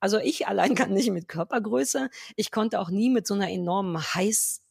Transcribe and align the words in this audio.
Also 0.00 0.18
ich 0.18 0.46
allein 0.46 0.74
kann 0.74 0.92
nicht 0.92 1.10
mit 1.10 1.28
Körpergröße. 1.28 2.10
Ich 2.36 2.50
konnte 2.50 2.80
auch 2.80 2.90
nie 2.90 3.10
mit 3.10 3.26
so 3.26 3.34
einer 3.34 3.50
enormen 3.50 3.98
Heiß 4.14 4.62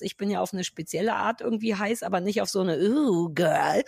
ich 0.00 0.16
bin 0.16 0.28
ja 0.28 0.40
auf 0.40 0.52
eine 0.52 0.64
spezielle 0.64 1.14
Art 1.14 1.40
irgendwie 1.40 1.74
heiß, 1.74 2.02
aber 2.02 2.20
nicht 2.20 2.42
auf 2.42 2.48
so 2.48 2.60
eine 2.60 2.78
oh, 2.78 3.28
Girl. 3.28 3.84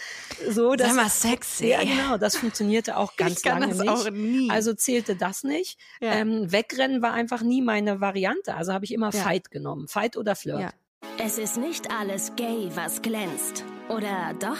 So, 0.48 0.74
das, 0.74 0.88
Sei 0.88 0.94
mal 0.94 1.08
sexy. 1.08 1.68
Ja, 1.68 1.82
genau. 1.82 2.16
Das 2.16 2.36
funktionierte 2.36 2.96
auch 2.96 3.16
ganz 3.16 3.38
ich 3.38 3.42
kann 3.42 3.60
lange 3.60 3.72
das 3.74 3.80
nicht. 3.80 3.90
Auch 3.90 4.10
nie. 4.10 4.50
Also 4.50 4.74
zählte 4.74 5.16
das 5.16 5.42
nicht. 5.42 5.78
Ja. 6.00 6.12
Ähm, 6.12 6.52
Wegrennen 6.52 7.02
war 7.02 7.12
einfach 7.12 7.42
nie 7.42 7.60
meine 7.60 8.00
Variante. 8.00 8.54
Also 8.54 8.72
habe 8.72 8.84
ich 8.84 8.92
immer 8.92 9.10
ja. 9.10 9.20
Fight 9.20 9.50
genommen. 9.50 9.88
Fight 9.88 10.16
oder 10.16 10.36
Flirt. 10.36 10.60
Ja. 10.60 10.70
Es 11.18 11.38
ist 11.38 11.56
nicht 11.56 11.90
alles 11.90 12.34
gay, 12.36 12.70
was 12.74 13.02
glänzt. 13.02 13.64
Oder 13.88 14.34
doch? 14.38 14.58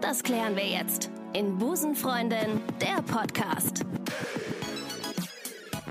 Das 0.00 0.22
klären 0.22 0.56
wir 0.56 0.66
jetzt 0.66 1.10
in 1.32 1.58
Busenfreundin, 1.58 2.60
der 2.80 3.02
Podcast. 3.02 3.82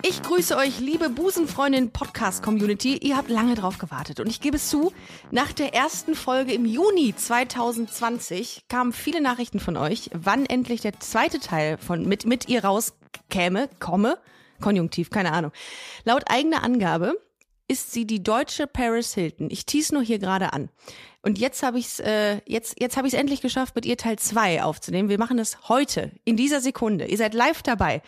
Ich 0.01 0.21
grüße 0.21 0.57
euch, 0.57 0.79
liebe 0.79 1.09
Busenfreundin 1.09 1.91
Podcast 1.91 2.43
Community. 2.43 2.97
Ihr 2.97 3.17
habt 3.17 3.29
lange 3.29 3.55
drauf 3.55 3.77
gewartet 3.77 4.19
und 4.19 4.27
ich 4.27 4.41
gebe 4.41 4.57
es 4.57 4.69
zu, 4.69 4.93
nach 5.31 5.53
der 5.53 5.73
ersten 5.73 6.15
Folge 6.15 6.53
im 6.53 6.65
Juni 6.65 7.15
2020 7.15 8.65
kamen 8.67 8.93
viele 8.93 9.21
Nachrichten 9.21 9.59
von 9.59 9.77
euch, 9.77 10.09
wann 10.13 10.45
endlich 10.45 10.81
der 10.81 10.99
zweite 10.99 11.39
Teil 11.39 11.77
von 11.77 12.05
mit 12.05 12.25
mit 12.25 12.49
ihr 12.49 12.63
rauskäme, 12.63 13.69
komme, 13.79 14.17
Konjunktiv, 14.61 15.09
keine 15.09 15.31
Ahnung. 15.31 15.51
Laut 16.03 16.23
eigener 16.27 16.63
Angabe 16.63 17.17
ist 17.67 17.91
sie 17.91 18.05
die 18.05 18.21
deutsche 18.21 18.67
Paris 18.67 19.13
Hilton. 19.13 19.49
Ich 19.49 19.65
tease 19.65 19.93
nur 19.93 20.03
hier 20.03 20.19
gerade 20.19 20.53
an. 20.53 20.69
Und 21.21 21.39
jetzt 21.39 21.63
habe 21.63 21.79
ich 21.79 21.87
es 21.87 21.99
äh, 21.99 22.41
jetzt 22.45 22.79
jetzt 22.79 22.97
habe 22.97 23.07
ich 23.07 23.13
es 23.15 23.19
endlich 23.19 23.41
geschafft, 23.41 23.75
mit 23.75 23.85
ihr 23.85 23.97
Teil 23.97 24.19
2 24.19 24.61
aufzunehmen. 24.61 25.09
Wir 25.09 25.17
machen 25.17 25.39
es 25.39 25.67
heute 25.67 26.11
in 26.23 26.37
dieser 26.37 26.61
Sekunde. 26.61 27.05
Ihr 27.05 27.17
seid 27.17 27.33
live 27.33 27.63
dabei. 27.63 28.03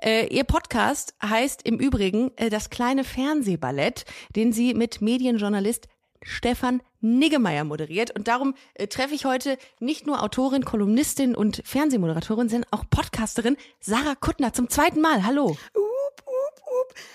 Äh, 0.00 0.26
ihr 0.28 0.44
Podcast 0.44 1.14
heißt 1.24 1.62
im 1.62 1.78
Übrigen 1.78 2.30
äh, 2.36 2.50
das 2.50 2.70
kleine 2.70 3.02
Fernsehballett, 3.02 4.04
den 4.36 4.52
sie 4.52 4.74
mit 4.74 5.00
Medienjournalist 5.00 5.88
Stefan 6.22 6.82
Niggemeier 7.00 7.64
moderiert. 7.64 8.12
Und 8.12 8.28
darum 8.28 8.54
äh, 8.74 8.86
treffe 8.86 9.14
ich 9.14 9.24
heute 9.24 9.58
nicht 9.80 10.06
nur 10.06 10.22
Autorin, 10.22 10.64
Kolumnistin 10.64 11.34
und 11.34 11.62
Fernsehmoderatorin, 11.64 12.48
sondern 12.48 12.70
auch 12.70 12.84
Podcasterin 12.88 13.56
Sarah 13.80 14.14
Kuttner 14.14 14.52
zum 14.52 14.68
zweiten 14.68 15.00
Mal. 15.00 15.24
Hallo. 15.24 15.56
Uh. 15.76 15.91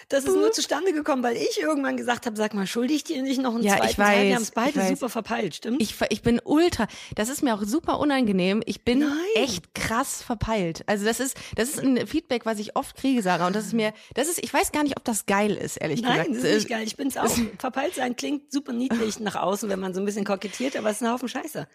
Das 0.10 0.26
ist 0.26 0.36
nur 0.36 0.52
zustande 0.52 0.94
gekommen, 0.94 1.24
weil 1.24 1.36
ich 1.38 1.60
irgendwann 1.62 1.98
gesagt 1.98 2.26
habe, 2.26 2.36
sag 2.36 2.54
mal, 2.54 2.68
schuldig 2.68 3.04
dir 3.04 3.22
nicht 3.22 3.42
noch 3.42 3.56
einen 3.56 3.64
ja, 3.64 3.74
zweiten 3.78 3.92
ich 3.92 3.98
weiß, 3.98 4.08
Teil? 4.08 4.28
Wir 4.28 4.36
haben 4.36 4.42
es 4.42 4.52
beide 4.52 4.88
super 4.88 5.10
verpeilt, 5.10 5.56
stimmt? 5.56 5.82
Ich, 5.82 5.96
ich 6.10 6.22
bin 6.22 6.42
ultra, 6.44 6.88
das 7.16 7.30
ist 7.30 7.44
mir 7.44 7.54
auch 7.54 7.64
super 7.64 8.00
unangenehm. 8.00 8.62
Ich 8.66 8.84
bin 8.84 9.00
Nein. 9.00 9.12
echt 9.36 9.74
krass 9.74 10.22
verpeilt. 10.22 10.84
Also 10.88 11.06
das 11.06 11.20
ist, 11.20 11.38
das 11.56 11.70
ist 11.70 11.80
ein 11.80 12.08
Feedback, 12.08 12.46
was 12.46 12.60
ich 12.60 12.76
oft 12.76 12.96
kriege, 12.96 13.22
Sarah. 13.22 13.48
Und 13.48 13.56
das 13.56 13.66
ist 13.66 13.74
mir, 13.74 13.94
das 14.14 14.28
ist, 14.28 14.44
ich 14.44 14.54
weiß 14.54 14.72
gar 14.72 14.84
nicht, 14.84 14.98
ob 14.98 15.04
das 15.04 15.26
geil 15.26 15.56
ist, 15.56 15.78
ehrlich 15.78 16.02
Nein, 16.02 16.12
gesagt. 16.12 16.30
Nein, 16.30 16.42
das 16.42 16.50
ist 16.50 16.56
nicht 16.56 16.70
geil. 16.70 16.84
Ich 16.86 16.96
bin's 16.96 17.18
auch. 17.18 17.30
verpeilt 17.58 17.96
sein 17.96 18.16
klingt 18.16 18.52
super 18.52 18.74
niedlich 18.74 19.20
nach 19.20 19.36
außen, 19.36 19.70
wenn 19.70 19.80
man 19.80 19.94
so 19.94 20.00
ein 20.00 20.06
bisschen 20.06 20.26
kokettiert, 20.26 20.76
aber 20.76 20.90
es 20.90 20.98
ist 20.98 21.04
ein 21.04 21.12
Haufen 21.12 21.28
Scheiße. 21.28 21.68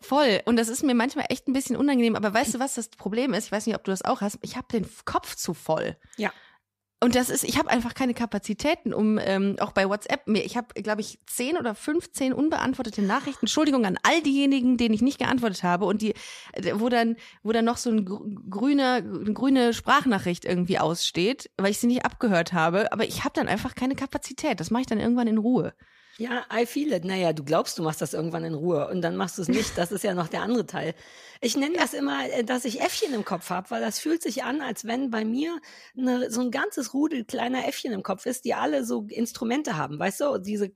Voll. 0.00 0.40
Und 0.44 0.56
das 0.56 0.68
ist 0.68 0.82
mir 0.82 0.94
manchmal 0.94 1.26
echt 1.28 1.48
ein 1.48 1.52
bisschen 1.52 1.76
unangenehm. 1.76 2.16
Aber 2.16 2.32
weißt 2.32 2.54
du, 2.54 2.58
was 2.58 2.74
das 2.74 2.88
Problem 2.88 3.34
ist? 3.34 3.46
Ich 3.46 3.52
weiß 3.52 3.66
nicht, 3.66 3.76
ob 3.76 3.84
du 3.84 3.90
das 3.90 4.04
auch 4.04 4.20
hast. 4.20 4.38
Ich 4.42 4.56
habe 4.56 4.66
den 4.72 4.86
Kopf 5.04 5.36
zu 5.36 5.54
voll. 5.54 5.96
Ja. 6.16 6.32
Und 7.04 7.16
das 7.16 7.28
ist, 7.28 7.44
ich 7.44 7.58
habe 7.58 7.68
einfach 7.68 7.92
keine 7.92 8.14
Kapazitäten, 8.14 8.94
um 8.94 9.18
ähm, 9.22 9.56
auch 9.60 9.72
bei 9.72 9.86
WhatsApp 9.86 10.26
mir, 10.26 10.42
ich 10.42 10.56
habe, 10.56 10.68
glaube 10.82 11.02
ich, 11.02 11.18
zehn 11.26 11.58
oder 11.58 11.74
15 11.74 12.32
unbeantwortete 12.32 13.02
Nachrichten. 13.02 13.44
Entschuldigung 13.44 13.84
an 13.84 13.98
all 14.04 14.22
diejenigen, 14.22 14.78
denen 14.78 14.94
ich 14.94 15.02
nicht 15.02 15.18
geantwortet 15.18 15.64
habe 15.64 15.84
und 15.84 16.00
die, 16.00 16.14
wo 16.72 16.88
dann, 16.88 17.16
wo 17.42 17.52
dann 17.52 17.66
noch 17.66 17.76
so 17.76 17.90
ein 17.90 18.06
grüner, 18.48 19.02
eine 19.04 19.34
grüne 19.34 19.74
Sprachnachricht 19.74 20.46
irgendwie 20.46 20.78
aussteht, 20.78 21.50
weil 21.58 21.72
ich 21.72 21.78
sie 21.78 21.88
nicht 21.88 22.06
abgehört 22.06 22.54
habe. 22.54 22.90
Aber 22.90 23.04
ich 23.04 23.22
habe 23.22 23.34
dann 23.34 23.48
einfach 23.48 23.74
keine 23.74 23.96
Kapazität. 23.96 24.58
Das 24.58 24.70
mache 24.70 24.80
ich 24.80 24.86
dann 24.86 24.98
irgendwann 24.98 25.26
in 25.26 25.36
Ruhe. 25.36 25.74
Ja, 26.16 26.44
I 26.52 26.64
feel 26.64 26.92
it. 26.92 27.04
Naja, 27.04 27.32
du 27.32 27.42
glaubst, 27.42 27.78
du 27.78 27.82
machst 27.82 28.00
das 28.00 28.14
irgendwann 28.14 28.44
in 28.44 28.54
Ruhe 28.54 28.88
und 28.88 29.02
dann 29.02 29.16
machst 29.16 29.38
du 29.38 29.42
es 29.42 29.48
nicht. 29.48 29.76
Das 29.76 29.90
ist 29.90 30.04
ja 30.04 30.14
noch 30.14 30.28
der 30.28 30.42
andere 30.42 30.66
Teil. 30.66 30.94
Ich 31.40 31.56
nenne 31.56 31.76
das 31.76 31.92
immer, 31.92 32.28
äh, 32.30 32.44
dass 32.44 32.64
ich 32.64 32.80
Äffchen 32.80 33.12
im 33.12 33.24
Kopf 33.24 33.50
habe, 33.50 33.70
weil 33.70 33.80
das 33.80 33.98
fühlt 33.98 34.22
sich 34.22 34.44
an, 34.44 34.60
als 34.60 34.84
wenn 34.84 35.10
bei 35.10 35.24
mir 35.24 35.60
eine, 35.98 36.30
so 36.30 36.40
ein 36.40 36.50
ganzes 36.50 36.94
Rudel 36.94 37.24
kleiner 37.24 37.66
Äffchen 37.66 37.92
im 37.92 38.02
Kopf 38.02 38.26
ist, 38.26 38.44
die 38.44 38.54
alle 38.54 38.84
so 38.84 39.06
Instrumente 39.08 39.76
haben, 39.76 39.98
weißt 39.98 40.20
du? 40.20 40.38
Diese, 40.38 40.70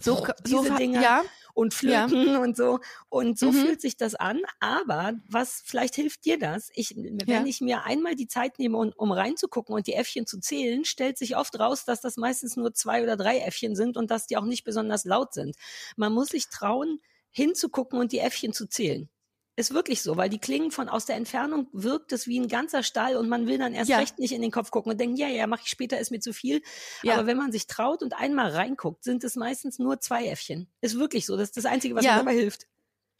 so, 0.00 0.26
diese 0.46 0.68
so, 0.68 0.76
Dinger. 0.76 1.02
Ja 1.02 1.22
und 1.54 1.72
Flöten 1.72 2.26
ja. 2.26 2.38
und 2.42 2.56
so. 2.56 2.80
Und 3.08 3.38
so 3.38 3.50
mhm. 3.50 3.54
fühlt 3.54 3.80
sich 3.80 3.96
das 3.96 4.14
an. 4.14 4.42
Aber 4.60 5.14
was, 5.28 5.62
vielleicht 5.64 5.94
hilft 5.94 6.24
dir 6.24 6.38
das? 6.38 6.70
Ich, 6.74 6.94
wenn 6.96 7.18
ja. 7.26 7.44
ich 7.44 7.60
mir 7.60 7.84
einmal 7.84 8.16
die 8.16 8.28
Zeit 8.28 8.58
nehme, 8.58 8.76
um, 8.76 8.92
um 8.96 9.12
reinzugucken 9.12 9.74
und 9.74 9.86
die 9.86 9.94
Äffchen 9.94 10.26
zu 10.26 10.38
zählen, 10.38 10.84
stellt 10.84 11.16
sich 11.16 11.36
oft 11.36 11.58
raus, 11.58 11.84
dass 11.84 12.00
das 12.00 12.16
meistens 12.16 12.56
nur 12.56 12.74
zwei 12.74 13.02
oder 13.02 13.16
drei 13.16 13.38
Äffchen 13.38 13.76
sind 13.76 13.96
und 13.96 14.10
dass 14.10 14.26
die 14.26 14.36
auch 14.36 14.44
nicht 14.44 14.64
besonders 14.64 15.04
laut 15.04 15.32
sind. 15.32 15.56
Man 15.96 16.12
muss 16.12 16.28
sich 16.28 16.48
trauen, 16.48 17.00
hinzugucken 17.30 17.98
und 17.98 18.12
die 18.12 18.20
Äffchen 18.20 18.52
zu 18.52 18.66
zählen. 18.66 19.08
Ist 19.56 19.72
wirklich 19.72 20.02
so, 20.02 20.16
weil 20.16 20.28
die 20.28 20.38
klingen 20.38 20.72
von 20.72 20.88
aus 20.88 21.06
der 21.06 21.14
Entfernung 21.14 21.68
wirkt 21.72 22.12
es 22.12 22.26
wie 22.26 22.40
ein 22.40 22.48
ganzer 22.48 22.82
Stall 22.82 23.16
und 23.16 23.28
man 23.28 23.46
will 23.46 23.56
dann 23.56 23.72
erst 23.72 23.88
ja. 23.88 23.98
recht 23.98 24.18
nicht 24.18 24.32
in 24.32 24.42
den 24.42 24.50
Kopf 24.50 24.72
gucken 24.72 24.90
und 24.90 25.00
denken, 25.00 25.16
ja, 25.16 25.28
ja, 25.28 25.46
mache 25.46 25.62
ich 25.64 25.70
später, 25.70 25.98
ist 25.98 26.10
mir 26.10 26.18
zu 26.18 26.32
viel. 26.32 26.60
Ja. 27.04 27.14
Aber 27.14 27.26
wenn 27.26 27.36
man 27.36 27.52
sich 27.52 27.68
traut 27.68 28.02
und 28.02 28.14
einmal 28.14 28.50
reinguckt, 28.50 29.04
sind 29.04 29.22
es 29.22 29.36
meistens 29.36 29.78
nur 29.78 30.00
zwei 30.00 30.26
Äffchen. 30.26 30.68
Ist 30.80 30.98
wirklich 30.98 31.24
so. 31.24 31.36
Das 31.36 31.50
ist 31.50 31.56
das 31.56 31.66
Einzige, 31.66 31.94
was 31.94 32.04
ja. 32.04 32.14
mir 32.14 32.18
dabei 32.18 32.34
hilft. 32.34 32.66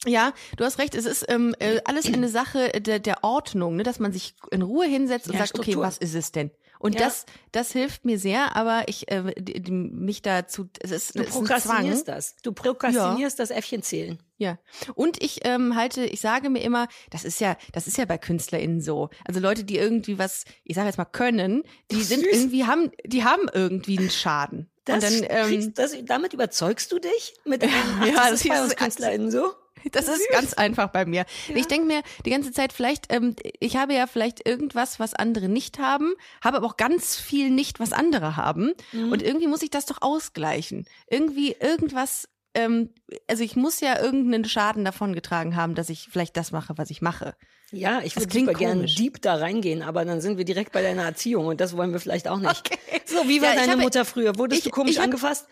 Ja, 0.07 0.35
du 0.57 0.65
hast 0.65 0.79
recht. 0.79 0.95
Es 0.95 1.07
ist 1.07 1.25
ähm, 1.29 1.55
äh, 1.61 1.81
alles 1.85 2.07
eine 2.07 2.29
Sache 2.29 2.69
der, 2.81 2.99
der 2.99 3.23
Ordnung, 3.23 3.77
ne? 3.77 3.85
dass 3.85 4.01
man 4.01 4.13
sich 4.13 4.35
in 4.51 4.63
Ruhe 4.63 4.87
hinsetzt 4.87 5.29
und 5.29 5.35
ja, 5.35 5.39
sagt, 5.39 5.51
Struktur. 5.51 5.77
okay, 5.77 5.87
was 5.87 5.99
ist 5.99 6.15
es 6.15 6.33
denn? 6.33 6.51
Und 6.79 6.97
ja. 6.97 7.01
das, 7.01 7.25
das 7.53 7.73
hilft 7.73 8.05
mir 8.05 8.19
sehr, 8.19 8.57
aber 8.57 8.89
ich 8.89 9.11
äh, 9.11 9.23
mich 9.71 10.21
dazu, 10.21 10.69
es 10.81 10.91
ist, 10.91 11.19
du 11.19 11.25
prokrastinierst 11.25 12.07
das. 12.07 12.37
Du 12.43 12.53
prokrastinierst 12.53 13.39
ja. 13.39 13.43
das 13.43 13.51
Äffchen 13.51 13.83
zählen. 13.83 14.19
Ja. 14.45 14.59
Und 14.95 15.23
ich 15.23 15.41
ähm, 15.45 15.75
halte, 15.75 16.05
ich 16.05 16.21
sage 16.21 16.51
mir 16.51 16.61
immer, 16.61 16.89
das 17.11 17.25
ist 17.25 17.41
ja, 17.41 17.57
das 17.73 17.87
ist 17.87 17.97
ja 17.97 18.05
bei 18.05 18.19
KünstlerInnen 18.19 18.81
so. 18.81 19.09
Also 19.25 19.41
Leute, 19.41 19.65
die 19.65 19.79
irgendwie 19.79 20.19
was, 20.19 20.45
ich 20.65 20.77
sage 20.77 20.89
jetzt 20.89 20.99
mal 20.99 21.07
können, 21.07 21.63
die 21.91 21.97
Süß. 21.97 22.09
sind 22.09 22.27
irgendwie 22.27 22.65
haben, 22.65 22.91
die 23.05 23.25
haben 23.25 23.49
irgendwie 23.53 23.99
einen 23.99 24.11
Schaden. 24.11 24.71
Das, 24.85 24.97
und 24.97 25.23
dann, 25.31 25.51
ähm, 25.51 25.75
das, 25.75 25.97
damit 26.05 26.35
überzeugst 26.35 26.93
du 26.93 26.99
dich 26.99 27.35
mit 27.45 27.63
ja, 27.63 27.69
ja, 28.07 28.31
das 28.31 28.43
ist 28.43 28.49
bei 28.49 28.63
uns 28.63 28.77
KünstlerInnen 28.77 29.31
so? 29.31 29.55
Das 29.93 30.09
ist 30.09 30.29
ganz 30.31 30.55
einfach 30.55 30.89
bei 30.89 31.05
mir. 31.05 31.27
Ja. 31.49 31.57
Ich 31.57 31.67
denke 31.67 31.87
mir 31.87 32.03
die 32.25 32.31
ganze 32.31 32.53
Zeit, 32.53 32.73
vielleicht, 32.73 33.13
ähm, 33.13 33.37
ich 33.61 33.77
habe 33.77 33.95
ja 33.95 34.07
vielleicht 34.07 34.47
irgendwas, 34.49 34.99
was 34.99 35.15
andere 35.15 35.49
nicht 35.49 35.79
haben, 35.79 36.15
habe 36.43 36.57
aber 36.57 36.67
auch 36.67 36.77
ganz 36.77 37.17
viel 37.17 37.51
nicht, 37.51 37.81
was 37.81 37.93
andere 37.93 38.37
haben. 38.37 38.73
Mhm. 38.93 39.13
Und 39.13 39.23
irgendwie 39.23 39.47
muss 39.47 39.63
ich 39.63 39.71
das 39.71 39.87
doch 39.87 40.01
ausgleichen. 40.01 40.87
Irgendwie 41.09 41.57
irgendwas, 41.61 42.29
ähm, 42.55 42.91
also 43.29 43.43
ich 43.43 43.57
muss 43.57 43.81
ja 43.81 44.01
irgendeinen 44.01 44.45
Schaden 44.45 44.85
davon 44.85 45.15
getragen 45.15 45.57
haben, 45.57 45.75
dass 45.75 45.89
ich 45.91 46.09
vielleicht 46.11 46.37
das 46.37 46.53
mache, 46.53 46.75
was 46.77 46.91
ich 46.91 47.03
mache. 47.03 47.35
Ja, 47.71 48.01
ich 48.05 48.17
würde 48.17 48.33
super 48.33 48.53
gerne 48.53 48.87
deep 48.87 49.21
da 49.21 49.35
reingehen, 49.35 49.83
aber 49.83 50.05
dann 50.05 50.21
sind 50.21 50.39
wir 50.39 50.45
direkt 50.45 50.73
bei 50.73 50.83
deiner 50.83 51.03
Erziehung 51.03 51.47
und 51.47 51.61
das 51.61 51.77
wollen 51.77 51.93
wir 51.93 52.01
vielleicht 52.01 52.29
auch 52.29 52.39
nicht. 52.39 52.71
Okay. 52.71 52.79
So, 53.07 53.29
wie 53.29 53.43
war 53.43 53.51
ja, 53.51 53.61
deine 53.61 53.73
habe, 53.73 53.83
Mutter 53.83 54.05
früher? 54.05 54.39
Wurdest 54.39 54.61
ich, 54.61 54.65
du 54.65 54.71
komisch 54.71 54.99
hab, 54.99 55.05
angefasst? 55.05 55.47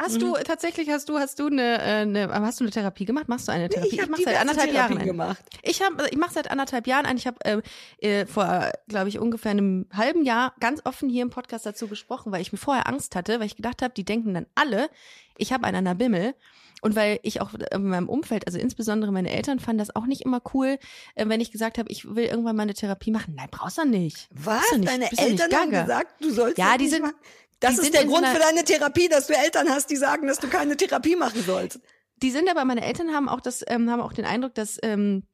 Hast 0.00 0.14
mhm. 0.14 0.20
du 0.20 0.32
tatsächlich 0.44 0.88
hast 0.90 1.08
du 1.08 1.18
hast 1.18 1.40
du 1.40 1.48
eine, 1.48 1.78
äh, 1.80 2.02
eine 2.02 2.32
hast 2.32 2.60
du 2.60 2.64
eine 2.64 2.70
Therapie 2.70 3.04
gemacht? 3.04 3.28
Machst 3.28 3.48
du 3.48 3.52
eine 3.52 3.68
Therapie? 3.68 3.96
Ich, 3.96 4.00
ich 4.00 4.08
mache 4.08 4.22
seit 4.22 4.40
anderthalb 4.40 4.70
Therapie 4.70 4.94
Jahren 4.94 5.06
gemacht. 5.06 5.44
Ich 5.62 5.82
habe 5.82 6.06
ich 6.08 6.16
mache 6.16 6.32
seit 6.32 6.50
anderthalb 6.50 6.86
Jahren 6.86 7.04
eine. 7.04 7.18
Ich 7.18 7.26
habe 7.26 7.38
äh, 7.44 7.60
äh, 7.98 8.26
vor 8.26 8.70
glaube 8.86 9.08
ich 9.08 9.18
ungefähr 9.18 9.50
einem 9.50 9.86
halben 9.92 10.24
Jahr 10.24 10.54
ganz 10.60 10.82
offen 10.84 11.08
hier 11.08 11.22
im 11.22 11.30
Podcast 11.30 11.66
dazu 11.66 11.88
gesprochen, 11.88 12.30
weil 12.30 12.42
ich 12.42 12.52
mir 12.52 12.58
vorher 12.58 12.86
Angst 12.86 13.16
hatte, 13.16 13.40
weil 13.40 13.46
ich 13.46 13.56
gedacht 13.56 13.82
habe, 13.82 13.92
die 13.92 14.04
denken 14.04 14.34
dann 14.34 14.46
alle, 14.54 14.88
ich 15.36 15.52
habe 15.52 15.64
einen 15.64 15.78
an 15.78 15.84
der 15.84 15.94
Bimmel. 15.94 16.34
Und 16.80 16.94
weil 16.94 17.18
ich 17.24 17.40
auch 17.40 17.50
in 17.54 17.88
meinem 17.88 18.08
Umfeld, 18.08 18.46
also 18.46 18.56
insbesondere 18.56 19.10
meine 19.10 19.30
Eltern 19.30 19.58
fanden 19.58 19.78
das 19.78 19.96
auch 19.96 20.06
nicht 20.06 20.22
immer 20.22 20.40
cool, 20.54 20.78
äh, 21.16 21.28
wenn 21.28 21.40
ich 21.40 21.50
gesagt 21.50 21.76
habe, 21.76 21.90
ich 21.90 22.14
will 22.14 22.26
irgendwann 22.26 22.54
mal 22.54 22.62
eine 22.62 22.74
Therapie 22.74 23.10
machen. 23.10 23.34
Nein, 23.36 23.48
brauchst 23.50 23.78
du 23.78 23.84
nicht. 23.84 24.28
Was? 24.30 24.62
Du 24.70 24.78
nicht, 24.78 24.88
Deine 24.88 25.10
Eltern 25.18 25.52
haben 25.52 25.70
gesagt, 25.70 26.22
du 26.22 26.30
sollst 26.30 26.56
Ja, 26.56 26.78
die 26.78 26.86
sind, 26.86 27.02
machen? 27.02 27.16
Das 27.60 27.78
ist 27.78 27.94
der 27.94 28.04
Grund 28.04 28.26
für 28.26 28.38
deine 28.38 28.64
Therapie, 28.64 29.08
dass 29.08 29.26
du 29.26 29.34
Eltern 29.34 29.68
hast, 29.68 29.90
die 29.90 29.96
sagen, 29.96 30.26
dass 30.26 30.38
du 30.38 30.48
keine 30.48 30.76
Therapie 30.76 31.16
machen 31.16 31.42
sollst. 31.44 31.80
Die 32.22 32.30
sind 32.30 32.48
aber, 32.48 32.64
meine 32.64 32.84
Eltern 32.84 33.12
haben 33.14 33.28
auch 33.28 33.40
das, 33.40 33.64
ähm, 33.66 33.90
haben 33.90 34.00
auch 34.00 34.12
den 34.12 34.24
Eindruck, 34.24 34.54
dass 34.54 34.78
ähm, 34.82 35.24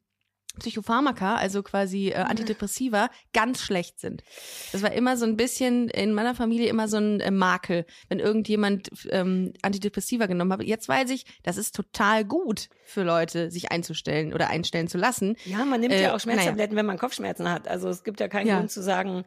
Psychopharmaka, 0.58 1.36
also 1.36 1.62
quasi 1.62 2.10
äh, 2.10 2.14
Antidepressiva, 2.14 3.10
ganz 3.32 3.60
schlecht 3.60 3.98
sind. 3.98 4.22
Das 4.72 4.82
war 4.82 4.92
immer 4.92 5.16
so 5.16 5.26
ein 5.26 5.36
bisschen 5.36 5.88
in 5.88 6.14
meiner 6.14 6.34
Familie 6.34 6.68
immer 6.68 6.86
so 6.88 6.98
ein 6.98 7.20
äh, 7.20 7.30
Makel, 7.30 7.86
wenn 8.08 8.20
irgendjemand 8.20 8.90
ähm, 9.10 9.52
Antidepressiva 9.62 10.26
genommen 10.26 10.52
hat. 10.52 10.62
Jetzt 10.62 10.88
weiß 10.88 11.10
ich, 11.10 11.24
das 11.42 11.56
ist 11.56 11.74
total 11.74 12.24
gut 12.24 12.68
für 12.84 13.02
Leute, 13.02 13.50
sich 13.50 13.72
einzustellen 13.72 14.32
oder 14.32 14.48
einstellen 14.48 14.86
zu 14.86 14.98
lassen. 14.98 15.36
Ja, 15.44 15.64
man 15.64 15.80
nimmt 15.80 15.94
äh, 15.94 16.02
ja 16.02 16.14
auch 16.14 16.20
Schmerztabletten, 16.20 16.74
naja. 16.74 16.76
wenn 16.76 16.86
man 16.86 16.98
Kopfschmerzen 16.98 17.50
hat. 17.50 17.66
Also 17.66 17.88
es 17.88 18.04
gibt 18.04 18.20
ja 18.20 18.28
keinen 18.28 18.46
ja. 18.46 18.58
Grund 18.58 18.70
zu 18.70 18.82
sagen, 18.82 19.24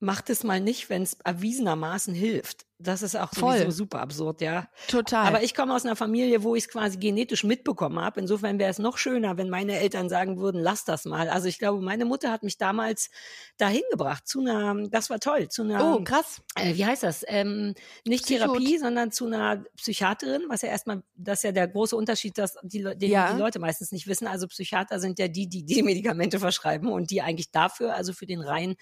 macht 0.00 0.30
es 0.30 0.44
mal 0.44 0.60
nicht, 0.60 0.90
wenn 0.90 1.02
es 1.02 1.14
erwiesenermaßen 1.24 2.14
hilft. 2.14 2.65
Das 2.78 3.00
ist 3.00 3.16
auch 3.16 3.32
Voll. 3.32 3.56
sowieso 3.58 3.70
super 3.70 4.00
absurd, 4.00 4.42
ja. 4.42 4.68
Total. 4.88 5.26
Aber 5.26 5.42
ich 5.42 5.54
komme 5.54 5.74
aus 5.74 5.86
einer 5.86 5.96
Familie, 5.96 6.42
wo 6.42 6.54
ich 6.54 6.64
es 6.64 6.68
quasi 6.68 6.98
genetisch 6.98 7.42
mitbekommen 7.42 7.98
habe. 7.98 8.20
Insofern 8.20 8.58
wäre 8.58 8.70
es 8.70 8.78
noch 8.78 8.98
schöner, 8.98 9.38
wenn 9.38 9.48
meine 9.48 9.78
Eltern 9.78 10.10
sagen 10.10 10.38
würden, 10.38 10.60
lass 10.60 10.84
das 10.84 11.06
mal. 11.06 11.30
Also 11.30 11.48
ich 11.48 11.58
glaube, 11.58 11.80
meine 11.80 12.04
Mutter 12.04 12.30
hat 12.30 12.42
mich 12.42 12.58
damals 12.58 13.08
dahin 13.56 13.80
gebracht 13.90 14.28
zu 14.28 14.40
einer, 14.40 14.88
das 14.90 15.08
war 15.08 15.20
toll, 15.20 15.48
zu 15.48 15.62
einer, 15.62 15.96
oh, 15.96 16.04
krass. 16.04 16.42
äh, 16.54 16.74
wie 16.74 16.84
heißt 16.84 17.02
das? 17.02 17.24
Ähm, 17.28 17.74
nicht 18.04 18.26
Psychot- 18.26 18.40
Therapie, 18.40 18.76
sondern 18.78 19.10
zu 19.10 19.24
einer 19.26 19.64
Psychiaterin, 19.78 20.42
was 20.50 20.60
ja 20.60 20.68
erstmal, 20.68 21.02
das 21.14 21.38
ist 21.38 21.44
ja 21.44 21.52
der 21.52 21.68
große 21.68 21.96
Unterschied, 21.96 22.36
dass 22.36 22.58
die, 22.62 22.82
den 22.82 23.10
Ja. 23.10 23.32
die 23.32 23.38
Leute 23.38 23.58
meistens 23.58 23.90
nicht 23.90 24.06
wissen. 24.06 24.26
Also 24.26 24.48
Psychiater 24.48 25.00
sind 25.00 25.18
ja 25.18 25.28
die, 25.28 25.48
die 25.48 25.64
die 25.64 25.82
Medikamente 25.82 26.38
verschreiben 26.38 26.90
und 26.90 27.10
die 27.10 27.22
eigentlich 27.22 27.50
dafür, 27.50 27.94
also 27.94 28.12
für 28.12 28.26
den 28.26 28.42
rein 28.42 28.74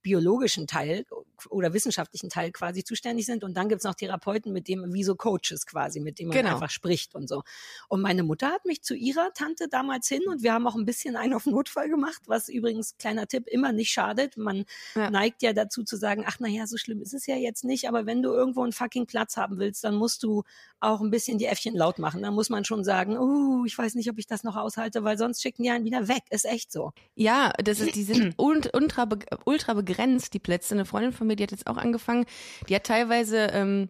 biologischen 0.00 0.66
Teil 0.66 1.04
oder 1.50 1.74
wissenschaftlichen 1.74 2.30
Teil 2.30 2.50
quasi 2.50 2.82
zuständig 2.82 3.26
sind. 3.26 3.41
Und 3.44 3.56
dann 3.56 3.68
gibt's 3.68 3.84
noch 3.84 3.94
Therapeuten, 3.94 4.52
mit 4.52 4.68
dem, 4.68 4.92
wie 4.92 5.04
so 5.04 5.14
Coaches 5.14 5.66
quasi, 5.66 6.00
mit 6.00 6.18
denen 6.18 6.28
man 6.28 6.38
Genau. 6.38 6.54
einfach 6.54 6.70
spricht 6.70 7.14
und 7.14 7.28
so. 7.28 7.42
Und 7.88 8.00
meine 8.00 8.22
Mutter 8.22 8.48
hat 8.48 8.64
mich 8.64 8.82
zu 8.82 8.94
ihrer 8.94 9.32
Tante 9.34 9.68
damals 9.68 10.08
hin 10.08 10.22
und 10.28 10.42
wir 10.42 10.52
haben 10.52 10.66
auch 10.66 10.74
ein 10.76 10.84
bisschen 10.84 11.16
einen 11.16 11.34
auf 11.34 11.46
Notfall 11.46 11.88
gemacht, 11.88 12.22
was 12.26 12.48
übrigens, 12.48 12.96
kleiner 12.98 13.26
Tipp, 13.26 13.46
immer 13.48 13.72
nicht 13.72 13.90
schadet. 13.92 14.36
Man 14.36 14.64
Ja. 14.94 15.10
neigt 15.10 15.42
ja 15.42 15.52
dazu 15.52 15.82
zu 15.84 15.96
sagen, 15.96 16.24
ach 16.26 16.40
naja, 16.40 16.66
so 16.66 16.76
schlimm 16.76 17.00
ist 17.02 17.14
es 17.14 17.26
ja 17.26 17.36
jetzt 17.36 17.64
nicht, 17.64 17.88
aber 17.88 18.06
wenn 18.06 18.22
du 18.22 18.30
irgendwo 18.32 18.62
einen 18.62 18.72
fucking 18.72 19.06
Platz 19.06 19.36
haben 19.36 19.58
willst, 19.58 19.84
dann 19.84 19.94
musst 19.94 20.22
du 20.22 20.42
auch 20.80 21.00
ein 21.00 21.10
bisschen 21.10 21.38
die 21.38 21.46
Äffchen 21.46 21.76
laut 21.76 21.98
machen. 22.00 22.22
Dann 22.22 22.34
muss 22.34 22.50
man 22.50 22.64
schon 22.64 22.82
sagen, 22.82 23.16
uh, 23.16 23.64
ich 23.64 23.78
weiß 23.78 23.94
nicht, 23.94 24.10
ob 24.10 24.18
ich 24.18 24.26
das 24.26 24.42
noch 24.42 24.56
aushalte, 24.56 25.04
weil 25.04 25.16
sonst 25.16 25.40
schicken 25.40 25.62
die 25.62 25.70
einen 25.70 25.84
wieder 25.84 26.08
weg. 26.08 26.22
Ist 26.30 26.44
echt 26.44 26.72
so. 26.72 26.92
Ja, 27.14 27.52
das 27.62 27.78
ist, 27.78 27.94
die 27.94 28.02
sind 28.02 28.34
ult- 28.38 28.70
ultra, 28.74 29.08
ultra 29.44 29.74
begrenzt, 29.74 30.34
die 30.34 30.40
Plätze. 30.40 30.74
Eine 30.74 30.84
Freundin 30.84 31.12
von 31.12 31.26
mir, 31.28 31.36
die 31.36 31.44
hat 31.44 31.52
jetzt 31.52 31.68
auch 31.68 31.76
angefangen, 31.76 32.26
die 32.68 32.74
hat 32.74 32.84
teilweise 32.84 33.31
ähm, 33.36 33.88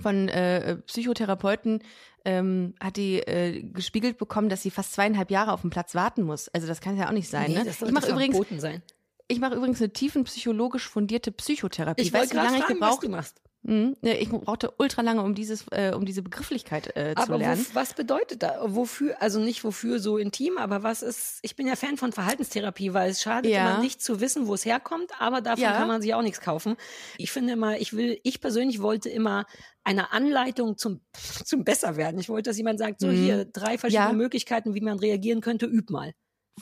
von 0.00 0.28
äh, 0.28 0.76
Psychotherapeuten 0.86 1.82
ähm, 2.24 2.74
hat 2.80 2.96
die 2.96 3.18
äh, 3.20 3.62
gespiegelt 3.62 4.18
bekommen, 4.18 4.48
dass 4.48 4.62
sie 4.62 4.70
fast 4.70 4.92
zweieinhalb 4.92 5.30
Jahre 5.30 5.52
auf 5.52 5.62
dem 5.62 5.70
Platz 5.70 5.94
warten 5.94 6.22
muss. 6.22 6.48
Also 6.48 6.66
das 6.66 6.80
kann 6.80 6.96
ja 6.96 7.08
auch 7.08 7.12
nicht 7.12 7.28
sein. 7.28 7.50
Nee, 7.50 7.58
ne? 7.58 7.64
das 7.64 7.80
Ich 7.80 7.90
mache 7.90 8.10
übrigens, 8.10 8.60
sein. 8.60 8.82
ich 9.28 9.40
mache 9.40 9.54
übrigens 9.54 9.80
eine 9.80 9.92
tiefenpsychologisch 9.92 10.88
fundierte 10.88 11.32
Psychotherapie. 11.32 12.02
Ich 12.02 12.12
weißt 12.12 12.32
du, 12.32 12.36
wie 12.36 12.42
lange 12.42 12.58
ich 12.58 12.64
fragen, 12.64 12.80
was 12.80 12.88
gebraucht? 12.90 13.04
du 13.04 13.08
machst. 13.08 13.42
Mhm. 13.62 13.94
Ich 14.00 14.30
brauchte 14.30 14.72
ultra 14.78 15.02
lange, 15.02 15.22
um 15.22 15.34
dieses, 15.34 15.66
äh, 15.70 15.92
um 15.94 16.06
diese 16.06 16.22
Begrifflichkeit 16.22 16.96
äh, 16.96 17.14
zu 17.14 17.22
Aber 17.24 17.36
lernen. 17.38 17.66
wo, 17.70 17.74
was 17.74 17.92
bedeutet 17.92 18.42
da? 18.42 18.58
Wofür, 18.64 19.20
also 19.20 19.38
nicht 19.38 19.64
wofür 19.64 19.98
so 19.98 20.16
intim, 20.16 20.56
aber 20.56 20.82
was 20.82 21.02
ist, 21.02 21.40
ich 21.42 21.56
bin 21.56 21.66
ja 21.66 21.76
Fan 21.76 21.98
von 21.98 22.12
Verhaltenstherapie, 22.12 22.94
weil 22.94 23.10
es 23.10 23.20
schadet 23.20 23.52
Ja. 23.52 23.60
immer 23.72 23.80
nicht 23.82 24.02
zu 24.02 24.20
wissen, 24.20 24.46
wo 24.46 24.54
es 24.54 24.64
herkommt, 24.64 25.10
aber 25.18 25.42
davon 25.42 25.62
Ja. 25.64 25.72
kann 25.72 25.88
man 25.88 26.00
sich 26.00 26.14
auch 26.14 26.22
nichts 26.22 26.40
kaufen. 26.40 26.76
Ich 27.18 27.30
finde 27.32 27.52
immer, 27.52 27.78
ich 27.78 27.92
will, 27.92 28.18
ich 28.22 28.40
persönlich 28.40 28.80
wollte 28.80 29.10
immer 29.10 29.44
eine 29.84 30.12
Anleitung 30.12 30.78
zum, 30.78 31.00
zum 31.44 31.62
Besserwerden. 31.64 32.18
Ich 32.18 32.30
wollte, 32.30 32.48
dass 32.50 32.56
jemand 32.56 32.78
sagt, 32.78 33.00
so 33.00 33.08
Mhm. 33.08 33.12
hier 33.12 33.44
drei 33.44 33.76
verschiedene 33.76 34.08
Ja. 34.08 34.14
Möglichkeiten, 34.14 34.74
wie 34.74 34.80
man 34.80 34.98
reagieren 34.98 35.42
könnte, 35.42 35.66
üb 35.66 35.90
mal. 35.90 36.14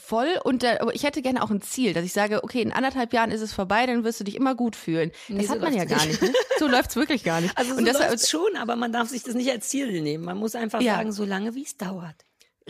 Voll 0.03 0.39
und 0.45 0.65
aber 0.65 0.95
ich 0.95 1.03
hätte 1.05 1.23
gerne 1.23 1.43
auch 1.43 1.51
ein 1.51 1.61
Ziel, 1.61 1.93
dass 1.93 2.05
ich 2.05 2.13
sage, 2.13 2.43
okay, 2.45 2.63
in 2.63 2.73
anderthalb 2.73 3.13
Jahren 3.13 3.31
ist 3.31 3.41
es 3.41 3.53
vorbei, 3.53 3.87
dann 3.87 4.05
wirst 4.05 4.21
du 4.21 4.25
dich 4.25 4.37
immer 4.37 4.55
gut 4.55 4.77
fühlen. 4.77 5.11
Nee, 5.29 5.39
Das 5.39 5.47
so 5.49 5.53
hat 5.55 5.61
man 5.61 5.75
ja 5.75 5.85
gar 5.85 6.05
nicht. 6.07 6.21
nicht. 6.21 6.33
Ne? 6.33 6.39
So 6.59 6.67
läuft's 6.69 6.97
wirklich 6.97 7.25
gar 7.25 7.41
nicht. 7.41 7.53
Also 7.59 7.73
so 7.73 7.79
und 7.79 7.85
das, 7.87 7.99
läuft's 7.99 8.31
schon, 8.31 8.57
aber 8.57 8.77
man 8.77 8.93
darf 8.93 9.09
sich 9.09 9.23
das 9.23 9.35
nicht 9.35 9.51
als 9.51 9.69
Ziel 9.69 10.01
nehmen. 10.03 10.25
Man 10.25 10.39
muss 10.39 10.55
einfach 10.55 10.81
Ja. 10.81 10.97
sagen, 10.97 11.13
so 11.13 11.25
lange 11.25 11.55
wie 11.55 11.63
es 11.65 11.77
dauert. 11.77 12.15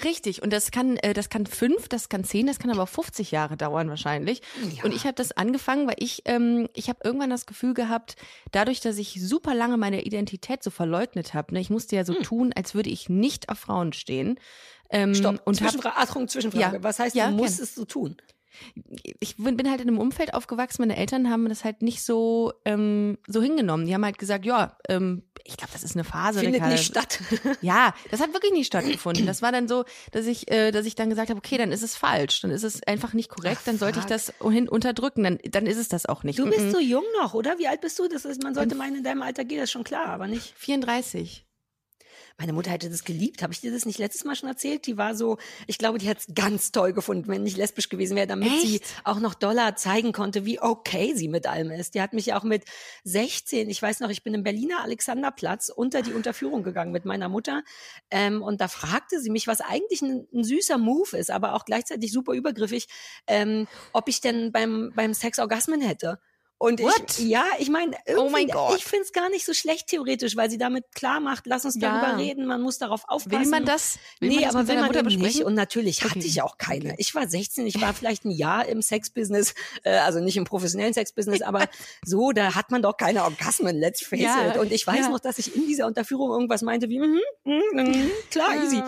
Richtig, 0.05 0.43
und 0.43 0.53
das 0.53 0.71
kann, 0.71 0.97
äh, 0.99 1.13
das 1.13 1.29
kann 1.29 1.45
fünf, 1.47 1.89
das 1.89 2.09
kann 2.09 2.23
zehn, 2.23 2.47
das 2.47 2.61
kann 2.61 2.71
aber 2.71 2.85
auch 2.85 2.89
50 2.89 3.33
Jahre 3.33 3.57
dauern 3.57 3.89
wahrscheinlich. 3.89 4.43
Ja. 4.77 4.85
Und 4.85 4.95
ich 4.95 5.03
habe 5.05 5.15
das 5.15 5.33
angefangen, 5.33 5.89
weil 5.89 5.97
ich, 5.99 6.23
ähm, 6.27 6.69
ich 6.75 6.89
habe 6.89 7.01
irgendwann 7.03 7.31
das 7.31 7.47
Gefühl 7.47 7.75
gehabt, 7.75 8.15
dadurch, 8.53 8.79
dass 8.81 8.97
ich 8.99 9.21
super 9.21 9.55
lange 9.57 9.77
meine 9.77 10.03
Identität 10.03 10.63
so 10.63 10.71
verleugnet 10.71 11.35
habe, 11.35 11.53
ne, 11.53 11.61
ich 11.61 11.71
musste 11.71 11.97
ja 11.97 12.05
so 12.05 12.15
Hm. 12.15 12.23
tun, 12.23 12.53
als 12.55 12.77
würde 12.77 12.91
ich 12.91 13.09
nicht 13.09 13.49
auf 13.49 13.59
Frauen 13.59 13.93
stehen. 13.93 14.39
Ähm, 14.91 15.15
Stopp. 15.15 15.41
und 15.45 15.61
hab, 15.61 15.69
Zwischenfrage, 15.71 15.97
Achtung, 15.97 16.29
Zwischenfrage. 16.29 16.77
Ja. 16.77 16.83
Was 16.83 16.99
heißt, 16.99 17.15
Ja, 17.15 17.31
du 17.31 17.37
musst 17.37 17.61
es 17.61 17.75
so 17.75 17.85
tun? 17.85 18.17
ich 19.21 19.37
bin 19.37 19.71
halt 19.71 19.81
in 19.81 19.87
einem 19.89 19.99
Umfeld 19.99 20.35
aufgewachsen, 20.35 20.83
meine 20.83 20.97
Eltern 20.97 21.31
haben 21.31 21.49
das 21.49 21.63
halt 21.63 21.81
nicht 21.83 22.03
so, 22.03 22.53
ähm, 22.65 23.19
so 23.29 23.41
hingenommen. 23.41 23.87
Die 23.87 23.95
haben 23.95 24.05
halt 24.05 24.19
gesagt, 24.19 24.45
ja, 24.45 24.77
ähm, 24.89 25.23
ich 25.45 25.57
glaube, 25.57 25.73
das 25.73 25.85
ist 25.85 25.95
eine 25.95 26.03
Phase. 26.03 26.41
Findet 26.41 26.57
Ricarda. 26.57 26.73
nicht 26.75 26.85
statt. 26.85 27.21
Ja, 27.61 27.95
das 28.11 28.21
hat 28.21 28.33
wirklich 28.33 28.51
nicht 28.53 28.67
stattgefunden. 28.67 29.27
Das 29.27 29.43
war 29.43 29.53
dann 29.53 29.69
so, 29.69 29.85
dass 30.11 30.27
ich, 30.27 30.51
äh, 30.51 30.73
dass 30.73 30.87
ich 30.87 30.97
dann 30.97 31.09
gesagt 31.09 31.31
habe, 31.31 31.39
okay, 31.39 31.57
dann 31.57 31.71
ist 31.71 31.83
es 31.85 31.95
falsch, 31.95 32.41
dann 32.41 32.51
ist 32.51 32.65
es 32.65 32.83
einfach 32.85 33.13
nicht 33.13 33.29
korrekt, 33.29 33.59
Ach, 33.61 33.65
dann 33.67 33.79
sollte 33.79 33.99
ich 34.01 34.07
fuck. 34.07 34.11
das 34.11 34.33
hin 34.51 34.69
unterdrücken, 34.69 35.23
dann, 35.23 35.39
dann 35.51 35.67
ist 35.67 35.77
es 35.79 35.89
das 35.89 36.07
auch 36.07 36.25
nicht. 36.25 36.39
Du 36.41 36.47
bist 36.47 36.59
Mhm. 36.61 36.71
so 36.73 36.81
jung 36.81 37.05
noch, 37.21 37.35
oder? 37.35 37.59
Wie 37.59 37.69
alt 37.69 37.81
bist 37.81 37.99
du? 38.01 38.09
Das 38.09 38.25
ist, 38.25 38.43
man 38.43 38.55
sollte 38.55 38.75
meinen, 38.75 38.97
in 38.97 39.05
deinem 39.05 39.23
Alter 39.23 39.45
geht 39.45 39.61
das 39.61 39.71
schon 39.71 39.85
klar, 39.85 40.07
aber 40.07 40.27
nicht. 40.27 40.53
34. 40.57 41.45
Meine 42.41 42.53
Mutter 42.53 42.71
hätte 42.71 42.89
das 42.89 43.03
geliebt. 43.03 43.43
Habe 43.43 43.53
ich 43.53 43.61
dir 43.61 43.73
das 43.73 43.85
nicht 43.85 43.99
letztes 43.99 44.25
Mal 44.25 44.37
schon 44.37 44.49
erzählt? 44.49 44.87
Die 44.87 44.97
war 44.97 45.17
so, 45.17 45.39
ich 45.67 45.77
glaube, 45.77 45.99
die 45.99 46.09
hat 46.09 46.19
es 46.19 46.27
ganz 46.37 46.71
toll 46.71 46.93
gefunden, 46.93 47.27
wenn 47.27 47.43
nicht 47.43 47.57
lesbisch 47.57 47.89
gewesen 47.89 48.17
wäre, 48.17 48.29
damit 48.29 48.61
sie 48.61 48.77
Echt? 48.77 48.95
auch 49.03 49.19
noch 49.19 49.35
Dollar 49.35 49.75
zeigen 49.75 50.13
konnte, 50.13 50.45
wie 50.45 50.61
okay 50.61 51.15
sie 51.17 51.27
mit 51.27 51.49
allem 51.49 51.73
ist. 51.73 51.97
Die 51.97 52.01
hat 52.01 52.13
mich 52.13 52.35
auch 52.35 52.45
mit 52.45 52.63
16, 53.03 53.69
ich 53.69 53.83
weiß 53.83 53.99
noch, 53.99 54.11
ich 54.11 54.23
bin 54.23 54.35
im 54.35 54.45
Berliner 54.45 54.85
Alexanderplatz 54.85 55.69
unter 55.69 56.01
die 56.01 56.13
Unterführung 56.13 56.63
gegangen 56.63 56.93
mit 56.93 57.05
meiner 57.05 57.29
Mutter. 57.29 57.65
Ähm, 58.13 58.41
und 58.41 58.61
da 58.61 58.69
fragte 58.69 59.21
sie 59.21 59.31
mich, 59.31 59.49
was 59.49 59.61
eigentlich 59.61 60.01
ein, 60.03 60.29
ein 60.33 60.45
süßer 60.45 60.79
Move 60.79 61.17
ist, 61.17 61.33
aber 61.33 61.55
auch 61.55 61.65
gleichzeitig 61.65 62.13
super 62.13 62.35
übergriffig, 62.35 62.87
ähm, 63.27 63.67
ob 63.93 64.09
ich 64.09 64.21
denn 64.21 64.53
beim, 64.53 64.93
beim 64.95 65.13
Sex 65.13 65.41
Orgasmen 65.41 65.81
hätte. 65.81 66.21
Und 66.61 66.81
What? 66.83 67.19
ich, 67.19 67.29
ja, 67.29 67.45
ich 67.61 67.71
meine, 67.71 67.97
Oh 68.17 68.29
mein 68.31 68.49
ich 68.77 68.85
finde 68.85 69.05
es 69.05 69.13
gar 69.13 69.31
nicht 69.31 69.47
so 69.47 69.55
schlecht 69.55 69.87
theoretisch, 69.87 70.35
weil 70.37 70.51
sie 70.51 70.59
damit 70.59 70.85
klar 70.93 71.21
macht, 71.21 71.47
lass 71.47 71.65
uns 71.65 71.77
Ja. 71.81 72.01
darüber 72.01 72.19
reden, 72.21 72.47
man 72.47 72.61
muss 72.61 72.79
darauf 72.79 73.03
aufpassen. 73.07 73.31
Will 73.45 73.49
man 73.49 73.65
das? 73.65 73.99
Will 74.19 74.29
nee, 74.31 74.35
man 74.37 74.45
das 74.45 74.55
aber 74.55 74.61
will 74.63 74.67
seiner 74.67 74.81
man 74.81 74.87
Mutter 74.89 74.99
eben 75.01 75.09
nicht. 75.09 75.19
besprechen? 75.21 75.47
Und 75.47 75.55
natürlich 75.55 76.03
hatte 76.03 76.19
Okay. 76.19 76.27
ich 76.27 76.43
auch 76.43 76.59
keine. 76.59 76.95
Ich 76.99 77.15
war 77.15 77.29
16, 77.29 77.65
ich 77.67 77.81
war 77.81 77.95
vielleicht 77.95 78.25
ein 78.25 78.33
Jahr 78.33 78.67
im 78.67 78.83
Sexbusiness, 78.83 79.55
äh, 79.85 79.99
also 79.99 80.19
nicht 80.19 80.37
im 80.37 80.45
professionellen 80.45 80.95
Sexbusiness, 80.95 81.43
aber 81.43 81.69
so, 82.05 82.33
da 82.33 82.57
hat 82.57 82.73
man 82.73 82.83
doch 82.83 82.97
keine 82.97 83.23
Orgasmen, 83.23 83.77
let's 83.79 84.03
face 84.05 84.21
Ja, 84.21 84.51
it. 84.51 84.57
Und 84.59 84.73
ich 84.73 84.85
weiß 84.85 85.01
ja. 85.07 85.09
noch, 85.11 85.21
dass 85.21 85.39
ich 85.39 85.55
in 85.55 85.67
dieser 85.67 85.87
Unterführung 85.87 86.31
irgendwas 86.33 86.63
meinte 86.63 86.89
wie, 86.89 86.99
mhm, 86.99 87.21
mhm, 87.45 87.63
mhm, 87.73 88.11
klar, 88.31 88.57
easy. 88.65 88.83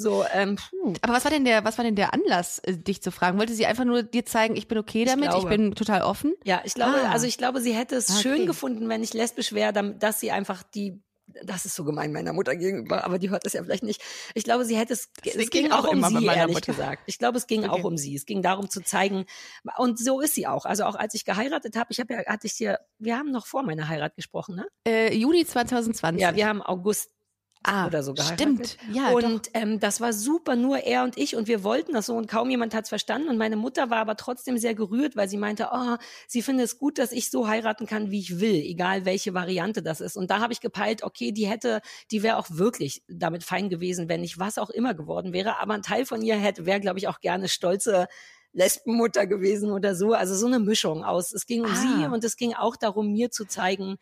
So, 0.00 0.24
ähm, 0.32 0.56
puh. 0.56 0.94
Aber 1.02 1.12
was 1.12 1.24
war 1.24 1.30
denn 1.32 1.44
der, 1.44 1.64
was 1.64 1.76
war 1.76 1.84
denn 1.84 1.96
der 1.96 2.14
Anlass, 2.14 2.60
äh, 2.60 2.76
dich 2.78 3.02
zu 3.02 3.10
fragen? 3.10 3.38
Wollte 3.38 3.52
sie 3.52 3.66
einfach 3.66 3.84
nur 3.84 4.04
dir 4.04 4.24
zeigen, 4.24 4.54
ich 4.56 4.68
bin 4.68 4.78
okay 4.78 5.04
damit, 5.04 5.24
ich, 5.26 5.30
glaube. 5.40 5.48
bin 5.48 5.74
total 5.74 6.02
offen? 6.02 6.34
Ja, 6.44 6.62
ich 6.64 6.74
glaube, 6.74 6.98
Ah. 6.98 7.10
also 7.10 7.26
ich 7.26 7.36
glaube, 7.36 7.60
sie 7.60 7.72
hätte 7.74 7.96
es 7.96 8.08
Okay. 8.10 8.22
schön 8.22 8.46
gefunden, 8.46 8.88
wenn 8.88 9.02
ich 9.02 9.12
lesbisch 9.12 9.52
wäre, 9.52 9.72
dass 9.98 10.20
sie 10.20 10.30
einfach 10.30 10.62
die 10.62 11.02
das 11.44 11.66
ist 11.66 11.74
so 11.74 11.84
gemein 11.84 12.10
meiner 12.10 12.32
Mutter 12.32 12.56
gegenüber, 12.56 13.04
aber 13.04 13.18
die 13.18 13.28
hört 13.28 13.44
das 13.44 13.52
ja 13.52 13.62
vielleicht 13.62 13.82
nicht. 13.82 14.00
Ich 14.34 14.44
glaube, 14.44 14.64
sie 14.64 14.78
hätte 14.78 14.94
es, 14.94 15.10
Das 15.22 15.34
es 15.34 15.50
ging 15.50 15.66
ich 15.66 15.72
auch 15.72 15.84
auch 15.84 15.92
um 15.92 16.02
sie, 16.02 16.14
meiner 16.24 16.40
ehrlich 16.40 16.54
Mutter. 16.54 16.72
gesagt. 16.72 17.02
Ich 17.04 17.18
glaube, 17.18 17.36
es 17.36 17.46
ging 17.46 17.64
Okay. 17.68 17.68
auch 17.68 17.84
um 17.84 17.98
sie. 17.98 18.16
Es 18.16 18.24
ging 18.24 18.40
darum 18.40 18.70
zu 18.70 18.82
zeigen, 18.82 19.26
und 19.76 19.98
so 19.98 20.22
ist 20.22 20.34
sie 20.34 20.46
auch. 20.46 20.64
Also 20.64 20.84
auch 20.84 20.94
als 20.94 21.12
ich 21.12 21.26
geheiratet 21.26 21.76
habe, 21.76 21.88
ich 21.90 22.00
habe 22.00 22.14
ja, 22.14 22.24
hatte 22.24 22.46
ich 22.46 22.56
dir, 22.56 22.78
wir 22.98 23.18
haben 23.18 23.30
noch 23.30 23.46
vor 23.46 23.62
meiner 23.62 23.88
Heirat 23.88 24.16
gesprochen, 24.16 24.56
ne? 24.56 24.66
Äh, 24.86 25.14
Juni 25.14 25.44
2020. 25.44 26.18
Ja, 26.22 26.34
wir 26.34 26.46
haben 26.46 26.62
August 26.62 27.10
ah, 27.64 27.86
oder 27.86 28.02
so 28.02 28.14
geheiratet. 28.14 28.40
Stimmt. 28.40 28.76
Ja, 28.94 29.10
und 29.10 29.50
ähm, 29.54 29.80
das 29.80 30.00
war 30.00 30.12
super, 30.12 30.56
nur 30.56 30.78
er 30.78 31.04
und 31.04 31.16
ich 31.18 31.36
und 31.36 31.48
wir 31.48 31.64
wollten 31.64 31.92
das 31.92 32.06
so 32.06 32.14
und 32.16 32.28
kaum 32.28 32.50
jemand 32.50 32.74
hat 32.74 32.84
es 32.84 32.88
verstanden 32.88 33.28
und 33.28 33.36
meine 33.36 33.56
Mutter 33.56 33.90
war 33.90 33.98
aber 33.98 34.16
trotzdem 34.16 34.58
sehr 34.58 34.74
gerührt, 34.74 35.16
weil 35.16 35.28
sie 35.28 35.36
meinte, 35.36 35.68
oh, 35.72 35.96
sie 36.26 36.42
findet 36.42 36.66
es 36.66 36.78
gut, 36.78 36.98
dass 36.98 37.12
ich 37.12 37.30
so 37.30 37.48
heiraten 37.48 37.86
kann, 37.86 38.10
wie 38.10 38.20
ich 38.20 38.40
will, 38.40 38.54
egal 38.54 39.04
welche 39.04 39.34
Variante 39.34 39.82
das 39.82 40.00
ist. 40.00 40.16
Und 40.16 40.30
da 40.30 40.40
habe 40.40 40.52
ich 40.52 40.60
gepeilt, 40.60 41.02
okay, 41.02 41.32
die 41.32 41.46
hätte, 41.46 41.80
die 42.10 42.22
wäre 42.22 42.36
auch 42.36 42.46
wirklich 42.50 43.02
damit 43.08 43.44
fein 43.44 43.68
gewesen, 43.68 44.08
wenn 44.08 44.24
ich 44.24 44.38
was 44.38 44.58
auch 44.58 44.70
immer 44.70 44.94
geworden 44.94 45.32
wäre, 45.32 45.58
aber 45.60 45.74
ein 45.74 45.82
Teil 45.82 46.06
von 46.06 46.22
ihr 46.22 46.36
hätte, 46.36 46.66
wäre, 46.66 46.80
glaube 46.80 46.98
ich, 46.98 47.08
auch 47.08 47.20
gerne 47.20 47.48
stolze 47.48 48.06
Lesbenmutter 48.52 49.26
gewesen 49.26 49.70
oder 49.70 49.94
so. 49.94 50.14
Also 50.14 50.34
so 50.34 50.46
eine 50.46 50.58
Mischung 50.58 51.04
aus. 51.04 51.32
Es 51.32 51.46
ging 51.46 51.64
um 51.64 51.70
Ah. 51.70 51.74
sie 51.76 52.06
und 52.06 52.24
es 52.24 52.36
ging 52.36 52.54
auch 52.54 52.76
darum, 52.76 53.12
mir 53.12 53.30
zu 53.30 53.44
zeigen, 53.44 53.98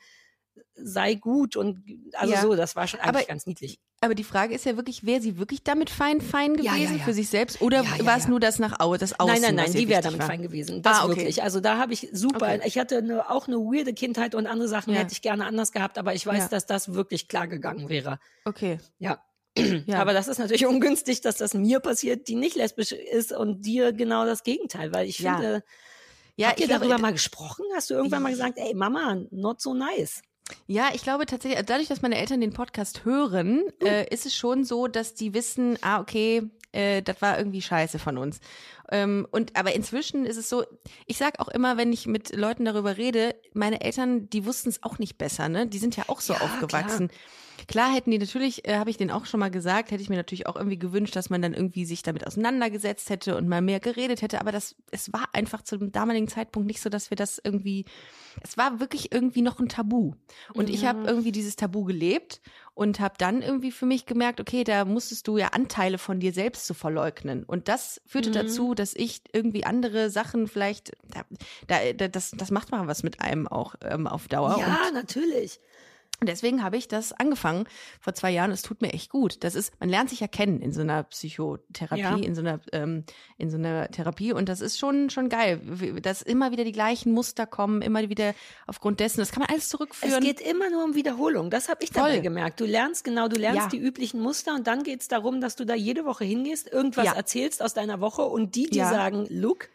sei 0.74 1.14
gut 1.14 1.56
und 1.56 1.82
also 2.14 2.32
Ja. 2.34 2.42
so, 2.42 2.54
das 2.54 2.76
war 2.76 2.86
schon 2.86 3.00
eigentlich 3.00 3.08
Aber 3.16 3.24
ganz 3.24 3.46
niedlich. 3.46 3.78
Aber 4.02 4.14
die 4.14 4.24
Frage 4.24 4.54
ist 4.54 4.66
ja 4.66 4.76
wirklich, 4.76 5.06
wäre 5.06 5.22
sie 5.22 5.38
wirklich 5.38 5.62
damit 5.62 5.88
fein, 5.88 6.20
fein 6.20 6.52
gewesen 6.54 6.66
Ja, 6.66 6.76
ja, 6.98 7.04
für 7.04 7.14
sich 7.14 7.28
selbst? 7.30 7.62
Oder 7.62 7.82
war 8.04 8.18
es 8.18 8.28
nur 8.28 8.40
das 8.40 8.58
nach 8.58 8.78
Au, 8.78 8.96
das 8.96 9.18
Außen? 9.18 9.32
Nein, 9.32 9.40
nein, 9.42 9.54
nein, 9.54 9.72
die 9.72 9.88
wäre 9.88 10.02
damit 10.02 10.20
war? 10.20 10.26
fein 10.26 10.42
gewesen. 10.42 10.82
Das 10.82 10.98
Ah, 10.98 11.04
okay. 11.06 11.16
wirklich. 11.16 11.42
Also 11.42 11.60
da 11.60 11.78
habe 11.78 11.94
ich 11.94 12.08
super, 12.12 12.36
Okay. 12.56 12.60
ich 12.66 12.76
hatte 12.78 12.98
eine, 12.98 13.30
auch 13.30 13.48
eine 13.48 13.56
weirde 13.56 13.94
Kindheit 13.94 14.34
und 14.34 14.46
andere 14.46 14.68
Sachen 14.68 14.92
hätte 14.92 15.12
ich 15.12 15.22
gerne 15.22 15.46
anders 15.46 15.72
gehabt, 15.72 15.96
aber 15.98 16.12
ich 16.14 16.26
weiß, 16.26 16.50
dass 16.50 16.66
das 16.66 16.92
wirklich 16.92 17.26
klar 17.28 17.48
gegangen 17.48 17.88
wäre. 17.88 18.18
Okay. 18.44 18.78
Ja. 18.98 19.22
Ja. 19.86 20.00
Aber 20.00 20.12
das 20.12 20.28
ist 20.28 20.36
natürlich 20.38 20.66
ungünstig, 20.66 21.22
dass 21.22 21.36
das 21.38 21.54
mir 21.54 21.80
passiert, 21.80 22.28
die 22.28 22.34
nicht 22.34 22.56
lesbisch 22.56 22.92
ist 22.92 23.32
und 23.32 23.64
dir 23.64 23.94
genau 23.94 24.26
das 24.26 24.42
Gegenteil, 24.42 24.92
weil 24.92 25.08
ich 25.08 25.16
finde, 25.16 25.64
Ja, 26.36 26.48
habt 26.48 26.60
ihr 26.60 26.68
darüber 26.68 26.98
mal 26.98 27.12
gesprochen? 27.12 27.64
Hast 27.74 27.88
du 27.88 27.94
irgendwann 27.94 28.22
mal 28.22 28.30
gesagt, 28.32 28.58
ey 28.58 28.74
Mama, 28.74 29.16
not 29.30 29.62
so 29.62 29.72
nice? 29.72 30.20
Ja, 30.66 30.90
ich 30.94 31.02
glaube 31.02 31.26
tatsächlich, 31.26 31.64
dadurch, 31.64 31.88
dass 31.88 32.02
meine 32.02 32.16
Eltern 32.16 32.40
den 32.40 32.52
Podcast 32.52 33.04
hören, 33.04 33.62
äh, 33.82 34.12
ist 34.12 34.26
es 34.26 34.34
schon 34.34 34.64
so, 34.64 34.86
dass 34.86 35.14
die 35.14 35.34
wissen, 35.34 35.78
ah, 35.80 36.00
okay, 36.00 36.42
äh, 36.72 37.02
das 37.02 37.22
war 37.22 37.38
irgendwie 37.38 37.62
scheiße 37.62 37.98
von 37.98 38.18
uns. 38.18 38.40
Ähm, 38.90 39.26
und 39.30 39.56
aber 39.56 39.74
inzwischen 39.74 40.24
ist 40.26 40.36
es 40.36 40.48
so, 40.48 40.64
ich 41.06 41.16
sag 41.18 41.40
auch 41.40 41.48
immer, 41.48 41.76
wenn 41.76 41.92
ich 41.92 42.06
mit 42.06 42.34
Leuten 42.36 42.64
darüber 42.64 42.96
rede, 42.96 43.34
meine 43.52 43.80
Eltern, 43.80 44.28
die 44.30 44.44
wussten 44.44 44.68
es 44.68 44.82
auch 44.82 44.98
nicht 44.98 45.18
besser, 45.18 45.48
ne? 45.48 45.66
Die 45.66 45.78
sind 45.78 45.96
ja 45.96 46.04
auch 46.08 46.20
so 46.20 46.34
Ja, 46.34 46.40
aufgewachsen. 46.40 47.10
Klar. 47.68 47.92
hätten 47.94 48.10
die 48.10 48.18
natürlich, 48.18 48.68
äh, 48.68 48.76
habe 48.76 48.90
ich 48.90 48.96
denen 48.98 49.10
auch 49.10 49.24
schon 49.26 49.40
mal 49.40 49.50
gesagt, 49.50 49.90
hätte 49.90 50.02
ich 50.02 50.10
mir 50.10 50.16
natürlich 50.16 50.46
auch 50.46 50.56
irgendwie 50.56 50.78
gewünscht, 50.78 51.16
dass 51.16 51.30
man 51.30 51.40
dann 51.42 51.54
irgendwie 51.54 51.84
sich 51.86 52.02
damit 52.02 52.26
auseinandergesetzt 52.26 53.08
hätte 53.10 53.36
und 53.36 53.48
mal 53.48 53.62
mehr 53.62 53.80
geredet 53.80 54.22
hätte. 54.22 54.40
Aber 54.40 54.52
das, 54.52 54.76
es 54.90 55.12
war 55.12 55.28
einfach 55.32 55.62
zu 55.62 55.76
dem 55.78 55.90
damaligen 55.90 56.28
Zeitpunkt 56.28 56.66
nicht 56.66 56.80
so, 56.82 56.90
dass 56.90 57.10
wir 57.10 57.16
das 57.16 57.40
irgendwie, 57.42 57.86
es 58.42 58.56
war 58.58 58.78
wirklich 58.78 59.12
irgendwie 59.12 59.42
noch 59.42 59.58
ein 59.58 59.68
Tabu. 59.68 60.12
Und 60.52 60.68
ich 60.68 60.84
habe 60.84 61.06
irgendwie 61.06 61.32
dieses 61.32 61.56
Tabu 61.56 61.84
gelebt 61.84 62.40
und 62.76 63.00
habe 63.00 63.14
dann 63.16 63.40
irgendwie 63.40 63.72
für 63.72 63.86
mich 63.86 64.04
gemerkt, 64.04 64.38
okay, 64.38 64.62
da 64.62 64.84
musstest 64.84 65.26
du 65.28 65.38
ja 65.38 65.48
Anteile 65.48 65.96
von 65.96 66.20
dir 66.20 66.34
selbst 66.34 66.66
zu 66.66 66.74
verleugnen. 66.74 67.42
Und 67.42 67.68
das 67.68 68.02
führte 68.04 68.30
dazu, 68.30 68.74
dass 68.74 68.92
ich 68.94 69.22
irgendwie 69.32 69.64
andere 69.64 70.10
Sachen 70.10 70.46
vielleicht, 70.46 70.92
da, 71.08 71.22
da, 71.68 71.92
da, 71.94 72.08
das, 72.08 72.32
das 72.32 72.50
macht 72.50 72.72
mal 72.72 72.86
was 72.86 73.02
mit 73.02 73.22
einem 73.22 73.48
auch 73.48 73.76
ähm, 73.82 74.06
auf 74.06 74.28
Dauer. 74.28 74.58
Ja, 74.58 74.88
Und 74.88 74.92
natürlich. 74.92 75.58
Und 76.20 76.28
deswegen 76.28 76.62
habe 76.62 76.76
ich 76.76 76.88
das 76.88 77.12
angefangen 77.12 77.66
vor 78.00 78.14
zwei 78.14 78.30
Jahren. 78.30 78.50
Es 78.50 78.62
tut 78.62 78.80
mir 78.82 78.92
echt 78.92 79.10
gut. 79.10 79.44
Das 79.44 79.54
ist, 79.54 79.72
man 79.80 79.88
lernt 79.88 80.10
sich 80.10 80.20
ja 80.20 80.28
kennen 80.28 80.60
in 80.62 80.72
so 80.72 80.80
einer 80.80 81.02
Psychotherapie, 81.04 82.00
Ja. 82.00 82.16
in 82.16 82.34
so 82.34 82.40
einer, 82.40 82.60
ähm, 82.72 83.04
in 83.38 83.50
so 83.50 83.56
einer 83.58 83.90
Therapie. 83.90 84.32
Und 84.32 84.48
das 84.48 84.60
ist 84.60 84.78
schon, 84.78 85.10
schon 85.10 85.28
geil, 85.28 85.60
dass 86.02 86.22
immer 86.22 86.50
wieder 86.52 86.64
die 86.64 86.72
gleichen 86.72 87.12
Muster 87.12 87.46
kommen, 87.46 87.82
immer 87.82 88.08
wieder 88.08 88.34
aufgrund 88.66 89.00
dessen. 89.00 89.20
Das 89.20 89.30
kann 89.32 89.40
man 89.40 89.50
alles 89.50 89.64
Es 89.64 89.68
zurückführen. 89.70 90.22
geht 90.22 90.40
immer 90.40 90.70
nur 90.70 90.84
um 90.84 90.94
Wiederholung. 90.94 91.50
Das 91.50 91.68
habe 91.68 91.84
ich 91.84 91.90
dabei 91.90 92.12
Voll. 92.14 92.20
gemerkt. 92.22 92.60
Du 92.60 92.64
lernst 92.64 93.04
genau, 93.04 93.28
du 93.28 93.36
lernst 93.38 93.60
Ja. 93.62 93.68
die 93.68 93.78
üblichen 93.78 94.20
Muster 94.20 94.54
und 94.54 94.66
dann 94.66 94.82
geht 94.82 95.00
es 95.02 95.08
darum, 95.08 95.40
dass 95.40 95.56
du 95.56 95.64
da 95.66 95.74
jede 95.74 96.04
Woche 96.04 96.24
hingehst, 96.24 96.72
irgendwas 96.72 97.04
Ja. 97.06 97.12
erzählst 97.14 97.62
aus 97.62 97.74
deiner 97.74 98.00
Woche 98.00 98.22
und 98.22 98.54
die 98.54 98.66
dir 98.70 98.82
Ja. 98.84 98.90
sagen, 98.90 99.26
look 99.28 99.68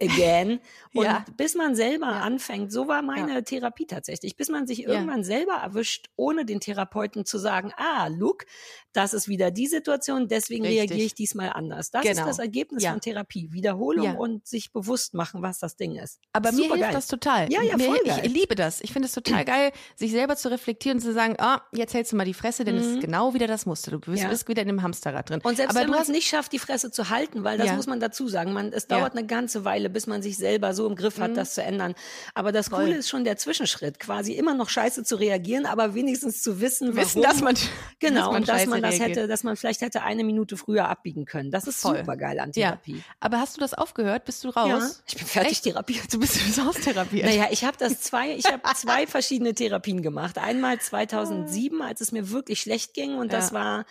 again. 0.00 0.60
Und 0.94 1.04
Ja. 1.04 1.24
bis 1.36 1.54
man 1.54 1.74
selber 1.74 2.06
anfängt, 2.06 2.72
so 2.72 2.88
war 2.88 3.02
meine 3.02 3.42
Therapie 3.44 3.86
tatsächlich, 3.86 4.36
bis 4.36 4.48
man 4.48 4.66
sich 4.66 4.84
irgendwann 4.84 5.24
selber 5.24 5.54
erwischt, 5.54 6.06
ohne 6.16 6.44
den 6.44 6.60
Therapeuten 6.60 7.24
zu 7.26 7.38
sagen, 7.38 7.72
ah, 7.76 8.06
look, 8.08 8.44
das 8.92 9.12
ist 9.12 9.28
wieder 9.28 9.50
die 9.50 9.66
Situation, 9.66 10.26
deswegen 10.28 10.64
Richtig. 10.64 10.80
reagiere 10.90 11.06
ich 11.06 11.14
diesmal 11.14 11.50
anders. 11.50 11.90
Das 11.90 12.02
Genau. 12.02 12.22
ist 12.22 12.26
das 12.28 12.38
Ergebnis 12.38 12.82
Ja. 12.82 12.92
von 12.92 13.00
Therapie. 13.00 13.52
Wiederholung 13.52 14.04
Ja. 14.06 14.12
und 14.14 14.46
sich 14.46 14.72
bewusst 14.72 15.12
machen, 15.14 15.42
was 15.42 15.58
das 15.58 15.76
Ding 15.76 15.96
ist. 15.96 16.18
Aber 16.32 16.50
mir 16.52 16.56
Supergeil. 16.62 16.78
hilft 16.84 16.94
das 16.96 17.06
total. 17.08 17.52
Ja, 17.52 17.62
ja, 17.62 17.76
mir, 17.76 17.84
voll 17.84 18.00
Ich 18.04 18.16
geil. 18.16 18.26
liebe 18.26 18.54
das. 18.54 18.80
Ich 18.80 18.92
finde 18.92 19.06
es 19.06 19.12
total 19.12 19.44
geil, 19.44 19.72
sich 19.96 20.12
selber 20.12 20.36
zu 20.36 20.48
reflektieren 20.50 20.96
und 20.98 21.02
zu 21.02 21.12
sagen, 21.12 21.34
ah, 21.38 21.60
jetzt 21.72 21.92
hältst 21.94 22.12
du 22.12 22.16
mal 22.16 22.24
die 22.24 22.34
Fresse, 22.34 22.64
denn 22.64 22.76
es 22.76 22.86
ist 22.86 23.00
genau 23.00 23.34
wieder 23.34 23.46
das 23.46 23.66
Muster. 23.66 23.90
Du 23.90 23.98
bist, 23.98 24.08
Mhm. 24.08 24.16
Ja. 24.16 24.28
bist 24.28 24.48
wieder 24.48 24.62
in 24.62 24.68
dem 24.68 24.82
Hamsterrad 24.82 25.28
drin. 25.28 25.40
Und 25.42 25.56
selbst 25.56 25.70
Aber 25.72 25.80
wenn 25.80 25.86
du 25.88 25.92
man 25.92 26.02
es 26.02 26.08
nicht 26.08 26.26
schafft, 26.28 26.52
die 26.52 26.58
Fresse 26.58 26.90
zu 26.90 27.10
halten, 27.10 27.44
weil 27.44 27.58
das 27.58 27.66
Ja. 27.68 27.74
muss 27.76 27.86
man 27.86 28.00
dazu 28.00 28.28
sagen, 28.28 28.52
man, 28.54 28.72
es 28.72 28.86
Ja. 28.88 28.98
dauert 28.98 29.12
eine 29.16 29.26
ganze 29.26 29.64
Weile, 29.64 29.85
bis 29.88 30.06
man 30.06 30.22
sich 30.22 30.36
selber 30.36 30.74
so 30.74 30.86
im 30.86 30.94
Griff 30.96 31.18
hat, 31.18 31.36
das 31.36 31.54
zu 31.54 31.62
ändern. 31.62 31.94
Aber 32.34 32.52
das 32.52 32.68
Voll. 32.68 32.84
Coole 32.84 32.96
ist 32.96 33.08
schon 33.08 33.24
der 33.24 33.36
Zwischenschritt, 33.36 33.98
quasi 33.98 34.32
immer 34.34 34.54
noch 34.54 34.68
scheiße 34.68 35.04
zu 35.04 35.16
reagieren, 35.16 35.66
aber 35.66 35.94
wenigstens 35.94 36.42
zu 36.42 36.60
wissen, 36.60 36.88
warum. 36.88 37.00
wissen, 37.00 37.22
dass 37.22 37.40
man, 37.40 37.54
genau, 38.00 38.20
dass 38.20 38.26
man 38.32 38.36
und 38.36 38.48
dass 38.48 38.66
man 38.66 38.82
das 38.82 38.90
reagiert. 38.98 39.18
hätte, 39.18 39.28
dass 39.28 39.42
man 39.44 39.56
vielleicht 39.56 39.80
hätte 39.80 40.02
eine 40.02 40.24
Minute 40.24 40.56
früher 40.56 40.88
abbiegen 40.88 41.24
können. 41.24 41.50
Das 41.50 41.66
ist 41.66 41.80
Voll. 41.80 41.98
super 41.98 42.16
geil 42.16 42.38
an 42.40 42.52
Ja. 42.54 42.70
Therapie. 42.70 43.02
Aber 43.20 43.38
hast 43.40 43.56
du 43.56 43.60
das 43.60 43.74
aufgehört? 43.74 44.24
Bist 44.24 44.44
du 44.44 44.48
raus? 44.50 44.68
Ja, 44.68 44.90
ich 45.06 45.16
bin 45.16 45.26
fertig 45.26 45.52
Echt? 45.52 45.64
therapiert. 45.64 46.12
Du 46.12 46.18
bist, 46.20 46.36
du 46.40 46.44
bist 46.44 46.60
austherapiert. 46.60 47.26
Naja, 47.26 47.46
ich 47.50 47.64
habe 47.64 47.76
das 47.78 48.00
zwei, 48.00 48.34
ich 48.36 48.46
habe 48.46 48.62
zwei 48.74 49.06
verschiedene 49.06 49.54
Therapien 49.54 50.02
gemacht. 50.02 50.38
Einmal 50.38 50.80
2007, 50.80 51.82
als 51.82 52.00
es 52.00 52.12
mir 52.12 52.30
wirklich 52.30 52.60
schlecht 52.60 52.94
ging 52.94 53.16
und 53.16 53.32
das 53.32 53.50
Ja. 53.50 53.54
war 53.56 53.86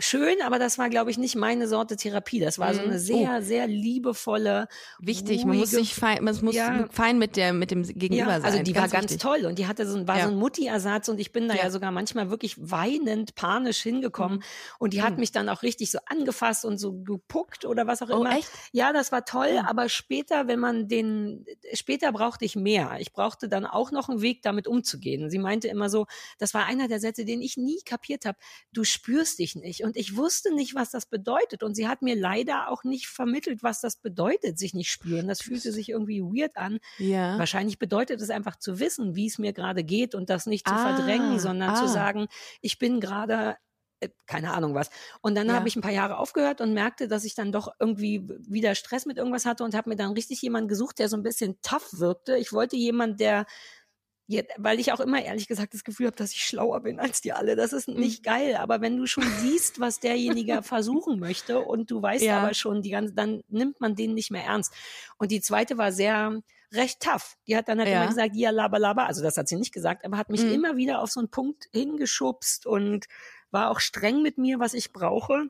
schön, 0.00 0.36
aber 0.44 0.58
das 0.60 0.78
war, 0.78 0.88
glaube 0.90 1.10
ich, 1.10 1.18
nicht 1.18 1.34
meine 1.34 1.66
Sorte 1.66 1.96
Therapie. 1.96 2.38
Das 2.38 2.58
war 2.58 2.72
so 2.72 2.80
Mhm. 2.80 2.88
eine 2.88 2.98
sehr, 3.00 3.42
sehr 3.42 3.66
liebevolle, 3.66 4.68
Wichtig, 5.00 5.44
man 5.44 5.58
muss 5.58 5.70
sich 5.70 5.94
fein, 5.94 6.22
man 6.22 6.36
muss 6.42 6.54
Ja. 6.54 6.86
fein 6.90 7.18
mit 7.18 7.36
der, 7.36 7.52
mit 7.52 7.70
dem 7.72 7.82
Gegenüber 7.82 8.30
ja, 8.30 8.40
sein. 8.40 8.44
also 8.52 8.62
die 8.62 8.74
war 8.76 8.88
ganz 8.88 9.04
wichtig. 9.10 9.20
toll 9.20 9.44
und 9.46 9.58
die 9.58 9.66
hatte 9.66 9.86
so 9.88 9.98
ein, 9.98 10.06
war 10.06 10.18
Ja. 10.18 10.24
so 10.26 10.30
ein 10.30 10.36
Mutti-Ersatz 10.38 11.08
und 11.08 11.18
ich 11.18 11.32
bin 11.32 11.48
da 11.48 11.54
ja. 11.54 11.70
Sogar 11.70 11.90
manchmal 11.90 12.30
wirklich 12.30 12.54
weinend, 12.58 13.34
panisch 13.34 13.82
hingekommen 13.82 14.38
Mhm. 14.38 14.44
und 14.78 14.92
die 14.92 15.02
hat 15.02 15.18
mich 15.18 15.32
dann 15.32 15.48
auch 15.48 15.62
richtig 15.62 15.90
so 15.90 15.98
angefasst 16.06 16.64
und 16.64 16.78
so 16.78 16.92
gepuckt 17.02 17.64
oder 17.64 17.86
was 17.86 18.00
auch 18.00 18.08
Oh, 18.10 18.20
immer. 18.20 18.36
echt? 18.38 18.48
Ja, 18.72 18.92
das 18.92 19.10
war 19.12 19.24
toll, 19.24 19.50
Ja. 19.56 19.66
aber 19.68 19.88
später, 19.88 20.46
wenn 20.46 20.60
man 20.60 20.86
den, 20.88 21.44
später 21.74 22.12
brauchte 22.12 22.44
ich 22.44 22.54
mehr. 22.56 22.96
Ich 23.00 23.12
brauchte 23.12 23.48
dann 23.48 23.66
auch 23.66 23.90
noch 23.90 24.08
einen 24.08 24.22
Weg, 24.22 24.42
damit 24.42 24.66
umzugehen. 24.68 25.28
Sie 25.28 25.38
meinte 25.38 25.66
immer 25.68 25.90
so, 25.90 26.06
das 26.38 26.54
war 26.54 26.66
einer 26.66 26.86
der 26.88 27.00
Sätze, 27.00 27.24
den 27.24 27.42
ich 27.42 27.56
nie 27.56 27.80
kapiert 27.84 28.24
habe. 28.24 28.38
Du 28.72 28.84
spürst 28.84 29.38
dich 29.40 29.56
nicht 29.56 29.82
und 29.84 29.87
ich 29.96 30.16
wusste 30.16 30.54
nicht, 30.54 30.74
was 30.74 30.90
das 30.90 31.06
bedeutet 31.06 31.62
und 31.62 31.74
sie 31.74 31.88
hat 31.88 32.02
mir 32.02 32.16
leider 32.16 32.68
auch 32.70 32.84
nicht 32.84 33.06
vermittelt, 33.08 33.62
was 33.62 33.80
das 33.80 33.96
bedeutet, 33.96 34.58
sich 34.58 34.74
nicht 34.74 34.90
spüren. 34.90 35.28
Das 35.28 35.40
fühlte 35.40 35.72
sich 35.72 35.88
irgendwie 35.88 36.20
weird 36.22 36.56
an. 36.56 36.78
Ja. 36.98 37.38
Wahrscheinlich 37.38 37.78
bedeutet 37.78 38.20
es 38.20 38.30
einfach 38.30 38.56
zu 38.56 38.80
wissen, 38.80 39.14
wie 39.14 39.26
es 39.26 39.38
mir 39.38 39.52
gerade 39.52 39.84
geht 39.84 40.14
und 40.14 40.30
das 40.30 40.46
nicht 40.46 40.66
zu 40.68 40.74
Ah, 40.74 40.94
verdrängen, 40.94 41.38
sondern 41.38 41.76
zu 41.76 41.84
ah. 41.84 41.88
sagen, 41.88 42.26
ich 42.60 42.78
bin 42.78 43.00
gerade 43.00 43.56
äh, 44.00 44.10
keine 44.26 44.52
Ahnung 44.52 44.74
was. 44.74 44.90
Und 45.22 45.34
dann 45.34 45.48
Ja. 45.48 45.54
habe 45.54 45.66
ich 45.68 45.74
ein 45.76 45.82
paar 45.82 45.90
Jahre 45.90 46.18
aufgehört 46.18 46.60
und 46.60 46.72
merkte, 46.72 47.08
dass 47.08 47.24
ich 47.24 47.34
dann 47.34 47.50
doch 47.50 47.72
irgendwie 47.80 48.28
wieder 48.48 48.74
Stress 48.76 49.06
mit 49.06 49.16
irgendwas 49.18 49.44
hatte 49.44 49.64
und 49.64 49.74
habe 49.74 49.90
mir 49.90 49.96
dann 49.96 50.12
richtig 50.12 50.40
jemanden 50.42 50.68
gesucht, 50.68 50.98
der 51.00 51.08
so 51.08 51.16
ein 51.16 51.22
bisschen 51.24 51.58
tough 51.62 51.98
wirkte. 51.98 52.36
Ich 52.36 52.52
wollte 52.52 52.76
jemanden, 52.76 53.16
der 53.16 53.44
Jetzt, 54.30 54.52
weil 54.58 54.78
ich 54.78 54.92
auch 54.92 55.00
immer 55.00 55.22
ehrlich 55.24 55.48
gesagt 55.48 55.72
das 55.72 55.84
Gefühl 55.84 56.06
habe, 56.08 56.16
dass 56.16 56.32
ich 56.32 56.44
schlauer 56.44 56.80
bin 56.80 57.00
als 57.00 57.22
die 57.22 57.32
alle. 57.32 57.56
Das 57.56 57.72
Mhm. 57.72 57.78
ist 57.78 57.88
nicht 57.88 58.22
geil. 58.22 58.56
Aber 58.56 58.82
wenn 58.82 58.98
du 58.98 59.06
schon 59.06 59.24
siehst, 59.40 59.80
was 59.80 60.00
derjenige 60.00 60.62
versuchen 60.62 61.18
möchte 61.18 61.60
und 61.60 61.90
du 61.90 62.02
weißt 62.02 62.24
Ja. 62.24 62.42
aber 62.42 62.52
schon 62.52 62.82
die 62.82 62.90
ganze, 62.90 63.14
dann 63.14 63.42
nimmt 63.48 63.80
man 63.80 63.94
den 63.96 64.12
nicht 64.12 64.30
mehr 64.30 64.44
ernst. 64.44 64.74
Und 65.16 65.30
die 65.30 65.40
zweite 65.40 65.78
war 65.78 65.92
sehr 65.92 66.42
recht 66.74 67.00
tough. 67.00 67.38
Die 67.46 67.56
hat 67.56 67.68
dann 67.68 67.78
halt 67.78 67.88
Ja. 67.88 67.96
immer 68.02 68.08
gesagt, 68.08 68.36
ja, 68.36 68.50
laber, 68.50 68.78
laber. 68.78 69.06
Also 69.06 69.22
das 69.22 69.38
hat 69.38 69.48
sie 69.48 69.56
nicht 69.56 69.72
gesagt, 69.72 70.04
aber 70.04 70.18
hat 70.18 70.28
mich 70.28 70.42
Mhm. 70.44 70.52
immer 70.52 70.76
wieder 70.76 71.00
auf 71.00 71.10
so 71.10 71.20
einen 71.20 71.30
Punkt 71.30 71.64
hingeschubst 71.72 72.66
und 72.66 73.06
war 73.50 73.70
auch 73.70 73.80
streng 73.80 74.20
mit 74.20 74.36
mir, 74.36 74.58
was 74.60 74.74
ich 74.74 74.92
brauche. 74.92 75.48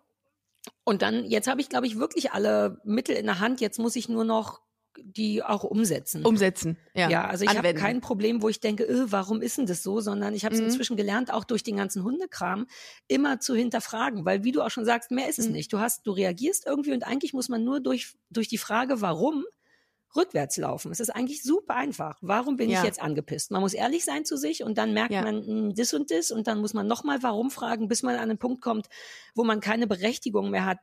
Und 0.85 1.03
dann, 1.03 1.25
jetzt 1.25 1.49
habe 1.49 1.61
ich, 1.61 1.69
glaube 1.69 1.89
ich, 1.89 1.99
wirklich 1.99 2.31
alle 2.31 2.81
Mittel 2.85 3.17
in 3.17 3.27
der 3.27 3.41
Hand. 3.41 3.61
Jetzt 3.61 3.81
muss 3.81 3.97
ich 3.97 4.09
nur 4.09 4.23
noch 4.25 4.61
die 5.05 5.43
auch 5.43 5.65
umsetzen. 5.65 6.25
Umsetzen. 6.25 6.77
Ja, 6.95 7.09
Ja, 7.11 7.27
also 7.27 7.45
ich 7.45 7.57
habe 7.57 7.75
kein 7.75 8.01
Problem, 8.01 8.43
wo 8.43 8.49
ich 8.49 8.61
denke, 8.61 8.85
äh, 8.87 9.11
warum 9.13 9.41
ist 9.43 9.59
denn 9.59 9.67
das 9.67 9.83
so, 9.83 10.01
sondern 10.01 10.35
ich 10.35 10.45
habe 10.45 10.55
es 10.55 10.61
Mhm. 10.61 10.67
inzwischen 10.69 10.97
gelernt, 10.97 11.33
auch 11.33 11.45
durch 11.45 11.63
den 11.63 11.77
ganzen 11.77 12.05
Hundekram 12.05 12.67
immer 13.07 13.41
zu 13.41 13.55
hinterfragen, 13.55 14.25
weil 14.25 14.45
wie 14.45 14.53
du 14.53 14.63
auch 14.63 14.71
schon 14.71 14.85
sagst, 14.85 15.11
mehr 15.11 15.29
ist 15.29 15.39
es 15.39 15.47
Mhm. 15.47 15.53
nicht. 15.53 15.73
Du 15.73 15.79
hast, 15.79 16.07
du 16.07 16.13
reagierst 16.13 16.67
irgendwie 16.67 16.93
und 16.93 17.05
eigentlich 17.07 17.33
muss 17.33 17.49
man 17.49 17.65
nur 17.65 17.81
durch 17.81 18.15
durch 18.31 18.49
die 18.49 18.59
Frage, 18.59 19.01
warum 19.01 19.45
rückwärts 20.17 20.57
laufen. 20.57 20.91
Es 20.91 21.01
ist 21.01 21.11
eigentlich 21.11 21.43
super 21.43 21.75
einfach. 21.75 22.17
Warum 22.23 22.57
bin 22.57 22.71
Ja. 22.71 22.79
ich 22.79 22.85
jetzt 22.85 23.01
angepisst? 23.01 23.51
Man 23.51 23.61
muss 23.61 23.75
ehrlich 23.75 24.05
sein 24.07 24.25
zu 24.25 24.37
sich 24.39 24.63
und 24.65 24.79
dann 24.79 24.95
merkt 24.95 25.13
Ja. 25.13 25.23
man 25.23 25.67
mh, 25.69 25.73
das 25.77 25.93
und 25.93 26.11
das 26.11 26.31
und 26.31 26.47
dann 26.47 26.61
muss 26.61 26.73
man 26.73 26.87
nochmal 26.87 27.23
warum 27.23 27.51
fragen, 27.51 27.89
bis 27.89 28.03
man 28.03 28.15
an 28.15 28.23
einen 28.23 28.39
Punkt 28.39 28.63
kommt, 28.63 28.87
wo 29.35 29.45
man 29.45 29.61
keine 29.61 29.87
Berechtigung 29.87 30.49
mehr 30.51 30.65
hat, 30.65 30.79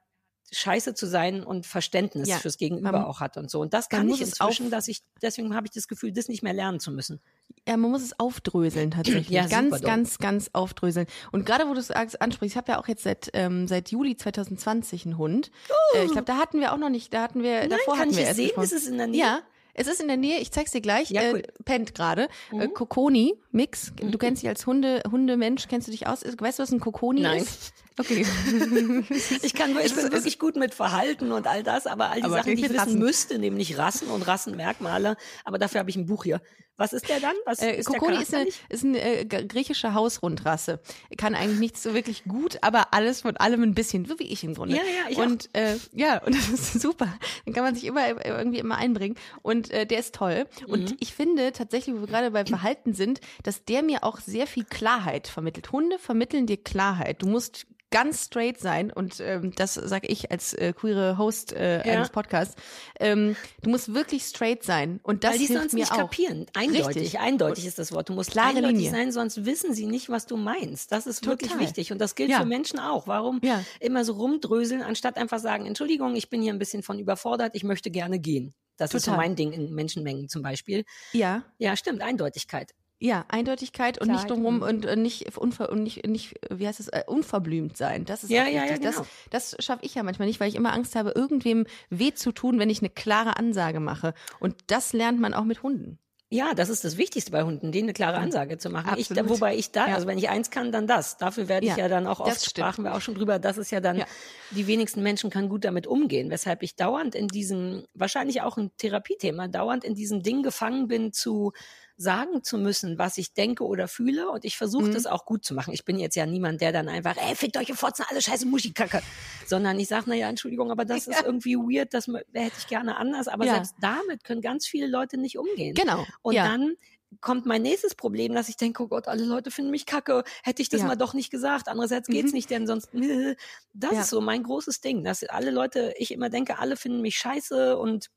scheiße 0.51 0.93
zu 0.93 1.07
sein 1.07 1.43
und 1.43 1.65
Verständnis 1.65 2.29
Ja. 2.29 2.37
fürs 2.37 2.57
Gegenüber 2.57 2.91
Man- 2.91 3.03
auch 3.05 3.19
hat 3.19 3.35
und 3.37 3.49
so. 3.49 3.59
Und 3.61 3.73
das 3.73 3.89
kann 3.89 4.07
ich 4.09 4.21
es 4.21 4.39
auf- 4.39 4.49
inzwischen, 4.49 4.69
dass 4.71 4.87
ich, 4.87 5.01
deswegen 5.21 5.55
habe 5.55 5.67
ich 5.67 5.71
das 5.71 5.87
Gefühl, 5.87 6.11
das 6.11 6.27
nicht 6.27 6.43
mehr 6.43 6.53
lernen 6.53 6.79
zu 6.79 6.91
müssen. 6.91 7.19
Ja, 7.67 7.77
man 7.77 7.89
muss 7.91 8.03
es 8.03 8.19
aufdröseln 8.19 8.91
tatsächlich. 8.91 9.29
Ja, 9.29 9.47
ganz, 9.47 9.81
ganz, 9.81 10.17
ganz 10.19 10.49
aufdröseln. 10.53 11.07
Und 11.31 11.45
gerade 11.45 11.67
wo 11.67 11.73
du 11.73 11.79
es 11.79 11.89
ansprichst, 11.91 12.53
ich 12.53 12.57
habe 12.57 12.71
ja 12.73 12.79
auch 12.79 12.87
jetzt 12.87 13.03
seit, 13.03 13.29
ähm, 13.33 13.67
seit 13.67 13.89
Juli 13.89 14.15
2020 14.15 15.05
einen 15.05 15.17
Hund. 15.17 15.51
Äh, 15.95 16.05
ich 16.05 16.11
glaube, 16.11 16.25
da 16.25 16.37
hatten 16.37 16.59
wir 16.59 16.73
auch 16.73 16.77
noch 16.77 16.89
nicht, 16.89 17.13
da 17.13 17.23
hatten 17.23 17.41
wir, 17.41 17.61
Nein, 17.61 17.69
davor 17.71 17.95
kann 17.95 18.01
hatten 18.01 18.11
ich 18.11 18.17
wir 18.17 18.27
es 18.29 18.35
sehen? 18.35 18.51
Ist 18.61 18.71
es 18.73 18.87
in 18.87 18.97
der 18.97 19.07
Nähe? 19.07 19.19
Ja, 19.19 19.39
es 19.73 19.87
ist 19.87 19.99
in 19.99 20.07
der 20.07 20.17
Nähe. 20.17 20.39
Ich 20.39 20.51
zeig's 20.51 20.71
dir 20.71 20.81
gleich. 20.81 21.09
Ja, 21.09 21.21
cool. 21.31 21.39
äh, 21.39 21.63
pennt 21.65 21.95
gerade. 21.95 22.29
Äh, 22.51 22.67
Mhm. 22.67 22.73
Kokoni 22.75 23.33
Mix. 23.51 23.93
Du 23.95 24.17
kennst 24.19 24.43
dich 24.43 24.47
als 24.49 24.65
Hunde 24.67 25.01
Hundemensch. 25.09 25.67
Kennst 25.67 25.87
du 25.87 25.91
dich 25.91 26.05
aus? 26.07 26.21
Weißt 26.23 26.59
du, 26.59 26.63
was 26.63 26.71
ein 26.71 26.79
Kokoni 26.79 27.21
Nein. 27.21 27.41
ist? 27.41 27.73
Okay. 27.97 28.25
Ich 29.41 29.53
kann, 29.53 29.77
ich 29.83 29.93
bin 29.95 30.11
wirklich 30.11 30.39
gut 30.39 30.55
mit 30.55 30.73
Verhalten 30.73 31.31
und 31.31 31.47
all 31.47 31.63
das, 31.63 31.87
aber 31.87 32.09
all 32.09 32.17
die 32.17 32.23
Aber 32.23 32.37
Sachen, 32.37 32.55
die 32.55 32.61
ich 32.63 32.69
wissen 32.69 32.79
Rassen. 32.79 32.99
müsste, 32.99 33.39
nämlich 33.39 33.77
Rassen 33.77 34.07
und 34.09 34.23
Rassenmerkmale, 34.23 35.15
aber 35.43 35.57
dafür 35.57 35.79
habe 35.79 35.89
ich 35.89 35.95
ein 35.95 36.05
Buch 36.05 36.23
hier. 36.23 36.41
Was 36.77 36.91
ist 36.91 37.07
der 37.07 37.21
dann? 37.21 37.35
Was 37.45 37.59
Äh, 37.59 37.77
ist 37.77 37.89
der 37.89 37.99
Kokoni 37.99 38.21
ist 38.21 38.33
eine, 38.33 38.49
ist 38.67 38.83
eine 38.83 38.99
äh, 39.01 39.25
griechische 39.25 39.93
Hausrundrasse. 39.93 40.81
Kann 41.17 41.33
eigentlich 41.35 41.59
nichts 41.59 41.83
so 41.83 41.93
wirklich 41.93 42.25
gut, 42.25 42.57
aber 42.61 42.93
alles 42.93 43.21
von 43.21 43.37
allem 43.37 43.63
ein 43.63 43.73
bisschen, 43.75 44.03
so 44.05 44.19
wie 44.19 44.27
ich 44.31 44.43
im 44.43 44.55
Grunde. 44.55 44.75
Ja, 44.75 44.81
ja, 44.81 45.09
ich 45.09 45.17
Und 45.17 45.49
äh, 45.53 45.77
ja, 45.93 46.17
und 46.25 46.35
das 46.35 46.49
ist 46.49 46.81
super. 46.81 47.07
Dann 47.45 47.53
kann 47.53 47.63
man 47.63 47.75
sich 47.75 47.85
immer 47.85 48.05
äh, 48.05 48.27
irgendwie 48.27 48.59
immer 48.59 48.75
einbringen. 48.77 49.15
Und 49.41 49.71
äh, 49.71 49.85
der 49.85 49.99
ist 49.99 50.15
toll. 50.15 50.47
Und 50.67 50.91
Mhm. 50.91 50.97
ich 50.99 51.13
finde 51.13 51.53
tatsächlich, 51.53 51.95
wo 51.95 52.01
wir 52.01 52.07
gerade 52.07 52.31
beim 52.31 52.45
Verhalten 52.47 52.93
sind, 52.93 53.21
dass 53.43 53.63
der 53.63 53.81
mir 53.81 54.03
auch 54.03 54.19
sehr 54.19 54.45
viel 54.47 54.65
Klarheit 54.65 55.27
vermittelt. 55.29 55.71
Hunde 55.71 55.97
vermitteln 55.97 56.45
dir 56.45 56.57
Klarheit. 56.57 57.21
Du 57.21 57.27
musst 57.27 57.67
ganz 57.91 58.25
straight 58.25 58.59
sein 58.59 58.91
und 58.91 59.19
ähm, 59.21 59.53
das 59.55 59.75
sage 59.75 60.07
ich 60.07 60.29
als 60.31 60.53
äh, 60.53 60.73
queere 60.73 61.17
Host 61.17 61.53
äh, 61.53 61.77
Ja. 61.87 61.93
eines 61.93 62.09
Podcasts. 62.09 62.55
Ähm, 62.99 63.35
du 63.61 63.69
musst 63.69 63.93
wirklich 63.93 64.23
straight 64.23 64.63
sein 64.63 64.99
und 65.03 65.23
das 65.23 65.31
Weil 65.33 65.37
die 65.39 65.45
hilft 65.45 65.61
sonst 65.61 65.73
mir 65.73 65.79
nicht 65.81 65.91
auch. 65.93 65.97
kapieren. 65.97 66.45
Eindeutig, 66.53 66.87
Richtig. 66.87 67.19
eindeutig 67.19 67.65
ist 67.65 67.79
das 67.79 67.91
Wort. 67.93 68.09
Du 68.09 68.13
musst 68.13 68.31
Klare 68.31 68.49
eindeutig 68.57 68.77
Linie. 68.77 68.91
sein, 68.91 69.11
sonst 69.11 69.45
wissen 69.45 69.73
sie 69.73 69.85
nicht, 69.85 70.09
was 70.09 70.25
du 70.25 70.35
meinst. 70.35 70.91
Das 70.91 71.07
ist 71.07 71.25
wirklich 71.25 71.51
Total. 71.51 71.65
wichtig. 71.65 71.91
Und 71.91 71.99
das 71.99 72.15
gilt 72.15 72.31
Ja. 72.31 72.39
für 72.39 72.45
Menschen 72.45 72.79
auch. 72.79 73.07
Warum 73.07 73.39
Ja. 73.43 73.63
immer 73.79 74.03
so 74.03 74.13
rumdröseln, 74.13 74.81
anstatt 74.81 75.17
einfach 75.17 75.39
sagen, 75.39 75.65
Entschuldigung, 75.65 76.15
ich 76.15 76.29
bin 76.29 76.41
hier 76.41 76.51
ein 76.53 76.59
bisschen 76.59 76.83
von 76.83 76.99
überfordert, 76.99 77.55
ich 77.55 77.63
möchte 77.63 77.91
gerne 77.91 78.19
gehen. 78.19 78.53
Das 78.77 78.93
ist 78.93 79.05
so 79.05 79.11
Total. 79.11 79.25
mein 79.25 79.35
Ding 79.37 79.53
in 79.53 79.73
Menschenmengen 79.73 80.27
zum 80.27 80.41
Beispiel. 80.41 80.83
Ja, 81.13 81.43
Ja, 81.59 81.77
stimmt, 81.77 82.01
Eindeutigkeit. 82.01 82.73
Ja, 82.99 83.25
Eindeutigkeit 83.27 83.99
und 84.01 84.09
nicht 84.09 84.29
drumherum 84.29 84.61
und- 84.61 84.85
und, 84.85 84.85
äh, 84.85 84.95
nicht, 84.95 85.37
unver, 85.37 85.69
und 85.69 85.83
nicht, 85.83 86.07
nicht, 86.07 86.35
wie 86.49 86.67
heißt 86.67 86.79
es, 86.79 86.87
äh, 86.87 87.03
unverblümt 87.07 87.75
sein. 87.77 88.05
Das 88.05 88.23
ist 88.23 88.29
Ja, 88.29 88.45
ja, 88.47 88.65
ja, 88.65 88.77
genau. 88.77 89.05
Das, 89.31 89.53
das 89.53 89.65
schaffe 89.65 89.85
ich 89.85 89.95
ja 89.95 90.03
manchmal 90.03 90.27
nicht, 90.27 90.39
weil 90.39 90.49
ich 90.49 90.55
immer 90.55 90.73
Angst 90.73 90.95
habe, 90.95 91.11
irgendwem 91.15 91.65
weh 91.89 92.13
zu 92.13 92.31
tun, 92.31 92.57
wenn 92.59 92.69
ich 92.69 92.79
eine 92.79 92.89
klare 92.89 93.37
Ansage 93.37 93.79
mache. 93.79 94.13
Und 94.39 94.55
das 94.67 94.93
lernt 94.93 95.19
man 95.19 95.33
auch 95.33 95.43
mit 95.43 95.61
Hunden. 95.61 95.99
Ja, 96.31 96.55
das 96.55 96.69
ist 96.69 96.83
das 96.83 96.97
Wichtigste 96.97 97.31
bei 97.31 97.43
Hunden, 97.43 97.71
denen 97.71 97.85
eine 97.85 97.93
klare 97.93 98.17
Ansage 98.17 98.57
zu 98.57 98.71
machen. 98.71 98.95
Ich, 98.97 99.11
wobei 99.11 99.55
ich 99.55 99.71
da, 99.71 99.87
Ja. 99.87 99.93
also 99.95 100.07
wenn 100.07 100.17
ich 100.17 100.27
eins 100.27 100.49
kann, 100.49 100.71
dann 100.71 100.87
das. 100.87 101.17
Dafür 101.17 101.47
werde 101.47 101.67
ich 101.67 101.73
Ja, 101.73 101.83
ja, 101.83 101.87
dann 101.87 102.07
auch 102.07 102.19
oft, 102.19 102.43
sprachen 102.43 102.83
wir 102.83 102.95
auch 102.95 103.01
schon 103.01 103.13
drüber, 103.13 103.37
das 103.37 103.57
ist 103.59 103.71
ja 103.71 103.79
dann, 103.79 103.97
Ja. 103.99 104.05
die 104.49 104.65
wenigsten 104.65 105.03
Menschen 105.03 105.29
können 105.29 105.49
gut 105.49 105.63
damit 105.65 105.85
umgehen, 105.85 106.31
weshalb 106.31 106.63
ich 106.63 106.75
dauernd 106.75 107.13
in 107.13 107.27
diesem, 107.27 107.85
wahrscheinlich 107.93 108.41
auch 108.41 108.57
ein 108.57 108.71
Therapiethema, 108.77 109.47
dauernd 109.47 109.83
in 109.83 109.93
diesem 109.93 110.23
Ding 110.23 110.41
gefangen 110.41 110.87
bin 110.87 111.13
zu 111.13 111.51
sagen 111.97 112.43
zu 112.43 112.57
müssen, 112.57 112.97
was 112.97 113.17
ich 113.17 113.33
denke 113.33 113.63
oder 113.65 113.87
fühle 113.87 114.29
und 114.29 114.43
ich 114.43 114.57
versuche 114.57 114.87
Mhm. 114.89 114.93
das 114.93 115.05
auch 115.05 115.25
gut 115.25 115.45
zu 115.45 115.53
machen. 115.53 115.73
Ich 115.73 115.85
bin 115.85 115.97
jetzt 115.97 116.15
ja 116.15 116.25
niemand, 116.25 116.59
der 116.61 116.71
dann 116.73 116.89
einfach, 116.89 117.15
ey, 117.17 117.35
fickt 117.35 117.55
euch, 117.57 117.69
ihr 117.69 117.75
Fotzen, 117.75 118.05
alle 118.09 118.21
scheiße 118.21 118.45
Muschikacke, 118.45 119.01
sondern 119.45 119.79
ich 119.79 119.87
sage, 119.87 120.09
naja, 120.09 120.27
Entschuldigung, 120.27 120.71
aber 120.71 120.83
das 120.85 121.07
ist 121.07 121.23
irgendwie 121.23 121.55
weird, 121.55 121.93
das 121.93 122.07
hätte 122.33 122.57
ich 122.57 122.67
gerne 122.67 122.97
anders, 122.97 123.27
aber 123.29 123.45
Ja. 123.45 123.53
selbst 123.53 123.75
damit 123.79 124.23
können 124.25 124.41
ganz 124.41 124.67
viele 124.67 124.87
Leute 124.87 125.17
nicht 125.17 125.37
umgehen. 125.37 125.73
Genau. 125.73 126.05
Und 126.21 126.33
ja. 126.35 126.45
dann 126.49 126.75
kommt 127.21 127.45
mein 127.45 127.61
nächstes 127.61 127.95
Problem, 127.95 128.33
dass 128.33 128.49
ich 128.49 128.57
denke, 128.57 128.83
oh 128.83 128.87
Gott, 128.89 129.07
alle 129.07 129.23
Leute 129.23 129.49
finden 129.49 129.71
mich 129.71 129.85
kacke. 129.85 130.25
Hätte 130.43 130.61
ich 130.61 130.67
das 130.67 130.81
Ja. 130.81 130.87
mal 130.87 130.95
doch 130.97 131.13
nicht 131.13 131.31
gesagt. 131.31 131.69
Andererseits 131.69 132.09
geht's 132.09 132.31
Mhm. 132.31 132.35
nicht, 132.35 132.49
denn 132.49 132.67
sonst, 132.67 132.89
das 133.73 133.93
Ja. 133.93 134.01
ist 134.01 134.09
so 134.09 134.19
mein 134.19 134.43
großes 134.43 134.81
Ding, 134.81 135.05
dass 135.05 135.23
alle 135.23 135.51
Leute, 135.51 135.93
ich 135.97 136.11
immer 136.11 136.29
denke, 136.29 136.59
alle 136.59 136.75
finden 136.75 136.99
mich 136.99 137.15
scheiße 137.17 137.77
und 137.77 138.09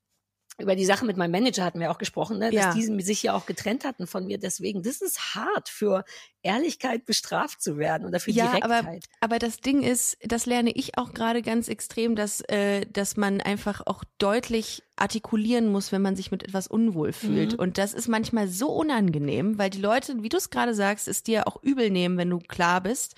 über 0.59 0.75
die 0.75 0.85
Sache 0.85 1.05
mit 1.05 1.17
meinem 1.17 1.31
Manager 1.31 1.65
hatten 1.65 1.79
wir 1.81 1.91
auch 1.91 1.99
gesprochen, 1.99 2.39
ne, 2.39 2.51
dass 2.51 2.65
Ja. 2.65 2.73
die 2.75 3.03
sich 3.03 3.23
ja 3.23 3.35
auch 3.35 3.47
getrennt 3.47 3.85
hatten 3.85 4.07
von 4.09 4.27
mir. 4.27 4.39
Deswegen, 4.39 4.83
das 4.83 5.01
ist 5.01 5.35
hart 5.37 5.69
für 5.69 6.05
Ehrlichkeit 6.43 7.07
bestraft 7.07 7.63
zu 7.63 7.79
werden 7.79 8.07
oder 8.07 8.19
für 8.19 8.33
Ja, 8.33 8.53
aber, 8.63 8.83
Direktheit. 8.83 9.05
aber 9.21 9.39
das 9.39 9.59
Ding 9.59 9.83
ist, 9.83 10.19
das 10.23 10.47
lerne 10.47 10.71
ich 10.73 10.99
auch 10.99 11.15
gerade 11.15 11.43
ganz 11.43 11.69
extrem, 11.69 12.17
dass, 12.17 12.41
äh, 12.43 12.87
dass 12.93 13.17
man 13.17 13.41
einfach 13.41 13.83
auch 13.87 14.03
deutlich 14.19 14.83
artikulieren 15.01 15.71
muss, 15.71 15.93
wenn 15.93 16.03
man 16.03 16.17
sich 16.17 16.31
mit 16.31 16.43
etwas 16.43 16.67
unwohl 16.67 17.13
fühlt. 17.13 17.53
Mhm. 17.53 17.59
Und 17.59 17.79
das 17.79 17.95
ist 17.95 18.09
manchmal 18.09 18.49
so 18.49 18.69
unangenehm, 18.69 19.59
weil 19.59 19.71
die 19.71 19.81
Leute, 19.81 20.23
wie 20.23 20.29
du 20.29 20.37
es 20.37 20.51
gerade 20.51 20.75
sagst, 20.75 21.09
es 21.09 21.23
dir 21.23 21.47
auch 21.47 21.63
übel 21.63 21.91
nehmen, 21.91 22.17
wenn 22.17 22.31
du 22.31 22.39
klar 22.39 22.81
bist. 22.81 23.15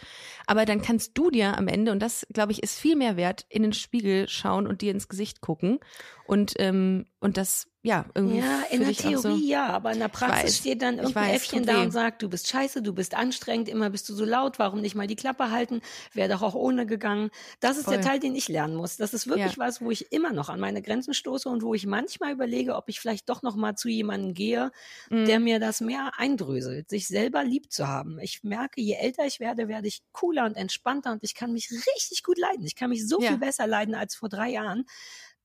Aber 0.46 0.66
dann 0.66 0.82
kannst 0.82 1.16
du 1.16 1.30
dir 1.30 1.56
am 1.56 1.68
Ende, 1.68 1.92
und 1.92 2.00
das, 2.00 2.26
glaube 2.32 2.52
ich, 2.52 2.62
ist 2.62 2.78
viel 2.78 2.96
mehr 2.96 3.16
wert, 3.16 3.46
in 3.48 3.62
den 3.62 3.72
Spiegel 3.72 4.28
schauen 4.28 4.66
und 4.66 4.82
dir 4.82 4.92
ins 4.92 5.08
Gesicht 5.08 5.40
gucken. 5.40 5.78
Und, 6.26 6.54
ähm, 6.58 7.06
und 7.20 7.36
das, 7.36 7.69
ja, 7.82 8.04
irgendwie. 8.14 8.38
Ja, 8.38 8.62
in 8.70 8.80
der 8.80 8.90
auch 8.90 9.16
so, 9.16 9.30
Theorie 9.30 9.48
ja, 9.48 9.66
aber 9.68 9.92
in 9.92 10.00
der 10.00 10.08
Praxis 10.08 10.44
weiß. 10.44 10.56
steht 10.58 10.82
dann 10.82 10.98
irgendein 10.98 11.30
weiß, 11.30 11.36
Äffchen 11.36 11.64
da 11.64 11.80
weh. 11.80 11.84
und 11.84 11.92
sagt, 11.92 12.20
du 12.22 12.28
bist 12.28 12.46
scheiße, 12.48 12.82
du 12.82 12.92
bist 12.92 13.14
anstrengend, 13.14 13.68
immer 13.70 13.88
bist 13.88 14.06
du 14.08 14.14
so 14.14 14.24
laut, 14.26 14.58
warum 14.58 14.82
nicht 14.82 14.94
mal 14.94 15.06
die 15.06 15.16
Klappe 15.16 15.50
halten, 15.50 15.80
wäre 16.12 16.28
doch 16.28 16.42
auch 16.42 16.54
ohne 16.54 16.84
gegangen. 16.84 17.30
Das 17.60 17.78
ist 17.78 17.90
der 17.90 18.00
Voll. 18.00 18.04
Teil, 18.04 18.18
den 18.20 18.34
ich 18.34 18.48
lernen 18.48 18.76
muss. 18.76 18.96
Das 18.98 19.14
ist 19.14 19.26
wirklich 19.28 19.56
Ja. 19.56 19.58
was, 19.66 19.80
wo 19.80 19.90
ich 19.90 20.12
immer 20.12 20.32
noch 20.32 20.50
an 20.50 20.60
meine 20.60 20.82
Grenzen 20.82 21.14
stoße 21.14 21.48
und 21.48 21.62
wo 21.62 21.72
ich 21.72 21.86
manchmal 21.86 22.32
überlege, 22.32 22.76
ob 22.76 22.88
ich 22.90 23.00
vielleicht 23.00 23.28
doch 23.30 23.42
noch 23.42 23.56
mal 23.56 23.74
zu 23.76 23.88
jemandem 23.88 24.34
gehe, 24.34 24.72
Mhm. 25.08 25.24
der 25.24 25.40
mir 25.40 25.58
das 25.58 25.80
mehr 25.80 26.12
eindröselt, 26.18 26.90
sich 26.90 27.08
selber 27.08 27.44
lieb 27.44 27.72
zu 27.72 27.88
haben. 27.88 28.18
Ich 28.20 28.42
merke, 28.42 28.82
je 28.82 28.94
älter 28.94 29.24
ich 29.24 29.40
werde, 29.40 29.68
werde 29.68 29.88
ich 29.88 30.02
cooler 30.12 30.44
und 30.44 30.56
entspannter 30.56 31.12
und 31.12 31.24
ich 31.24 31.34
kann 31.34 31.52
mich 31.54 31.70
richtig 31.70 32.22
gut 32.24 32.36
leiden. 32.38 32.66
Ich 32.66 32.74
kann 32.76 32.90
mich 32.90 33.08
so 33.08 33.20
Ja. 33.22 33.28
viel 33.28 33.38
besser 33.38 33.66
leiden 33.66 33.94
als 33.94 34.14
vor 34.14 34.28
drei 34.28 34.50
Jahren. 34.50 34.84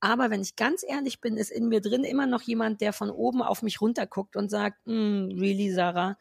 Aber 0.06 0.30
wenn 0.30 0.42
ich 0.44 0.56
ganz 0.56 0.84
ehrlich 0.88 1.20
bin, 1.20 1.36
ist 1.36 1.50
in 1.52 1.68
mir 1.68 1.82
drin 1.82 2.04
immer 2.04 2.28
noch 2.28 2.44
jemand, 2.44 2.80
der 2.80 2.94
von 2.94 3.10
oben 3.10 3.42
auf 3.42 3.64
mich 3.64 3.82
runterguckt 3.82 4.36
und 4.36 4.50
sagt, 4.52 4.78
"Mm, 4.86 5.32
really, 5.40 5.72
Sarah, 5.72 6.16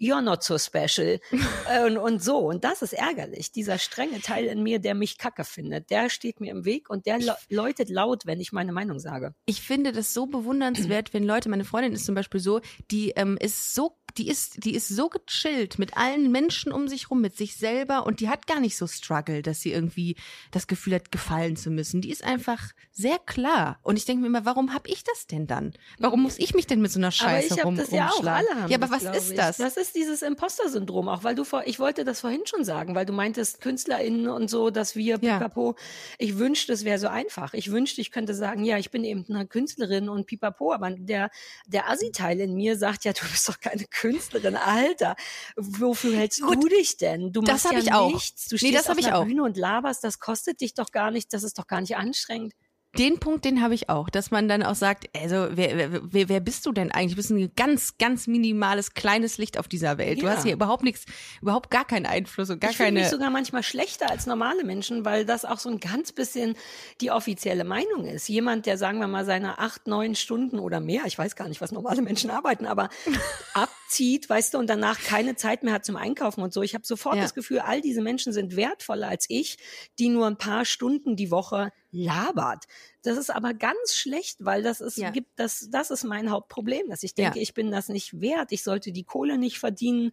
you're 0.00 0.22
not 0.22 0.42
so 0.42 0.58
special. 0.58 1.20
Und, 1.86 1.98
und 1.98 2.22
so. 2.22 2.38
Und 2.38 2.64
das 2.64 2.82
ist 2.82 2.92
ärgerlich. 2.94 3.52
Dieser 3.52 3.78
strenge 3.78 4.20
Teil 4.20 4.46
in 4.46 4.62
mir, 4.62 4.78
der 4.80 4.94
mich 4.94 5.18
kacke 5.18 5.44
findet, 5.44 5.90
der 5.90 6.10
steht 6.10 6.40
mir 6.40 6.50
im 6.50 6.64
Weg 6.64 6.90
und 6.90 7.06
der 7.06 7.18
läutet 7.48 7.88
laut, 7.90 8.26
wenn 8.26 8.40
ich 8.40 8.50
meine 8.52 8.72
Meinung 8.72 8.98
sage. 8.98 9.34
ich 9.46 9.60
finde 9.60 9.92
das 9.92 10.12
so 10.14 10.26
bewundernswert, 10.26 11.12
wenn 11.14 11.22
Leute, 11.24 11.48
meine 11.48 11.64
Freundin 11.64 11.92
ist 11.92 12.06
zum 12.06 12.14
Beispiel 12.14 12.40
so, 12.40 12.60
die 12.90 13.10
ähm, 13.10 13.36
ist 13.40 13.74
so, 13.74 13.96
die 14.16 14.28
ist, 14.28 14.64
die 14.64 14.74
ist 14.74 14.88
so 14.88 15.08
gechillt 15.08 15.78
mit 15.78 15.96
allen 15.96 16.32
Menschen 16.32 16.72
um 16.72 16.88
sich 16.88 17.10
rum, 17.10 17.20
mit 17.20 17.36
sich 17.36 17.56
selber 17.56 18.06
und 18.06 18.18
die 18.20 18.28
hat 18.28 18.46
gar 18.48 18.58
nicht 18.58 18.76
so 18.76 18.86
Struggle, 18.88 19.42
dass 19.42 19.60
sie 19.60 19.70
irgendwie 19.72 20.16
das 20.50 20.66
Gefühl 20.66 20.94
hat, 20.96 21.12
gefallen 21.12 21.56
zu 21.56 21.70
müssen. 21.70 22.00
Die 22.00 22.10
ist 22.10 22.24
einfach 22.24 22.72
sehr 22.90 23.18
klar. 23.18 23.78
Und 23.82 23.96
ich 23.96 24.06
denke 24.06 24.22
mir 24.22 24.26
immer, 24.26 24.44
warum 24.44 24.74
hab 24.74 24.88
ich 24.88 25.04
das 25.04 25.26
denn 25.28 25.46
dann? 25.46 25.72
Warum 25.98 26.22
muss 26.22 26.38
ich 26.38 26.54
mich 26.54 26.66
denn 26.66 26.80
mit 26.80 26.90
so 26.90 26.98
einer 26.98 27.08
Aber 27.08 27.12
Scheiße 27.12 27.46
ich 27.46 27.52
habe 27.52 27.62
rum, 27.62 27.76
das 27.76 27.90
ja 27.92 28.08
auch. 28.08 28.14
rumschlagen? 28.16 28.48
Alle 28.50 28.62
haben 28.62 28.70
ja, 28.70 28.78
aber 28.78 28.88
das, 28.88 29.04
was 29.04 29.16
ist 29.16 29.30
ich. 29.30 29.36
das? 29.36 29.56
Das 29.58 29.76
ist 29.76 29.89
dieses 29.94 30.22
Imposter-Syndrom 30.22 31.08
auch, 31.08 31.24
weil 31.24 31.34
du 31.34 31.44
vor, 31.44 31.62
ich 31.66 31.78
wollte 31.78 32.04
das 32.04 32.20
vorhin 32.20 32.42
schon 32.46 32.64
sagen, 32.64 32.94
weil 32.94 33.06
du 33.06 33.12
meintest 33.12 33.60
KünstlerInnen 33.60 34.28
und 34.28 34.48
so, 34.48 34.70
dass 34.70 34.96
wir, 34.96 35.18
Ja. 35.20 35.34
pipapo, 35.38 35.76
ich 36.18 36.38
wünschte, 36.38 36.72
es 36.72 36.84
wäre 36.84 36.98
so 36.98 37.08
einfach. 37.08 37.54
Ich 37.54 37.70
wünschte, 37.70 38.00
ich 38.00 38.10
könnte 38.10 38.34
sagen, 38.34 38.64
ja, 38.64 38.78
ich 38.78 38.90
bin 38.90 39.04
eben 39.04 39.24
eine 39.28 39.46
Künstlerin 39.46 40.08
und 40.08 40.26
pipapo, 40.26 40.72
aber 40.72 40.90
der, 40.90 41.30
der 41.66 41.88
Assi-Teil 41.90 42.40
in 42.40 42.54
mir 42.54 42.76
sagt 42.76 43.04
ja, 43.04 43.12
du 43.12 43.22
bist 43.30 43.48
doch 43.48 43.60
keine 43.60 43.84
Künstlerin, 43.84 44.56
Alter. 44.56 45.16
Wofür 45.56 46.14
hältst 46.16 46.40
Gut, 46.42 46.62
du 46.62 46.68
dich 46.68 46.96
denn? 46.96 47.32
Du 47.32 47.40
das 47.42 47.64
machst 47.64 47.66
hab 47.66 47.72
ja 47.72 47.78
ich 47.80 47.92
auch. 47.92 48.12
nichts. 48.12 48.48
Du 48.48 48.54
Nee, 48.54 48.58
stehst 48.58 48.74
das 48.76 48.90
auf 48.90 48.98
ich 48.98 49.06
einer 49.06 49.18
auch. 49.18 49.24
Bühne 49.24 49.42
und 49.42 49.56
laberst, 49.56 50.04
das 50.04 50.18
kostet 50.18 50.60
dich 50.60 50.74
doch 50.74 50.90
gar 50.92 51.10
nicht, 51.10 51.32
das 51.32 51.42
ist 51.42 51.58
doch 51.58 51.66
gar 51.66 51.80
nicht 51.80 51.96
anstrengend. 51.96 52.54
Den 52.98 53.20
Punkt, 53.20 53.44
den 53.44 53.62
habe 53.62 53.72
ich 53.74 53.88
auch, 53.88 54.10
dass 54.10 54.32
man 54.32 54.48
dann 54.48 54.64
auch 54.64 54.74
sagt, 54.74 55.08
also 55.16 55.46
wer, 55.52 55.92
wer, 56.12 56.28
wer, 56.28 56.40
bist 56.40 56.66
du 56.66 56.72
denn 56.72 56.90
eigentlich? 56.90 57.12
Du 57.12 57.16
bist 57.16 57.30
ein 57.30 57.52
ganz, 57.54 57.96
ganz 57.98 58.26
minimales, 58.26 58.94
kleines 58.94 59.38
Licht 59.38 59.58
auf 59.58 59.68
dieser 59.68 59.96
Welt. 59.96 60.20
Du 60.20 60.26
Ja. 60.26 60.32
hast 60.32 60.42
hier 60.42 60.52
überhaupt 60.54 60.82
nichts, 60.82 61.04
überhaupt 61.40 61.70
gar 61.70 61.84
keinen 61.84 62.04
Einfluss 62.06 62.50
und 62.50 62.60
gar 62.60 62.72
ich 62.72 62.76
fühle 62.76 62.88
keine. 62.88 63.00
mich 63.00 63.08
sogar 63.08 63.30
manchmal 63.30 63.62
schlechter 63.62 64.10
als 64.10 64.26
normale 64.26 64.64
Menschen, 64.64 65.04
weil 65.04 65.24
das 65.24 65.44
auch 65.44 65.60
so 65.60 65.68
ein 65.68 65.78
ganz 65.78 66.10
bisschen 66.10 66.56
die 67.00 67.12
offizielle 67.12 67.62
Meinung 67.62 68.06
ist. 68.06 68.28
Jemand, 68.28 68.66
der, 68.66 68.76
sagen 68.76 68.98
wir 68.98 69.06
mal, 69.06 69.24
seine 69.24 69.60
acht, 69.60 69.86
neun 69.86 70.16
Stunden 70.16 70.58
oder 70.58 70.80
mehr, 70.80 71.02
ich 71.06 71.16
weiß 71.16 71.36
gar 71.36 71.48
nicht, 71.48 71.60
was 71.60 71.70
normale 71.70 72.02
Menschen 72.02 72.30
arbeiten, 72.30 72.66
aber 72.66 72.88
abzieht, 73.54 74.28
weißt 74.28 74.54
du, 74.54 74.58
und 74.58 74.68
danach 74.68 74.98
keine 75.00 75.36
Zeit 75.36 75.62
mehr 75.62 75.74
hat 75.74 75.84
zum 75.84 75.96
Einkaufen 75.96 76.42
und 76.42 76.52
so. 76.52 76.62
Ich 76.62 76.74
habe 76.74 76.84
sofort 76.84 77.16
Ja. 77.16 77.22
das 77.22 77.34
Gefühl, 77.34 77.60
all 77.60 77.80
diese 77.80 78.02
Menschen 78.02 78.32
sind 78.32 78.56
wertvoller 78.56 79.08
als 79.08 79.26
ich, 79.28 79.58
die 80.00 80.08
nur 80.08 80.26
ein 80.26 80.38
paar 80.38 80.64
Stunden 80.64 81.14
die 81.16 81.30
Woche 81.30 81.70
labert. 81.92 82.64
Das 83.02 83.16
ist 83.18 83.30
aber 83.30 83.54
ganz 83.54 83.94
schlecht, 83.94 84.44
weil 84.44 84.62
das 84.62 84.80
ist, 84.80 84.96
Ja. 84.96 85.10
gibt, 85.10 85.30
das, 85.38 85.68
das 85.70 85.90
ist 85.90 86.04
mein 86.04 86.30
Hauptproblem, 86.30 86.88
dass 86.88 87.02
ich 87.02 87.14
denke, 87.14 87.38
Ja. 87.38 87.42
ich 87.42 87.54
bin 87.54 87.70
das 87.70 87.88
nicht 87.88 88.20
wert, 88.20 88.52
ich 88.52 88.62
sollte 88.62 88.92
die 88.92 89.04
Kohle 89.04 89.38
nicht 89.38 89.58
verdienen. 89.58 90.12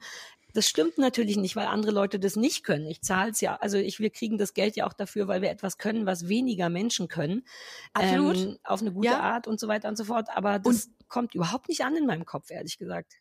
Das 0.54 0.68
stimmt 0.68 0.98
natürlich 0.98 1.38
nicht, 1.38 1.56
weil 1.56 1.68
andere 1.68 1.92
Leute 1.92 2.20
das 2.20 2.36
nicht 2.36 2.64
können. 2.64 2.88
Ich 2.88 3.02
zahle 3.02 3.30
es 3.32 3.42
ja, 3.42 3.58
also 3.58 3.78
ich, 3.78 4.00
wir 4.00 4.10
kriegen 4.10 4.38
das 4.40 4.54
Geld 4.56 4.76
ja 4.76 4.88
auch 4.88 4.94
dafür, 4.94 5.28
weil 5.28 5.42
wir 5.44 5.52
etwas 5.52 5.78
können, 5.78 6.06
was 6.08 6.30
weniger 6.30 6.70
Menschen 6.70 7.08
können. 7.08 7.46
Absolut. 7.94 8.38
Ähm, 8.38 8.58
auf 8.64 8.82
eine 8.82 8.92
gute 8.92 9.08
Ja. 9.10 9.20
Art 9.20 9.46
und 9.48 9.60
so 9.60 9.68
weiter 9.68 9.88
und 9.90 9.98
so 9.98 10.06
fort. 10.06 10.30
Aber 10.34 10.58
das 10.58 10.90
kommt 11.10 11.36
überhaupt 11.36 11.70
nicht 11.70 11.82
an 11.82 11.96
in 11.96 12.08
meinem 12.08 12.26
Kopf, 12.26 12.50
ehrlich 12.50 12.78
gesagt. 12.80 13.18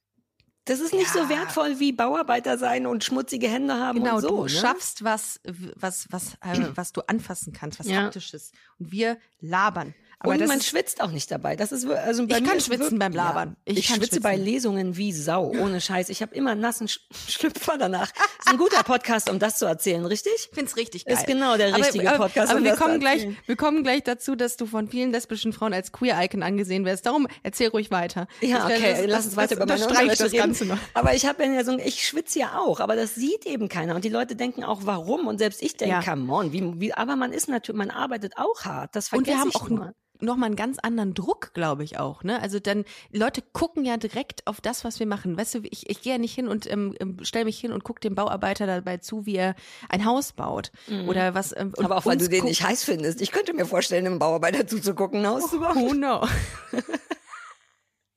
Das 0.66 0.80
ist 0.80 0.92
nicht 0.92 1.08
so 1.10 1.20
Ja. 1.20 1.28
wertvoll 1.28 1.78
wie 1.78 1.92
Bauarbeiter 1.92 2.58
sein 2.58 2.86
und 2.86 3.02
schmutzige 3.04 3.48
Hände 3.48 3.74
haben 3.74 4.00
Genau, 4.00 4.16
und 4.16 4.20
so. 4.22 4.28
du 4.28 4.42
ne? 4.42 4.48
schaffst 4.48 5.02
was, 5.04 5.40
was, 5.76 6.06
was, 6.10 6.34
äh, 6.42 6.70
was 6.74 6.92
du 6.92 7.00
anfassen 7.06 7.52
kannst, 7.52 7.78
was 7.80 7.86
Ja. 7.88 8.02
haptisches. 8.02 8.52
Und 8.78 8.90
wir 8.92 9.16
labern. 9.40 9.94
Aber 10.18 10.32
und 10.32 10.40
das 10.40 10.48
man 10.48 10.58
ist, 10.58 10.66
schwitzt 10.66 11.02
auch 11.02 11.10
nicht 11.10 11.30
dabei. 11.30 11.56
Das 11.56 11.72
ist 11.72 11.86
also 11.86 12.26
bei 12.26 12.36
Ich 12.36 12.40
mir 12.42 12.48
kann 12.48 12.58
schwitzen 12.60 12.80
wirklich- 12.84 12.98
beim 13.00 13.12
Labern. 13.12 13.56
Ja, 13.66 13.72
Ich 13.72 13.78
ich 13.80 13.88
kann 13.88 13.96
schwitze 13.98 14.20
bei 14.22 14.30
schwitzen. 14.32 14.44
Lesungen 14.46 14.96
wie 14.96 15.12
Sau, 15.12 15.50
ohne 15.50 15.78
Scheiß. 15.80 16.08
Ich 16.08 16.22
habe 16.22 16.34
immer 16.34 16.52
einen 16.52 16.62
nassen 16.62 16.88
Sch 16.88 17.00
Schlüpfer 17.28 17.76
danach. 17.78 18.10
Ist 18.10 18.48
ein 18.48 18.56
guter 18.56 18.82
Podcast, 18.82 19.28
um 19.28 19.38
das 19.38 19.58
zu 19.58 19.66
erzählen, 19.66 20.04
richtig? 20.06 20.32
ich 20.36 20.48
find's 20.54 20.76
richtig 20.78 21.04
geil. 21.04 21.14
Ist 21.14 21.26
genau 21.26 21.58
der 21.58 21.76
richtige 21.76 22.08
aber, 22.08 22.24
Podcast, 22.24 22.48
Aber 22.50 22.58
um 22.58 22.64
wir 22.64 22.70
das 22.72 22.80
kommen 22.80 22.98
gleich, 22.98 23.28
wir 23.44 23.56
kommen 23.56 23.82
gleich 23.82 24.04
dazu, 24.04 24.36
dass 24.36 24.56
du 24.56 24.64
von 24.64 24.88
vielen 24.88 25.12
lesbischen 25.12 25.52
Frauen 25.52 25.74
als 25.74 25.92
Queer-Icon 25.92 26.42
angesehen 26.42 26.86
wirst. 26.86 27.04
Darum 27.04 27.28
erzähl 27.42 27.68
ruhig 27.68 27.90
weiter. 27.90 28.26
Ja, 28.40 28.66
Das- 28.68 28.78
okay, 28.78 28.92
das- 28.92 29.00
lass 29.06 29.16
das- 29.16 29.26
uns 29.26 29.36
weiter 29.36 29.48
das 29.66 29.80
über 29.84 29.92
meine 29.94 30.08
das 30.16 30.22
reden. 30.32 30.36
Ganze 30.38 30.64
noch. 30.64 30.78
Aber 30.94 31.12
ich 31.14 31.26
habe 31.26 31.44
ja 31.44 31.62
so, 31.62 31.76
ich 31.78 32.06
schwitze 32.08 32.38
ja 32.38 32.58
auch, 32.58 32.80
aber 32.80 32.96
das 32.96 33.14
sieht 33.14 33.44
eben 33.44 33.68
keiner 33.68 33.94
und 33.94 34.02
die 34.04 34.08
Leute 34.08 34.34
denken 34.34 34.64
auch, 34.64 34.80
warum? 34.84 35.26
Und 35.26 35.36
selbst 35.38 35.62
ich 35.62 35.76
denke, 35.76 35.96
Ja. 35.96 36.02
come 36.02 36.32
on, 36.32 36.52
wie, 36.54 36.80
wie, 36.80 36.94
aber 36.94 37.16
man 37.16 37.32
ist 37.32 37.48
natürlich, 37.48 37.76
man 37.78 37.90
arbeitet 37.90 38.32
auch 38.38 38.64
hart. 38.64 38.96
Das 38.96 39.12
Und 39.12 39.26
vergesse 39.26 39.34
wir 39.36 39.40
haben 39.40 39.48
ich 39.50 39.56
auch 39.56 39.68
nur. 39.68 39.92
Nochmal 40.20 40.46
einen 40.46 40.56
ganz 40.56 40.78
anderen 40.78 41.14
Druck, 41.14 41.52
glaube 41.54 41.84
ich 41.84 41.98
auch. 41.98 42.22
Ne? 42.22 42.40
Also 42.40 42.58
dann, 42.60 42.84
Leute 43.12 43.42
gucken 43.52 43.84
ja 43.84 43.96
direkt 43.96 44.46
auf 44.46 44.60
das, 44.60 44.84
was 44.84 44.98
wir 45.00 45.06
machen. 45.06 45.36
Weißt 45.36 45.54
du, 45.54 45.60
ich, 45.64 45.88
ich 45.88 46.02
gehe 46.02 46.12
ja 46.12 46.18
nicht 46.18 46.34
hin 46.34 46.48
und 46.48 46.70
ähm, 46.70 46.94
ähm 47.00 47.18
stelle 47.22 47.44
mich 47.44 47.58
hin 47.58 47.72
und 47.72 47.84
gucke 47.84 48.00
dem 48.00 48.14
Bauarbeiter 48.14 48.66
dabei 48.66 48.98
zu, 48.98 49.26
wie 49.26 49.36
er 49.36 49.54
ein 49.88 50.04
Haus 50.04 50.32
baut. 50.32 50.72
Mhm. 50.88 51.08
Oder 51.08 51.34
was. 51.34 51.54
Ähm, 51.56 51.72
Aber 51.78 51.96
auch 51.96 52.06
weil 52.06 52.16
du 52.16 52.28
den 52.28 52.44
nicht 52.44 52.62
heiß 52.62 52.84
findest. 52.84 53.20
Ich 53.20 53.32
könnte 53.32 53.52
mir 53.52 53.66
vorstellen, 53.66 54.06
einem 54.06 54.18
Bauarbeiter 54.18 54.66
zuzugucken, 54.66 55.20
ein 55.20 55.26
Haus 55.26 55.50
zu 55.50 55.60
bauen. 55.60 55.76
Oh 55.78 55.92
no. 55.92 56.26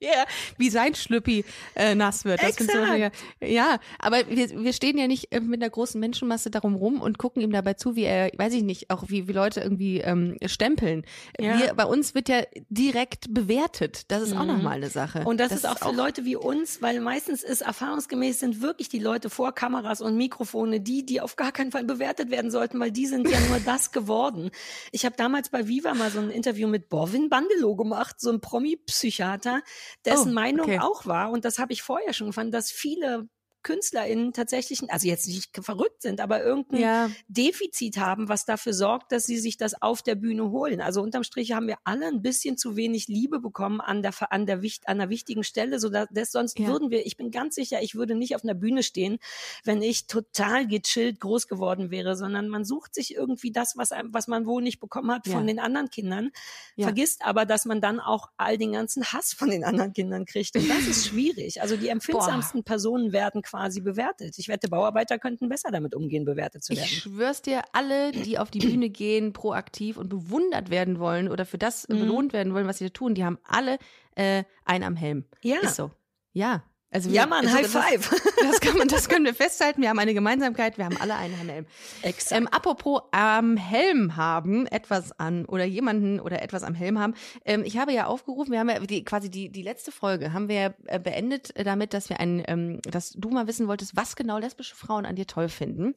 Ja, 0.02 0.10
yeah, 0.10 0.26
wie 0.58 0.70
sein 0.70 0.96
Schlüppi 0.96 1.44
äh, 1.76 1.94
nass 1.94 2.24
wird. 2.24 2.42
Das 2.42 2.58
Exakt. 2.58 2.72
So, 2.72 3.46
ja, 3.46 3.80
aber 4.00 4.30
wir, 4.30 4.50
wir 4.64 4.74
stehen 4.74 4.98
ja 4.98 5.08
nicht 5.08 5.34
äh, 5.34 5.42
mit 5.42 5.62
einer 5.62 5.70
großen 5.70 6.00
Menschenmasse 6.00 6.50
darum 6.50 6.76
rum 6.76 7.02
und 7.02 7.18
gucken 7.18 7.42
ihm 7.42 7.52
dabei 7.52 7.74
zu, 7.74 7.96
wie 7.96 8.04
er, 8.04 8.32
weiß 8.38 8.54
ich 8.54 8.64
nicht, 8.64 8.90
auch 8.92 9.04
wie, 9.08 9.28
wie 9.28 9.34
Leute 9.34 9.60
irgendwie 9.60 10.00
ähm, 10.00 10.38
stempeln. 10.46 11.04
Ja. 11.38 11.60
Wir, 11.60 11.74
bei 11.74 11.84
uns 11.84 12.16
wird 12.16 12.30
ja 12.30 12.44
direkt 12.70 13.34
bewertet. 13.34 14.04
Das 14.08 14.24
ist 14.24 14.34
mhm. 14.34 14.40
auch 14.40 14.46
nochmal 14.46 14.78
eine 14.78 14.90
Sache. 14.90 15.24
Und 15.26 15.40
das, 15.40 15.50
das 15.50 15.60
ist 15.60 15.66
auch 15.66 15.80
für 15.80 15.86
auch 15.88 15.94
Leute 15.94 16.24
wie 16.24 16.36
uns, 16.36 16.82
weil 16.82 17.02
meistens 17.02 17.44
ist 17.44 17.62
erfahrungsgemäß 17.62 18.40
sind 18.40 18.62
wirklich 18.62 18.90
die 18.90 19.00
Leute 19.00 19.30
vor 19.30 19.54
Kameras 19.54 20.02
und 20.02 20.16
Mikrofone 20.16 20.80
die, 20.80 21.06
die 21.06 21.20
auf 21.20 21.36
gar 21.36 21.52
keinen 21.52 21.72
Fall 21.72 21.84
bewertet 21.84 22.32
werden 22.32 22.52
sollten, 22.52 22.80
weil 22.80 22.92
die 22.92 23.06
sind 23.06 23.30
ja 23.30 23.40
nur 23.50 23.60
das 23.66 23.92
geworden. 23.92 24.52
Ich 24.92 25.06
habe 25.06 25.16
damals 25.18 25.50
bei 25.50 25.68
Viva 25.68 25.94
mal 25.94 26.10
so 26.10 26.20
ein 26.20 26.30
Interview 26.30 26.68
mit 26.68 26.90
Borwin 26.90 27.30
Bandelow 27.30 27.76
gemacht, 27.76 28.22
so 28.22 28.32
ein 28.32 28.40
Promi-Psychiater 28.40 29.62
dessen 30.06 30.32
oh, 30.32 30.34
Meinung 30.34 30.66
okay. 30.66 30.80
auch 30.80 31.06
war, 31.06 31.32
und 31.32 31.46
das 31.46 31.60
habe 31.60 31.74
ich 31.74 31.82
vorher 31.82 32.14
schon 32.14 32.28
gefunden, 32.28 32.52
dass 32.52 32.72
viele 32.72 33.28
KünstlerInnen 33.64 34.34
tatsächlich, 34.34 34.82
also 34.90 35.08
jetzt 35.08 35.28
nicht 35.28 35.50
verrückt 35.62 36.02
sind, 36.02 36.22
aber 36.22 36.44
irgendein 36.44 36.82
ja. 36.82 37.12
Defizit 37.28 37.98
haben, 37.98 38.30
was 38.30 38.46
dafür 38.46 38.74
sorgt, 38.74 39.12
dass 39.12 39.26
sie 39.26 39.38
sich 39.38 39.58
das 39.58 39.82
auf 39.82 40.02
der 40.02 40.16
Bühne 40.16 40.50
holen. 40.50 40.82
Also 40.82 41.02
unterm 41.02 41.24
Strich 41.24 41.52
haben 41.52 41.68
wir 41.68 41.78
alle 41.84 42.08
ein 42.08 42.22
bisschen 42.22 42.58
zu 42.58 42.76
wenig 42.76 43.08
Liebe 43.08 43.40
bekommen 43.40 43.82
an 43.82 44.02
der, 44.02 44.14
an 44.32 44.46
der, 44.46 44.62
an 44.86 44.98
der 45.00 45.10
wichtigen 45.10 45.44
Stelle, 45.44 45.80
so 45.80 45.90
dass 45.90 46.32
sonst 46.32 46.58
ja. 46.58 46.68
würden 46.68 46.90
wir, 46.90 47.06
ich 47.06 47.18
bin 47.18 47.32
ganz 47.32 47.56
sicher, 47.56 47.82
ich 47.82 47.96
würde 47.96 48.16
nicht 48.16 48.36
auf 48.36 48.44
einer 48.44 48.54
Bühne 48.54 48.84
stehen, 48.84 49.20
wenn 49.64 49.82
ich 49.82 50.08
total 50.08 50.68
gechillt 50.68 51.20
groß 51.20 51.48
geworden 51.48 51.92
wäre, 51.92 52.16
sondern 52.16 52.48
man 52.48 52.64
sucht 52.64 52.96
sich 52.96 53.14
irgendwie 53.14 53.52
das, 53.52 53.74
was, 53.76 53.92
was 54.06 54.28
man 54.28 54.46
wohl 54.46 54.62
nicht 54.62 54.80
bekommen 54.80 55.12
hat 55.12 55.28
von 55.28 55.42
ja. 55.42 55.48
den 55.48 55.60
anderen 55.60 55.90
Kindern, 55.90 56.32
vergisst 56.78 57.26
aber, 57.26 57.46
dass 57.46 57.66
man 57.66 57.82
dann 57.82 58.00
auch 58.00 58.30
all 58.38 58.58
den 58.58 58.74
ganzen 58.74 59.04
Hass 59.06 59.34
von 59.34 59.50
den 59.50 59.64
anderen 59.64 59.94
Kindern 59.94 60.26
kriegt. 60.26 60.56
Und 60.56 60.70
das 60.70 60.88
ist 60.88 61.08
schwierig. 61.10 61.62
Also 61.62 61.76
die 61.76 61.90
empfindsamsten 61.90 62.62
Boah. 62.62 62.66
Personen 62.66 63.12
werden 63.12 63.42
quasi 63.50 63.82
bewertet. 63.82 64.38
Ich 64.38 64.48
wette, 64.48 64.70
Bauarbeiter 64.70 65.18
könnten 65.18 65.50
besser 65.50 65.72
damit 65.72 65.96
umgehen, 65.96 66.26
bewertet 66.26 66.64
zu 66.64 66.74
werden. 66.74 66.86
Ich 66.86 67.00
schwör's 67.00 67.42
dir, 67.42 67.64
alle, 67.74 68.12
die 68.12 68.38
auf 68.38 68.52
die 68.52 68.60
Bühne 68.60 68.90
gehen, 68.90 69.34
proaktiv 69.34 69.98
und 69.98 70.10
bewundert 70.10 70.70
werden 70.70 71.00
wollen 71.00 71.30
oder 71.30 71.46
für 71.46 71.58
das 71.58 71.88
mhm. 71.88 72.00
belohnt 72.00 72.34
werden 72.34 72.54
wollen, 72.54 72.68
was 72.68 72.78
sie 72.78 72.86
da 72.86 72.90
tun, 72.90 73.16
die 73.16 73.26
haben 73.26 73.40
alle 73.44 73.78
äh, 74.16 74.44
einen 74.66 74.84
am 74.84 74.96
Helm. 74.96 75.26
Ja. 75.42 75.60
Ist 75.62 75.76
so. 75.76 75.92
Ja. 76.34 76.64
Also 76.92 77.10
ja, 77.10 77.28
Mann, 77.28 77.46
also 77.46 77.58
High 77.58 77.68
Five. 77.68 78.10
Das, 78.42 78.62
kann 78.62 78.78
man, 78.78 78.88
das 78.88 79.10
können 79.10 79.26
wir 79.26 79.36
festhalten. 79.36 79.82
Wir 79.82 79.90
haben 79.90 80.00
eine 80.00 80.14
Gemeinsamkeit. 80.14 80.78
Wir 80.78 80.86
haben 80.86 80.98
alle 80.98 81.16
einen 81.16 81.36
Helm. 81.36 81.66
Exakt. 82.02 82.32
Ähm, 82.40 82.48
apropos 82.48 83.02
am 83.12 83.58
Helm 83.58 84.16
haben, 84.16 84.66
etwas 84.68 85.18
an 85.20 85.46
oder 85.46 85.66
jemanden 85.66 86.20
oder 86.20 86.42
etwas 86.42 86.64
am 86.64 86.74
Helm 86.74 86.98
haben. 86.98 87.14
Ähm, 87.46 87.64
ich 87.64 87.78
habe 87.78 87.94
ja 87.94 88.08
aufgerufen, 88.08 88.52
wir 88.52 88.60
haben 88.60 88.70
ja 88.70 88.80
die, 88.80 89.04
quasi 89.04 89.30
die, 89.30 89.50
die 89.50 89.62
letzte 89.62 89.92
Folge 89.92 90.34
haben 90.34 90.48
wir 90.50 90.74
äh, 90.86 91.00
beendet 91.00 91.54
damit, 91.56 91.94
dass 91.94 92.10
wir 92.10 92.20
ein, 92.20 92.44
ähm, 92.48 92.82
dass 92.84 93.12
du 93.12 93.30
mal 93.30 93.46
wissen 93.48 93.68
wolltest, 93.68 93.96
was 93.96 94.16
genau 94.16 94.38
lesbische 94.40 94.76
Frauen 94.76 95.06
an 95.06 95.16
dir 95.16 95.28
toll 95.28 95.50
finden. 95.50 95.96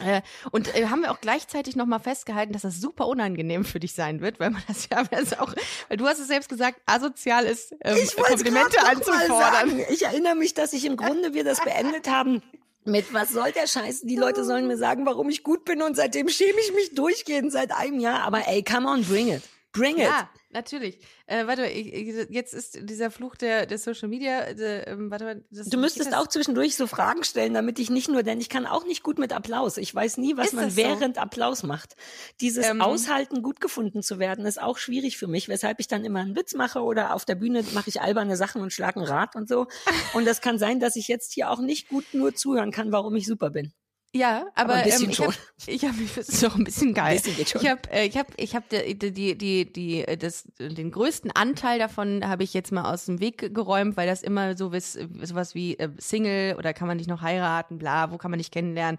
Äh, 0.00 0.22
und 0.50 0.74
äh, 0.74 0.86
haben 0.86 1.02
wir 1.02 1.10
auch 1.10 1.20
gleichzeitig 1.20 1.76
nochmal 1.76 2.00
festgehalten, 2.00 2.52
dass 2.52 2.62
das 2.62 2.80
super 2.80 3.06
unangenehm 3.06 3.64
für 3.64 3.80
dich 3.80 3.92
sein 3.92 4.20
wird, 4.20 4.40
weil 4.40 4.50
man 4.50 4.62
das 4.68 4.88
ja 4.90 5.02
also 5.10 5.36
auch, 5.36 5.54
weil 5.88 5.96
du 5.96 6.06
hast 6.06 6.20
es 6.20 6.28
selbst 6.28 6.48
gesagt, 6.48 6.80
asozial 6.86 7.44
ist, 7.44 7.74
ähm, 7.82 7.98
Komplimente 8.16 8.82
anzufordern. 8.86 9.80
Ich 9.90 10.04
erinnere 10.04 10.36
mich, 10.36 10.54
dass 10.54 10.72
ich 10.72 10.84
im 10.84 10.96
Grunde 10.96 11.34
wir 11.34 11.44
das 11.44 11.62
beendet 11.62 12.08
haben 12.08 12.42
mit 12.84 13.12
was 13.12 13.30
soll 13.30 13.52
der 13.52 13.66
Scheiß? 13.66 14.02
Die 14.02 14.16
Leute 14.16 14.44
sollen 14.44 14.66
mir 14.66 14.76
sagen, 14.76 15.04
warum 15.06 15.28
ich 15.28 15.42
gut 15.42 15.64
bin 15.64 15.82
und 15.82 15.96
seitdem 15.96 16.28
schäme 16.28 16.58
ich 16.60 16.74
mich 16.74 16.94
durchgehend 16.94 17.52
seit 17.52 17.72
einem 17.72 18.00
Jahr. 18.00 18.22
Aber 18.22 18.46
ey, 18.48 18.62
come 18.62 18.88
on, 18.88 19.04
bring 19.04 19.28
it. 19.28 19.42
Bring 19.72 19.96
it. 19.96 20.04
Ja, 20.04 20.30
natürlich. 20.50 20.98
Äh, 21.26 21.46
warte, 21.46 21.66
ich, 21.66 21.92
ich, 21.92 22.26
jetzt 22.30 22.54
ist 22.54 22.78
dieser 22.82 23.10
Fluch 23.10 23.36
der, 23.36 23.66
der 23.66 23.78
Social 23.78 24.08
Media. 24.08 24.52
Der, 24.52 24.88
ähm, 24.88 25.10
warte 25.10 25.24
mal, 25.24 25.44
das, 25.50 25.68
du 25.68 25.78
müsstest 25.78 26.14
auch 26.14 26.26
zwischendurch 26.26 26.76
so 26.76 26.86
Fragen 26.86 27.24
stellen, 27.24 27.54
damit 27.54 27.78
ich 27.78 27.90
nicht 27.90 28.08
nur, 28.08 28.22
denn 28.22 28.40
ich 28.40 28.48
kann 28.48 28.66
auch 28.66 28.84
nicht 28.84 29.02
gut 29.02 29.18
mit 29.18 29.32
Applaus. 29.32 29.76
Ich 29.76 29.94
weiß 29.94 30.16
nie, 30.18 30.36
was 30.36 30.52
man 30.52 30.76
während 30.76 31.16
so? 31.16 31.22
Applaus 31.22 31.62
macht. 31.62 31.96
Dieses 32.40 32.66
ähm, 32.66 32.80
Aushalten, 32.80 33.42
gut 33.42 33.60
gefunden 33.60 34.02
zu 34.02 34.18
werden, 34.18 34.46
ist 34.46 34.60
auch 34.60 34.78
schwierig 34.78 35.16
für 35.18 35.26
mich, 35.26 35.48
weshalb 35.48 35.80
ich 35.80 35.88
dann 35.88 36.04
immer 36.04 36.20
einen 36.20 36.36
Witz 36.36 36.54
mache 36.54 36.80
oder 36.82 37.14
auf 37.14 37.24
der 37.24 37.34
Bühne 37.34 37.64
mache 37.74 37.88
ich 37.88 38.00
alberne 38.00 38.36
Sachen 38.36 38.62
und 38.62 38.72
schlage 38.72 39.00
ein 39.00 39.06
Rad 39.06 39.36
und 39.36 39.48
so. 39.48 39.66
Und 40.14 40.26
das 40.26 40.40
kann 40.40 40.58
sein, 40.58 40.80
dass 40.80 40.96
ich 40.96 41.08
jetzt 41.08 41.32
hier 41.32 41.50
auch 41.50 41.60
nicht 41.60 41.88
gut 41.88 42.04
nur 42.12 42.34
zuhören 42.34 42.70
kann, 42.70 42.92
warum 42.92 43.14
ich 43.16 43.26
super 43.26 43.50
bin. 43.50 43.72
Ja, 44.12 44.46
aber, 44.56 44.74
aber 44.74 44.86
ähm, 44.86 45.08
ich 45.08 45.20
habe 45.20 45.34
ich 45.66 45.84
hab, 45.84 45.94
das 46.16 46.28
ist 46.28 46.42
doch 46.42 46.56
ein 46.56 46.64
bisschen 46.64 46.94
geil. 46.94 47.16
Ein 47.24 47.34
bisschen 47.34 47.60
ich 47.60 47.68
habe 47.68 47.80
äh, 47.92 48.06
ich 48.06 48.16
habe 48.16 48.32
ich 48.36 48.56
habe 48.56 48.64
die, 48.68 49.12
die 49.12 49.38
die 49.38 49.72
die 49.72 50.04
das 50.18 50.48
den 50.58 50.90
größten 50.90 51.30
Anteil 51.30 51.78
davon 51.78 52.26
habe 52.26 52.42
ich 52.42 52.52
jetzt 52.52 52.72
mal 52.72 52.92
aus 52.92 53.06
dem 53.06 53.20
Weg 53.20 53.54
geräumt, 53.54 53.96
weil 53.96 54.08
das 54.08 54.22
immer 54.22 54.56
so 54.56 54.72
was 54.72 54.94
sowas 55.22 55.54
wie 55.54 55.78
äh, 55.78 55.90
Single 55.98 56.56
oder 56.58 56.74
kann 56.74 56.88
man 56.88 56.96
nicht 56.96 57.08
noch 57.08 57.22
heiraten, 57.22 57.78
bla, 57.78 58.10
wo 58.10 58.18
kann 58.18 58.32
man 58.32 58.38
nicht 58.38 58.52
kennenlernen. 58.52 58.98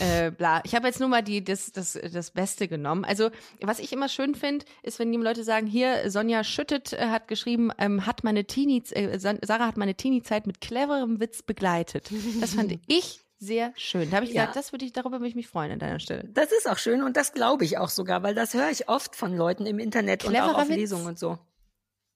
Äh, 0.00 0.30
bla. 0.32 0.60
Ich 0.64 0.74
habe 0.74 0.88
jetzt 0.88 0.98
nur 0.98 1.08
mal 1.08 1.22
die 1.22 1.44
das 1.44 1.70
das 1.70 1.96
das 2.12 2.32
Beste 2.32 2.66
genommen. 2.66 3.04
Also 3.04 3.30
was 3.60 3.78
ich 3.78 3.92
immer 3.92 4.08
schön 4.08 4.34
finde, 4.34 4.64
ist, 4.82 4.98
wenn 4.98 5.12
die 5.12 5.18
Leute 5.18 5.44
sagen, 5.44 5.68
hier 5.68 6.10
Sonja 6.10 6.42
Schüttet 6.42 6.94
äh, 6.94 7.10
hat 7.10 7.28
geschrieben, 7.28 7.70
ähm, 7.78 8.06
hat 8.06 8.24
meine 8.24 8.44
Teenie 8.44 8.82
äh, 8.90 9.20
Sarah 9.20 9.66
hat 9.66 9.76
meine 9.76 9.94
Teenie-Zeit 9.94 10.48
mit 10.48 10.60
cleverem 10.60 11.20
Witz 11.20 11.42
begleitet. 11.42 12.10
Das 12.40 12.54
fand 12.54 12.72
ich 12.88 13.20
sehr 13.42 13.72
schön. 13.76 14.08
Da 14.08 14.16
habe 14.16 14.26
ich 14.26 14.32
ja. 14.32 14.42
gesagt, 14.42 14.56
das 14.56 14.72
würde 14.72 14.84
ich, 14.84 14.92
darüber 14.92 15.18
würde 15.18 15.28
ich 15.28 15.34
mich 15.34 15.48
freuen 15.48 15.72
an 15.72 15.80
deiner 15.80 15.98
Stelle. 15.98 16.28
Das 16.32 16.52
ist 16.52 16.70
auch 16.70 16.78
schön 16.78 17.02
und 17.02 17.16
das 17.16 17.32
glaube 17.32 17.64
ich 17.64 17.76
auch 17.76 17.88
sogar, 17.88 18.22
weil 18.22 18.36
das 18.36 18.54
höre 18.54 18.70
ich 18.70 18.88
oft 18.88 19.16
von 19.16 19.36
Leuten 19.36 19.66
im 19.66 19.80
Internet 19.80 20.20
Cleverer 20.20 20.44
und 20.44 20.54
auch 20.54 20.62
auf 20.62 20.68
Witz. 20.68 20.76
Lesungen 20.76 21.06
und 21.08 21.18
so. 21.18 21.38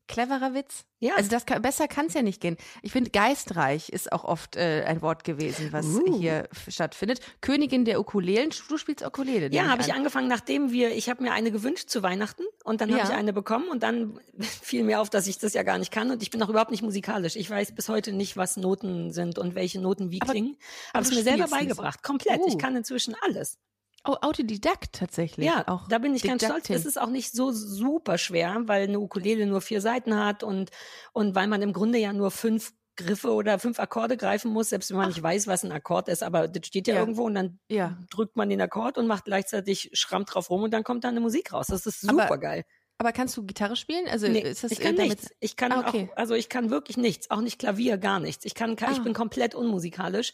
Cleverer 0.08 0.54
Witz? 0.54 0.84
Ja. 0.98 1.14
Also 1.16 1.30
das 1.30 1.46
kann, 1.46 1.60
besser 1.62 1.88
kann 1.88 2.06
es 2.06 2.14
ja 2.14 2.22
nicht 2.22 2.40
gehen. 2.40 2.56
Ich 2.82 2.92
finde, 2.92 3.10
geistreich 3.10 3.88
ist 3.88 4.12
auch 4.12 4.24
oft 4.24 4.56
äh, 4.56 4.84
ein 4.86 5.02
Wort 5.02 5.24
gewesen, 5.24 5.72
was 5.72 5.86
uh. 5.86 6.18
hier 6.18 6.48
stattfindet. 6.68 7.20
Königin 7.40 7.84
der 7.84 8.00
Ukulelen. 8.00 8.50
Du 8.68 8.78
spielst 8.78 9.04
Ukulele. 9.04 9.52
Ja, 9.52 9.66
habe 9.68 9.82
ich 9.82 9.92
angefangen, 9.92 10.28
nachdem 10.28 10.70
wir, 10.70 10.94
ich 10.94 11.08
habe 11.10 11.22
mir 11.22 11.32
eine 11.32 11.50
gewünscht 11.50 11.90
zu 11.90 12.02
Weihnachten 12.02 12.44
und 12.64 12.80
dann 12.80 12.88
ja. 12.88 12.98
habe 12.98 13.12
ich 13.12 13.16
eine 13.16 13.32
bekommen 13.32 13.68
und 13.68 13.82
dann 13.82 14.18
fiel 14.40 14.84
mir 14.84 15.00
auf, 15.00 15.10
dass 15.10 15.26
ich 15.26 15.38
das 15.38 15.54
ja 15.54 15.64
gar 15.64 15.78
nicht 15.78 15.92
kann 15.92 16.10
und 16.10 16.22
ich 16.22 16.30
bin 16.30 16.42
auch 16.42 16.48
überhaupt 16.48 16.70
nicht 16.70 16.82
musikalisch. 16.82 17.36
Ich 17.36 17.50
weiß 17.50 17.74
bis 17.74 17.88
heute 17.88 18.12
nicht, 18.12 18.36
was 18.36 18.56
Noten 18.56 19.12
sind 19.12 19.38
und 19.38 19.54
welche 19.54 19.80
Noten 19.80 20.10
wie 20.10 20.22
aber, 20.22 20.32
klingen. 20.32 20.56
Habe 20.94 21.04
es 21.04 21.14
mir 21.14 21.22
selber 21.22 21.48
beigebracht. 21.48 22.02
Komplett. 22.02 22.40
Uh. 22.40 22.48
Ich 22.48 22.58
kann 22.58 22.76
inzwischen 22.76 23.14
alles. 23.22 23.58
Autodidakt 24.08 24.92
tatsächlich. 24.92 25.46
Ja, 25.46 25.64
auch 25.66 25.88
da 25.88 25.98
bin 25.98 26.14
ich 26.14 26.22
Didaktin. 26.22 26.48
ganz 26.48 26.64
stolz. 26.64 26.80
Es 26.80 26.86
ist 26.86 27.00
auch 27.00 27.10
nicht 27.10 27.32
so 27.32 27.52
super 27.52 28.18
schwer, 28.18 28.62
weil 28.66 28.84
eine 28.84 29.00
Ukulele 29.00 29.46
nur 29.46 29.60
vier 29.60 29.80
Seiten 29.80 30.16
hat 30.16 30.42
und, 30.42 30.70
und 31.12 31.34
weil 31.34 31.46
man 31.46 31.62
im 31.62 31.72
Grunde 31.72 31.98
ja 31.98 32.12
nur 32.12 32.30
fünf 32.30 32.72
Griffe 32.96 33.32
oder 33.32 33.58
fünf 33.58 33.78
Akkorde 33.78 34.16
greifen 34.16 34.50
muss, 34.50 34.70
selbst 34.70 34.90
wenn 34.90 34.96
man 34.96 35.06
Ach. 35.06 35.10
nicht 35.10 35.22
weiß, 35.22 35.46
was 35.46 35.64
ein 35.64 35.72
Akkord 35.72 36.08
ist, 36.08 36.22
aber 36.22 36.48
das 36.48 36.66
steht 36.66 36.88
ja, 36.88 36.94
ja. 36.94 37.00
irgendwo 37.00 37.24
und 37.24 37.34
dann 37.34 37.58
ja. 37.68 37.98
drückt 38.10 38.36
man 38.36 38.48
den 38.48 38.60
Akkord 38.60 38.98
und 38.98 39.06
macht 39.06 39.26
gleichzeitig 39.26 39.90
schrammt 39.92 40.34
drauf 40.34 40.50
rum 40.50 40.62
und 40.62 40.72
dann 40.72 40.82
kommt 40.82 41.04
da 41.04 41.08
eine 41.08 41.20
Musik 41.20 41.52
raus. 41.52 41.66
Das 41.68 41.86
ist 41.86 42.00
super 42.00 42.38
geil. 42.38 42.64
Aber 42.98 43.12
kannst 43.12 43.36
du 43.36 43.44
Gitarre 43.44 43.76
spielen? 43.76 44.08
Also 44.08 44.26
nee, 44.26 44.40
ist 44.40 44.64
das 44.64 44.72
ich 44.72 44.80
kann 44.80 44.94
nichts. 44.94 45.28
Ich 45.40 45.56
kann 45.56 45.70
ah, 45.70 45.86
okay. 45.86 46.08
auch, 46.10 46.16
also 46.16 46.34
ich 46.34 46.48
kann 46.48 46.70
wirklich 46.70 46.96
nichts, 46.96 47.30
auch 47.30 47.42
nicht 47.42 47.58
Klavier, 47.58 47.98
gar 47.98 48.20
nichts. 48.20 48.46
Ich 48.46 48.54
kann, 48.54 48.74
ah. 48.80 48.90
ich 48.90 49.02
bin 49.02 49.12
komplett 49.12 49.54
unmusikalisch. 49.54 50.32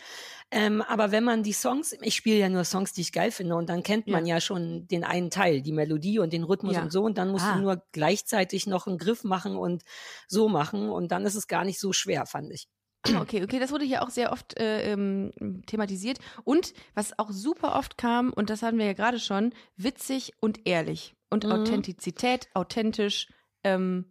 Ähm, 0.53 0.81
aber 0.83 1.11
wenn 1.11 1.25
man 1.25 1.43
die 1.43 1.55
Songs, 1.55 1.97
ich 2.03 2.15
spiele 2.15 2.39
ja 2.39 2.49
nur 2.49 2.65
Songs, 2.65 2.93
die 2.93 3.01
ich 3.01 3.13
geil 3.13 3.33
finde, 3.33 3.57
und 3.57 3.69
dann 3.69 3.83
kennt 3.83 4.07
man 4.07 4.27
ja, 4.27 4.37
ja 4.37 4.41
schon 4.41 4.87
den 4.87 5.03
einen 5.03 5.31
Teil, 5.31 5.61
die 5.61 5.73
Melodie 5.73 6.21
und 6.21 6.33
den 6.33 6.45
Rhythmus 6.45 6.77
ja. 6.77 6.83
und 6.83 6.93
so, 6.93 7.03
und 7.03 7.19
dann 7.19 7.31
musst 7.31 7.47
ah. 7.47 7.55
du 7.55 7.63
nur 7.63 7.83
gleichzeitig 7.91 8.69
noch 8.69 8.87
einen 8.87 8.99
Griff 8.99 9.25
machen 9.25 9.57
und 9.57 9.83
so 10.29 10.49
machen, 10.49 10.89
und 10.89 11.11
dann 11.11 11.25
ist 11.27 11.35
es 11.35 11.49
gar 11.49 11.65
nicht 11.65 11.81
so 11.81 11.93
schwer, 11.93 12.27
fand 12.27 12.53
ich. 12.53 12.69
Okay, 13.05 13.43
okay, 13.43 13.59
das 13.59 13.73
wurde 13.73 13.85
hier 13.85 14.05
auch 14.05 14.11
sehr 14.11 14.31
oft 14.31 14.57
äh, 14.61 14.93
ähm, 14.93 15.33
thematisiert. 15.67 16.19
Und 16.45 16.73
was 16.95 17.19
auch 17.19 17.33
super 17.33 17.75
oft 17.75 17.99
kam, 17.99 18.33
und 18.33 18.49
das 18.49 18.63
hatten 18.63 18.79
wir 18.79 18.87
ja 18.87 18.93
gerade 18.93 19.19
schon, 19.19 19.53
witzig 19.77 20.35
und 20.39 20.61
ehrlich 20.69 21.17
und 21.33 21.45
mhm. 21.45 21.53
Authentizität, 21.53 22.49
authentisch. 22.55 23.29
Ähm, 23.65 24.05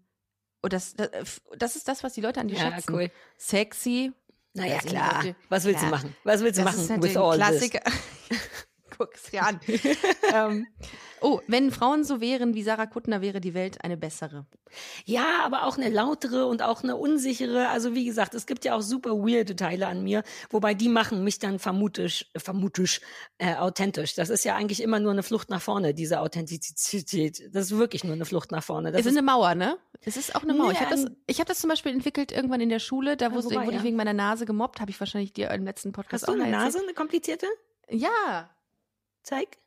und 0.62 0.74
das, 0.74 0.96
das, 0.96 1.42
das 1.58 1.76
ist 1.76 1.88
das, 1.88 2.04
was 2.04 2.14
die 2.14 2.22
Leute 2.22 2.40
an 2.40 2.48
dir 2.48 2.58
ja, 2.58 2.72
schätzen. 2.72 2.94
Cool. 2.94 3.12
Sexy. 3.38 4.12
Naja, 4.54 4.80
klar. 4.80 5.24
Was 5.50 5.64
willst 5.66 5.82
ja. 5.82 5.90
du 5.90 5.96
machen? 5.96 6.16
Was 6.24 6.42
willst 6.42 6.60
du 6.60 6.64
das 6.64 6.76
machen? 6.76 7.02
Ist 7.02 7.04
with 7.04 7.18
all 7.18 7.38
Klassiker. 7.38 7.82
Guck's 9.02 9.32
dir 9.32 9.44
an. 9.44 9.60
ähm, 10.32 10.68
oh, 11.22 11.40
wenn 11.48 11.72
Frauen 11.72 12.04
so 12.04 12.22
wären 12.22 12.54
wie 12.54 12.62
Sarah 12.62 12.86
Kuttner, 12.86 13.20
wäre 13.22 13.42
die 13.42 13.56
Welt 13.56 13.84
eine 13.84 13.98
bessere. 13.98 14.46
Ja, 15.06 15.42
aber 15.44 15.66
auch 15.66 15.76
eine 15.76 15.90
lautere 15.90 16.46
und 16.46 16.62
auch 16.62 16.84
eine 16.84 16.98
unsichere. 16.98 17.70
Also 17.70 17.96
wie 17.96 18.06
gesagt, 18.06 18.36
es 18.36 18.46
gibt 18.46 18.64
ja 18.64 18.76
auch 18.76 18.82
super 18.82 19.10
weirde 19.14 19.56
Teile 19.56 19.88
an 19.88 20.04
mir, 20.04 20.22
wobei 20.52 20.76
die 20.76 20.88
machen 20.88 21.24
mich 21.24 21.40
dann 21.40 21.58
vermutisch, 21.58 22.30
vermutisch 22.38 23.02
äh, 23.40 23.56
authentisch. 23.56 24.14
Das 24.14 24.30
ist 24.30 24.44
ja 24.44 24.56
eigentlich 24.56 24.84
immer 24.84 25.00
nur 25.00 25.14
eine 25.14 25.24
Flucht 25.24 25.50
nach 25.50 25.64
vorne, 25.64 25.96
diese 25.96 26.20
Authentizität. 26.20 27.50
Das 27.56 27.72
ist 27.72 27.78
wirklich 27.80 28.04
nur 28.04 28.14
eine 28.14 28.26
Flucht 28.26 28.52
nach 28.52 28.64
vorne. 28.64 28.92
Das 28.92 29.02
es 29.02 29.08
ist 29.08 29.18
eine 29.18 29.26
Mauer, 29.26 29.56
ne? 29.56 29.80
Es 30.02 30.16
ist 30.16 30.36
auch 30.36 30.44
eine 30.44 30.54
Mauer. 30.54 30.68
Nee, 30.68 30.74
ich 30.74 30.82
habe 30.82 30.92
das, 30.92 31.06
ich 31.26 31.40
hab 31.40 31.48
das 31.48 31.58
zum 31.58 31.72
Beispiel 31.72 31.92
entwickelt 31.92 32.32
irgendwann 32.32 32.62
in 32.62 32.70
der 32.70 32.78
Schule, 32.78 33.18
da 33.18 33.34
wusste, 33.34 33.56
ja, 33.56 33.66
wurde 33.66 33.78
ich 33.78 33.84
wegen 33.84 33.98
meiner 33.98 34.14
Nase 34.14 34.46
gemobbt, 34.46 34.80
habe 34.80 34.92
ich 34.92 35.00
wahrscheinlich 35.00 35.34
dir 35.34 35.50
im 35.50 35.66
letzten 35.66 35.92
Podcast 35.92 36.28
Hast 36.28 36.28
du 36.28 36.40
auch 36.40 36.46
eine 36.46 36.52
Nase, 36.52 36.80
eine 36.84 36.94
komplizierte? 36.94 37.48
Ja. 37.90 38.50
take 39.24 39.61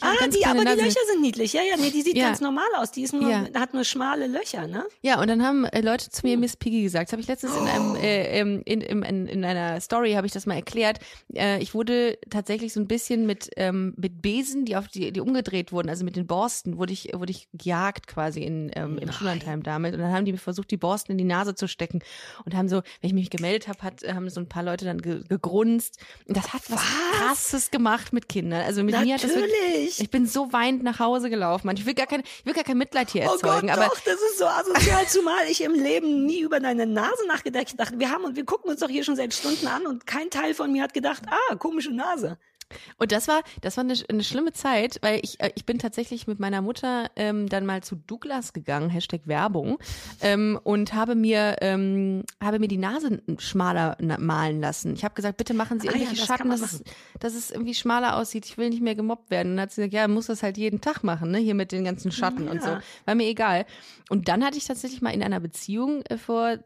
Ah, 0.00 0.26
die, 0.28 0.44
aber 0.44 0.64
Nase. 0.64 0.76
die 0.76 0.82
Löcher 0.84 1.00
sind 1.10 1.20
niedlich. 1.20 1.52
Ja, 1.52 1.62
ja, 1.62 1.76
nee, 1.76 1.90
die 1.90 2.02
sieht 2.02 2.16
ja. 2.16 2.26
ganz 2.26 2.40
normal 2.40 2.66
aus. 2.76 2.90
Die 2.90 3.02
ist 3.02 3.12
nur, 3.12 3.30
ja. 3.30 3.46
hat 3.54 3.74
nur 3.74 3.84
schmale 3.84 4.26
Löcher, 4.26 4.66
ne? 4.66 4.84
Ja, 5.02 5.20
und 5.20 5.28
dann 5.28 5.42
haben 5.44 5.64
äh, 5.66 5.80
Leute 5.80 6.10
zu 6.10 6.26
mir 6.26 6.34
hm. 6.34 6.40
Miss 6.40 6.56
Piggy 6.56 6.82
gesagt. 6.82 7.08
Das 7.08 7.12
habe 7.12 7.22
ich 7.22 7.28
letztens 7.28 7.52
oh. 7.56 7.60
in 7.60 7.68
einem, 7.68 7.94
äh, 7.96 8.40
in, 8.40 8.62
in, 8.62 8.80
in, 8.80 9.26
in, 9.26 9.44
einer 9.44 9.80
Story 9.80 10.12
habe 10.12 10.26
ich 10.26 10.32
das 10.32 10.46
mal 10.46 10.54
erklärt. 10.54 10.98
Äh, 11.32 11.62
ich 11.62 11.74
wurde 11.74 12.18
tatsächlich 12.30 12.72
so 12.72 12.80
ein 12.80 12.88
bisschen 12.88 13.26
mit, 13.26 13.50
ähm, 13.56 13.94
mit 13.96 14.20
Besen, 14.20 14.64
die 14.64 14.76
auf 14.76 14.88
die, 14.88 15.12
die 15.12 15.20
umgedreht 15.20 15.72
wurden, 15.72 15.88
also 15.88 16.04
mit 16.04 16.16
den 16.16 16.26
Borsten, 16.26 16.76
wurde 16.76 16.92
ich, 16.92 17.10
wurde 17.14 17.30
ich 17.30 17.48
gejagt 17.52 18.08
quasi 18.08 18.42
in, 18.42 18.70
ähm, 18.74 18.98
im 18.98 19.12
Schullandheim 19.12 19.62
damit. 19.62 19.94
Und 19.94 20.00
dann 20.00 20.12
haben 20.12 20.24
die 20.24 20.32
mir 20.32 20.38
versucht, 20.38 20.70
die 20.70 20.76
Borsten 20.76 21.12
in 21.12 21.18
die 21.18 21.24
Nase 21.24 21.54
zu 21.54 21.68
stecken. 21.68 22.00
Und 22.44 22.56
haben 22.56 22.68
so, 22.68 22.82
wenn 23.00 23.08
ich 23.08 23.14
mich 23.14 23.30
gemeldet 23.30 23.68
habe, 23.68 23.82
hat, 23.82 24.02
haben 24.02 24.28
so 24.28 24.40
ein 24.40 24.48
paar 24.48 24.62
Leute 24.62 24.84
dann 24.84 25.00
ge 25.00 25.22
gegrunzt. 25.28 25.98
Und 26.26 26.36
das 26.36 26.52
hat 26.52 26.62
was, 26.68 26.78
was 26.78 27.18
krasses 27.18 27.70
gemacht 27.70 28.12
mit 28.12 28.28
Kindern. 28.28 28.62
Also 28.62 28.82
mit 28.82 28.92
Natürlich. 28.92 29.21
mir 29.21 29.21
wirklich, 29.30 30.00
ich 30.00 30.10
bin 30.10 30.26
so 30.26 30.52
weinend 30.52 30.82
nach 30.82 30.98
Hause 30.98 31.30
gelaufen. 31.30 31.70
Ich 31.76 31.86
will 31.86 31.94
gar 31.94 32.06
kein, 32.06 32.20
ich 32.20 32.46
will 32.46 32.54
gar 32.54 32.64
kein 32.64 32.78
Mitleid 32.78 33.10
hier 33.10 33.22
erzeugen. 33.22 33.44
Oh 33.44 33.60
Gott, 33.60 33.70
aber 33.70 33.84
doch, 33.86 34.00
das 34.00 34.14
ist 34.14 34.38
so 34.38 34.46
asozial, 34.46 35.06
zumal 35.06 35.46
ich 35.48 35.62
im 35.62 35.74
Leben 35.74 36.26
nie 36.26 36.40
über 36.40 36.60
deine 36.60 36.86
Nase 36.86 37.26
nachgedacht 37.26 37.74
habe. 37.78 37.98
Wir 37.98 38.10
haben 38.10 38.24
und 38.24 38.36
wir 38.36 38.44
gucken 38.44 38.70
uns 38.70 38.80
doch 38.80 38.88
hier 38.88 39.04
schon 39.04 39.16
seit 39.16 39.34
Stunden 39.34 39.66
an 39.66 39.86
und 39.86 40.06
kein 40.06 40.30
Teil 40.30 40.54
von 40.54 40.70
mir 40.72 40.82
hat 40.82 40.94
gedacht, 40.94 41.22
ah, 41.30 41.54
komische 41.56 41.92
Nase. 41.92 42.38
Und 42.98 43.12
das 43.12 43.28
war, 43.28 43.42
das 43.60 43.76
war 43.76 43.84
eine, 43.84 43.94
eine 44.08 44.24
schlimme 44.24 44.52
Zeit, 44.52 44.98
weil 45.02 45.20
ich, 45.22 45.40
äh, 45.40 45.50
ich 45.54 45.66
bin 45.66 45.78
tatsächlich 45.78 46.26
mit 46.26 46.40
meiner 46.40 46.62
Mutter 46.62 47.10
ähm, 47.16 47.48
dann 47.48 47.66
mal 47.66 47.82
zu 47.82 47.96
Douglas 47.96 48.52
gegangen, 48.52 48.90
Hashtag 48.90 49.22
Werbung, 49.26 49.78
ähm, 50.20 50.58
und 50.62 50.94
habe 50.94 51.14
mir, 51.14 51.56
ähm, 51.60 52.24
habe 52.42 52.58
mir 52.58 52.68
die 52.68 52.78
Nase 52.78 53.22
schmaler 53.38 53.96
malen 54.18 54.60
lassen. 54.60 54.94
Ich 54.94 55.04
habe 55.04 55.14
gesagt, 55.14 55.36
bitte 55.36 55.54
machen 55.54 55.80
Sie 55.80 55.86
irgendwelche 55.86 56.14
ah, 56.14 56.18
ja, 56.18 56.26
Schatten, 56.26 56.50
dass 56.50 56.60
es, 56.60 56.82
dass 57.20 57.34
es 57.34 57.50
irgendwie 57.50 57.74
schmaler 57.74 58.16
aussieht. 58.16 58.46
Ich 58.46 58.58
will 58.58 58.70
nicht 58.70 58.82
mehr 58.82 58.94
gemobbt 58.94 59.30
werden. 59.30 59.52
Und 59.52 59.56
dann 59.56 59.62
hat 59.62 59.72
sie 59.72 59.82
gesagt, 59.82 59.94
ja, 59.94 60.08
muss 60.08 60.26
das 60.26 60.42
halt 60.42 60.56
jeden 60.56 60.80
Tag 60.80 61.04
machen, 61.04 61.30
ne? 61.30 61.38
Hier 61.38 61.54
mit 61.54 61.72
den 61.72 61.84
ganzen 61.84 62.12
Schatten 62.12 62.46
ja. 62.46 62.50
und 62.52 62.62
so. 62.62 62.70
War 63.04 63.14
mir 63.14 63.26
egal. 63.26 63.66
Und 64.08 64.28
dann 64.28 64.44
hatte 64.44 64.58
ich 64.58 64.66
tatsächlich 64.66 65.02
mal 65.02 65.10
in 65.10 65.22
einer 65.22 65.40
Beziehung 65.40 66.02
äh, 66.02 66.18
vor 66.18 66.58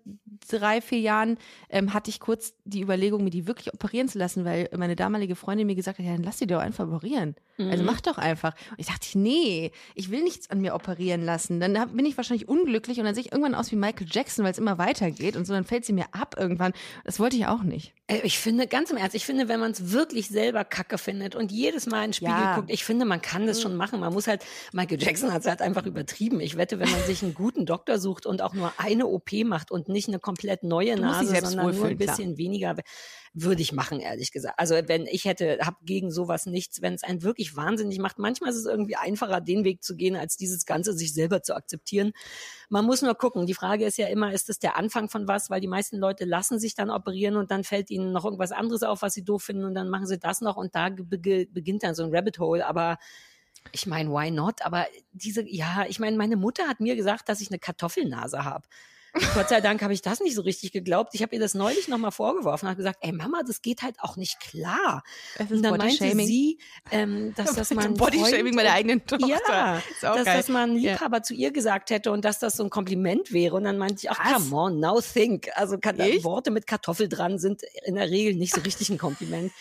drei, 0.48 0.80
vier 0.80 1.00
Jahren, 1.00 1.38
ähm, 1.70 1.94
hatte 1.94 2.10
ich 2.10 2.20
kurz 2.20 2.54
die 2.64 2.82
Überlegung, 2.82 3.24
mir 3.24 3.30
die 3.30 3.46
wirklich 3.46 3.72
operieren 3.72 4.08
zu 4.08 4.18
lassen, 4.18 4.44
weil 4.44 4.68
meine 4.76 4.96
damalige 4.96 5.36
Freundin 5.36 5.66
mir 5.66 5.74
gesagt 5.74 5.95
gesagt 5.96 6.08
ja, 6.08 6.14
dann 6.14 6.24
lass 6.24 6.38
die 6.38 6.46
doch 6.46 6.60
einfach 6.60 6.86
operieren. 6.86 7.34
Also 7.58 7.64
mhm. 7.64 7.70
Also 7.72 7.84
mach 7.84 8.00
doch 8.00 8.18
einfach. 8.18 8.54
Und 8.70 8.80
ich 8.80 8.86
dachte, 8.86 9.18
nee, 9.18 9.70
ich 9.94 10.10
will 10.10 10.22
nichts 10.22 10.50
an 10.50 10.60
mir 10.60 10.74
operieren 10.74 11.24
lassen. 11.24 11.60
Dann 11.60 11.78
hab, 11.78 11.96
bin 11.96 12.06
ich 12.06 12.16
wahrscheinlich 12.16 12.48
unglücklich 12.48 12.98
und 12.98 13.04
dann 13.04 13.14
sehe 13.14 13.24
ich 13.24 13.32
irgendwann 13.32 13.54
aus 13.54 13.72
wie 13.72 13.76
Michael 13.76 14.06
Jackson, 14.10 14.44
weil 14.44 14.52
es 14.52 14.58
immer 14.58 14.78
weitergeht 14.78 15.36
und 15.36 15.46
so, 15.46 15.52
dann 15.52 15.64
fällt 15.64 15.84
sie 15.84 15.92
mir 15.92 16.06
ab 16.12 16.34
irgendwann. 16.38 16.72
Das 17.04 17.18
wollte 17.18 17.36
ich 17.36 17.46
auch 17.46 17.62
nicht. 17.62 17.94
Äh, 18.08 18.20
ich 18.22 18.38
finde, 18.38 18.66
ganz 18.66 18.90
im 18.90 18.96
Ernst, 18.96 19.14
ich 19.14 19.24
finde, 19.24 19.48
wenn 19.48 19.60
man 19.60 19.72
es 19.72 19.92
wirklich 19.92 20.28
selber 20.28 20.64
kacke 20.64 20.98
findet 20.98 21.34
und 21.34 21.50
jedes 21.50 21.86
Mal 21.86 22.04
in 22.04 22.08
den 22.08 22.12
Spiegel 22.14 22.34
ja. 22.34 22.56
guckt, 22.56 22.70
ich 22.70 22.84
finde, 22.84 23.04
man 23.04 23.20
kann 23.20 23.46
das 23.46 23.58
mhm. 23.58 23.62
schon 23.62 23.76
machen. 23.76 24.00
Man 24.00 24.12
muss 24.12 24.26
halt, 24.26 24.44
Michael 24.72 25.02
Jackson 25.02 25.32
hat 25.32 25.42
es 25.42 25.48
halt 25.48 25.60
einfach 25.60 25.86
übertrieben. 25.86 26.40
Ich 26.40 26.56
wette, 26.56 26.78
wenn 26.78 26.90
man 26.90 27.02
sich 27.02 27.22
einen 27.22 27.34
guten 27.34 27.66
Doktor 27.66 27.98
sucht 27.98 28.26
und 28.26 28.42
auch 28.42 28.54
nur 28.54 28.72
eine 28.78 29.06
OP 29.06 29.32
macht 29.44 29.70
und 29.70 29.88
nicht 29.88 30.08
eine 30.08 30.18
komplett 30.18 30.62
neue 30.62 30.96
Nase, 30.98 31.26
sondern 31.26 31.74
nur 31.74 31.86
ein 31.86 31.96
bisschen 31.96 32.34
klar. 32.34 32.38
weniger, 32.38 32.76
würde 33.32 33.60
ich 33.60 33.72
machen, 33.72 34.00
ehrlich 34.00 34.32
gesagt. 34.32 34.58
Also 34.58 34.74
wenn 34.86 35.06
ich 35.06 35.26
hätte, 35.26 35.58
habe 35.62 35.76
gegen 35.82 36.10
sowas 36.10 36.46
nichts, 36.46 36.80
wenn 36.80 36.94
es 36.94 37.02
einen 37.02 37.22
wirklich 37.22 37.54
wahnsinnig 37.54 37.98
macht. 37.98 38.18
Manchmal 38.18 38.50
ist 38.50 38.56
es 38.56 38.64
irgendwie 38.64 38.96
einfacher, 38.96 39.40
den 39.40 39.64
Weg 39.64 39.82
zu 39.82 39.94
gehen, 39.94 40.16
als 40.16 40.36
dieses 40.36 40.64
Ganze 40.64 40.94
sich 40.94 41.12
selber 41.12 41.42
zu 41.42 41.54
akzeptieren. 41.54 42.12
Man 42.68 42.84
muss 42.84 43.02
nur 43.02 43.14
gucken. 43.14 43.46
Die 43.46 43.54
Frage 43.54 43.84
ist 43.84 43.98
ja 43.98 44.08
immer, 44.08 44.32
ist 44.32 44.48
das 44.48 44.58
der 44.58 44.76
Anfang 44.76 45.08
von 45.08 45.28
was? 45.28 45.50
Weil 45.50 45.60
die 45.60 45.68
meisten 45.68 45.98
Leute 45.98 46.24
lassen 46.24 46.58
sich 46.58 46.74
dann 46.74 46.90
operieren 46.90 47.36
und 47.36 47.50
dann 47.50 47.64
fällt 47.64 47.90
ihnen 47.90 48.12
noch 48.12 48.24
irgendwas 48.24 48.52
anderes 48.52 48.82
auf, 48.82 49.02
was 49.02 49.14
sie 49.14 49.24
doof 49.24 49.42
finden 49.44 49.64
und 49.64 49.74
dann 49.74 49.88
machen 49.88 50.06
sie 50.06 50.18
das 50.18 50.40
noch 50.40 50.56
und 50.56 50.74
da 50.74 50.88
beginnt 50.88 51.82
dann 51.82 51.94
so 51.94 52.02
ein 52.02 52.14
Rabbit 52.14 52.38
Hole. 52.38 52.66
Aber 52.66 52.98
ich 53.72 53.86
meine, 53.86 54.10
why 54.10 54.30
not? 54.30 54.64
Aber 54.64 54.86
diese, 55.12 55.42
ja, 55.48 55.84
ich 55.88 55.98
meine, 55.98 56.16
meine 56.16 56.36
Mutter 56.36 56.66
hat 56.68 56.80
mir 56.80 56.96
gesagt, 56.96 57.28
dass 57.28 57.40
ich 57.40 57.50
eine 57.50 57.58
Kartoffelnase 57.58 58.44
habe. 58.44 58.66
Gott 59.34 59.48
sei 59.48 59.60
Dank 59.60 59.82
habe 59.82 59.92
ich 59.92 60.02
das 60.02 60.20
nicht 60.20 60.34
so 60.34 60.42
richtig 60.42 60.72
geglaubt. 60.72 61.14
Ich 61.14 61.22
habe 61.22 61.34
ihr 61.34 61.40
das 61.40 61.54
neulich 61.54 61.88
nochmal 61.88 62.10
vorgeworfen 62.10 62.66
und 62.66 62.70
habe 62.70 62.76
gesagt, 62.76 62.98
ey 63.00 63.12
Mama, 63.12 63.42
das 63.46 63.62
geht 63.62 63.82
halt 63.82 63.96
auch 64.00 64.16
nicht 64.16 64.40
klar. 64.40 65.02
Und 65.38 65.62
dann 65.62 65.76
meinte 65.76 66.10
sie, 66.26 66.58
ähm, 66.90 67.34
dass 67.34 67.54
das 67.54 67.70
mal 67.74 67.88
Bodyshaming 67.88 68.56
bei 68.56 68.62
der 68.62 68.72
eigenen 68.72 69.04
Tochter. 69.06 69.26
Ja, 69.26 69.82
dass 70.00 70.24
geil. 70.24 70.36
das 70.36 70.48
mal 70.48 70.68
ein 70.68 70.76
Liebhaber 70.76 71.18
ja. 71.18 71.22
zu 71.22 71.34
ihr 71.34 71.50
gesagt 71.50 71.90
hätte 71.90 72.10
und 72.12 72.24
dass 72.24 72.38
das 72.38 72.56
so 72.56 72.64
ein 72.64 72.70
Kompliment 72.70 73.32
wäre. 73.32 73.56
Und 73.56 73.64
dann 73.64 73.78
meinte 73.78 73.96
ich, 74.02 74.10
ach 74.10 74.18
Was? 74.18 74.50
come 74.50 74.56
on, 74.56 74.80
now 74.80 75.00
think. 75.00 75.48
Also 75.54 75.76
Worte 75.76 76.50
mit 76.50 76.66
Kartoffel 76.66 77.08
dran 77.08 77.38
sind 77.38 77.62
in 77.84 77.94
der 77.94 78.10
Regel 78.10 78.34
nicht 78.34 78.54
so 78.54 78.60
richtig 78.60 78.90
ein 78.90 78.98
Kompliment. 78.98 79.52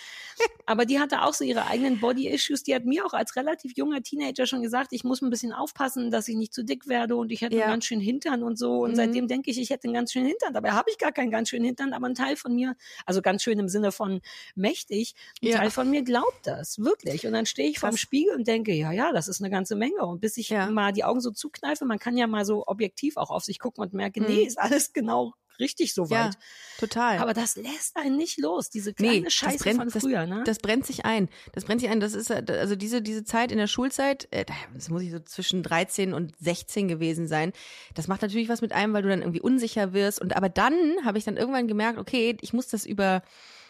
Aber 0.65 0.85
die 0.85 0.99
hatte 0.99 1.21
auch 1.21 1.33
so 1.33 1.43
ihre 1.43 1.67
eigenen 1.67 1.99
Body-Issues. 1.99 2.63
Die 2.63 2.73
hat 2.73 2.85
mir 2.85 3.05
auch 3.05 3.13
als 3.13 3.35
relativ 3.35 3.73
junger 3.75 4.01
Teenager 4.01 4.45
schon 4.45 4.61
gesagt, 4.61 4.87
ich 4.91 5.03
muss 5.03 5.21
ein 5.21 5.29
bisschen 5.29 5.53
aufpassen, 5.53 6.11
dass 6.11 6.27
ich 6.27 6.35
nicht 6.35 6.53
zu 6.53 6.63
dick 6.63 6.87
werde 6.87 7.15
und 7.15 7.31
ich 7.31 7.41
hätte 7.41 7.55
ja. 7.55 7.65
einen 7.65 7.73
ganz 7.73 7.85
schönen 7.85 8.01
Hintern 8.01 8.43
und 8.43 8.57
so. 8.57 8.79
Und 8.79 8.91
mhm. 8.91 8.95
seitdem 8.95 9.27
denke 9.27 9.51
ich, 9.51 9.59
ich 9.59 9.69
hätte 9.69 9.85
einen 9.85 9.93
ganz 9.93 10.11
schönen 10.11 10.27
Hintern. 10.27 10.53
Dabei 10.53 10.71
habe 10.71 10.89
ich 10.89 10.97
gar 10.97 11.11
keinen 11.11 11.31
ganz 11.31 11.49
schönen 11.49 11.65
Hintern, 11.65 11.93
aber 11.93 12.07
ein 12.07 12.15
Teil 12.15 12.35
von 12.35 12.53
mir, 12.55 12.75
also 13.05 13.21
ganz 13.21 13.43
schön 13.43 13.59
im 13.59 13.69
Sinne 13.69 13.91
von 13.91 14.21
mächtig, 14.55 15.15
ein 15.41 15.49
ja. 15.49 15.57
Teil 15.57 15.69
von 15.69 15.89
mir 15.89 16.03
glaubt 16.03 16.47
das, 16.47 16.79
wirklich. 16.79 17.27
Und 17.27 17.33
dann 17.33 17.45
stehe 17.45 17.69
ich 17.69 17.75
Krass. 17.75 17.89
vorm 17.89 17.97
Spiegel 17.97 18.35
und 18.35 18.47
denke, 18.47 18.73
ja, 18.73 18.91
ja, 18.91 19.11
das 19.11 19.27
ist 19.27 19.41
eine 19.41 19.49
ganze 19.49 19.75
Menge. 19.75 20.05
Und 20.05 20.21
bis 20.21 20.37
ich 20.37 20.49
ja. 20.49 20.69
mal 20.69 20.91
die 20.91 21.03
Augen 21.03 21.21
so 21.21 21.31
zukneife, 21.31 21.85
man 21.85 21.99
kann 21.99 22.17
ja 22.17 22.27
mal 22.27 22.45
so 22.45 22.63
objektiv 22.65 23.17
auch 23.17 23.29
auf 23.29 23.43
sich 23.43 23.59
gucken 23.59 23.83
und 23.83 23.93
merke, 23.93 24.21
mhm. 24.21 24.27
nee, 24.27 24.43
ist 24.43 24.59
alles 24.59 24.93
genau 24.93 25.33
richtig 25.59 25.93
so 25.93 26.09
weit. 26.09 26.33
Ja, 26.33 26.39
total. 26.79 27.19
Aber 27.19 27.33
das 27.33 27.55
lässt 27.55 27.95
einen 27.97 28.17
nicht 28.17 28.39
los, 28.39 28.69
diese 28.69 28.93
kleine 28.93 29.21
nee, 29.21 29.29
Scheiße 29.29 29.63
brennt, 29.63 29.91
von 29.91 30.01
früher, 30.01 30.25
ne? 30.25 30.43
Das 30.45 30.59
brennt 30.59 30.85
sich 30.85 31.05
ein. 31.05 31.29
Das 31.53 31.65
brennt 31.65 31.81
sich 31.81 31.89
ein. 31.89 31.99
Das 31.99 32.13
ist 32.13 32.31
also 32.31 32.75
diese 32.75 33.01
diese 33.01 33.23
Zeit 33.23 33.51
in 33.51 33.57
der 33.57 33.67
Schulzeit, 33.67 34.27
äh, 34.31 34.45
das 34.73 34.89
muss 34.89 35.01
ich 35.01 35.11
so 35.11 35.19
zwischen 35.19 35.63
13 35.63 36.13
und 36.13 36.33
16 36.39 36.87
gewesen 36.87 37.27
sein. 37.27 37.53
Das 37.93 38.07
macht 38.07 38.21
natürlich 38.21 38.49
was 38.49 38.61
mit 38.61 38.73
einem, 38.73 38.93
weil 38.93 39.03
du 39.03 39.09
dann 39.09 39.21
irgendwie 39.21 39.41
unsicher 39.41 39.93
wirst 39.93 40.21
und 40.21 40.35
aber 40.35 40.49
dann 40.49 40.75
habe 41.03 41.17
ich 41.17 41.23
dann 41.23 41.37
irgendwann 41.37 41.67
gemerkt, 41.67 41.99
okay, 41.99 42.37
ich 42.41 42.53
muss 42.53 42.67
das 42.67 42.85
über 42.85 43.23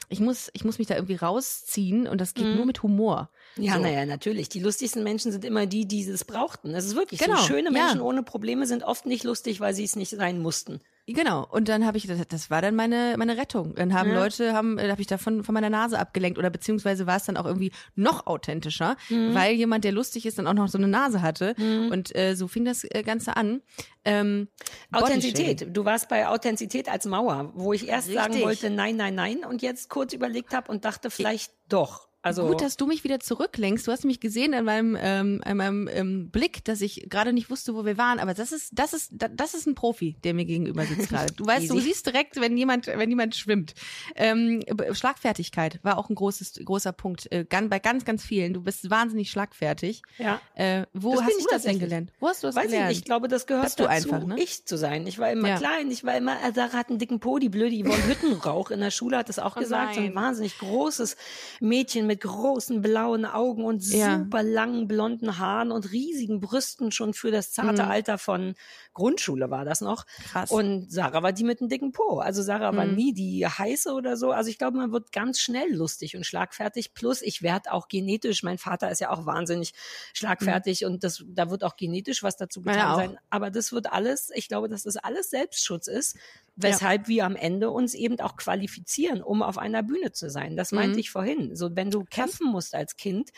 ich 0.10 0.20
muss, 0.20 0.50
ich 0.54 0.64
muss 0.64 0.78
mich 0.78 0.88
da 0.88 0.96
irgendwie 0.96 1.16
rausziehen 1.16 2.08
und 2.08 2.22
das 2.22 2.34
geht 2.34 2.46
mhm. 2.46 2.56
nur 2.58 2.66
mit 2.66 2.84
Humor. 2.84 3.30
Ja, 3.58 3.76
so. 3.76 3.80
naja, 3.80 4.06
natürlich. 4.06 4.50
Die 4.50 4.60
lustigsten 4.60 5.04
Menschen 5.04 5.32
sind 5.32 5.46
immer 5.46 5.66
die, 5.66 5.88
die 5.88 6.04
es 6.04 6.26
brauchten. 6.26 6.74
Das 6.74 6.86
ist 6.86 6.96
wirklich 6.96 7.20
genau. 7.20 7.38
so. 7.38 7.48
Schöne 7.48 7.72
Menschen 7.72 7.98
ja. 7.98 8.04
ohne 8.04 8.24
Probleme 8.24 8.68
sind 8.68 8.84
oft 8.84 9.06
nicht 9.06 9.24
lustig, 9.24 9.60
weil 9.60 9.74
sie 9.74 9.84
es 9.84 9.96
nicht 9.96 10.12
sein 10.12 10.40
mussten. 10.40 10.82
Genau. 11.08 11.46
Und 11.50 11.70
dann 11.70 11.86
habe 11.86 11.98
ich, 11.98 12.08
das, 12.08 12.20
das 12.28 12.50
war 12.50 12.62
dann 12.62 12.76
meine 12.76 13.16
meine 13.18 13.38
Rettung. 13.38 13.76
Dann 13.76 13.94
haben 13.94 14.10
ja. 14.10 14.16
Leute, 14.16 14.54
haben, 14.54 14.80
äh, 14.80 14.90
habe 14.90 15.02
ich 15.02 15.08
davon 15.08 15.44
von 15.44 15.54
meiner 15.54 15.70
Nase 15.70 16.00
abgelenkt 16.00 16.40
oder 16.40 16.50
beziehungsweise 16.50 17.06
war 17.06 17.18
es 17.18 17.26
dann 17.26 17.38
auch 17.38 17.46
irgendwie 17.46 17.72
noch 17.96 18.26
authentischer, 18.26 18.98
mhm. 19.10 19.36
weil 19.36 19.54
jemand, 19.54 19.84
der 19.84 19.92
lustig 19.92 20.26
ist, 20.26 20.40
dann 20.40 20.48
auch 20.48 20.54
noch 20.54 20.68
so 20.68 20.80
eine 20.80 20.88
Nase 20.88 21.22
hatte. 21.22 21.54
Mhm. 21.58 21.92
Und 21.92 22.16
äh, 22.16 22.36
so 22.36 22.48
fing 22.48 22.66
das 22.66 22.84
äh, 22.84 23.04
Ganze 23.04 23.38
an. 23.38 23.62
Ähm, 24.04 24.48
Authentizität. 24.92 25.68
Du 25.76 25.86
warst 25.86 26.10
bei 26.10 26.28
Authentizität 26.28 26.90
als 26.90 27.06
Mauer, 27.06 27.52
wo 27.56 27.74
ich 27.74 27.88
erst 27.88 28.08
Richtig. 28.08 28.24
sagen 28.24 28.42
wollte, 28.42 28.70
nein, 28.72 28.96
nein, 28.96 29.14
nein, 29.14 29.46
und 29.46 29.62
jetzt 29.62 29.90
kurz 29.90 30.14
überlegt 30.14 30.54
habe 30.56 30.72
und 30.72 30.86
dachte 30.86 31.12
vielleicht 31.12 31.52
ich, 31.52 31.70
doch. 31.70 32.08
Also 32.26 32.48
Gut, 32.48 32.62
dass 32.62 32.76
du 32.76 32.88
mich 32.88 33.04
wieder 33.04 33.20
zurücklenkst. 33.20 33.86
Du 33.86 33.92
hast 33.92 34.04
mich 34.04 34.20
gesehen 34.20 34.56
an 34.56 34.66
meinem, 34.66 34.98
ähm, 35.00 35.42
an 35.46 35.58
meinem 35.58 35.88
ähm, 35.94 36.32
Blick, 36.32 36.66
dass 36.66 36.82
ich 36.82 37.08
gerade 37.08 37.34
nicht 37.34 37.52
wusste, 37.52 37.76
wo 37.76 37.86
wir 37.86 38.00
waren. 38.00 38.18
Aber 38.18 38.34
das 38.34 38.52
ist, 38.52 38.72
das 38.74 38.94
ist, 38.94 39.12
das 39.12 39.54
ist 39.54 39.68
ein 39.68 39.76
Profi, 39.76 40.16
der 40.24 40.34
mir 40.34 40.46
gegenüber 40.46 40.86
sitzt 40.86 41.10
gerade. 41.10 41.32
Du 41.34 41.46
weißt, 41.46 41.70
du 41.70 41.80
siehst 41.80 42.08
direkt, 42.08 42.42
wenn 42.42 42.58
jemand, 42.58 42.88
wenn 42.88 43.12
jemand 43.12 43.36
schwimmt. 43.36 43.76
Ähm, 44.16 44.64
Schlagfertigkeit 44.94 45.80
war 45.84 46.00
auch 46.00 46.10
ein 46.10 46.16
großes, 46.16 46.62
großer 46.66 46.94
Punkt. 46.94 47.32
Äh, 47.32 47.46
bei 47.48 47.78
ganz, 47.78 48.06
ganz 48.06 48.26
vielen. 48.26 48.54
Du 48.54 48.64
bist 48.64 48.90
wahnsinnig 48.90 49.30
schlagfertig. 49.30 50.02
Ja. 50.18 50.42
Äh, 50.56 50.88
wo 50.94 51.14
das 51.14 51.26
hast 51.26 51.40
du 51.40 51.46
das 51.52 51.62
denn 51.62 51.78
gelernt? 51.78 52.12
Wo 52.20 52.28
hast 52.28 52.42
du 52.42 52.48
das 52.48 52.56
Weiß 52.56 52.66
gelernt? 52.66 52.92
Ich, 52.92 52.98
ich 52.98 53.06
glaube, 53.06 53.28
das 53.28 53.46
gehört 53.46 53.66
bist 53.66 53.80
dazu, 53.80 53.88
einfach, 53.88 54.26
ne? 54.26 54.42
ich 54.42 54.66
zu 54.66 54.80
sein. 54.80 55.06
Ich 55.06 55.20
war 55.20 55.32
immer 55.32 55.50
ja. 55.50 55.58
klein. 55.58 55.92
Ich 55.92 56.04
war 56.04 56.18
immer, 56.18 56.38
Sarah 56.56 56.74
hat 56.74 56.90
einen 56.90 56.98
dicken 56.98 57.20
Po, 57.20 57.38
die 57.38 57.50
blöde 57.50 57.76
Yvonne 57.76 58.04
Hüttenrauch 58.08 58.72
in 58.72 58.80
der 58.80 58.90
Schule 58.90 59.18
hat 59.18 59.30
das 59.30 59.38
auch 59.38 59.56
oh 59.56 59.60
gesagt. 59.60 59.96
Nein. 59.98 60.06
So 60.06 60.10
ein 60.10 60.16
wahnsinnig 60.16 60.58
großes 60.58 61.18
Mädchen 61.60 62.08
mit 62.08 62.15
mit 62.16 62.22
großen 62.22 62.82
blauen 62.82 63.26
Augen 63.26 63.66
und 63.66 63.84
Ja. 63.84 64.20
super 64.20 64.42
langen 64.44 64.88
blonden 64.88 65.38
Haaren 65.38 65.72
und 65.72 65.92
riesigen 65.92 66.40
Brüsten 66.40 66.92
schon 66.92 67.14
für 67.14 67.32
das 67.32 67.52
zarte 67.52 67.84
Mhm. 67.84 67.90
Alter 67.92 68.18
von 68.18 68.56
Grundschule 68.94 69.50
war 69.52 69.66
das 69.66 69.82
noch. 69.82 70.06
Krass. 70.32 70.50
Und 70.52 70.92
Sarah 70.92 71.22
war 71.24 71.34
die 71.34 71.44
mit 71.44 71.60
einem 71.60 71.70
dicken 71.70 71.92
Po. 71.92 72.20
Also 72.20 72.42
Sarah 72.42 72.76
war 72.76 72.86
Mhm. 72.86 72.96
nie 72.96 73.14
die 73.14 73.46
heiße 73.46 73.92
oder 73.92 74.16
so. 74.18 74.32
Also 74.32 74.50
ich 74.50 74.58
glaube, 74.58 74.78
man 74.78 74.92
wird 74.92 75.12
ganz 75.12 75.40
schnell 75.40 75.74
lustig 75.74 76.16
und 76.16 76.26
schlagfertig. 76.26 76.94
Plus 76.94 77.22
ich 77.22 77.42
werde 77.42 77.72
auch 77.74 77.88
genetisch, 77.90 78.44
mein 78.44 78.58
Vater 78.58 78.90
ist 78.90 79.02
ja 79.02 79.10
auch 79.10 79.26
wahnsinnig 79.26 79.74
schlagfertig 80.14 80.86
und 80.86 81.04
das, 81.04 81.24
da 81.28 81.50
wird 81.50 81.64
auch 81.64 81.76
genetisch 81.76 82.24
was 82.24 82.38
dazu 82.38 82.62
getan 82.62 82.94
sein. 82.94 83.18
Aber 83.30 83.52
das 83.52 83.72
wird 83.74 83.92
alles, 83.92 84.32
ich 84.34 84.48
glaube, 84.48 84.70
dass 84.70 84.84
das 84.84 84.98
alles 84.98 85.30
Selbstschutz 85.30 85.88
ist, 85.88 86.16
weshalb 86.58 87.08
wir 87.08 87.26
am 87.26 87.36
Ende 87.36 87.70
uns 87.70 87.94
eben 87.94 88.20
auch 88.22 88.38
qualifizieren, 88.38 89.22
um 89.22 89.42
auf 89.44 89.58
einer 89.58 89.84
Bühne 89.84 90.12
zu 90.14 90.30
sein. 90.30 90.56
Das 90.56 90.72
meinte 90.72 90.94
Mhm. 90.94 91.00
ich 91.00 91.10
vorhin. 91.12 91.56
So, 91.56 91.76
wenn 91.76 91.92
du 91.92 92.06
kämpfen 92.06 92.48
musst 92.52 92.74
als 92.76 92.96
Kind, 92.96 93.32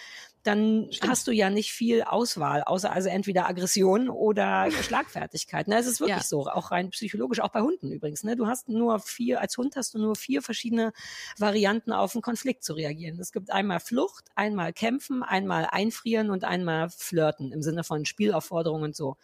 dann 0.43 0.89
hast 1.01 1.27
du 1.27 1.31
ja 1.31 1.49
nicht 1.49 1.73
viel 1.73 2.03
Auswahl, 2.03 2.63
außer 2.63 2.91
also 2.91 3.09
entweder 3.09 3.49
Aggression 3.49 4.07
oder 4.07 4.67
Schlagfertigkeit. 4.93 5.67
Ne, 5.67 5.77
es 5.77 5.87
ist 5.87 5.99
wirklich 5.99 6.17
Ja. 6.19 6.23
so, 6.23 6.47
auch 6.47 6.71
rein 6.71 6.91
psychologisch, 6.91 7.41
auch 7.41 7.49
bei 7.49 7.61
Hunden 7.61 7.91
übrigens. 7.91 8.23
Ne? 8.23 8.35
Du 8.37 8.47
hast 8.47 8.69
nur 8.69 8.99
vier, 8.99 9.41
als 9.41 9.57
Hund 9.57 9.75
hast 9.75 9.93
du 9.93 9.97
nur 9.99 10.15
vier 10.15 10.41
verschiedene 10.41 10.93
Varianten 11.37 11.91
auf 11.91 12.15
einen 12.15 12.21
Konflikt 12.21 12.63
zu 12.63 12.73
reagieren. 12.73 13.19
Es 13.19 13.31
gibt 13.33 13.51
einmal 13.51 13.79
Flucht, 13.79 14.25
einmal 14.35 14.71
Kämpfen, 14.73 15.21
einmal 15.23 15.67
Einfrieren 15.69 16.29
und 16.29 16.43
einmal 16.45 16.89
Flirten 16.91 17.51
im 17.51 17.61
Sinne 17.61 17.83
von 17.83 18.05
Spielaufforderungen 18.05 18.83
und 18.85 18.95
so. 18.95 19.17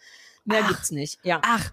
Mehr 0.44 0.60
Ach. 0.64 0.68
gibt's 0.68 0.90
nicht. 0.90 1.20
Ja. 1.22 1.40
Ach, 1.42 1.72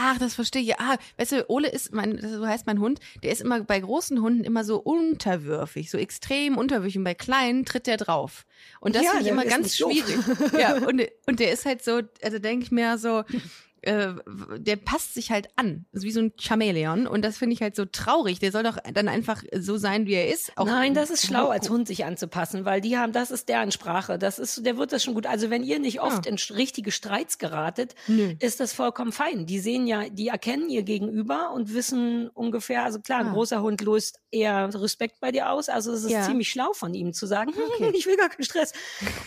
ach, 0.00 0.18
das 0.18 0.34
verstehe 0.34 0.62
ich. 0.62 0.78
Ah, 0.78 0.96
weißt 1.16 1.32
du, 1.32 1.50
Ole 1.50 1.68
ist, 1.68 1.92
mein, 1.92 2.18
so 2.20 2.46
heißt 2.46 2.66
mein 2.66 2.78
Hund, 2.78 3.00
der 3.22 3.32
ist 3.32 3.40
immer 3.40 3.60
bei 3.62 3.80
großen 3.80 4.20
Hunden 4.22 4.44
immer 4.44 4.62
so 4.64 4.78
unterwürfig, 4.78 5.90
so 5.90 5.98
extrem 5.98 6.56
unterwürfig. 6.56 6.98
Und 6.98 7.04
bei 7.04 7.14
kleinen 7.14 7.64
tritt 7.64 7.86
der 7.86 7.96
drauf. 7.96 8.46
Und 8.80 8.94
das 8.94 9.02
Ja, 9.04 9.10
finde 9.10 9.24
ich 9.26 9.32
immer 9.32 9.44
ganz 9.44 9.76
schwierig. 9.76 10.16
ja, 10.58 10.74
und, 10.76 11.02
und 11.26 11.40
der 11.40 11.52
ist 11.52 11.66
halt 11.66 11.82
so, 11.82 12.00
also 12.22 12.38
denke 12.38 12.64
ich 12.64 12.70
mir 12.70 12.96
so, 12.98 13.24
äh, 13.82 14.14
der 14.58 14.76
passt 14.76 15.14
sich 15.14 15.30
halt 15.30 15.48
an. 15.56 15.86
Ist 15.92 16.04
wie 16.04 16.10
so 16.10 16.20
ein 16.20 16.32
Chamäleon. 16.38 17.06
Und 17.06 17.24
das 17.24 17.36
finde 17.38 17.54
ich 17.54 17.62
halt 17.62 17.76
so 17.76 17.84
traurig. 17.84 18.38
Der 18.38 18.52
soll 18.52 18.62
doch 18.62 18.78
dann 18.94 19.08
einfach 19.08 19.42
so 19.58 19.76
sein, 19.76 20.06
wie 20.06 20.14
er 20.14 20.28
ist. 20.28 20.52
Auch 20.56 20.66
Nein, 20.66 20.94
das 20.94 21.10
ist 21.10 21.26
schlau, 21.26 21.48
als 21.48 21.70
Hund 21.70 21.86
sich 21.88 22.04
anzupassen, 22.04 22.64
weil 22.64 22.80
die 22.80 22.96
haben, 22.98 23.12
das 23.12 23.30
ist 23.30 23.48
deren 23.48 23.70
Sprache. 23.72 24.18
Das 24.18 24.38
ist, 24.38 24.64
der 24.66 24.76
wird 24.76 24.92
das 24.92 25.04
schon 25.04 25.14
gut. 25.14 25.26
Also 25.26 25.50
wenn 25.50 25.62
ihr 25.62 25.78
nicht 25.78 26.00
oft 26.00 26.26
Ja. 26.26 26.32
in 26.32 26.38
richtige 26.56 26.90
Streits 26.90 27.38
geratet, 27.38 27.94
Nö. 28.06 28.34
ist 28.40 28.60
das 28.60 28.72
vollkommen 28.72 29.12
fein. 29.12 29.46
Die 29.46 29.58
sehen 29.58 29.86
ja, 29.86 30.08
die 30.08 30.28
erkennen 30.28 30.68
ihr 30.68 30.82
Gegenüber 30.82 31.52
und 31.54 31.74
wissen 31.74 32.28
ungefähr, 32.28 32.84
also 32.84 33.00
klar, 33.00 33.20
ein 33.20 33.28
Ah. 33.28 33.32
großer 33.32 33.62
Hund 33.62 33.80
löst 33.82 34.20
eher 34.30 34.68
Respekt 34.74 35.20
bei 35.20 35.32
dir 35.32 35.50
aus. 35.50 35.68
Also 35.68 35.92
es 35.92 36.04
ist 36.04 36.10
Ja. 36.10 36.22
ziemlich 36.22 36.48
schlau 36.50 36.72
von 36.72 36.94
ihm 36.94 37.12
zu 37.12 37.26
sagen, 37.26 37.52
Okay. 37.76 37.92
ich 37.96 38.06
will 38.06 38.16
gar 38.16 38.28
keinen 38.28 38.44
Stress. 38.44 38.72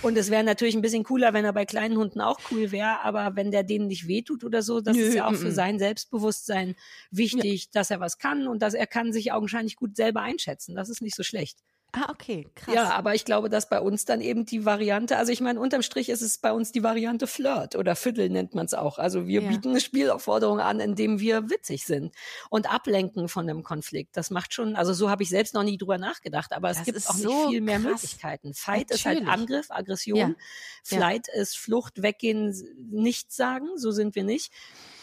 Und 0.02 0.18
es 0.18 0.30
wäre 0.30 0.44
natürlich 0.44 0.76
ein 0.76 0.82
bisschen 0.82 1.04
cooler, 1.04 1.34
wenn 1.34 1.46
er 1.46 1.54
bei 1.54 1.66
kleinen 1.66 1.98
Hunden 1.98 2.22
auch 2.22 2.40
cool 2.52 2.72
wäre, 2.72 3.02
aber 3.04 3.36
wenn 3.36 3.52
der 3.52 3.64
denen 3.64 3.88
nicht 3.88 4.08
wehtut 4.08 4.41
oder 4.44 4.62
so, 4.62 4.82
das 4.82 4.96
Nö, 4.96 5.04
ist 5.04 5.16
ja 5.16 5.28
auch 5.28 5.32
mm, 5.32 5.36
für 5.36 5.50
mm. 5.50 5.56
sein 5.56 5.80
Selbstbewusstsein 5.80 6.76
wichtig, 7.10 7.72
dass 7.72 7.92
er 7.92 8.00
was 8.00 8.18
kann 8.18 8.48
und 8.48 8.62
dass 8.62 8.74
er 8.74 8.88
kann 8.88 9.14
sich 9.14 9.32
augenscheinlich 9.32 9.76
gut 9.76 9.96
selber 9.96 10.22
einschätzen. 10.22 10.76
Das 10.76 10.90
ist 10.90 11.02
nicht 11.02 11.16
so 11.16 11.24
schlecht. 11.24 11.60
Ah, 11.94 12.10
okay, 12.10 12.48
krass. 12.56 12.74
Ja, 12.74 12.90
aber 12.92 13.16
ich 13.16 13.26
glaube, 13.26 13.50
dass 13.50 13.68
bei 13.68 13.82
uns 13.82 14.06
dann 14.06 14.22
eben 14.22 14.46
die 14.46 14.64
Variante, 14.66 15.18
also 15.18 15.32
ich 15.34 15.42
meine, 15.42 15.60
unterm 15.60 15.82
Strich 15.82 16.08
ist 16.08 16.22
es 16.22 16.38
bei 16.38 16.54
uns 16.54 16.72
die 16.72 16.84
Variante 16.84 17.28
Flirt 17.28 17.76
oder 17.76 17.98
Viertel 17.98 18.30
nennt 18.30 18.56
man 18.56 18.66
es 18.66 18.74
auch. 18.74 18.98
Also 18.98 19.28
wir 19.28 19.42
Ja. 19.42 19.50
bieten 19.50 19.72
eine 19.72 19.82
Spielaufforderung 19.82 20.62
an, 20.62 20.80
indem 20.80 21.20
wir 21.20 21.50
witzig 21.50 21.86
sind 21.86 22.16
und 22.50 22.72
ablenken 22.72 23.28
von 23.28 23.50
einem 23.50 23.64
Konflikt. 23.64 24.16
Das 24.16 24.30
macht 24.30 24.54
schon, 24.54 24.78
also 24.78 24.94
so 24.94 25.10
habe 25.10 25.24
ich 25.24 25.30
selbst 25.30 25.54
noch 25.54 25.64
nie 25.64 25.78
drüber 25.78 25.98
nachgedacht, 25.98 26.54
aber 26.54 26.70
es 26.70 26.78
Das 26.78 26.86
gibt 26.86 26.98
ist 26.98 27.10
auch 27.10 27.16
nicht 27.16 27.24
so 27.24 27.50
viel 27.50 27.60
mehr 27.62 27.80
krass. 27.80 27.92
Möglichkeiten. 28.04 28.54
Fight 28.54 28.90
ist 28.92 29.06
halt 29.06 29.20
Natürlich. 29.24 29.42
Angriff, 29.42 29.66
Aggression. 29.72 30.18
Ja. 30.18 30.28
Ja. 30.30 30.36
Flight 30.84 31.28
ist 31.28 31.58
Flucht, 31.58 32.02
weggehen, 32.02 32.56
nichts 32.90 33.36
sagen, 33.36 33.68
so 33.76 33.92
sind 33.92 34.16
wir 34.16 34.24
nicht. 34.24 34.54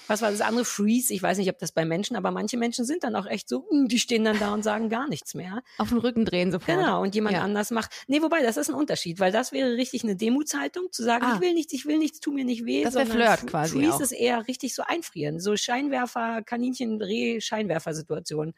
Was 0.08 0.22
war 0.22 0.30
das 0.30 0.40
andere? 0.40 0.64
Freeze. 0.64 1.12
Ich 1.14 1.22
weiß 1.22 1.38
nicht, 1.38 1.48
ob 1.50 1.58
das 1.58 1.70
bei 1.70 1.84
Menschen, 1.84 2.16
aber 2.16 2.30
manche 2.32 2.56
Menschen 2.56 2.84
sind 2.84 3.04
dann 3.04 3.14
auch 3.14 3.26
echt 3.26 3.48
so, 3.48 3.66
mm, 3.70 3.86
die 3.86 3.98
stehen 4.00 4.24
dann 4.24 4.38
da 4.40 4.52
und 4.52 4.64
sagen 4.64 4.88
gar 4.88 5.08
nichts 5.08 5.34
mehr. 5.34 5.62
Auf 5.78 5.90
den 5.90 5.98
Rücken 5.98 6.24
drehen 6.24 6.50
sofort. 6.50 6.78
Genau, 6.78 7.02
und 7.02 7.14
jemand 7.14 7.36
Ja. 7.36 7.42
anders 7.42 7.70
macht. 7.70 7.90
Nee, 8.08 8.20
wobei, 8.22 8.42
das 8.42 8.56
ist 8.56 8.68
ein 8.68 8.74
Unterschied, 8.74 9.20
weil 9.20 9.30
das 9.30 9.52
wäre 9.52 9.76
richtig 9.76 10.02
eine 10.02 10.16
Demutshaltung, 10.16 10.88
zu 10.90 11.04
sagen, 11.04 11.24
Ah. 11.24 11.34
ich 11.36 11.40
will 11.40 11.54
nichts, 11.54 11.72
ich 11.72 11.86
will 11.86 11.98
nichts, 11.98 12.20
tu 12.20 12.32
mir 12.32 12.44
nicht 12.44 12.64
weh. 12.64 12.82
Das 12.82 12.94
wär 12.94 13.06
sondern 13.06 13.36
Flirt 13.36 13.46
quasi 13.50 13.76
Freeze 13.78 13.94
auch. 13.94 14.00
ist 14.00 14.12
eher 14.12 14.48
richtig 14.48 14.74
so 14.74 14.82
einfrieren. 14.82 15.38
So 15.38 15.56
Scheinwerfer, 15.56 16.42
Kaninchen, 16.42 17.00
Reh, 17.00 17.40
Scheinwerfer-Situation. 17.40 18.54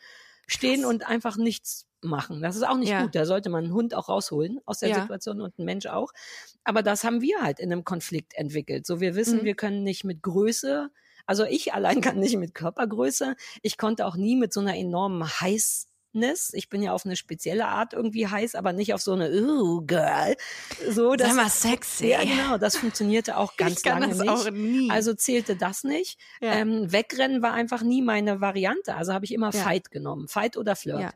Stehen 0.47 0.85
und 0.85 1.07
einfach 1.07 1.37
nichts 1.37 1.87
machen. 2.03 2.41
Das 2.43 2.57
ist 2.57 2.63
auch 2.67 2.77
nicht 2.77 2.89
Ja. 2.89 3.03
gut. 3.03 3.15
Da 3.15 3.25
sollte 3.27 3.51
man 3.51 3.65
einen 3.65 3.73
Hund 3.75 3.95
auch 3.95 4.09
rausholen 4.09 4.59
aus 4.65 4.79
der 4.81 4.89
Ja. 4.89 5.01
Situation 5.03 5.41
und 5.41 5.55
einen 5.59 5.67
Mensch 5.67 5.87
auch. 5.87 6.13
Aber 6.65 6.83
das 6.83 7.05
haben 7.05 7.21
wir 7.21 7.41
halt 7.43 7.61
in 7.61 7.71
einem 7.73 7.85
Konflikt 7.85 8.35
entwickelt. 8.35 8.87
So, 8.87 9.01
wir 9.01 9.15
wissen, 9.15 9.41
Mhm. 9.41 9.45
wir 9.45 9.55
können 9.55 9.83
nicht 9.85 10.05
mit 10.05 10.23
Größe, 10.23 10.91
also 11.27 11.45
ich 11.45 11.73
allein 11.75 12.01
kann 12.01 12.19
nicht 12.19 12.37
mit 12.37 12.55
Körpergröße. 12.55 13.37
Ich 13.63 13.79
konnte 13.79 14.07
auch 14.07 14.17
nie 14.17 14.37
mit 14.37 14.53
so 14.53 14.61
einer 14.61 14.77
enormen 14.77 15.25
Heißness. 15.29 16.53
Ich 16.55 16.69
bin 16.69 16.83
ja 16.83 16.93
auf 16.93 17.05
eine 17.07 17.17
spezielle 17.17 17.67
Art 17.67 17.93
irgendwie 17.93 18.27
heiß, 18.27 18.55
aber 18.55 18.73
nicht 18.73 18.93
auf 18.95 19.01
so 19.01 19.13
eine 19.13 19.31
uh, 19.31 19.81
Girl. 19.87 20.37
So, 20.89 21.15
das, 21.15 21.35
mal 21.35 21.49
sexy. 21.49 22.09
ja, 22.09 22.23
genau, 22.25 22.59
das 22.59 22.77
funktionierte 22.77 23.37
auch 23.37 23.57
ganz 23.57 23.79
ich 23.79 23.83
kann 23.85 24.01
lange 24.01 24.15
das 24.15 24.19
nicht. 24.21 24.31
auch 24.31 24.51
nie. 24.51 24.91
Also 24.91 25.15
zählte 25.15 25.57
das 25.57 25.85
nicht. 25.85 26.19
Ja. 26.41 26.53
Ähm, 26.55 26.91
wegrennen 26.93 27.43
war 27.43 27.53
einfach 27.53 27.83
nie 27.83 28.03
meine 28.03 28.41
Variante. 28.41 28.95
Also 28.97 29.13
habe 29.13 29.25
ich 29.25 29.33
immer 29.33 29.53
Ja. 29.53 29.63
Fight 29.63 29.91
genommen. 29.91 30.27
Fight 30.29 30.57
oder 30.57 30.75
Flirt. 30.77 31.01
ja. 31.01 31.11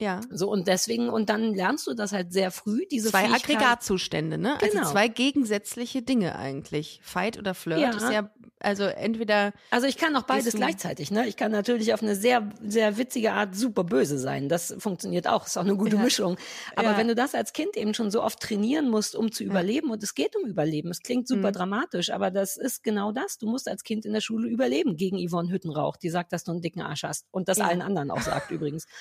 Ja. 0.00 0.20
So, 0.30 0.48
und 0.50 0.68
deswegen, 0.68 1.08
und 1.08 1.28
dann 1.28 1.54
lernst 1.54 1.86
du 1.88 1.94
das 1.94 2.12
halt 2.12 2.32
sehr 2.32 2.50
früh, 2.52 2.86
diese 2.90 3.10
Zwei. 3.10 3.24
Aggregatzustände, 3.30 4.38
ne? 4.38 4.56
Genau. 4.60 4.80
Also 4.80 4.92
zwei 4.92 5.08
gegensätzliche 5.08 6.02
Dinge 6.02 6.36
eigentlich. 6.36 7.00
Fight 7.02 7.36
oder 7.38 7.52
Flirt 7.54 7.80
Ja. 7.80 7.90
ist 7.90 8.10
ja, 8.12 8.30
also 8.60 8.84
entweder, 8.84 9.52
Also 9.70 9.86
ich 9.88 9.96
kann 9.96 10.14
auch 10.16 10.22
beides 10.22 10.54
gleichzeitig. 10.54 11.10
Ne? 11.10 11.26
Ich 11.28 11.36
kann 11.36 11.50
natürlich 11.52 11.94
auf 11.94 12.02
eine 12.02 12.14
sehr, 12.16 12.48
sehr 12.62 12.96
witzige 12.96 13.32
Art 13.32 13.54
super 13.56 13.84
böse 13.84 14.18
sein. 14.18 14.48
Das 14.48 14.74
funktioniert 14.78 15.26
auch. 15.28 15.46
Ist 15.46 15.56
auch 15.56 15.62
eine 15.64 15.76
gute 15.76 15.96
Ja. 15.96 16.02
Mischung. 16.02 16.36
Aber 16.76 16.92
Ja. 16.92 16.96
wenn 16.96 17.08
du 17.08 17.14
das 17.16 17.34
als 17.34 17.52
Kind 17.52 17.76
eben 17.76 17.94
schon 17.94 18.10
so 18.10 18.22
oft 18.22 18.40
trainieren 18.40 18.88
musst, 18.88 19.14
um 19.16 19.30
zu 19.32 19.42
überleben, 19.44 19.90
und 19.90 20.02
es 20.02 20.14
geht 20.14 20.34
um 20.36 20.48
Überleben, 20.48 20.90
es 20.90 21.02
klingt 21.02 21.26
super 21.28 21.48
Mhm. 21.48 21.54
dramatisch, 21.54 22.10
aber 22.10 22.30
das 22.30 22.56
ist 22.56 22.82
genau 22.84 23.10
das. 23.12 23.38
Du 23.38 23.48
musst 23.48 23.68
als 23.68 23.82
Kind 23.84 24.04
in 24.04 24.12
der 24.12 24.20
Schule 24.20 24.48
überleben 24.48 24.96
gegen 24.96 25.18
Yvonne 25.28 25.50
Hüttenrauch, 25.50 25.96
die 25.96 26.10
sagt, 26.10 26.32
dass 26.32 26.44
du 26.44 26.52
einen 26.52 26.62
dicken 26.62 26.82
Arsch 26.82 27.02
hast. 27.02 27.26
Und 27.32 27.48
das 27.48 27.60
allen 27.60 27.82
anderen 27.82 28.10
auch 28.12 28.22
sagt 28.22 28.50
übrigens. 28.52 28.86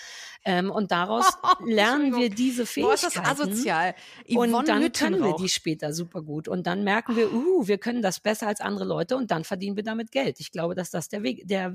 Ähm, 0.46 0.72
und 0.72 0.87
daraus 0.92 1.26
lernen 1.66 2.16
wir 2.16 2.30
diese 2.30 2.66
boah, 2.66 2.94
ist 2.94 3.04
das 3.04 3.14
Fähigkeiten. 3.14 3.42
asozial. 3.42 3.96
Und 4.36 4.52
dann 4.68 4.92
können 4.92 5.24
wir 5.24 5.36
die 5.36 5.50
später 5.50 5.94
super 5.94 6.22
gut. 6.22 6.48
Und 6.48 6.68
dann 6.68 6.84
merken 6.84 7.16
wir, 7.16 7.34
uh, 7.34 7.68
wir 7.68 7.78
können 7.78 8.02
das 8.02 8.20
besser 8.20 8.48
als 8.48 8.62
andere 8.62 8.86
Leute 8.86 9.16
und 9.18 9.32
dann 9.32 9.44
verdienen 9.44 9.76
wir 9.76 9.84
damit 9.84 10.12
Geld. 10.12 10.40
Ich 10.40 10.52
glaube, 10.52 10.76
dass 10.76 10.90
das 10.92 11.10
der 11.10 11.24
Weg, 11.24 11.48
der 11.48 11.74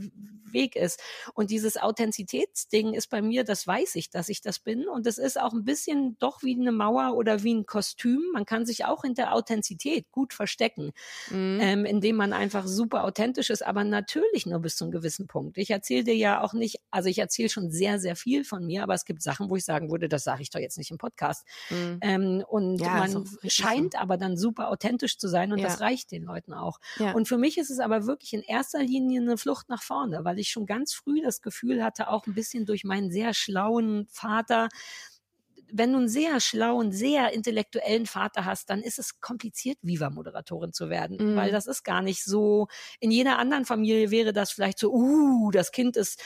Weg 0.51 0.77
ist. 0.77 1.01
Und 1.35 1.51
dieses 1.51 1.77
Authentizitätsding 1.77 2.95
ist 2.95 3.09
bei 3.09 3.23
mir, 3.23 3.45
das 3.45 3.67
weiß 3.67 3.95
ich, 3.97 4.11
dass 4.11 4.29
ich 4.29 4.41
das 4.41 4.59
bin. 4.59 4.87
Und 4.89 5.07
es 5.07 5.19
ist 5.19 5.41
auch 5.41 5.53
ein 5.53 5.65
bisschen 5.65 6.17
doch 6.19 6.43
wie 6.43 6.55
eine 6.55 6.73
Mauer 6.73 7.15
oder 7.17 7.43
wie 7.43 7.55
ein 7.55 7.67
Kostüm. 7.67 8.23
Man 8.33 8.45
kann 8.45 8.67
sich 8.67 8.85
auch 8.85 9.03
hinter 9.03 9.33
Authentizität 9.33 10.11
gut 10.11 10.33
verstecken, 10.35 10.93
Mhm. 11.31 11.59
ähm, 11.61 11.85
indem 11.85 12.17
man 12.17 12.33
einfach 12.33 12.67
super 12.67 13.05
authentisch 13.05 13.51
ist, 13.51 13.65
aber 13.65 13.85
natürlich 13.85 14.47
nur 14.47 14.61
bis 14.61 14.77
zu 14.77 14.85
einem 14.85 14.93
gewissen 14.93 15.27
Punkt. 15.27 15.59
Ich 15.59 15.71
erzähle 15.71 16.05
dir 16.05 16.17
ja 16.17 16.43
auch 16.43 16.53
nicht, 16.53 16.81
also 16.91 17.09
ich 17.09 17.19
erzähle 17.19 17.49
schon 17.49 17.71
sehr, 17.71 17.99
sehr 17.99 18.17
viel 18.17 18.45
von 18.45 18.67
mir, 18.67 18.83
aber 18.83 18.95
es 19.03 19.07
gibt 19.07 19.23
Sachen, 19.23 19.51
wo 19.51 19.57
ich 19.57 19.65
sagen 19.65 19.91
würde, 19.91 20.09
das 20.09 20.23
sage 20.25 20.43
ich 20.43 20.51
doch 20.51 20.61
jetzt 20.61 20.79
nicht 20.79 20.91
im 20.93 20.99
Podcast. 20.99 21.45
Mhm. 21.71 21.99
Ähm, 22.03 22.45
und 22.49 22.81
Ja, 22.81 22.95
man 22.99 23.29
scheint 23.49 24.01
aber 24.01 24.17
dann 24.17 24.37
super 24.37 24.69
authentisch 24.69 25.19
zu 25.19 25.27
sein 25.29 25.53
und 25.53 25.59
Ja. 25.59 25.67
das 25.67 25.81
reicht 25.81 26.13
den 26.13 26.23
Leuten 26.23 26.53
auch. 26.55 26.79
Ja. 26.99 27.13
Und 27.13 27.27
für 27.27 27.37
mich 27.39 27.59
ist 27.59 27.71
es 27.71 27.81
aber 27.81 28.07
wirklich 28.07 28.33
in 28.33 28.43
erster 28.43 28.81
Linie 28.83 29.21
eine 29.21 29.37
Flucht 29.37 29.69
nach 29.69 29.83
vorne, 29.83 30.25
weil 30.25 30.39
ich 30.39 30.51
schon 30.51 30.67
ganz 30.67 30.93
früh 30.95 31.21
das 31.21 31.43
Gefühl 31.43 31.83
hatte, 31.83 32.09
auch 32.09 32.27
ein 32.27 32.35
bisschen 32.35 32.65
durch 32.65 32.85
meinen 32.85 33.11
sehr 33.11 33.35
schlauen 33.35 34.07
Vater, 34.11 34.69
wenn 35.75 35.93
du 35.93 35.99
einen 36.01 36.09
sehr 36.09 36.39
schlauen, 36.41 36.93
sehr 36.93 37.33
intellektuellen 37.33 38.05
Vater 38.05 38.45
hast, 38.45 38.69
dann 38.69 38.83
ist 38.83 38.99
es 38.99 39.21
kompliziert, 39.21 39.79
Viva-Moderatorin 39.81 40.75
zu 40.75 40.91
werden, 40.91 41.17
Mhm. 41.33 41.37
weil 41.37 41.51
das 41.51 41.67
ist 41.67 41.83
gar 41.83 42.03
nicht 42.03 42.23
so, 42.25 42.69
in 43.01 43.11
jeder 43.11 43.39
anderen 43.39 43.65
Familie 43.65 44.11
wäre 44.11 44.35
das 44.35 44.53
vielleicht 44.53 44.79
so, 44.79 44.93
uh, 44.93 45.51
das 45.51 45.73
Kind 45.73 45.97
ist 45.97 46.23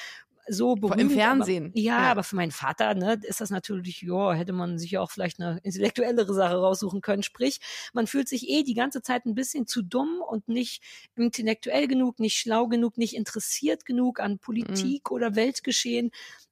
so 0.48 0.74
berühmt. 0.74 1.00
Im 1.00 1.11
Fernsehen. 1.11 1.66
Aber, 1.66 1.78
ja, 1.78 2.02
Ja. 2.02 2.11
aber 2.11 2.22
für 2.22 2.37
meinen 2.37 2.50
Vater, 2.52 2.94
ne, 2.94 3.18
ist 3.22 3.40
das 3.40 3.50
natürlich, 3.50 4.02
ja, 4.02 4.32
hätte 4.32 4.52
man 4.52 4.78
sich 4.78 4.96
auch 4.98 5.11
vielleicht 5.11 5.40
eine 5.40 5.59
intellektuellere 5.62 6.32
Sache 6.35 6.56
raussuchen 6.56 7.00
können. 7.00 7.22
Sprich, 7.22 7.59
man 7.92 8.06
fühlt 8.06 8.28
sich 8.28 8.48
eh 8.48 8.62
die 8.62 8.74
ganze 8.74 9.02
Zeit 9.02 9.26
ein 9.26 9.35
bisschen 9.35 9.66
zu 9.66 9.82
dumm 9.82 10.20
und 10.28 10.48
nicht 10.48 10.82
intellektuell 11.16 11.88
genug, 11.88 12.18
nicht 12.20 12.38
schlau 12.38 12.66
genug, 12.68 12.98
nicht 12.98 13.14
interessiert 13.16 13.85
genug 13.87 14.20
an 14.20 14.38
Politik 14.38 15.11
oder 15.11 15.35
Weltgeschehen. 15.37 16.11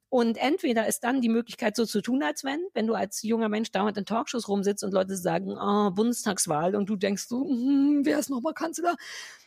Und 0.08 0.36
entweder 0.38 0.86
ist 0.86 1.00
dann 1.00 1.20
die 1.20 1.28
Möglichkeit, 1.28 1.74
so 1.74 1.84
zu 1.86 2.00
tun, 2.00 2.22
als 2.22 2.44
wenn, 2.44 2.60
wenn 2.72 2.86
du 2.86 2.94
als 2.94 3.22
junger 3.22 3.48
Mensch 3.48 3.72
dauernd 3.72 3.98
in 3.98 4.04
Talkshows 4.06 4.46
rumsitzt 4.48 4.84
und 4.84 4.92
Leute 4.94 5.16
sagen, 5.16 5.56
oh, 5.60 5.90
Bundestagswahl 5.90 6.76
und 6.76 6.88
du 6.88 6.94
denkst 6.94 7.24
so, 7.26 7.44
hm, 7.48 8.02
wer 8.04 8.20
ist 8.20 8.30
nochmal 8.30 8.54
Kanzler? 8.54 8.94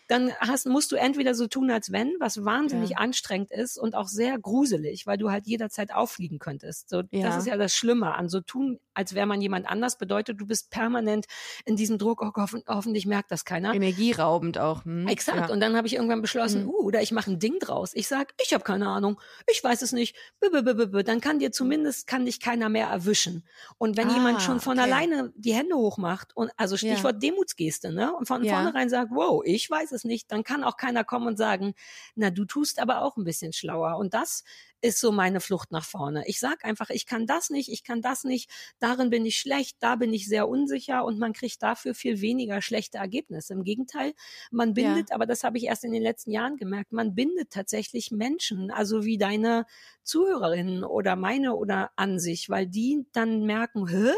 Dann 0.08 0.32
hast, 0.40 0.66
musst 0.68 0.92
du 0.92 0.96
entweder 0.96 1.36
so 1.36 1.48
tun, 1.48 1.70
als 1.72 1.92
wenn, 1.92 2.14
was 2.20 2.46
wahnsinnig 2.46 2.92
Ja. 2.92 2.98
anstrengend 2.98 3.52
ist 3.52 3.78
und 3.78 3.96
auch 3.96 4.08
sehr 4.08 4.40
gruselig, 4.40 5.06
weil 5.06 5.18
du 5.18 5.32
halt 5.32 5.48
jederzeit 5.48 5.94
auffliegen 5.94 6.40
könntest. 6.40 6.90
So, 6.90 7.04
Ja. 7.12 7.28
Das 7.28 7.38
ist 7.38 7.48
ja 7.48 7.58
das 7.58 7.74
Schlimme 7.76 8.16
an 8.16 8.30
so 8.30 8.40
tun, 8.42 8.80
als 8.94 9.14
wäre 9.14 9.28
man 9.28 9.42
jemand 9.42 9.68
anders, 9.68 9.98
bedeutet, 9.98 10.40
du 10.42 10.46
bist 10.48 10.70
permanent 10.72 11.26
in 11.66 11.76
diesem 11.76 11.98
Druck, 11.98 12.22
oh, 12.22 12.32
hoffen, 12.42 12.64
hoffentlich 12.68 13.06
merkt 13.06 13.32
das 13.32 13.46
keiner. 13.46 13.74
Energieraubend 13.74 14.58
auch. 14.58 14.86
Hm? 14.86 15.08
Exakt. 15.08 15.50
Ja. 15.50 15.54
Und 15.54 15.60
dann 15.60 15.76
habe 15.76 15.88
ich 15.88 15.96
irgendwann 15.96 16.22
beschlossen, 16.22 16.64
Mhm. 16.64 16.70
uh, 16.70 16.82
oder 16.84 17.02
ich 17.02 17.12
mache 17.12 17.30
ein 17.32 17.40
Ding 17.40 17.60
draus. 17.60 17.92
Ich 17.94 18.08
sag, 18.08 18.34
ich 18.42 18.54
habe 18.54 18.64
keine 18.64 18.88
Ahnung, 18.88 19.20
ich 19.52 19.64
weiß 19.64 19.82
es 19.82 19.92
nicht. 19.92 20.16
B 20.40 20.48
-b 20.48 20.60
-b 20.62 20.72
-b 20.74 20.84
-b. 20.92 21.04
Dann 21.04 21.22
kann 21.22 21.40
dir 21.40 21.52
zumindest 21.52 22.08
kann 22.08 22.26
dich 22.26 22.40
keiner 22.40 22.70
mehr 22.70 22.88
erwischen. 22.88 23.44
Und 23.78 23.98
wenn 23.98 24.10
Ah, 24.10 24.14
jemand 24.14 24.42
schon 24.42 24.60
von 24.62 24.80
okay. 24.80 24.90
alleine 24.90 25.32
die 25.36 25.54
Hände 25.54 25.76
hochmacht 25.76 26.36
und 26.36 26.50
also. 26.58 26.78
Stichwort 26.78 27.22
Demutsgeste, 27.22 27.92
ne? 27.92 28.14
Und 28.16 28.28
von 28.28 28.44
vornherein 28.46 28.90
sagt, 28.90 29.12
wow, 29.12 29.42
ich 29.46 29.70
weiß 29.70 29.92
es 29.92 29.97
nicht, 30.04 30.32
dann 30.32 30.44
kann 30.44 30.64
auch 30.64 30.78
keiner 30.78 31.04
kommen 31.04 31.28
und 31.28 31.38
sagen, 31.38 31.74
na, 32.16 32.30
du 32.30 32.46
tust 32.46 32.80
aber 32.80 33.02
auch 33.02 33.18
ein 33.18 33.24
bisschen 33.24 33.54
schlauer. 33.54 33.98
Und 33.98 34.14
das 34.14 34.44
ist 34.82 35.00
so 35.00 35.12
meine 35.12 35.40
Flucht 35.42 35.72
nach 35.72 35.84
vorne. 35.86 36.24
Ich 36.28 36.40
sag 36.40 36.64
einfach, 36.64 36.90
ich 36.92 37.06
kann 37.08 37.26
das 37.26 37.50
nicht, 37.50 37.70
ich 37.72 37.84
kann 37.84 38.02
das 38.02 38.24
nicht, 38.24 38.50
darin 38.80 39.10
bin 39.10 39.26
ich 39.26 39.38
schlecht, 39.40 39.78
da 39.80 39.96
bin 39.96 40.14
ich 40.14 40.28
sehr 40.28 40.48
unsicher 40.48 41.04
und 41.04 41.18
man 41.18 41.34
kriegt 41.34 41.64
dafür 41.64 41.96
viel 41.96 42.22
weniger 42.22 42.62
schlechte 42.62 43.00
Ergebnisse. 43.00 43.54
Im 43.54 43.64
Gegenteil, 43.64 44.14
man 44.52 44.74
Ja. 44.76 45.08
bindet, 45.08 45.12
aber 45.12 45.26
das 45.26 45.44
habe 45.44 45.58
ich 45.58 45.64
erst 45.66 45.84
in 45.84 45.92
den 45.92 46.04
letzten 46.04 46.32
Jahren 46.32 46.58
gemerkt, 46.58 46.92
man 46.92 47.16
bindet 47.16 47.50
tatsächlich 47.52 48.12
Menschen, 48.12 48.70
also 48.72 49.04
wie 49.04 49.18
deine 49.18 49.66
Zuhörerinnen 50.04 50.84
oder 50.84 51.16
meine 51.16 51.56
oder 51.56 51.92
an 51.96 52.20
sich, 52.20 52.50
weil 52.50 52.68
die 52.68 53.06
dann 53.14 53.46
merken, 53.46 53.88
hä, 53.88 54.12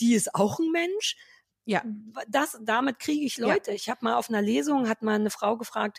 die 0.00 0.14
ist 0.14 0.34
auch 0.34 0.58
ein 0.58 0.70
Mensch. 0.70 1.16
Ja. 1.64 1.82
Das, 2.28 2.58
damit 2.62 2.98
kriege 2.98 3.24
ich 3.24 3.36
Ja. 3.36 3.46
Leute. 3.46 3.70
Ich 3.72 3.88
habe 3.88 4.04
mal 4.04 4.14
auf 4.14 4.28
einer 4.28 4.42
Lesung, 4.42 4.88
hat 4.88 5.02
mal 5.02 5.14
eine 5.14 5.30
Frau 5.30 5.56
gefragt, 5.56 5.98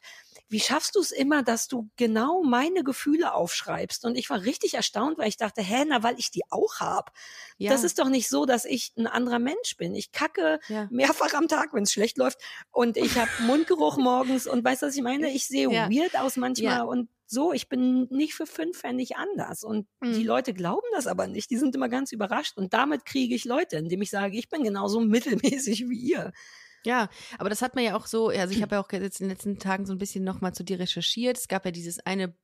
wie 0.49 0.59
schaffst 0.59 0.95
du 0.95 0.99
es 0.99 1.11
immer, 1.11 1.41
dass 1.41 1.67
du 1.69 1.89
genau 1.95 2.43
meine 2.43 2.83
Gefühle 2.83 3.33
aufschreibst? 3.33 4.03
Und 4.05 4.15
ich 4.15 4.29
war 4.29 4.41
richtig 4.41 4.73
erstaunt, 4.73 5.17
weil 5.17 5.29
ich 5.29 5.37
dachte, 5.37 5.61
hä, 5.61 5.85
na, 5.87 6.03
weil 6.03 6.19
ich 6.19 6.31
die 6.31 6.43
auch 6.49 6.79
hab. 6.79 7.11
ja. 7.57 7.71
Das 7.71 7.83
ist 7.83 7.97
doch 7.97 8.09
nicht 8.09 8.27
so, 8.29 8.45
dass 8.45 8.65
ich 8.65 8.91
ein 8.97 9.07
anderer 9.07 9.39
Mensch 9.39 9.77
bin. 9.77 9.95
Ich 9.95 10.11
kacke 10.11 10.59
ja. 10.67 10.87
mehrfach 10.91 11.33
am 11.33 11.47
Tag, 11.47 11.73
wenn 11.73 11.83
es 11.83 11.93
schlecht 11.93 12.17
läuft. 12.17 12.39
Und 12.71 12.97
ich 12.97 13.17
habe 13.17 13.31
Mundgeruch 13.43 13.97
morgens 13.97 14.47
und 14.47 14.63
weißt 14.65 14.81
du, 14.81 14.87
was 14.87 14.95
ich 14.95 15.01
meine? 15.01 15.31
Ich 15.31 15.47
sehe 15.47 15.71
Ja. 15.71 15.89
weird 15.89 16.17
aus 16.17 16.35
manchmal 16.35 16.77
Ja. 16.79 16.83
und 16.83 17.09
so, 17.25 17.53
ich 17.53 17.69
bin 17.69 18.07
nicht 18.09 18.33
für 18.35 18.45
fünf 18.45 18.79
Pfennig 18.79 19.15
anders. 19.17 19.63
Und 19.63 19.87
Mhm. 20.01 20.13
die 20.13 20.23
Leute 20.23 20.53
glauben 20.53 20.85
das 20.93 21.07
aber 21.07 21.27
nicht. 21.27 21.49
Die 21.49 21.57
sind 21.57 21.75
immer 21.75 21.89
ganz 21.89 22.11
überrascht. 22.11 22.57
Und 22.57 22.73
damit 22.73 23.05
kriege 23.05 23.33
ich 23.35 23.45
Leute, 23.45 23.77
indem 23.77 24.01
ich 24.01 24.09
sage, 24.09 24.37
ich 24.37 24.49
bin 24.49 24.63
genauso 24.63 24.99
mittelmäßig 25.61 25.89
wie 25.89 25.99
ihr. 26.11 26.31
Ja, 26.85 27.09
aber 27.37 27.49
das 27.49 27.61
hat 27.61 27.75
man 27.75 27.83
ja 27.85 27.95
auch 27.95 28.05
so, 28.07 28.27
also 28.27 28.53
ich 28.53 28.61
habe 28.61 28.75
ja 28.75 28.81
auch 28.81 28.91
jetzt 28.91 29.21
in 29.21 29.27
den 29.27 29.35
letzten 29.35 29.57
Tagen 29.57 29.85
so 29.85 29.93
ein 29.93 29.97
bisschen 29.99 30.25
nochmal 30.25 30.53
zu 30.53 30.63
dir 30.65 30.79
recherchiert. 30.79 31.37
Es 31.37 31.47
gab 31.47 31.63
ja 31.65 31.71
dieses 31.71 31.99
eine 32.05 32.35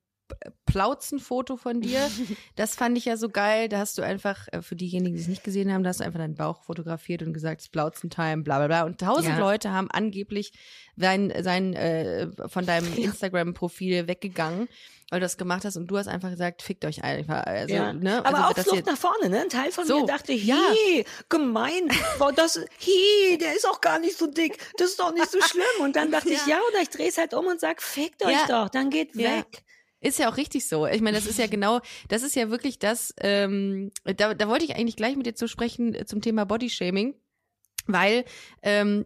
Plauzenfoto 0.66 1.58
von 1.58 1.82
dir. 1.82 2.10
Das 2.56 2.76
fand 2.76 2.98
ich 2.98 3.06
ja 3.06 3.16
so 3.16 3.30
geil. 3.30 3.70
Da 3.70 3.78
hast 3.80 3.98
du 3.98 4.02
einfach, 4.02 4.48
äh, 4.52 4.62
für 4.62 4.76
diejenigen, 4.76 5.16
die 5.16 5.22
es 5.22 5.28
nicht 5.28 5.44
gesehen 5.46 5.72
haben, 5.74 5.84
da 5.84 5.90
hast 5.90 6.02
du 6.02 6.04
einfach 6.04 6.20
deinen 6.20 6.36
Bauch 6.36 6.64
fotografiert 6.64 7.22
und 7.22 7.34
gesagt, 7.34 7.62
es 7.62 7.70
Plauzentime, 7.70 8.44
bla 8.44 8.58
bla 8.58 8.68
bla. 8.68 8.84
Und 8.84 9.00
tausend 9.00 9.36
Ja. 9.36 9.40
Leute 9.40 9.72
haben 9.72 9.90
angeblich 9.92 10.52
sein, 10.98 11.34
sein 11.42 11.74
äh, 11.74 12.28
von 12.48 12.66
deinem 12.66 12.94
Instagram-Profil 12.98 14.08
weggegangen, 14.08 14.68
weil 15.10 15.20
du 15.22 15.26
das 15.26 15.38
gemacht 15.38 15.64
hast 15.64 15.78
und 15.78 15.88
du 15.88 15.98
hast 15.98 16.08
einfach 16.08 16.30
gesagt, 16.30 16.62
fickt 16.62 16.84
euch 16.86 17.02
einfach. 17.04 17.44
Also, 17.46 17.74
Ja. 17.74 17.94
ne? 17.94 18.26
Aber 18.26 18.48
also, 18.48 18.62
Flucht 18.72 18.86
nach 18.86 18.98
vorne, 18.98 19.30
ne? 19.30 19.42
Ein 19.42 19.50
Teil 19.50 19.72
von 19.72 19.86
So, 19.88 20.02
mir 20.02 20.06
dachte, 20.08 20.34
ja. 20.34 20.60
hey, 20.86 21.06
gemein, 21.30 21.90
wow, 22.18 22.32
das, 22.36 22.60
hey, 22.80 23.38
der 23.38 23.56
ist 23.56 23.66
auch 23.68 23.80
gar 23.80 24.00
nicht 24.00 24.18
so 24.18 24.28
dick, 24.28 24.58
das 24.78 24.90
ist 24.92 25.00
doch 25.00 25.14
nicht 25.14 25.32
so 25.32 25.40
schlimm. 25.42 25.64
Und 25.82 25.96
dann 25.96 26.12
dachte 26.12 26.30
ich, 26.30 26.40
Ja. 26.46 26.56
ja, 26.56 26.60
oder 26.72 26.82
ich 26.82 26.90
drehe 26.90 27.08
es 27.08 27.18
halt 27.18 27.34
um 27.34 27.46
und 27.48 27.60
sag, 27.62 27.82
fickt 27.82 28.24
euch 28.26 28.34
Ja. 28.34 28.46
doch, 28.48 28.70
dann 28.70 28.90
geht 28.90 29.16
Ja. 29.16 29.38
weg. 29.38 29.64
Ist 30.02 30.20
ja 30.20 30.32
auch 30.32 30.38
richtig 30.38 30.68
so. 30.68 30.86
Ich 30.88 31.02
meine, 31.02 31.18
das 31.18 31.26
ist 31.26 31.40
ja 31.40 31.48
genau, 31.52 31.82
das 32.08 32.24
ist 32.24 32.36
ja 32.36 32.50
wirklich 32.50 32.80
das, 32.80 33.14
ähm, 33.20 33.92
da, 34.04 34.34
da 34.34 34.48
wollte 34.48 34.66
ich 34.66 34.76
eigentlich 34.76 34.96
gleich 34.96 35.16
mit 35.16 35.26
dir 35.26 35.36
zu 35.36 35.48
sprechen 35.48 35.94
äh, 35.94 36.06
zum 36.06 36.22
Thema 36.22 36.46
Bodyshaming. 36.46 37.16
Weil 37.92 38.24
ähm, 38.62 39.04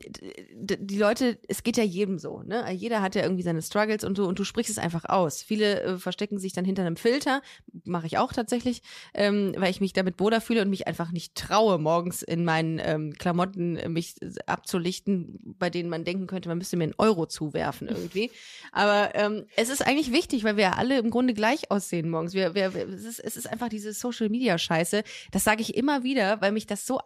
die 0.54 0.98
Leute, 0.98 1.38
es 1.48 1.64
geht 1.64 1.78
ja 1.78 1.84
jedem 1.84 2.20
so, 2.20 2.44
ne? 2.44 2.70
Jeder 2.74 3.02
hat 3.02 3.16
ja 3.16 3.24
irgendwie 3.24 3.44
seine 3.44 3.62
Struggles 3.62 4.04
und 4.04 4.18
so 4.18 4.26
und 4.26 4.38
du 4.38 4.44
sprichst 4.44 4.70
es 4.72 4.78
einfach 4.78 5.06
aus. 5.06 5.42
Viele 5.42 5.82
äh, 5.82 5.98
verstecken 5.98 6.38
sich 6.38 6.52
dann 6.54 6.66
hinter 6.66 6.86
einem 6.86 6.98
Filter, 6.98 7.42
mache 7.86 8.08
ich 8.08 8.18
auch 8.18 8.34
tatsächlich, 8.34 8.82
ähm, 9.14 9.54
weil 9.58 9.72
ich 9.72 9.80
mich 9.80 9.94
damit 9.94 10.20
wohler 10.20 10.42
fühle 10.42 10.62
und 10.62 10.70
mich 10.70 10.86
einfach 10.86 11.12
nicht 11.12 11.36
traue, 11.36 11.78
morgens 11.78 12.24
in 12.24 12.44
meinen 12.44 12.80
ähm, 12.84 13.14
Klamotten 13.14 13.78
äh, 13.78 13.88
mich 13.88 14.22
äh, 14.22 14.32
abzulichten, 14.48 15.40
bei 15.58 15.70
denen 15.70 15.90
man 15.90 16.04
denken 16.04 16.28
könnte, 16.28 16.50
man 16.50 16.58
müsste 16.58 16.76
mir 16.76 16.84
einen 16.86 16.96
Euro 16.98 17.26
zuwerfen 17.26 17.88
irgendwie. 17.88 18.32
Aber 18.72 19.16
ähm, 19.16 19.46
es 19.56 19.70
ist 19.70 19.86
eigentlich 19.86 20.12
wichtig, 20.12 20.44
weil 20.44 20.58
wir 20.58 20.64
ja 20.64 20.74
alle 20.74 21.00
im 21.00 21.10
Grunde 21.10 21.34
gleich 21.34 21.72
aussehen 21.72 22.10
morgens. 22.10 22.34
Wir, 22.34 22.54
wir, 22.54 22.76
es, 22.76 23.06
ist, 23.06 23.20
es 23.20 23.38
ist 23.38 23.48
einfach 23.48 23.70
diese 23.70 23.94
Social 23.94 24.30
Media 24.30 24.58
Scheiße. 24.58 25.04
Das 25.32 25.44
sage 25.44 25.62
ich 25.62 25.76
immer 25.76 26.04
wieder, 26.04 26.42
weil 26.42 26.52
mich 26.52 26.68
das 26.68 26.86
so 26.86 27.00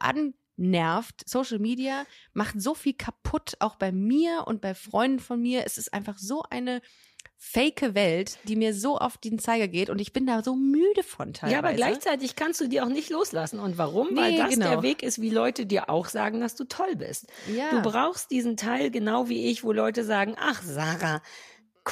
annervt. 0.57 1.27
Social 1.27 1.59
Media 1.59 2.05
macht 2.33 2.61
so 2.61 2.73
viel 2.73 2.93
kaputt, 2.93 3.55
auch 3.59 3.75
bei 3.75 3.91
mir 3.91 4.43
und 4.47 4.61
bei 4.61 4.73
Freunden 4.73 5.19
von 5.19 5.41
mir. 5.41 5.65
Es 5.65 5.77
ist 5.77 5.93
einfach 5.93 6.17
so 6.17 6.43
eine 6.49 6.81
fake 7.39 7.93
Welt, 7.93 8.39
die 8.45 8.55
mir 8.55 8.73
so 8.73 8.97
auf 8.97 9.17
den 9.17 9.37
Zeiger 9.37 9.67
geht 9.67 9.91
und 9.91 9.99
ich 10.01 10.11
bin 10.11 10.25
da 10.25 10.41
so 10.41 10.55
müde 10.55 11.03
von 11.03 11.33
teilweise. 11.33 11.53
Ja, 11.53 11.59
aber 11.59 11.73
gleichzeitig 11.73 12.35
kannst 12.35 12.59
du 12.61 12.67
die 12.67 12.81
auch 12.81 12.87
nicht 12.89 13.11
loslassen. 13.11 13.59
Und 13.59 13.77
warum? 13.77 14.15
Weil 14.15 14.31
Nee, 14.31 14.37
das 14.39 14.49
genau. 14.55 14.69
der 14.69 14.81
Weg 14.81 15.03
ist, 15.03 15.21
wie 15.21 15.29
Leute 15.29 15.67
dir 15.67 15.89
auch 15.89 16.07
sagen, 16.07 16.41
dass 16.41 16.55
du 16.55 16.63
toll 16.63 16.95
bist. 16.95 17.27
ja. 17.55 17.69
Du 17.69 17.81
brauchst 17.81 18.31
diesen 18.31 18.57
Teil 18.57 18.89
genau 18.89 19.29
wie 19.29 19.51
ich, 19.51 19.63
wo 19.63 19.71
Leute 19.71 20.03
sagen, 20.03 20.35
ach 20.39 20.63
Sarah, 20.63 21.21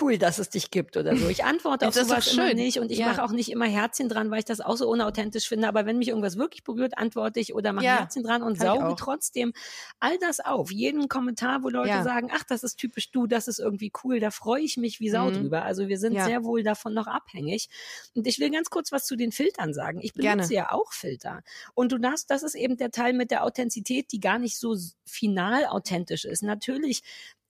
cool, 0.01 0.17
dass 0.17 0.39
es 0.39 0.49
dich 0.49 0.71
gibt 0.71 0.97
oder 0.97 1.15
so. 1.17 1.27
Ich 1.29 1.43
antworte 1.43 1.87
auf 1.87 1.93
sowas 1.93 2.27
immer 2.27 2.53
nicht 2.53 2.79
und 2.79 2.91
ich 2.91 2.99
Ja. 2.99 3.07
mache 3.07 3.23
auch 3.23 3.31
nicht 3.31 3.49
immer 3.51 3.65
Herzchen 3.65 4.09
dran, 4.09 4.31
weil 4.31 4.39
ich 4.39 4.45
das 4.45 4.61
auch 4.61 4.75
so 4.77 4.89
unauthentisch 4.89 5.47
finde. 5.47 5.67
Aber 5.67 5.85
wenn 5.85 5.97
mich 5.97 6.09
irgendwas 6.09 6.37
wirklich 6.37 6.63
berührt, 6.63 6.97
antworte 6.97 7.39
ich 7.39 7.53
oder 7.55 7.73
mache 7.73 7.85
Ja, 7.85 7.99
Herzchen 7.99 8.23
dran 8.23 8.43
und 8.43 8.57
kann 8.57 8.67
sauge 8.67 8.95
trotzdem 8.97 9.53
all 9.99 10.17
das 10.19 10.39
auf. 10.39 10.71
Jeden 10.71 11.07
Kommentar, 11.09 11.63
wo 11.63 11.69
Leute 11.69 11.89
Ja. 11.89 12.03
sagen, 12.03 12.29
ach, 12.33 12.43
das 12.43 12.63
ist 12.63 12.75
typisch 12.75 13.11
du, 13.11 13.27
das 13.27 13.47
ist 13.47 13.59
irgendwie 13.59 13.91
cool, 14.03 14.19
da 14.19 14.31
freue 14.31 14.61
ich 14.61 14.77
mich 14.77 14.99
wie 14.99 15.09
Sau 15.09 15.29
Mhm. 15.29 15.33
drüber. 15.33 15.63
Also 15.63 15.87
wir 15.87 15.97
sind 15.99 16.13
sehr 16.21 16.43
wohl 16.43 16.63
davon 16.63 16.93
noch 16.93 17.07
abhängig. 17.07 17.69
Und 18.15 18.27
ich 18.27 18.39
will 18.39 18.49
ganz 18.51 18.69
kurz 18.69 18.91
was 18.91 19.05
zu 19.05 19.15
den 19.15 19.31
Filtern 19.31 19.73
sagen. 19.73 19.99
Ich 20.01 20.13
benutze 20.13 20.49
Gerne. 20.49 20.53
ja 20.53 20.71
auch 20.71 20.93
Filter. 20.93 21.41
Und 21.73 21.91
du 21.91 21.97
darfst, 21.97 22.29
das 22.29 22.43
ist 22.43 22.55
eben 22.55 22.77
der 22.77 22.91
Teil 22.91 23.13
mit 23.13 23.31
der 23.31 23.43
Authentizität, 23.43 24.11
die 24.11 24.19
gar 24.19 24.39
nicht 24.39 24.57
so 24.57 24.75
final 25.05 25.65
authentisch 25.65 26.25
ist. 26.25 26.43
Natürlich 26.43 27.01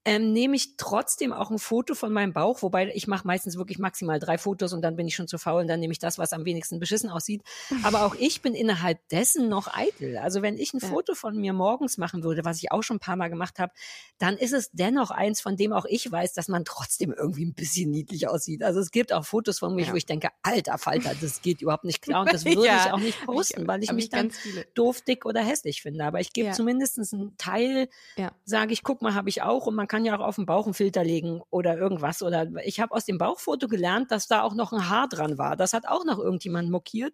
ähm, 0.05 0.31
nehme 0.33 0.55
ich 0.55 0.77
trotzdem 0.77 1.33
auch 1.33 1.49
ein 1.51 1.57
Foto 1.59 1.95
von 1.95 2.13
meinem 2.13 2.31
Bauch, 2.31 2.61
wobei 2.61 2.91
ich 2.93 3.07
mache 3.07 3.25
meistens 3.27 3.57
wirklich 3.57 3.79
maximal 3.79 4.19
drei 4.19 4.37
Fotos 4.37 4.71
und 4.71 4.81
dann 4.83 4.95
bin 4.95 5.07
ich 5.07 5.15
schon 5.15 5.27
zu 5.27 5.37
faul 5.37 5.61
und 5.61 5.67
dann 5.67 5.79
nehme 5.79 5.91
ich 5.91 5.99
das, 5.99 6.17
was 6.19 6.31
am 6.31 6.45
wenigsten 6.45 6.79
beschissen 6.79 7.09
aussieht. 7.09 7.41
Aber 7.83 8.05
auch 8.05 8.13
ich 8.15 8.41
bin 8.41 8.53
innerhalb 8.53 8.99
dessen 9.09 9.49
noch 9.49 9.67
eitel. 9.73 10.17
Also 10.17 10.41
wenn 10.41 10.57
ich 10.57 10.73
ein 10.73 10.79
Ja. 10.79 10.87
Foto 10.87 11.15
von 11.15 11.35
mir 11.35 11.53
morgens 11.53 11.97
machen 11.97 12.23
würde, 12.23 12.45
was 12.45 12.57
ich 12.61 12.71
auch 12.71 12.83
schon 12.83 12.97
ein 12.97 12.99
paar 12.99 13.15
Mal 13.15 13.29
gemacht 13.29 13.57
habe, 13.59 13.73
dann 14.19 14.37
ist 14.37 14.53
es 14.53 14.69
dennoch 14.71 15.09
eins, 15.11 15.41
von 15.41 15.57
dem 15.57 15.73
auch 15.73 15.85
ich 15.85 16.11
weiß, 16.11 16.33
dass 16.33 16.47
man 16.47 16.65
trotzdem 16.65 17.11
irgendwie 17.11 17.45
ein 17.45 17.53
bisschen 17.55 17.89
niedlich 17.89 18.27
aussieht. 18.27 18.61
Also 18.63 18.79
es 18.81 18.91
gibt 18.91 19.11
auch 19.11 19.25
Fotos 19.25 19.59
von 19.59 19.73
mir, 19.75 19.85
Ja. 19.85 19.91
wo 19.91 19.95
ich 19.95 20.05
denke, 20.05 20.29
alter 20.43 20.77
Falter, 20.77 21.15
das 21.19 21.41
geht 21.41 21.61
überhaupt 21.61 21.83
nicht 21.85 22.01
klar 22.01 22.21
und 22.21 22.31
das 22.31 22.45
würde 22.45 22.65
Ja. 22.65 22.85
ich 22.85 22.91
auch 22.91 22.99
nicht 22.99 23.25
posten, 23.25 23.67
weil 23.67 23.83
ich 23.83 23.91
mich 23.91 24.09
dann 24.09 24.29
viele. 24.31 24.65
doof, 24.75 25.01
dick 25.01 25.25
oder 25.25 25.41
hässlich 25.41 25.81
finde. 25.81 26.05
Aber 26.05 26.19
ich 26.19 26.31
gebe 26.31 26.47
Ja. 26.49 26.53
zumindest 26.53 26.99
einen 27.13 27.35
Teil, 27.37 27.89
Ja. 28.17 28.31
sage 28.45 28.71
ich, 28.73 28.83
guck 28.83 29.01
mal, 29.01 29.13
habe 29.15 29.29
ich 29.29 29.41
auch. 29.41 29.65
Und 29.65 29.73
man 29.75 29.87
kann 29.87 29.94
ja 30.03 30.17
auch 30.19 30.25
auf 30.25 30.35
den 30.35 30.45
Bauch 30.45 30.65
einen 30.65 30.73
Filter 30.73 31.03
legen 31.05 31.41
oder 31.51 31.77
irgendwas. 31.77 32.21
Oder 32.21 32.47
ich 32.65 32.81
habe 32.81 32.93
aus 32.93 33.05
dem 33.05 33.17
Bauchfoto 33.17 33.67
gelernt, 33.69 34.11
dass 34.11 34.27
da 34.27 34.41
auch 34.41 34.53
noch 34.55 34.73
ein 34.73 34.89
Haar 34.89 35.07
dran 35.07 35.37
war. 35.37 35.55
Das 35.55 35.71
hat 35.73 35.87
auch 35.87 36.03
noch 36.03 36.19
irgendjemand 36.19 36.69
mokiert. 36.71 37.13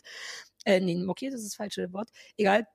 Äh, 0.65 0.79
nee, 0.79 0.95
mokiert 0.95 1.33
ist 1.33 1.45
das 1.45 1.53
falsche 1.55 1.91
Wort. 1.93 2.09
Egal. 2.37 2.65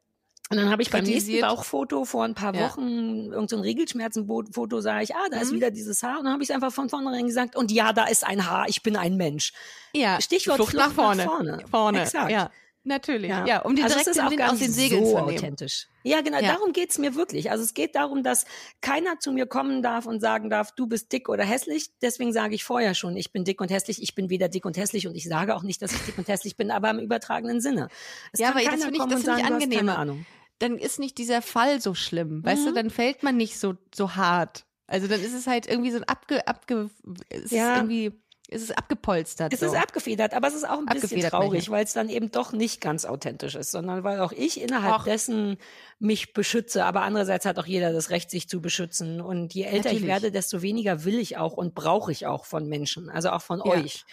Und 0.49 0.59
dann 0.59 0.71
habe 0.71 0.81
ich 0.83 0.91
beim 0.91 1.03
nächsten 1.03 1.31
Kritisiert. 1.33 1.49
Bauchfoto 1.49 2.05
vor 2.05 2.23
ein 2.23 2.35
paar 2.35 2.55
Ja. 2.55 2.61
Wochen, 2.69 3.33
irgend 3.33 3.51
so 3.51 3.59
Regelschmerzenfoto, 3.59 4.81
sah 4.81 5.01
ich, 5.01 5.13
ah, 5.17 5.27
da 5.33 5.41
ist 5.41 5.51
Mhm. 5.51 5.57
wieder 5.57 5.71
dieses 5.73 6.05
Haar. 6.05 6.19
Und 6.19 6.27
dann 6.27 6.35
habe 6.35 6.43
ich 6.45 6.55
einfach 6.55 6.73
von 6.73 6.89
vornherein 6.89 7.27
gesagt, 7.27 7.57
und 7.57 7.73
ja, 7.73 7.93
da 7.93 8.05
ist 8.07 8.25
ein 8.25 8.49
Haar, 8.49 8.69
ich 8.69 8.83
bin 8.85 8.95
ein 8.97 9.17
Mensch. 9.17 9.53
Ja, 9.93 10.21
Stichwort 10.21 10.57
Flucht, 10.59 10.71
Flucht 10.71 10.87
nach 10.87 10.93
vorne. 10.95 11.25
nach 11.25 11.33
vorne. 11.33 11.65
Vorne. 11.69 12.03
Exakt. 12.03 12.31
Ja, 12.31 12.51
natürlich. 12.87 13.29
Ja, 13.31 13.61
um 13.63 13.75
den 13.77 13.85
also 13.85 13.95
direkt 13.95 14.09
ist 14.09 14.17
den 14.17 14.25
auch 14.25 14.31
Wind 14.31 14.39
gar 14.41 14.53
aus 14.53 14.59
den 14.59 14.69
nicht 14.69 14.77
Segeln 14.77 15.05
so 15.05 15.11
zu 15.13 15.17
nehmen. 15.25 15.37
authentisch. 15.39 15.87
Ja, 16.05 16.21
genau, 16.21 16.39
Ja. 16.41 16.53
darum 16.55 16.73
geht's 16.73 16.99
mir 16.99 17.15
wirklich. 17.15 17.51
Also 17.51 17.65
es 17.65 17.75
geht 17.75 17.95
darum, 17.97 18.23
dass 18.23 18.45
keiner 18.81 19.19
zu 19.19 19.33
mir 19.33 19.47
kommen 19.47 19.83
darf 19.83 20.07
und 20.07 20.21
sagen 20.21 20.49
darf, 20.51 20.73
du 20.73 20.87
bist 20.87 21.13
dick 21.13 21.29
oder 21.29 21.45
hässlich. 21.45 21.91
Deswegen 22.01 22.33
sage 22.33 22.55
ich 22.55 22.65
vorher 22.65 22.95
schon, 22.95 23.17
ich 23.17 23.33
bin 23.33 23.45
dick 23.45 23.61
und 23.61 23.71
hässlich. 23.71 24.03
Ich 24.03 24.15
bin 24.15 24.31
weder 24.31 24.49
dick 24.49 24.65
und 24.65 24.77
hässlich 24.77 25.07
und 25.07 25.15
ich 25.15 25.25
sage 25.29 25.55
auch 25.57 25.63
nicht, 25.63 25.83
dass 25.83 25.93
ich 25.93 26.01
dick 26.03 26.17
und 26.19 26.29
hässlich 26.29 26.57
bin, 26.57 26.71
aber 26.71 26.91
im 26.91 26.99
übertragenen 27.01 27.61
Sinne. 27.61 27.89
Es 28.33 28.41
Ja, 28.41 28.51
aber 28.51 28.61
das 28.63 28.83
finde 28.85 28.97
ich- 28.97 29.05
das 29.11 29.21
ich 29.21 29.27
sagen, 29.27 29.43
hast 29.45 29.53
angenehmer. 29.53 30.17
Dann 30.59 30.79
ist 30.79 30.99
nicht 30.99 31.19
dieser 31.19 31.43
Fall 31.43 31.81
so 31.83 31.95
schlimm, 31.95 32.43
weißt 32.45 32.65
du, 32.67 32.71
Mhm. 32.71 32.75
dann 32.77 32.91
fällt 32.91 33.23
man 33.23 33.37
nicht 33.37 33.59
so, 33.59 33.75
so 33.95 34.15
hart. 34.17 34.65
Also 34.87 35.09
dann 35.09 35.21
ist 35.21 35.35
es 35.35 35.47
halt 35.49 35.67
irgendwie 35.67 35.91
so 35.91 35.97
ein 35.99 36.05
abge, 36.05 36.47
abge, 36.47 36.89
es 37.29 37.51
Ja. 37.51 37.73
ist 37.73 37.79
irgendwie, 37.79 38.13
es 38.49 38.63
ist 38.63 38.77
abgepolstert. 38.79 39.53
Es 39.53 39.61
so. 39.61 39.67
ist 39.67 39.75
abgefedert, 39.75 40.35
aber 40.35 40.49
es 40.49 40.55
ist 40.55 40.69
auch 40.69 40.79
ein 40.79 40.87
bisschen 40.87 41.21
traurig, 41.23 41.71
weil 41.71 41.85
es 41.85 41.93
dann 41.93 42.09
eben 42.09 42.31
doch 42.31 42.53
nicht 42.53 42.81
ganz 42.81 43.05
authentisch 43.05 43.55
ist, 43.57 43.71
sondern 43.71 44.05
weil 44.05 44.21
auch 44.21 44.33
ich 44.33 44.61
innerhalb 44.61 45.01
Och. 45.01 45.05
dessen 45.05 45.57
mich 45.99 46.33
beschütze, 46.33 46.85
aber 46.85 47.03
andererseits 47.03 47.45
hat 47.45 47.59
auch 47.59 47.67
jeder 47.67 47.93
das 47.93 48.11
Recht, 48.11 48.31
sich 48.31 48.49
zu 48.49 48.61
beschützen. 48.61 49.21
Und 49.21 49.55
je 49.55 49.63
älter 49.65 49.77
Natürlich. 49.91 50.01
ich 50.03 50.07
werde, 50.07 50.31
desto 50.33 50.63
weniger 50.63 51.05
will 51.05 51.19
ich 51.19 51.37
auch 51.39 51.55
und 51.55 51.75
brauche 51.75 52.13
ich 52.13 52.27
auch 52.27 52.45
von 52.45 52.69
Menschen, 52.69 53.11
also 53.11 53.31
auch 53.31 53.43
von 53.43 53.59
Ja. 53.65 53.73
euch. 53.73 54.05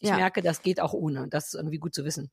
Ich 0.00 0.08
Ja. 0.08 0.16
merke, 0.16 0.42
das 0.42 0.62
geht 0.62 0.80
auch 0.80 0.92
ohne. 0.92 1.28
Das 1.28 1.46
ist 1.48 1.54
irgendwie 1.54 1.78
gut 1.78 1.94
zu 1.94 2.04
wissen. 2.04 2.30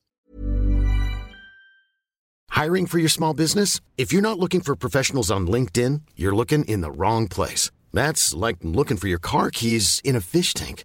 Hiring 2.50 2.86
for 2.86 3.00
your 3.00 3.08
small 3.08 3.34
business? 3.34 3.80
If 3.98 4.10
you're 4.12 4.20
not 4.22 4.38
looking 4.38 4.62
for 4.62 4.76
professionals 4.76 5.30
on 5.30 5.46
LinkedIn, 5.48 6.02
you're 6.16 6.34
looking 6.36 6.64
in 6.64 6.82
the 6.82 6.90
wrong 6.90 7.28
place. 7.28 7.70
That's 7.92 8.32
like 8.32 8.58
looking 8.62 8.96
for 8.96 9.08
your 9.08 9.18
car 9.20 9.50
keys 9.50 10.00
in 10.04 10.14
a 10.16 10.20
fish 10.20 10.52
tank. 10.54 10.84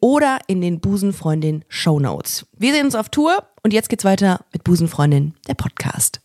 oder 0.00 0.38
in 0.46 0.60
den 0.60 0.80
Busenfreundin 0.80 1.64
Show 1.68 2.00
Notes. 2.00 2.46
Wir 2.56 2.72
sehen 2.72 2.86
uns 2.86 2.94
auf 2.94 3.08
Tour 3.08 3.48
und 3.62 3.72
jetzt 3.72 3.88
geht's 3.88 4.04
weiter 4.04 4.44
mit 4.52 4.64
Busenfreundin, 4.64 5.34
der 5.46 5.54
Podcast. 5.54 6.20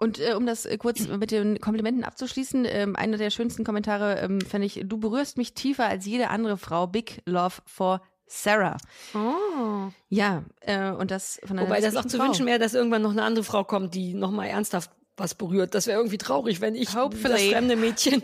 Und 0.00 0.18
äh, 0.18 0.32
um 0.32 0.46
das 0.46 0.64
äh, 0.64 0.78
kurz 0.78 1.06
mit 1.06 1.30
den 1.30 1.60
Komplimenten 1.60 2.04
abzuschließen, 2.04 2.64
ähm, 2.64 2.96
einer 2.96 3.18
der 3.18 3.28
schönsten 3.28 3.64
Kommentare 3.64 4.18
ähm, 4.20 4.40
fand 4.40 4.64
ich, 4.64 4.80
du 4.84 4.96
berührst 4.98 5.36
mich 5.36 5.52
tiefer 5.52 5.86
als 5.86 6.06
jede 6.06 6.30
andere 6.30 6.56
Frau. 6.56 6.86
Big 6.86 7.20
Love 7.26 7.56
for 7.66 8.00
Sarah. 8.26 8.78
Oh. 9.14 9.90
Ja, 10.08 10.44
äh, 10.60 10.90
und 10.90 11.10
das 11.10 11.38
von 11.44 11.58
einer 11.58 11.68
Wobei 11.68 11.82
das 11.82 11.96
auch 11.96 12.06
zu 12.06 12.16
Frau. 12.16 12.26
wünschen 12.26 12.46
wäre, 12.46 12.58
dass 12.58 12.72
irgendwann 12.72 13.02
noch 13.02 13.10
eine 13.10 13.24
andere 13.24 13.44
Frau 13.44 13.62
kommt, 13.62 13.94
die 13.94 14.14
nochmal 14.14 14.46
ernsthaft 14.46 14.90
was 15.20 15.34
berührt. 15.34 15.74
Das 15.74 15.86
wäre 15.86 15.98
irgendwie 15.98 16.18
traurig, 16.18 16.60
wenn 16.60 16.74
ich 16.74 16.86
das 16.86 16.96
Hopefully. 16.96 17.50
fremde 17.50 17.76
Mädchen 17.76 18.22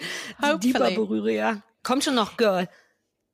die 0.62 0.72
Diva 0.72 0.90
berühre, 0.90 1.32
ja. 1.32 1.62
Komm 1.82 2.00
schon 2.00 2.16
noch, 2.16 2.36
Girl. 2.36 2.68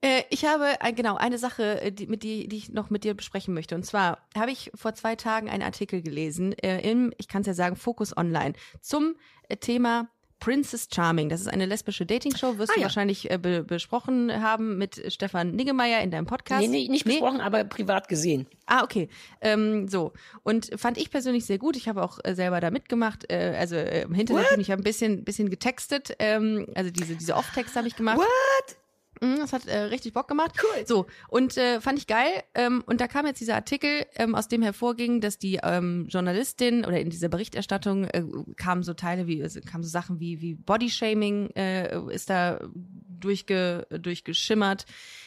Äh, 0.03 0.25
ich 0.31 0.45
habe 0.45 0.75
äh, 0.81 0.93
genau 0.93 1.17
eine 1.17 1.39
Sache, 1.39 1.81
äh, 1.81 1.93
die, 1.93 2.07
mit 2.07 2.23
die, 2.23 2.49
die 2.49 2.57
ich 2.57 2.69
noch 2.71 2.91
mit 2.91 3.05
dir 3.05 3.15
besprechen 3.15 3.55
möchte. 3.55 3.75
Und 3.75 3.87
zwar 3.87 4.19
habe 4.37 4.51
ich 4.51 4.71
vor 4.75 4.95
zwei 4.95 5.17
Tagen 5.17 5.49
einen 5.49 5.63
Artikel 5.63 6.03
gelesen 6.03 6.53
äh, 6.59 6.81
im, 6.81 7.13
ich 7.19 7.29
kann 7.29 7.43
es 7.43 7.47
ja 7.47 7.55
sagen, 7.55 7.77
Focus 7.77 8.17
Online 8.17 8.55
zum 8.81 9.15
Thema 9.61 10.09
Princess 10.43 10.89
Charming. 10.93 11.29
Das 11.29 11.41
ist 11.41 11.47
eine 11.47 11.67
lesbische 11.67 12.05
Dating-Show, 12.05 12.59
wirst 12.59 12.73
Ah, 12.73 12.75
du 12.75 12.81
ja. 12.81 12.87
wahrscheinlich 12.87 13.31
äh, 13.31 13.39
be 13.39 13.63
besprochen 13.63 14.43
haben 14.43 14.77
mit 14.77 15.01
Stefan 15.13 15.53
Niggemeier 15.53 16.01
in 16.03 16.11
deinem 16.11 16.27
Podcast. 16.27 16.63
Nee, 16.63 16.67
nee, 16.67 16.89
nicht 16.89 17.05
besprochen, 17.05 17.41
aber 17.41 17.63
privat 17.63 18.09
gesehen. 18.09 18.49
Ah, 18.67 18.83
okay. 18.83 19.09
Ähm, 19.41 19.87
so. 19.87 20.13
Und 20.43 20.71
fand 20.77 20.99
ich 20.99 21.11
persönlich 21.11 21.45
sehr 21.47 21.59
gut. 21.59 21.77
Ich 21.77 21.89
habe 21.89 22.03
auch 22.03 22.19
äh, 22.25 22.35
selber 22.35 22.59
da 22.59 22.73
mitgemacht. 22.73 23.31
Äh, 23.31 23.55
also 23.57 23.77
äh, 23.77 24.03
im 24.03 24.15
Hintergrund, 24.15 24.59
ich 24.59 24.73
habe 24.73 24.83
ein 24.83 24.85
bisschen, 24.85 25.23
bisschen 25.23 25.49
getextet. 25.49 26.17
Ähm, 26.19 26.67
also 26.75 26.91
diese, 26.91 27.15
diese 27.15 27.37
Off-Text 27.37 27.77
habe 27.77 27.87
ich 27.87 27.95
gemacht. 27.95 28.19
What? 28.19 28.77
Mhm, 29.23 29.39
Das 29.39 29.53
hat 29.53 29.67
äh, 29.67 29.79
richtig 29.85 30.13
Bock 30.13 30.29
gemacht. 30.29 30.53
Cool. 30.63 30.87
So, 30.87 31.07
und 31.29 31.57
äh, 31.57 31.81
fand 31.81 31.99
ich 31.99 32.07
geil. 32.07 32.43
Ähm, 32.55 32.83
und 32.87 33.01
da 33.01 33.07
kam 33.07 33.27
jetzt 33.27 33.41
dieser 33.41 33.55
Artikel, 33.55 34.05
ähm, 34.17 34.35
aus 34.35 34.49
dem 34.49 34.63
hervorging, 34.63 35.21
dass 35.21 35.39
die 35.39 35.61
ähm, 35.63 36.07
Journalistin 36.09 36.85
oder 36.85 37.01
in 37.01 37.11
dieser 37.11 37.29
Berichterstattung 37.29 38.05
äh, 38.05 38.25
kamen 38.57 38.83
so 38.83 38.95
Teile 38.95 39.27
wie, 39.27 39.43
also 39.43 39.61
kamen 39.61 39.85
so 39.85 39.91
Sachen 39.91 40.21
wie, 40.21 40.41
wie 40.41 40.55
Bodyshaming 40.55 41.51
äh, 41.55 41.99
ist 42.11 42.29
da 42.31 42.61
durchge, 43.21 43.87
durchgeschimmert. 43.91 44.85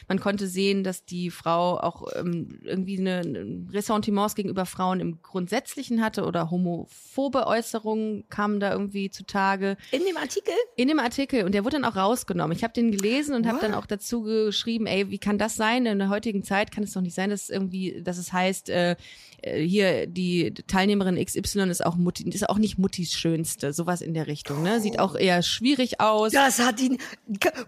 Man 0.08 0.20
konnte 0.20 0.46
sehen, 0.46 0.84
dass 0.84 1.04
die 1.04 1.30
Frau 1.30 1.78
auch 1.80 2.06
ähm, 2.14 2.60
irgendwie 2.62 2.98
eine, 3.00 3.20
eine 3.20 3.66
Ressentiments 3.72 4.34
gegenüber 4.34 4.66
Frauen 4.66 5.00
im 5.00 5.22
Grundsätzlichen 5.22 6.02
hatte 6.02 6.24
oder 6.26 6.50
homophobe 6.50 7.46
Äußerungen 7.46 8.28
kamen 8.28 8.60
da 8.60 8.70
irgendwie 8.72 9.10
zutage 9.10 9.76
In 9.90 10.04
dem 10.04 10.16
Artikel? 10.18 10.52
in 10.76 10.88
dem 10.88 10.98
Artikel 11.00 11.44
und 11.44 11.52
der 11.52 11.64
wurde 11.64 11.80
dann 11.80 11.84
auch 11.86 11.96
rausgenommen. 11.96 12.54
Ich 12.56 12.62
habe 12.62 12.74
den 12.74 12.90
gelesen 12.92 13.34
und 13.34 13.46
habe 13.46 13.58
dann 13.60 13.72
auch 13.74 13.85
dazu 13.86 14.22
geschrieben, 14.22 14.86
ey, 14.86 15.10
wie 15.10 15.18
kann 15.18 15.38
das 15.38 15.56
sein? 15.56 15.86
In 15.86 15.98
der 15.98 16.08
heutigen 16.08 16.42
Zeit 16.42 16.70
kann 16.70 16.84
es 16.84 16.92
doch 16.92 17.00
nicht 17.00 17.14
sein, 17.14 17.30
dass 17.30 17.48
irgendwie, 17.50 18.02
dass 18.02 18.18
es 18.18 18.32
heißt, 18.32 18.68
äh, 18.70 18.96
äh, 19.42 19.62
hier 19.64 20.06
die 20.06 20.52
Teilnehmerin 20.66 21.22
XY 21.22 21.68
ist 21.70 21.84
auch 21.84 21.96
Mutti, 21.96 22.28
ist 22.28 22.48
auch 22.48 22.58
nicht 22.58 22.78
Muttis 22.78 23.12
schönste, 23.12 23.72
sowas 23.72 24.00
in 24.00 24.14
der 24.14 24.26
Richtung. 24.26 24.62
Ne? 24.62 24.80
Sieht 24.80 24.98
auch 24.98 25.14
eher 25.14 25.42
schwierig 25.42 26.00
aus. 26.00 26.32
Das 26.32 26.58
hat 26.58 26.80
ihn. 26.80 26.98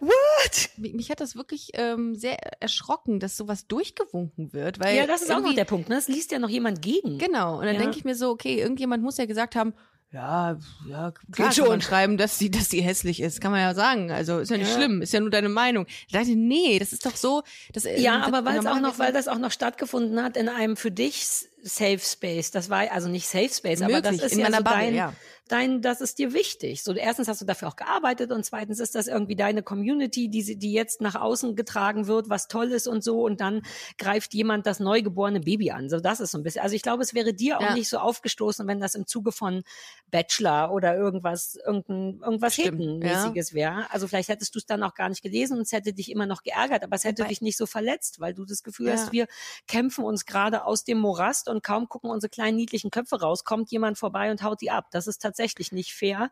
What? 0.01 0.71
Mich, 0.77 0.95
mich 0.95 1.11
hat 1.11 1.21
das 1.21 1.37
wirklich 1.37 1.71
ähm, 1.75 2.14
sehr 2.14 2.37
erschrocken, 2.62 3.21
dass 3.21 3.37
sowas 3.37 3.66
durchgewunken 3.66 4.53
wird, 4.53 4.81
weil 4.81 4.97
Ja, 4.97 5.07
das 5.07 5.23
ist 5.23 5.33
auch 5.33 5.41
noch 5.41 5.55
der 5.55 5.64
Punkt. 5.64 5.89
Ne? 5.89 5.97
Es 5.97 6.09
liest 6.09 6.33
ja 6.33 6.39
noch 6.39 6.49
jemand 6.49 6.83
gegen. 6.83 7.19
Genau. 7.19 7.59
Und 7.59 7.64
dann 7.66 7.75
Ja. 7.75 7.81
denke 7.81 7.97
ich 7.99 8.05
mir 8.05 8.14
so, 8.14 8.31
okay, 8.31 8.59
irgendjemand 8.61 9.03
muss 9.03 9.16
ja 9.19 9.27
gesagt 9.27 9.57
haben, 9.57 9.73
ja, 10.11 10.57
ja, 10.89 11.11
klar 11.11 11.13
Geht 11.29 11.37
kann 11.37 11.53
schon. 11.53 11.69
man 11.69 11.81
schreiben, 11.83 12.17
dass 12.17 12.39
sie, 12.39 12.51
dass 12.51 12.71
sie 12.71 12.81
hässlich 12.81 13.21
ist. 13.21 13.41
Kann 13.43 13.51
man 13.51 13.61
ja 13.61 13.75
sagen. 13.75 14.11
Also 14.11 14.39
ist 14.39 14.51
ja 14.51 14.57
nicht 14.57 14.69
Ja. 14.71 14.77
schlimm, 14.77 15.03
ist 15.03 15.13
ja 15.13 15.21
nur 15.21 15.29
deine 15.31 15.51
Meinung. 15.51 15.87
Ich 16.07 16.13
dachte, 16.13 16.35
nee, 16.35 16.79
das 16.79 16.93
ist 16.95 17.05
doch 17.05 17.15
so. 17.17 17.43
Das, 17.75 17.85
äh, 17.85 18.01
Ja, 18.01 18.23
aber 18.23 18.45
weil 18.47 18.59
es 18.59 18.67
auch 18.67 18.81
noch, 18.81 18.99
weil 18.99 19.13
das 19.13 19.29
auch 19.29 19.39
noch 19.39 19.53
stattgefunden 19.53 20.23
hat 20.23 20.37
in 20.39 20.49
einem 20.49 20.77
für 20.79 20.91
dich 20.91 21.27
Safe 21.63 21.99
Space. 21.99 22.51
Das 22.51 22.71
war 22.71 22.91
also 22.91 23.09
nicht 23.09 23.29
Safe 23.29 23.51
Space, 23.51 23.83
aber 23.83 24.01
das 24.01 24.13
Möglich, 24.13 24.23
ist 24.27 24.33
in 24.33 24.39
ja 24.39 24.45
meiner 24.47 24.59
so 24.59 24.65
Bubble, 24.65 24.79
dein, 24.81 24.95
ja. 24.95 25.13
Dein, 25.53 25.82
das 25.82 26.01
ist 26.01 26.18
dir 26.18 26.32
wichtig. 26.32 26.82
So 26.82 26.92
erstens 26.92 27.28
hast 27.28 27.40
du 27.40 27.44
dafür 27.44 27.68
auch 27.68 27.76
gearbeitet 27.76 28.30
und 28.32 28.44
zweitens 28.44 28.80
ist 28.80 28.94
das 28.94 29.07
irgendwie 29.07 29.36
deine 29.36 29.62
Community, 29.62 30.28
die 30.28 30.57
die 30.59 30.72
jetzt 30.72 31.01
nach 31.01 31.14
außen 31.14 31.57
getragen 31.57 32.07
wird, 32.07 32.28
was 32.28 32.49
toll 32.49 32.72
ist 32.72 32.86
und 32.86 33.03
so 33.03 33.22
und 33.24 33.40
dann 33.40 33.62
greift 33.99 34.34
jemand 34.34 34.66
das 34.66 34.80
neugeborene 34.80 35.40
Baby 35.40 35.70
an. 35.70 35.88
So 35.90 36.01
das 36.01 36.20
ist 36.20 36.30
so 36.32 36.38
ein 36.38 36.42
bisschen. 36.42 36.62
Also 36.62 36.76
ich 36.76 36.82
glaube, 36.82 37.03
es 37.03 37.14
wäre 37.14 37.32
dir 37.34 37.59
auch 37.59 37.62
Ja. 37.62 37.74
nicht 37.74 37.88
so 37.88 37.99
aufgestoßen, 37.99 38.66
wenn 38.68 38.80
das 38.80 38.94
im 38.94 39.07
Zuge 39.07 39.32
von 39.32 39.62
Bachelor 40.11 40.72
oder 40.72 40.96
irgendwas 40.96 41.57
irgendein 41.64 42.20
irgendwas 42.22 42.55
Stimmt, 42.55 42.80
Hetenmäßiges 42.80 43.55
wäre. 43.55 43.86
Also 43.90 44.07
vielleicht 44.09 44.28
hättest 44.28 44.55
du 44.55 44.59
es 44.59 44.66
dann 44.66 44.82
auch 44.82 44.94
gar 44.94 45.09
nicht 45.09 45.22
gelesen 45.22 45.57
und 45.57 45.62
es 45.62 45.72
hätte 45.72 45.92
dich 45.92 46.11
immer 46.11 46.26
noch 46.26 46.42
geärgert, 46.42 46.82
aber 46.82 46.96
es 46.96 47.05
hätte 47.05 47.22
Wobei- 47.22 47.30
dich 47.30 47.40
nicht 47.42 47.57
so 47.57 47.66
verletzt, 47.66 48.20
weil 48.20 48.34
du 48.34 48.44
das 48.44 48.62
Gefühl 48.62 48.86
Ja. 48.88 48.92
hast, 48.92 49.12
wir 49.12 49.26
kämpfen 49.66 50.05
uns 50.05 50.26
gerade 50.26 50.64
aus 50.64 50.84
dem 50.84 50.99
Morast 50.99 51.49
und 51.49 51.62
kaum 51.62 51.88
gucken 51.88 52.11
unsere 52.11 52.28
kleinen 52.30 52.57
niedlichen 52.57 52.90
Köpfe 52.90 53.20
raus, 53.20 53.44
kommt 53.44 53.70
jemand 53.70 53.99
vorbei 53.99 54.30
und 54.30 54.42
haut 54.42 54.61
die 54.61 54.70
ab. 54.70 54.86
Das 54.90 55.07
ist 55.07 55.18
tatsächlich 55.22 55.38
nicht 55.72 55.93
fair. 55.93 56.30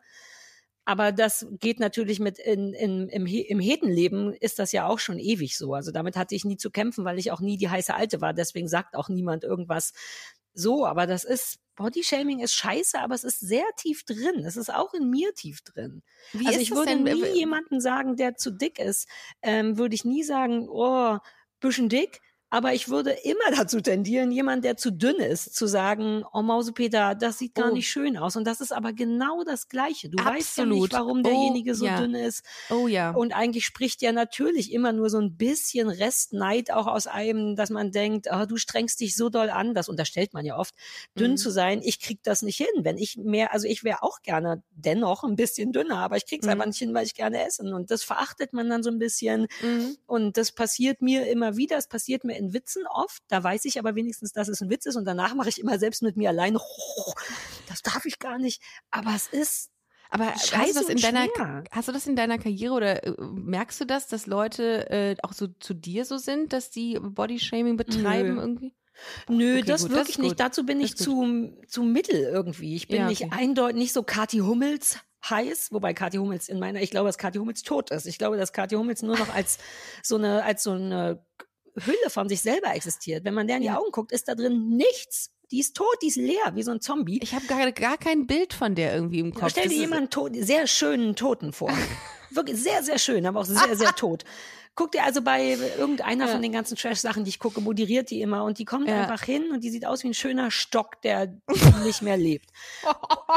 Aber 0.87 1.11
das 1.11 1.45
geht 1.59 1.81
natürlich 1.81 2.21
mit 2.21 2.39
in, 2.39 2.73
in, 2.73 3.09
im, 3.09 3.25
im 3.25 3.59
Hetenleben 3.59 4.31
ist 4.33 4.57
das 4.57 4.71
ja 4.71 4.87
auch 4.87 4.99
schon 4.99 5.19
ewig 5.19 5.57
so. 5.57 5.73
Also 5.73 5.91
damit 5.91 6.15
hatte 6.15 6.33
ich 6.33 6.45
nie 6.45 6.55
zu 6.55 6.71
kämpfen, 6.71 7.03
weil 7.03 7.19
ich 7.19 7.31
auch 7.33 7.41
nie 7.41 7.57
die 7.57 7.69
heiße 7.69 7.93
Alte 7.93 8.21
war. 8.21 8.33
Deswegen 8.33 8.69
sagt 8.69 8.95
auch 8.95 9.09
niemand 9.09 9.43
irgendwas 9.43 9.91
so. 10.53 10.85
Aber 10.85 11.05
das 11.05 11.25
ist, 11.25 11.59
Bodyshaming 11.75 12.39
ist 12.39 12.53
scheiße, 12.53 12.99
aber 13.01 13.15
es 13.15 13.25
ist 13.25 13.41
sehr 13.41 13.65
tief 13.75 14.05
drin. 14.05 14.45
Es 14.45 14.55
ist 14.55 14.73
auch 14.73 14.93
in 14.93 15.09
mir 15.09 15.33
tief 15.33 15.61
drin. 15.61 16.03
Wie 16.31 16.47
also 16.47 16.59
ich 16.59 16.71
würde 16.71 16.91
denn, 16.91 17.03
nie 17.03 17.35
jemanden 17.35 17.81
sagen, 17.81 18.15
der 18.15 18.37
zu 18.37 18.51
dick 18.51 18.79
ist, 18.79 19.09
ähm, 19.41 19.77
würde 19.77 19.93
ich 19.93 20.05
nie 20.05 20.23
sagen, 20.23 20.69
oh, 20.69 21.17
bisschen 21.59 21.89
dick. 21.89 22.21
Aber 22.49 22.73
ich 22.73 22.87
würde 22.89 23.11
immer 23.11 23.39
dazu 23.55 23.81
tendieren, 23.81 24.31
jemand, 24.31 24.63
der 24.63 24.77
zu 24.77 24.91
dünn 24.91 25.17
ist, 25.17 25.53
zu 25.55 25.67
sagen, 25.67 26.23
oh 26.33 26.41
Mausepeter, 26.41 27.13
das 27.15 27.37
sieht 27.39 27.55
gar 27.55 27.71
Oh. 27.71 27.73
nicht 27.73 27.89
schön 27.89 28.15
aus. 28.17 28.35
Und 28.37 28.45
das 28.45 28.61
ist 28.61 28.71
aber 28.71 28.93
genau 28.93 29.43
das 29.43 29.67
Gleiche. 29.67 30.09
Du 30.09 30.17
weißt 30.17 30.57
ja 30.57 30.63
Absolut. 30.63 30.81
nicht, 30.83 30.93
warum 30.93 31.19
Oh, 31.19 31.23
derjenige 31.23 31.75
so 31.75 31.85
ja. 31.85 31.99
dünn 31.99 32.15
ist. 32.15 32.43
Oh 32.69 32.87
ja. 32.87 33.11
Und 33.11 33.33
eigentlich 33.35 33.65
spricht 33.65 34.01
ja 34.01 34.11
natürlich 34.13 34.71
immer 34.71 34.93
nur 34.93 35.09
so 35.09 35.19
ein 35.19 35.35
bisschen 35.35 35.89
Restneid 35.89 36.71
auch 36.71 36.87
aus 36.87 37.05
einem, 37.07 37.55
dass 37.57 37.69
man 37.69 37.91
denkt, 37.91 38.31
ah, 38.31 38.45
du 38.45 38.55
strengst 38.57 38.99
dich 39.01 39.15
so 39.17 39.29
doll 39.29 39.49
an, 39.49 39.73
das 39.73 39.89
unterstellt 39.89 40.33
man 40.33 40.45
ja 40.45 40.57
oft, 40.57 40.73
dünn 41.19 41.31
Mhm. 41.31 41.37
zu 41.37 41.49
sein. 41.51 41.81
Ich 41.83 41.99
krieg 41.99 42.19
das 42.23 42.41
nicht 42.43 42.57
hin. 42.57 42.67
Wenn 42.85 42.97
ich 42.97 43.17
mehr, 43.17 43.51
also 43.53 43.67
ich 43.67 43.83
wäre 43.83 44.03
auch 44.03 44.21
gerne 44.21 44.63
dennoch 44.71 45.23
ein 45.25 45.35
bisschen 45.35 45.73
dünner, 45.73 45.97
aber 45.97 46.15
ich 46.15 46.25
krieg's 46.25 46.45
Mhm. 46.45 46.51
einfach 46.53 46.65
nicht 46.67 46.79
hin, 46.79 46.93
weil 46.93 47.05
ich 47.05 47.13
gerne 47.13 47.45
essen. 47.45 47.73
Und 47.73 47.91
das 47.91 48.03
verachtet 48.03 48.53
man 48.53 48.69
dann 48.69 48.83
so 48.83 48.89
ein 48.89 48.99
bisschen. 48.99 49.47
Mhm. 49.61 49.97
Und 50.05 50.37
das 50.37 50.53
passiert 50.53 51.01
mir 51.01 51.27
immer 51.27 51.57
wieder. 51.57 51.75
Es 51.77 51.87
passiert 51.87 52.23
mir 52.23 52.36
in 52.37 52.53
Witzen 52.53 52.83
oft. 52.87 53.21
Da 53.27 53.43
weiß 53.43 53.65
ich 53.65 53.79
aber 53.79 53.95
wenigstens, 53.95 54.31
dass 54.31 54.47
es 54.47 54.61
ein 54.61 54.69
Witz 54.69 54.85
ist. 54.85 54.95
Und 54.95 55.05
danach 55.05 55.33
mache 55.35 55.49
ich 55.49 55.59
immer 55.59 55.79
selbst 55.79 56.01
mit 56.01 56.17
mir 56.17 56.29
allein, 56.29 56.57
oh, 56.57 57.13
das 57.67 57.81
darf 57.81 58.05
ich 58.05 58.19
gar 58.19 58.37
nicht. 58.37 58.61
Aber 58.91 59.13
es 59.15 59.27
ist 59.27 59.71
Aber 60.09 60.33
hast 60.33 60.51
du 60.51 60.55
scheiße 60.55 60.73
das 60.75 60.89
in 60.89 60.97
deiner 60.99 61.25
schwer. 61.35 61.63
hast 61.71 61.87
du 61.87 61.91
das 61.91 62.07
in 62.07 62.15
deiner 62.15 62.37
Karriere 62.37 62.73
oder 62.73 63.03
äh, 63.05 63.13
merkst 63.21 63.81
du 63.81 63.85
das, 63.85 64.07
dass 64.07 64.25
Leute 64.27 64.89
äh, 64.89 65.15
auch 65.23 65.33
so 65.33 65.47
zu 65.59 65.73
dir 65.73 66.05
so 66.05 66.17
sind, 66.17 66.53
dass 66.53 66.69
die 66.69 66.97
Bodyshaming 66.99 67.75
betreiben 67.77 68.35
Nö. 68.35 68.41
irgendwie? 68.41 68.75
Nö, 69.29 69.59
Okay, 69.59 69.63
das 69.63 69.81
gut, 69.83 69.91
das 69.91 69.97
wirklich 69.97 70.15
ist 70.15 70.19
nicht. 70.19 70.29
gut. 70.31 70.39
Dazu 70.39 70.65
bin 70.65 70.79
Das 70.79 70.89
ich 70.91 70.97
zu, 70.97 71.53
zu 71.67 71.83
mittel 71.83 72.21
irgendwie. 72.23 72.75
Ich 72.75 72.87
bin 72.87 72.97
Ja, 73.01 73.07
nicht 73.07 73.23
okay. 73.25 73.31
eindeutig 73.35 73.77
nicht 73.77 73.93
so 73.93 74.01
Kathi 74.03 74.39
Hummels 74.39 74.99
heiß, 75.29 75.71
wobei 75.71 75.93
Kathi 75.93 76.17
Hummels 76.17 76.47
in 76.49 76.57
meiner, 76.59 76.81
ich 76.81 76.89
glaube, 76.89 77.09
dass 77.09 77.17
Kathi 77.17 77.37
Hummels 77.37 77.61
tot 77.61 77.91
ist. 77.91 78.05
Ich 78.07 78.17
glaube, 78.17 78.37
dass 78.37 78.53
Kathi 78.53 78.75
Hummels 78.75 79.01
nur 79.03 79.17
noch 79.17 79.33
als 79.35 79.57
so 80.01 80.15
eine, 80.15 80.43
als 80.43 80.63
so 80.63 80.71
eine 80.71 81.23
Hülle 81.85 82.09
von 82.09 82.27
sich 82.29 82.41
selber 82.41 82.73
existiert. 82.75 83.23
Wenn 83.23 83.33
man 83.33 83.47
der 83.47 83.57
in 83.57 83.61
die 83.63 83.67
Ja. 83.67 83.77
Augen 83.77 83.91
guckt, 83.91 84.11
ist 84.11 84.27
da 84.27 84.35
drin 84.35 84.69
nichts. 84.69 85.31
Die 85.51 85.59
ist 85.59 85.75
tot, 85.77 85.95
die 86.01 86.07
ist 86.07 86.17
leer, 86.17 86.51
wie 86.55 86.63
so 86.63 86.71
ein 86.71 86.81
Zombie. 86.81 87.19
Ich 87.23 87.33
habe 87.33 87.45
gar, 87.47 87.71
gar 87.71 87.97
kein 87.97 88.27
Bild 88.27 88.53
von 88.53 88.75
der 88.75 88.93
irgendwie 88.93 89.19
im 89.19 89.33
Kopf. 89.33 89.51
Stell 89.51 89.63
Das 89.65 89.71
dir 89.73 89.79
jemanden 89.79 90.09
tot, 90.09 90.33
sehr 90.35 90.67
schönen 90.67 91.15
Toten 91.15 91.53
vor. 91.53 91.71
Wirklich 92.31 92.61
sehr, 92.61 92.83
sehr 92.83 92.99
schön, 92.99 93.25
aber 93.25 93.39
auch 93.41 93.45
sehr, 93.45 93.77
sehr 93.77 93.91
tot. 93.95 94.25
Guck 94.77 94.91
dir 94.91 95.03
also 95.03 95.21
bei 95.23 95.53
irgendeiner 95.77 96.27
Ja. 96.27 96.31
von 96.31 96.41
den 96.41 96.51
ganzen 96.51 96.77
Trash-Sachen, 96.77 97.23
die 97.25 97.29
ich 97.29 97.39
gucke, 97.39 97.59
moderiert 97.61 98.11
die 98.11 98.21
immer 98.21 98.43
und 98.43 98.59
die 98.59 98.65
kommt 98.65 98.87
Ja. 98.87 99.01
einfach 99.01 99.23
hin 99.23 99.51
und 99.51 99.63
die 99.63 99.71
sieht 99.71 99.85
aus 99.85 100.03
wie 100.03 100.07
ein 100.09 100.13
schöner 100.13 100.51
Stock, 100.51 101.01
der 101.01 101.33
nicht 101.83 102.01
mehr 102.03 102.15
lebt. 102.15 102.49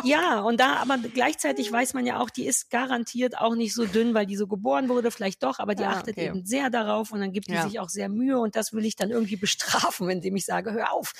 Ja, 0.05 0.41
und 0.41 0.61
da, 0.61 0.77
aber 0.77 0.99
gleichzeitig 0.99 1.73
weiß 1.73 1.95
man 1.95 2.07
ja 2.07 2.21
auch, 2.21 2.31
die 2.31 2.47
ist 2.47 2.71
garantiert 2.71 3.39
auch 3.39 3.55
nicht 3.55 3.75
so 3.75 3.87
dünn, 3.87 4.13
weil 4.15 4.27
die 4.27 4.37
so 4.37 4.47
geboren 4.47 4.89
wurde, 4.91 5.11
vielleicht 5.11 5.43
doch, 5.43 5.59
aber 5.59 5.75
die 5.75 5.83
Ja, 5.83 5.91
achtet 5.91 6.17
okay. 6.17 6.27
eben 6.27 6.45
sehr 6.47 6.69
darauf 6.71 7.11
und 7.11 7.21
dann 7.21 7.33
gibt 7.33 7.49
die 7.49 7.57
sich 7.59 7.81
auch 7.81 7.89
sehr 7.89 8.09
Mühe 8.11 8.39
und 8.39 8.55
das 8.55 8.73
will 8.75 8.85
ich 8.85 8.95
dann 8.97 9.11
irgendwie 9.11 9.37
bestrafen, 9.37 10.09
indem 10.11 10.37
ich 10.37 10.45
sage, 10.45 10.73
hör 10.73 10.93
auf, 10.93 11.15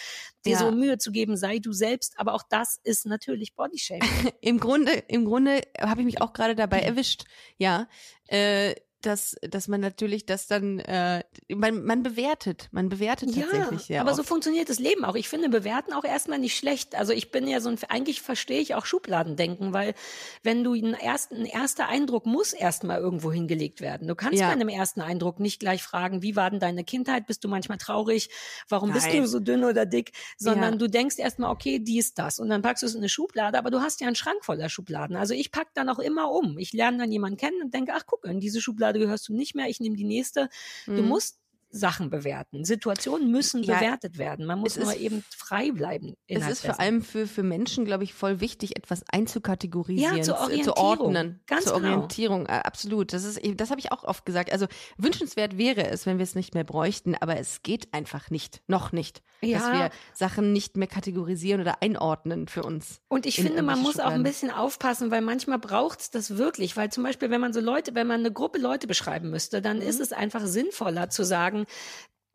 dir 0.45 0.57
so 0.59 0.71
Mühe 0.71 0.99
zu 0.99 1.13
geben, 1.13 1.37
sei 1.37 1.59
du 1.59 1.73
selbst, 1.73 2.15
aber 2.19 2.35
auch 2.35 2.43
das 2.49 2.79
ist 2.85 3.07
natürlich 3.07 3.55
Bodyshaming. 3.55 4.03
Im 4.43 4.61
Grunde, 4.61 4.93
im 5.09 5.25
Grunde 5.25 5.63
habe 5.81 6.01
ich 6.03 6.05
mich 6.05 6.21
auch 6.21 6.33
gerade 6.35 6.55
dabei 6.55 6.81
erwischt, 6.81 7.25
ja, 7.57 7.89
äh, 8.29 8.75
dass, 9.03 9.37
dass 9.43 9.69
man 9.69 9.81
natürlich 9.81 10.27
das 10.27 10.47
dann, 10.47 10.79
äh, 10.81 11.23
man, 11.49 11.85
man 11.85 12.03
bewertet, 12.03 12.69
man 12.73 12.89
bewertet 12.89 13.35
tatsächlich 13.35 13.83
sehr 13.83 14.01
aber 14.01 14.11
oft. 14.11 14.17
so 14.19 14.23
funktioniert 14.23 14.69
das 14.69 14.79
Leben 14.79 15.05
auch. 15.05 15.15
Ich 15.15 15.29
finde 15.29 15.49
bewerten 15.49 15.93
auch 15.93 16.05
erstmal 16.05 16.39
nicht 16.39 16.57
schlecht. 16.57 16.95
Also 16.95 17.13
ich 17.13 17.31
bin 17.31 17.47
ja 17.49 17.61
so 17.61 17.69
ein, 17.71 17.79
eigentlich 17.89 18.21
verstehe 18.23 18.61
ich 18.61 18.75
auch 18.75 18.87
Schubladendenken, 18.87 19.73
weil 19.73 19.95
wenn 20.43 20.65
du 20.65 20.75
einen 20.75 20.95
ersten, 20.95 21.37
ein 21.37 21.45
erster 21.47 21.89
Eindruck 21.89 22.27
muss 22.27 22.53
erstmal 22.53 22.99
irgendwo 23.01 23.33
hingelegt 23.33 23.81
werden. 23.81 24.09
Du 24.09 24.15
kannst 24.15 24.39
Ja. 24.41 24.49
bei 24.49 24.53
einem 24.53 24.69
ersten 24.69 25.01
Eindruck 25.01 25.41
nicht 25.41 25.61
gleich 25.61 25.83
fragen, 25.83 26.23
wie 26.23 26.37
war 26.37 26.51
denn 26.51 26.61
deine 26.61 26.85
Kindheit? 26.85 27.27
Bist 27.27 27.45
du 27.45 27.49
manchmal 27.49 27.79
traurig? 27.79 28.31
Warum 28.69 28.93
bist 28.93 29.07
Nein. 29.09 29.23
du 29.23 29.27
so 29.29 29.41
dünn 29.41 29.65
oder 29.65 29.87
dick? 29.87 30.13
Sondern 30.37 30.73
Ja. 30.73 30.79
du 30.79 30.89
denkst 30.89 31.19
erstmal, 31.19 31.51
okay, 31.51 31.79
dies, 31.79 32.15
das. 32.15 32.39
Und 32.39 32.49
dann 32.49 32.63
packst 32.63 32.83
du 32.83 32.87
es 32.87 32.95
in 32.95 33.01
eine 33.01 33.09
Schublade, 33.09 33.59
aber 33.59 33.71
du 33.71 33.81
hast 33.81 34.01
ja 34.01 34.07
einen 34.07 34.17
Schrank 34.17 34.45
voller 34.45 34.69
Schubladen. 34.69 35.17
Also 35.17 35.35
ich 35.35 35.53
pack 35.53 35.69
dann 35.75 35.89
auch 35.89 35.99
immer 35.99 36.31
um. 36.31 36.59
Ich 36.59 36.73
lerne 36.73 36.99
dann 36.99 37.13
jemanden 37.13 37.37
kennen 37.37 37.63
und 37.63 37.73
denke, 37.75 37.93
ach 37.95 38.05
guck, 38.07 38.25
in 38.25 38.41
diese 38.41 38.61
Schublade 38.61 38.90
gehörst 38.99 39.29
du 39.29 39.35
nicht 39.35 39.55
mehr, 39.55 39.69
ich 39.69 39.81
nehme 39.81 39.97
die 39.97 40.05
nächste. 40.05 40.49
Du 40.95 41.03
Mhm. 41.03 41.05
musst 41.05 41.40
Sachen 41.71 42.11
bewerten. 42.11 42.65
Situationen 42.65 43.31
müssen 43.31 43.63
Ja, 43.63 43.77
bewertet 43.79 44.19
werden. 44.19 44.45
Man 44.47 44.59
muss 44.59 44.77
es 44.77 44.89
ist- 44.89 44.97
eben 45.01 45.25
frei 45.37 45.71
bleiben. 45.71 46.15
Es 46.27 46.47
ist 46.49 46.67
vor 46.67 46.81
allem 46.81 47.03
für, 47.03 47.27
für 47.27 47.43
Menschen, 47.43 47.85
glaube 47.85 48.05
ich, 48.05 48.13
voll 48.15 48.41
wichtig, 48.41 48.77
etwas 48.77 49.03
einzukategorisieren, 49.11 50.17
Ja, 50.19 50.23
zur 50.23 50.37
zu- 50.37 50.41
zu 50.63 50.77
Orientierung. 50.77 51.01
ordnen, 51.01 51.41
Ganz 51.47 51.65
zur 51.65 51.81
genau. 51.81 51.95
Orientierung. 51.95 52.47
Äh, 52.47 52.61
Absolut. 52.65 53.13
Das 53.13 53.25
ist, 53.25 53.41
das 53.57 53.71
habe 53.71 53.81
ich 53.81 53.93
auch 53.93 54.05
oft 54.05 54.25
gesagt. 54.27 54.53
Also 54.53 54.67
wünschenswert 54.97 55.57
wäre 55.59 55.87
es, 55.89 56.07
wenn 56.07 56.19
wir 56.19 56.25
es 56.25 56.35
nicht 56.35 56.55
mehr 56.55 56.65
bräuchten, 56.65 57.15
aber 57.21 57.39
es 57.39 57.63
geht 57.63 57.93
einfach 57.95 58.31
nicht, 58.31 58.63
noch 58.67 58.93
nicht, 58.93 59.23
dass 59.41 59.51
Ja. 59.51 59.73
wir 59.73 59.91
Sachen 60.13 60.53
nicht 60.53 60.77
mehr 60.77 60.89
kategorisieren 60.89 61.61
oder 61.61 61.83
einordnen 61.83 62.49
für 62.49 62.63
uns. 62.63 63.01
Und 63.09 63.27
ich 63.27 63.39
in 63.39 63.47
finde, 63.47 63.63
man 63.63 63.81
muss 63.81 63.99
auch 63.99 64.11
ein 64.11 64.23
bisschen 64.23 64.51
aufpassen, 64.51 65.11
weil 65.11 65.23
manchmal 65.23 65.59
braucht's 65.59 66.11
das 66.11 66.37
wirklich. 66.37 66.77
Weil 66.77 66.91
zum 66.91 67.05
Beispiel, 67.05 67.31
wenn 67.31 67.41
man 67.41 67.53
so 67.53 67.61
Leute, 67.61 67.95
wenn 67.95 68.07
man 68.07 68.21
eine 68.21 68.33
Gruppe 68.33 68.59
Leute 68.59 68.87
beschreiben 68.87 69.31
müsste, 69.31 69.63
dann 69.63 69.79
Mhm. 69.79 69.83
ist 69.83 70.01
es 70.01 70.13
einfach 70.13 70.45
sinnvoller 70.47 71.11
zu 71.11 71.25
sagen, 71.25 71.60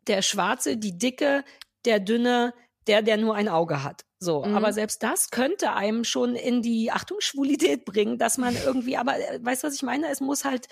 der 0.06 0.22
Schwarze, 0.22 0.76
die 0.76 0.96
Dicke, 0.98 1.44
der 1.84 2.00
Dünne, 2.00 2.54
der, 2.86 3.02
der 3.02 3.16
nur 3.16 3.34
ein 3.34 3.48
Auge 3.48 3.82
hat. 3.82 4.04
So, 4.18 4.42
Mhm. 4.44 4.56
aber 4.56 4.72
selbst 4.72 5.02
das 5.02 5.30
könnte 5.30 5.72
einem 5.74 6.04
schon 6.04 6.34
in 6.36 6.62
die 6.62 6.90
Achtung 6.90 7.20
Schwulität 7.20 7.84
bringen, 7.84 8.16
dass 8.18 8.38
man 8.38 8.56
irgendwie, 8.56 8.96
aber 8.96 9.18
äh, 9.18 9.38
weißt 9.42 9.62
du, 9.62 9.66
was 9.66 9.74
ich 9.74 9.82
meine? 9.82 10.08
Es 10.08 10.20
muss 10.20 10.44
halt 10.44 10.68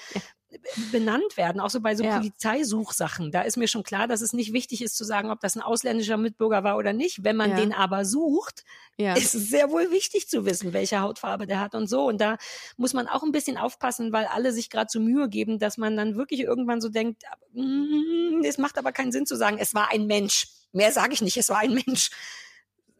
benannt 0.92 1.36
werden, 1.36 1.60
auch 1.60 1.70
so 1.70 1.80
bei 1.80 1.94
so 1.96 2.04
Ja. 2.04 2.16
Polizeisuchsachen. 2.16 3.30
Da 3.32 3.42
ist 3.42 3.56
mir 3.56 3.68
schon 3.68 3.82
klar, 3.82 4.06
dass 4.08 4.20
es 4.20 4.32
nicht 4.32 4.52
wichtig 4.52 4.82
ist 4.82 4.96
zu 4.96 5.04
sagen, 5.04 5.30
ob 5.30 5.40
das 5.40 5.56
ein 5.56 5.62
ausländischer 5.62 6.16
Mitbürger 6.16 6.64
war 6.64 6.76
oder 6.76 6.92
nicht. 6.92 7.24
Wenn 7.24 7.36
man 7.36 7.50
Ja. 7.50 7.56
den 7.56 7.72
aber 7.72 8.04
sucht, 8.04 8.64
Ja. 8.96 9.14
ist 9.14 9.34
es 9.34 9.48
sehr 9.50 9.70
wohl 9.70 9.90
wichtig 9.90 10.28
zu 10.28 10.44
wissen, 10.46 10.72
welche 10.72 11.00
Hautfarbe 11.00 11.46
der 11.46 11.60
hat 11.60 11.74
und 11.74 11.88
so. 11.88 12.04
Und 12.06 12.20
da 12.20 12.36
muss 12.76 12.92
man 12.94 13.08
auch 13.08 13.22
ein 13.22 13.32
bisschen 13.32 13.56
aufpassen, 13.56 14.12
weil 14.12 14.26
alle 14.26 14.52
sich 14.52 14.70
gerade 14.70 14.88
so 14.90 15.00
Mühe 15.00 15.28
geben, 15.28 15.58
dass 15.58 15.76
man 15.78 15.96
dann 15.96 16.16
wirklich 16.16 16.40
irgendwann 16.40 16.80
so 16.80 16.88
denkt, 16.88 17.22
"Mm, 17.52 18.42
es 18.44 18.58
macht 18.58 18.78
aber 18.78 18.92
keinen 18.92 19.12
Sinn 19.12 19.26
zu 19.26 19.36
sagen, 19.36 19.58
es 19.58 19.74
war 19.74 19.90
ein 19.90 20.06
Mensch. 20.06 20.46
Mehr 20.72 20.92
sage 20.92 21.12
ich 21.14 21.22
nicht, 21.22 21.36
es 21.36 21.48
war 21.48 21.58
ein 21.58 21.74
Mensch. 21.74 22.10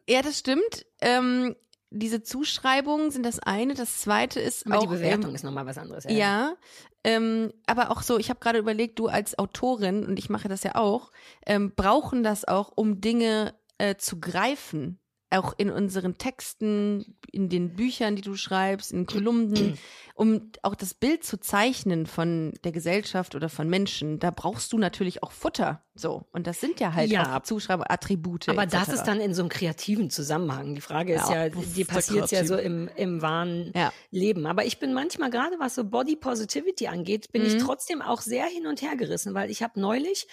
Ja, 0.07 0.21
das 0.21 0.39
stimmt. 0.39 0.85
Ähm, 1.01 1.55
diese 1.89 2.23
Zuschreibungen 2.23 3.11
sind 3.11 3.25
das 3.25 3.39
eine. 3.39 3.73
Das 3.73 4.01
zweite 4.01 4.39
ist 4.39 4.65
Aber 4.65 4.77
auch 4.77 4.81
die 4.81 4.87
Bewertung 4.87 5.29
ähm, 5.29 5.35
ist 5.35 5.43
nochmal 5.43 5.65
was 5.65 5.77
anderes. 5.77 6.05
Ja, 6.09 6.55
ähm, 7.03 7.53
aber 7.67 7.91
auch 7.91 8.01
so, 8.01 8.17
ich 8.17 8.29
habe 8.29 8.39
gerade 8.39 8.59
überlegt, 8.59 8.99
du 8.99 9.07
als 9.07 9.37
Autorin, 9.37 10.05
und 10.05 10.17
ich 10.17 10.29
mache 10.29 10.47
das 10.47 10.63
ja 10.63 10.75
auch, 10.75 11.11
ähm, 11.45 11.73
brauchen 11.75 12.23
das 12.23 12.45
auch, 12.45 12.71
um 12.75 12.99
Dinge 12.99 13.53
äh, 13.77 13.95
zu 13.95 14.19
greifen. 14.19 14.99
Auch 15.31 15.53
in 15.57 15.69
unseren 15.71 16.17
Texten, 16.17 17.17
in 17.31 17.49
den 17.49 17.75
Büchern, 17.75 18.15
die 18.15 18.21
du 18.21 18.35
schreibst, 18.35 18.91
in 18.91 19.05
Kolumnen, 19.07 19.77
um 20.15 20.51
auch 20.61 20.75
das 20.75 20.93
Bild 20.93 21.23
zu 21.23 21.39
zeichnen 21.39 22.05
von 22.05 22.53
der 22.63 22.71
Gesellschaft 22.71 23.35
oder 23.35 23.49
von 23.49 23.67
Menschen. 23.67 24.19
Da 24.19 24.29
brauchst 24.31 24.71
du 24.71 24.77
natürlich 24.77 25.23
auch 25.23 25.31
Futter. 25.31 25.83
So. 25.95 26.25
Und 26.31 26.45
das 26.45 26.61
sind 26.61 26.79
ja 26.79 26.93
halt 26.93 27.09
Ja. 27.09 27.37
auch 27.41 27.81
Attribute. 27.89 28.49
Aber 28.49 28.63
etc. 28.63 28.71
das 28.71 28.89
ist 28.89 29.03
dann 29.03 29.19
in 29.19 29.33
so 29.33 29.41
einem 29.41 29.49
kreativen 29.49 30.09
Zusammenhang. 30.09 30.75
Die 30.75 30.81
Frage 30.81 31.15
ist 31.15 31.27
Ja, 31.29 31.45
ja, 31.45 31.49
die 31.49 31.85
passiert 31.85 32.31
ja 32.31 32.45
so 32.45 32.55
im, 32.57 32.89
im 32.95 33.21
wahren 33.21 33.71
Ja. 33.75 33.91
Leben. 34.11 34.45
Aber 34.45 34.65
ich 34.65 34.79
bin 34.79 34.93
manchmal, 34.93 35.29
gerade 35.31 35.55
was 35.59 35.75
so 35.75 35.83
Body 35.85 36.15
Positivity 36.15 36.87
angeht, 36.87 37.31
bin 37.31 37.45
ich 37.45 37.55
Mhm. 37.55 37.59
trotzdem 37.59 38.01
auch 38.01 38.21
sehr 38.21 38.45
hin 38.45 38.67
und 38.67 38.81
her 38.81 38.95
gerissen, 38.95 39.33
weil 39.33 39.49
ich 39.49 39.63
habe 39.63 39.79
neulich 39.79 40.27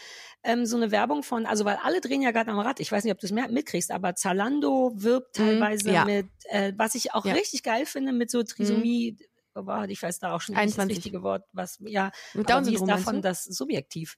ähm, 0.44 0.66
so 0.66 0.76
eine 0.76 0.90
Werbung 0.90 1.22
von, 1.22 1.46
also 1.46 1.64
weil 1.64 1.76
alle 1.82 2.00
drehen 2.00 2.22
ja 2.22 2.30
gerade 2.30 2.50
am 2.50 2.58
Rad, 2.58 2.80
ich 2.80 2.90
weiß 2.90 3.04
nicht, 3.04 3.12
ob 3.12 3.18
du 3.20 3.26
es 3.26 3.32
mehr 3.32 3.48
mitkriegst, 3.48 3.90
aber 3.90 4.14
Zalando 4.14 4.92
wirbt 4.94 5.38
Mhm, 5.38 5.44
teilweise 5.44 5.90
ja. 5.92 6.04
mit, 6.04 6.28
äh, 6.44 6.72
was 6.76 6.94
ich 6.94 7.14
auch 7.14 7.24
Ja. 7.24 7.34
Richtig 7.34 7.62
geil 7.62 7.86
finde, 7.86 8.12
mit 8.12 8.30
so 8.30 8.42
Trisomie, 8.42 9.16
oh, 9.54 9.62
wow, 9.66 9.84
ich 9.88 10.02
weiß 10.02 10.18
da 10.18 10.34
auch 10.34 10.40
schon 10.40 10.54
nicht 10.54 10.66
das 10.66 10.78
21. 10.78 10.96
richtige 10.98 11.22
Wort, 11.22 11.44
was, 11.52 11.78
ja, 11.84 12.10
Mit 12.34 12.50
aber 12.50 12.66
wie 12.66 12.74
ist 12.74 12.80
Down-Syndrom 12.80 12.88
davon 12.88 13.22
das 13.22 13.44
Subjektiv? 13.44 14.16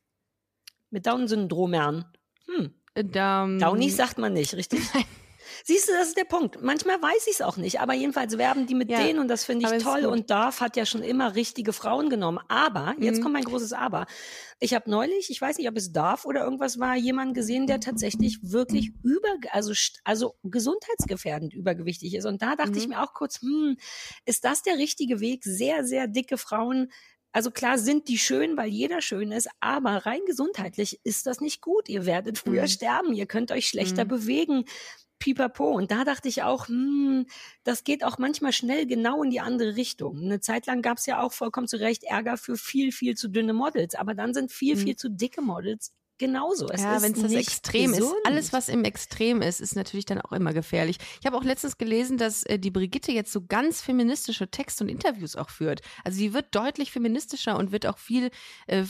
Mit 0.91 1.07
Down-Syndromern. 1.07 2.05
Hm. 2.47 2.75
Äh, 2.95 3.05
Da, 3.05 3.47
Downies 3.47 3.97
sagt 3.97 4.19
man 4.19 4.33
nicht, 4.33 4.55
richtig? 4.55 4.81
Siehst 5.63 5.89
du, 5.89 5.93
das 5.93 6.09
ist 6.09 6.17
der 6.17 6.25
Punkt. 6.25 6.61
Manchmal 6.63 7.01
weiß 7.01 7.27
ich 7.27 7.35
es 7.35 7.43
auch 7.43 7.57
nicht, 7.57 7.81
aber 7.81 7.95
jedenfalls 7.95 8.39
werben 8.39 8.67
die 8.67 8.75
mit 8.75 8.89
Ja, 8.89 8.99
denen 8.99 9.19
und 9.19 9.29
das 9.29 9.45
finde 9.45 9.65
ich 9.65 9.77
toll. 9.77 10.05
Und 10.07 10.31
Dorf 10.31 10.61
hat 10.61 10.77
ja 10.77 10.85
schon 10.87 11.03
immer 11.03 11.35
richtige 11.35 11.73
Frauen 11.73 12.09
genommen. 12.11 12.39
Aber, 12.49 12.95
jetzt 12.99 13.21
Mhm. 13.21 13.21
kommt 13.21 13.35
mein 13.35 13.45
großes 13.45 13.73
Aber. 13.73 14.07
Ich 14.61 14.75
habe 14.75 14.91
neulich, 14.91 15.31
ich 15.31 15.41
weiß 15.41 15.59
nicht, 15.59 15.69
ob 15.69 15.77
es 15.77 15.93
Dorf 15.93 16.25
oder 16.25 16.43
irgendwas 16.45 16.79
war, 16.79 16.97
jemanden 16.97 17.35
gesehen, 17.35 17.67
der 17.67 17.81
tatsächlich 17.81 18.39
wirklich 18.43 18.93
über, 19.03 19.29
also, 19.51 19.73
also 20.05 20.35
gesundheitsgefährdend 20.43 21.55
übergewichtig 21.55 22.15
ist. 22.15 22.25
Und 22.27 22.43
da 22.43 22.57
dachte 22.57 22.79
ich 22.79 22.87
Mhm. 22.87 22.89
mir 22.89 23.03
auch 23.03 23.15
kurz, 23.15 23.41
hm, 23.41 23.77
ist 24.25 24.45
das 24.45 24.63
der 24.63 24.77
richtige 24.79 25.21
Weg? 25.21 25.45
Sehr, 25.45 25.85
sehr 25.85 26.07
dicke 26.09 26.39
Frauen 26.39 26.91
also 27.37 27.51
klar 27.51 27.79
sind 27.79 28.07
die 28.07 28.17
schön, 28.19 28.57
weil 28.57 28.69
jeder 28.69 29.01
schön 29.01 29.33
ist, 29.33 29.49
aber 29.59 30.07
rein 30.07 30.21
gesundheitlich 30.25 31.01
ist 31.03 31.27
das 31.27 31.41
nicht 31.41 31.61
gut. 31.61 31.89
Ihr 31.89 32.07
werdet 32.07 32.39
früher 32.39 32.69
Mhm. 32.69 32.69
sterben, 32.69 33.13
ihr 33.13 33.27
könnt 33.27 33.51
euch 33.51 33.67
schlechter 33.67 34.05
Mhm. 34.05 34.09
bewegen. 34.09 34.65
Pipapo. 35.19 35.71
Und 35.71 35.91
da 35.91 36.05
dachte 36.05 36.29
ich 36.29 36.43
auch, 36.43 36.69
hm, 36.69 37.27
das 37.65 37.85
geht 37.85 38.05
auch 38.05 38.19
manchmal 38.19 38.53
schnell 38.53 38.87
genau 38.87 39.23
in 39.23 39.31
die 39.31 39.41
andere 39.41 39.77
Richtung. 39.77 40.19
Eine 40.21 40.41
Zeit 40.41 40.67
lang 40.67 40.83
gab 40.83 40.99
es 40.99 41.07
ja 41.07 41.21
auch 41.23 41.33
vollkommen 41.33 41.69
zu 41.69 41.79
Recht 41.81 42.05
Ärger 42.05 42.37
für 42.37 42.57
viel, 42.57 42.93
viel 42.93 43.15
zu 43.17 43.29
dünne 43.29 43.53
Models. 43.55 43.95
Aber 43.95 44.15
dann 44.15 44.35
sind 44.35 44.53
viel, 44.53 44.77
Mhm. 44.77 44.79
viel 44.79 44.97
zu 44.97 45.09
dicke 45.11 45.43
Models 45.43 45.93
genauso. 46.19 46.69
Es 46.69 46.83
ja, 46.83 47.03
wenn 47.03 47.13
es 47.13 47.23
das 47.23 47.33
Extrem 47.33 47.93
gesund. 47.93 48.13
ist. 48.13 48.27
Alles, 48.27 48.53
was 48.53 48.69
im 48.69 48.85
Extrem 48.85 49.43
ist, 49.43 49.61
ist 49.61 49.77
natürlich 49.77 50.05
dann 50.07 50.21
auch 50.21 50.33
immer 50.33 50.53
gefährlich. 50.53 50.99
Ich 51.21 51.27
habe 51.27 51.37
auch 51.37 51.45
letztens 51.45 51.79
gelesen, 51.79 52.19
dass 52.19 52.45
äh, 52.45 52.59
die 52.59 52.71
Brigitte 52.71 53.13
jetzt 53.13 53.33
so 53.33 53.43
ganz 53.47 53.81
feministische 53.83 54.49
Texte 54.51 54.85
und 54.85 54.91
Interviews 54.91 55.37
auch 55.37 55.51
führt. 55.51 55.81
Also 56.05 56.19
sie 56.19 56.33
wird 56.35 56.55
deutlich 56.55 56.93
feministischer 56.93 57.57
und 57.57 57.73
wird 57.73 57.87
auch 57.87 57.99
viel 57.99 58.31
äh, 58.67 58.81
äh, 58.81 58.85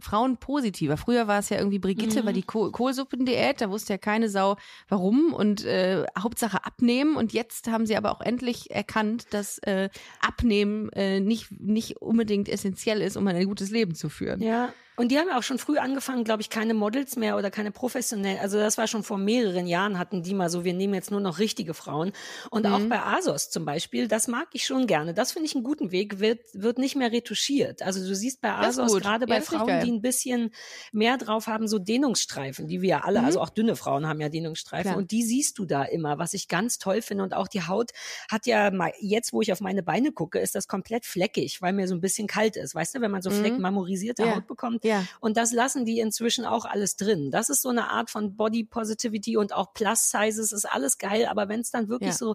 Frauen 0.00 0.38
positiver. 0.38 0.96
Früher 0.96 1.26
war 1.28 1.38
es 1.38 1.48
ja 1.50 1.58
irgendwie 1.58 1.78
Brigitte, 1.78 2.22
Mhm. 2.22 2.26
war 2.26 2.32
die 2.32 2.42
Kohl 2.42 2.72
Kohlsuppendiät, 2.72 3.60
da 3.60 3.70
wusste 3.70 3.94
ja 3.94 3.98
keine 3.98 4.28
Sau 4.28 4.56
warum 4.88 5.32
und 5.32 5.64
äh, 5.64 6.04
Hauptsache 6.18 6.64
abnehmen. 6.64 7.16
Und 7.16 7.32
jetzt 7.32 7.68
haben 7.68 7.86
sie 7.86 7.96
aber 7.96 8.10
auch 8.12 8.20
endlich 8.20 8.70
erkannt, 8.70 9.26
dass 9.30 9.58
äh, 9.58 9.88
Abnehmen 10.20 10.88
äh, 10.92 11.20
nicht, 11.20 11.50
nicht 11.60 11.98
unbedingt 12.02 12.48
essentiell 12.48 13.00
ist, 13.02 13.16
um 13.16 13.26
ein 13.26 13.44
gutes 13.46 13.70
Leben 13.70 13.94
zu 13.94 14.08
führen. 14.08 14.40
Ja, 14.42 14.72
und 14.96 15.10
die 15.12 15.18
haben 15.18 15.28
ja 15.28 15.38
auch 15.38 15.42
schon 15.42 15.58
früh 15.58 15.78
angefangen, 15.78 16.24
glaube 16.24 16.42
ich, 16.42 16.50
keine 16.50 16.74
Models 16.74 17.16
mehr 17.16 17.36
oder 17.36 17.50
keine 17.50 17.70
professionellen. 17.70 18.38
Also 18.40 18.58
das 18.58 18.78
war 18.78 18.86
schon 18.86 19.02
vor 19.02 19.18
mehreren 19.18 19.66
Jahren 19.66 19.98
hatten 19.98 20.22
die 20.22 20.34
mal 20.34 20.48
so, 20.50 20.64
wir 20.64 20.72
nehmen 20.74 20.94
jetzt 20.94 21.10
nur 21.10 21.20
noch 21.20 21.38
richtige 21.38 21.74
Frauen. 21.74 22.12
Und 22.50 22.66
auch 22.66 22.78
Mhm. 22.78 22.88
bei 22.88 23.00
ASOS 23.02 23.50
zum 23.50 23.64
Beispiel, 23.64 24.08
das 24.08 24.28
mag 24.28 24.48
ich 24.52 24.66
schon 24.66 24.86
gerne. 24.86 25.14
Das 25.14 25.32
finde 25.32 25.46
ich 25.46 25.54
einen 25.54 25.64
guten 25.64 25.90
Weg, 25.92 26.18
wird, 26.20 26.40
wird 26.54 26.78
nicht 26.78 26.96
mehr 26.96 27.12
retuschiert. 27.12 27.82
Also 27.82 28.00
du 28.06 28.14
siehst 28.14 28.40
bei 28.40 28.52
ASOS 28.52 28.94
gerade 29.00 29.26
Ja, 29.28 29.34
bei 29.36 29.38
ich 29.38 29.44
Frauen, 29.44 29.80
die 29.84 29.90
ein 29.92 30.00
bisschen 30.02 30.50
mehr 30.92 31.18
drauf 31.18 31.46
haben, 31.46 31.68
so 31.68 31.78
Dehnungsstreifen, 31.78 32.68
die 32.68 32.80
wir 32.82 32.88
ja 32.88 33.00
alle, 33.04 33.20
Mhm. 33.20 33.26
also 33.26 33.40
auch 33.40 33.50
dünne 33.50 33.76
Frauen 33.76 34.06
haben 34.08 34.20
ja 34.20 34.28
Dehnungsstreifen. 34.28 34.90
Klar. 34.92 34.96
Und 34.96 35.10
die 35.10 35.22
siehst 35.22 35.58
du 35.58 35.64
da 35.66 35.82
immer, 35.84 36.18
was 36.18 36.34
ich 36.34 36.48
ganz 36.48 36.78
toll 36.78 37.02
finde. 37.02 37.24
Und 37.24 37.34
auch 37.34 37.48
die 37.48 37.62
Haut 37.62 37.90
hat 38.30 38.46
ja, 38.46 38.70
mal- 38.70 38.92
jetzt 39.00 39.32
wo 39.32 39.42
ich 39.42 39.52
auf 39.52 39.60
meine 39.60 39.82
Beine 39.82 40.12
gucke, 40.12 40.38
ist 40.38 40.54
das 40.54 40.68
komplett 40.68 41.04
fleckig, 41.04 41.60
weil 41.60 41.72
mir 41.72 41.88
so 41.88 41.94
ein 41.94 42.00
bisschen 42.00 42.26
kalt 42.26 42.56
ist. 42.56 42.74
Weißt 42.74 42.94
du, 42.94 43.00
wenn 43.00 43.10
man 43.10 43.22
so 43.22 43.30
Mhm. 43.30 43.34
Fleck 43.40 43.58
marmorisierte 43.58 44.22
Ja. 44.24 44.36
Haut 44.36 44.46
bekommt, 44.46 44.84
Ja. 44.86 45.04
und 45.20 45.36
das 45.36 45.52
lassen 45.52 45.84
die 45.84 45.98
inzwischen 46.00 46.44
auch 46.46 46.64
alles 46.64 46.96
drin. 46.96 47.30
Das 47.30 47.48
ist 47.48 47.62
so 47.62 47.68
eine 47.68 47.90
Art 47.90 48.10
von 48.10 48.36
Body 48.36 48.64
Positivity 48.64 49.36
und 49.36 49.52
auch 49.52 49.74
Plus 49.74 50.10
Sizes 50.10 50.52
ist 50.52 50.64
alles 50.64 50.98
geil. 50.98 51.26
Aber 51.26 51.48
wenn 51.48 51.60
es 51.60 51.70
dann 51.70 51.88
wirklich 51.88 52.12
Ja. 52.12 52.16
so, 52.16 52.34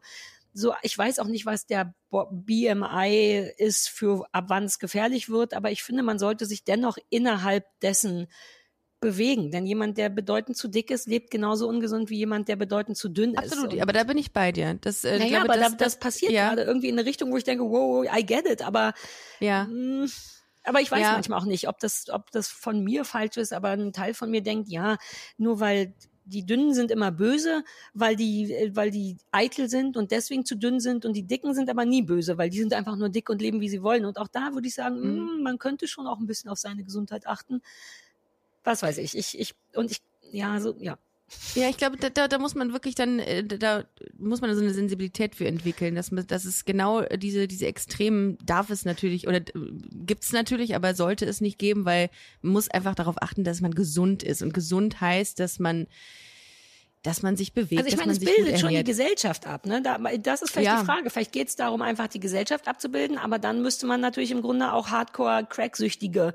so, 0.53 0.73
ich 0.81 0.97
weiß 0.97 1.19
auch 1.19 1.27
nicht, 1.27 1.45
was 1.45 1.65
der 1.65 1.93
BMI 2.11 3.51
ist 3.57 3.89
für 3.89 4.25
ab 4.31 4.45
wann 4.47 4.65
es 4.65 4.79
gefährlich 4.79 5.29
wird, 5.29 5.53
aber 5.53 5.71
ich 5.71 5.81
finde, 5.83 6.03
man 6.03 6.19
sollte 6.19 6.45
sich 6.45 6.63
dennoch 6.63 6.97
innerhalb 7.09 7.65
dessen 7.81 8.27
bewegen. 8.99 9.49
Denn 9.51 9.65
jemand, 9.65 9.97
der 9.97 10.09
bedeutend 10.09 10.55
zu 10.55 10.67
dick 10.67 10.91
ist, 10.91 11.07
lebt 11.07 11.31
genauso 11.31 11.67
ungesund 11.67 12.09
wie 12.09 12.17
jemand, 12.17 12.47
der 12.47 12.55
bedeutend 12.55 12.97
zu 12.97 13.09
dünn 13.09 13.33
ist. 13.33 13.51
Absolut, 13.51 13.79
aber 13.81 13.93
da 13.93 14.03
bin 14.03 14.17
ich 14.17 14.31
bei 14.31 14.51
dir. 14.51 14.77
Das, 14.79 15.03
äh, 15.03 15.17
naja, 15.17 15.39
glaube, 15.39 15.53
aber 15.53 15.59
das, 15.59 15.71
da, 15.71 15.85
das 15.85 15.99
passiert 15.99 16.31
ja. 16.31 16.49
gerade 16.49 16.63
irgendwie 16.63 16.89
in 16.89 16.97
eine 16.99 17.07
Richtung, 17.07 17.31
wo 17.31 17.37
ich 17.37 17.43
denke, 17.43 17.63
wow, 17.63 18.05
I 18.05 18.25
get 18.25 18.45
it, 18.47 18.61
aber 18.61 18.93
Ja. 19.39 19.65
Mm, 19.65 20.07
Aber 20.63 20.81
ich 20.81 20.91
weiß 20.91 21.01
Ja. 21.01 21.13
manchmal 21.13 21.39
auch 21.39 21.45
nicht, 21.45 21.67
ob 21.67 21.79
das, 21.79 22.09
ob 22.09 22.31
das 22.31 22.47
von 22.49 22.83
mir 22.83 23.05
falsch 23.05 23.37
ist, 23.37 23.53
aber 23.53 23.69
ein 23.69 23.93
Teil 23.93 24.13
von 24.13 24.29
mir 24.29 24.41
denkt, 24.41 24.69
ja, 24.69 24.97
nur 25.37 25.59
weil 25.59 25.93
die 26.23 26.45
Dünnen 26.45 26.73
sind 26.75 26.91
immer 26.91 27.11
böse, 27.11 27.63
weil 27.93 28.15
die, 28.15 28.53
äh, 28.53 28.75
weil 28.75 28.91
die 28.91 29.17
eitel 29.31 29.67
sind 29.69 29.97
und 29.97 30.11
deswegen 30.11 30.45
zu 30.45 30.55
dünn 30.55 30.79
sind 30.79 31.03
und 31.05 31.13
die 31.13 31.23
Dicken 31.23 31.55
sind 31.55 31.69
aber 31.69 31.83
nie 31.83 32.03
böse, 32.03 32.37
weil 32.37 32.49
die 32.51 32.59
sind 32.59 32.73
einfach 32.73 32.95
nur 32.95 33.09
dick 33.09 33.29
und 33.29 33.41
leben, 33.41 33.59
wie 33.59 33.69
sie 33.69 33.81
wollen. 33.81 34.05
Und 34.05 34.17
auch 34.19 34.27
da 34.27 34.53
würde 34.53 34.67
ich 34.67 34.75
sagen, 34.75 34.97
Mhm. 34.99 35.39
mm, 35.39 35.43
man 35.43 35.57
könnte 35.57 35.87
schon 35.87 36.05
auch 36.07 36.19
ein 36.19 36.27
bisschen 36.27 36.49
auf 36.51 36.59
seine 36.59 36.83
Gesundheit 36.83 37.25
achten. 37.27 37.61
Was 38.63 38.83
weiß 38.83 38.99
ich, 38.99 39.17
ich, 39.17 39.39
ich, 39.39 39.55
und 39.75 39.91
ich, 39.91 40.01
ja, 40.31 40.59
so, 40.59 40.75
ja. 40.79 40.97
Ja, 41.55 41.69
ich 41.69 41.77
glaube, 41.77 41.97
da, 41.97 42.09
da, 42.09 42.27
da 42.27 42.37
muss 42.37 42.55
man 42.55 42.71
wirklich 42.71 42.95
dann, 42.95 43.19
äh, 43.19 43.43
da, 43.43 43.83
muss 44.17 44.41
man 44.41 44.53
so 44.55 44.61
eine 44.61 44.73
Sensibilität 44.73 45.35
für 45.35 45.47
entwickeln, 45.47 45.95
dass 45.95 46.11
man, 46.11 46.25
dass 46.27 46.45
es 46.45 46.65
genau 46.65 47.01
diese, 47.01 47.47
diese 47.47 47.67
Extremen 47.67 48.37
darf 48.45 48.69
es 48.69 48.85
natürlich 48.85 49.27
oder 49.27 49.41
gibt 49.41 50.23
es 50.23 50.31
natürlich, 50.31 50.75
aber 50.75 50.93
sollte 50.93 51.25
es 51.25 51.41
nicht 51.41 51.59
geben, 51.59 51.85
weil 51.85 52.09
man 52.41 52.53
muss 52.53 52.69
einfach 52.69 52.95
darauf 52.95 53.21
achten, 53.21 53.43
dass 53.43 53.61
man 53.61 53.73
gesund 53.73 54.23
ist. 54.23 54.41
Und 54.41 54.53
gesund 54.53 55.01
heißt, 55.01 55.39
dass 55.39 55.59
man, 55.59 55.87
dass 57.03 57.23
man 57.23 57.35
sich 57.35 57.53
bewegt, 57.53 57.81
Also 57.83 57.87
ich 57.89 57.97
meine, 57.97 58.11
es 58.11 58.19
bildet 58.19 58.59
schon 58.59 58.69
die. 58.69 58.83
Gesellschaft 58.83 59.47
ab. 59.47 59.65
Ne? 59.65 59.81
Da, 59.81 59.97
das 60.19 60.41
ist 60.43 60.51
vielleicht 60.51 60.67
Ja. 60.67 60.79
die 60.81 60.85
Frage. 60.85 61.09
Vielleicht 61.09 61.31
geht 61.31 61.47
es 61.47 61.55
darum, 61.55 61.81
einfach 61.81 62.07
die 62.07 62.19
Gesellschaft 62.19 62.67
abzubilden, 62.67 63.17
aber 63.17 63.39
dann 63.39 63.61
müsste 63.61 63.85
man 63.87 64.01
natürlich 64.01 64.29
im 64.31 64.41
Grunde 64.41 64.71
auch 64.73 64.89
Hardcore-Cracksüchtige 64.89 66.33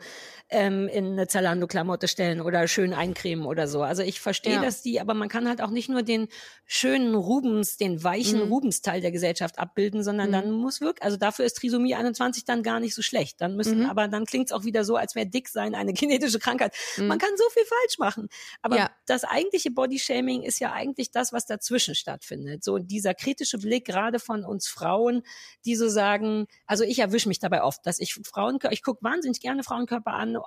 ähm, 0.49 0.87
in 0.89 1.07
eine 1.13 1.27
Zalando-Klamotte 1.27 2.07
stellen 2.07 2.41
oder 2.41 2.69
schön 2.69 2.93
eincremen 2.95 3.47
oder 3.47 3.67
so. 3.67 3.83
Also 3.83 4.03
ich 4.03 4.21
verstehe, 4.21 4.55
Ja. 4.55 4.63
dass 4.63 4.81
die, 4.81 5.01
aber 5.01 5.13
man 5.15 5.29
kann 5.29 5.49
halt 5.49 5.61
auch 5.61 5.71
nicht 5.71 5.89
nur 5.89 6.03
den 6.05 6.29
schönen 6.67 7.17
Rubens, 7.17 7.77
den 7.79 8.05
weichen 8.05 8.45
Mhm. 8.47 8.53
Rubens-Teil 8.53 9.01
der 9.01 9.11
Gesellschaft 9.11 9.59
abbilden, 9.59 10.05
sondern 10.05 10.31
dann 10.31 10.53
muss 10.53 10.81
wirklich, 10.81 11.03
also 11.03 11.17
dafür 11.17 11.45
ist 11.47 11.55
Trisomie 11.55 11.97
21 11.97 12.45
dann 12.45 12.63
gar 12.63 12.79
nicht 12.79 12.95
so 12.95 13.03
schlecht. 13.03 13.41
Dann 13.41 13.57
müssen, 13.57 13.81
Mhm. 13.81 13.87
aber 13.91 14.07
dann 14.07 14.25
klingt 14.25 14.47
es 14.47 14.53
auch 14.53 14.63
wieder 14.65 14.85
so, 14.85 14.95
als 14.97 15.17
wäre 15.17 15.27
dick 15.27 15.49
sein 15.49 15.75
eine 15.75 15.93
genetische 16.33 16.39
Krankheit. 16.39 16.75
Man 16.97 17.19
kann 17.19 17.31
so 17.37 17.45
viel 17.51 17.65
falsch 17.65 17.99
machen. 17.99 18.29
Aber 18.63 18.77
Ja. 18.77 18.91
das 19.07 19.25
eigentliche 19.25 19.73
Bodyshaming 19.73 20.43
ist 20.43 20.56
ja 20.59 20.73
eigentlich 20.73 21.11
das, 21.11 21.33
was 21.33 21.47
dazwischen 21.47 21.95
stattfindet. 21.95 22.65
So 22.65 22.79
dieser 22.79 23.15
kritische 23.15 23.59
Blick 23.59 23.85
gerade 23.87 24.19
von 24.19 24.45
uns 24.45 24.69
Frauen, 24.69 25.23
die 25.65 25.77
so 25.77 25.89
sagen, 25.89 26.47
also 26.67 26.85
ich 26.85 26.99
erwische 26.99 27.29
mich 27.29 27.39
dabei 27.39 27.63
oft, 27.63 27.85
dass 27.87 27.99
ich 27.99 28.15
Frauenkörper, 28.15 28.73
ich 28.73 28.83
gucke 28.83 29.03
wahnsinnig 29.03 29.41
gerne 29.41 29.63
Frauenkörper 29.63 30.13
an, 30.13 30.39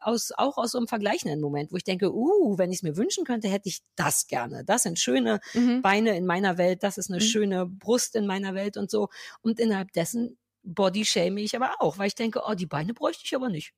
aus, 0.00 0.32
auch 0.36 0.56
aus 0.58 0.72
so 0.72 0.78
einem 0.78 0.88
vergleichenden 0.88 1.40
Moment, 1.40 1.72
wo 1.72 1.76
ich 1.76 1.84
denke, 1.84 2.12
uh, 2.14 2.56
wenn 2.58 2.70
ich 2.70 2.78
es 2.78 2.82
mir 2.82 2.96
wünschen 2.96 3.24
könnte, 3.24 3.48
hätte 3.48 3.68
ich 3.68 3.80
das 3.96 4.26
gerne. 4.26 4.64
Das 4.64 4.82
sind 4.82 4.98
schöne 4.98 5.40
Mhm. 5.54 5.82
Beine 5.82 6.16
in 6.16 6.26
meiner 6.26 6.58
Welt, 6.58 6.82
das 6.82 6.98
ist 6.98 7.10
eine 7.10 7.18
Mhm. 7.22 7.28
schöne 7.28 7.66
Brust 7.66 8.14
in 8.16 8.26
meiner 8.26 8.54
Welt 8.54 8.76
und 8.76 8.90
so. 8.90 9.08
Und 9.40 9.60
innerhalb 9.60 9.92
dessen 9.92 10.38
Body 10.64 11.04
shame 11.04 11.38
ich 11.38 11.56
aber 11.56 11.76
auch, 11.80 11.96
weil 11.98 12.08
ich 12.08 12.14
denke, 12.14 12.42
oh, 12.46 12.54
die 12.54 12.66
Beine 12.66 12.92
bräuchte 12.92 13.22
ich 13.24 13.34
aber 13.34 13.48
nicht. 13.48 13.72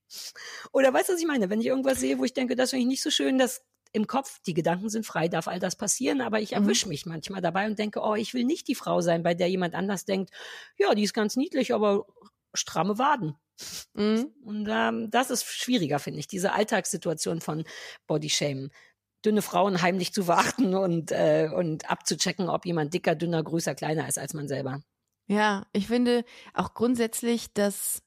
Oder 0.73 0.93
weißt 0.93 1.09
du, 1.09 1.13
was 1.13 1.21
ich 1.21 1.27
meine? 1.27 1.49
Wenn 1.51 1.61
ich 1.61 1.67
irgendwas 1.67 2.01
sehe, 2.01 2.19
wo 2.19 2.25
ich 2.25 2.33
denke, 2.33 2.57
das 2.57 2.71
finde 2.71 2.83
ich 2.83 2.89
nicht 2.89 3.03
so 3.03 3.11
schön, 3.11 3.39
das 3.39 3.63
im 3.93 4.07
Kopf, 4.07 4.41
die 4.47 4.55
Gedanken 4.55 4.89
sind 4.89 5.07
frei, 5.07 5.29
darf 5.29 5.49
all 5.49 5.59
das 5.59 5.77
passieren, 5.77 6.21
aber 6.21 6.41
ich 6.41 6.53
Mhm. 6.53 6.59
erwische 6.59 6.89
mich 6.89 7.07
manchmal 7.07 7.41
dabei 7.43 7.67
und 7.67 7.79
denke, 7.79 8.01
oh, 8.03 8.15
ich 8.15 8.35
will 8.35 8.45
nicht 8.45 8.69
die 8.69 8.75
Frau 8.75 9.01
sein, 9.01 9.23
bei 9.23 9.35
der 9.35 9.49
jemand 9.49 9.75
anders 9.75 10.05
denkt, 10.05 10.31
ja, 10.79 10.95
die 10.95 11.03
ist 11.03 11.15
ganz 11.15 11.37
niedlich, 11.37 11.75
aber 11.75 12.07
stramme 12.55 12.99
Waden. 12.99 13.37
Mhm. 13.95 14.33
Und 14.45 14.69
ähm, 14.71 15.11
das 15.11 15.31
ist 15.31 15.45
schwieriger, 15.45 15.99
finde 15.99 16.21
ich, 16.21 16.29
diese 16.29 16.53
Alltagssituation 16.53 17.41
von 17.41 17.65
Bodyshamen. 18.07 18.71
Dünne 19.25 19.43
Frauen 19.43 19.83
heimlich 19.83 20.15
zu 20.15 20.25
verachten 20.25 20.75
und, 20.75 21.13
äh, 21.13 21.51
und 21.55 21.91
abzuchecken, 21.91 22.49
ob 22.49 22.65
jemand 22.65 22.95
dicker, 22.95 23.15
dünner, 23.15 23.43
größer, 23.43 23.75
kleiner 23.75 24.09
ist 24.09 24.19
als 24.19 24.33
man 24.35 24.49
selber. 24.49 24.83
Ja, 25.29 25.67
ich 25.73 25.87
finde 25.87 26.25
auch 26.55 26.75
grundsätzlich, 26.75 27.53
dass 27.53 28.03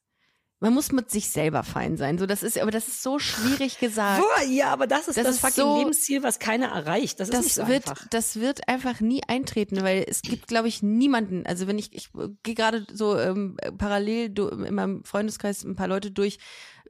man 0.64 0.72
muss 0.72 0.92
mit 0.92 1.10
sich 1.10 1.28
selber 1.28 1.62
fein 1.62 1.98
sein. 1.98 2.16
So, 2.16 2.24
das 2.24 2.42
ist, 2.42 2.58
aber 2.58 2.70
das 2.70 2.88
ist 2.88 3.02
so 3.02 3.18
schwierig 3.18 3.78
gesagt. 3.78 4.24
Ja, 4.48 4.72
aber 4.72 4.86
das 4.86 5.08
ist 5.08 5.18
Das 5.18 5.24
das, 5.26 5.34
ist 5.36 5.40
fucking 5.42 5.54
so- 5.62 5.78
Lebensziel, 5.78 6.22
was 6.22 6.38
keiner 6.38 6.68
erreicht. 6.68 7.20
Das 7.20 7.28
ist 7.28 7.34
nicht 7.36 7.56
Das 7.58 7.66
so 7.66 7.68
wird, 7.68 7.88
einfach. 7.90 8.08
das 8.08 8.36
wird 8.40 8.66
einfach 8.66 9.00
nie 9.00 9.22
eintreten, 9.28 9.82
weil 9.82 10.06
es 10.08 10.22
gibt, 10.22 10.48
glaube 10.48 10.68
ich, 10.68 10.82
niemanden. 10.82 11.44
Also 11.46 11.66
wenn 11.66 11.78
ich, 11.78 11.92
ich 11.94 12.08
gehe 12.42 12.54
gerade 12.54 12.86
so 12.92 13.18
ähm, 13.18 13.58
parallel 13.76 14.30
du, 14.30 14.48
in 14.48 14.74
meinem 14.74 15.04
Freundeskreis 15.04 15.64
ein 15.64 15.76
paar 15.76 15.88
Leute 15.88 16.10
durch, 16.10 16.38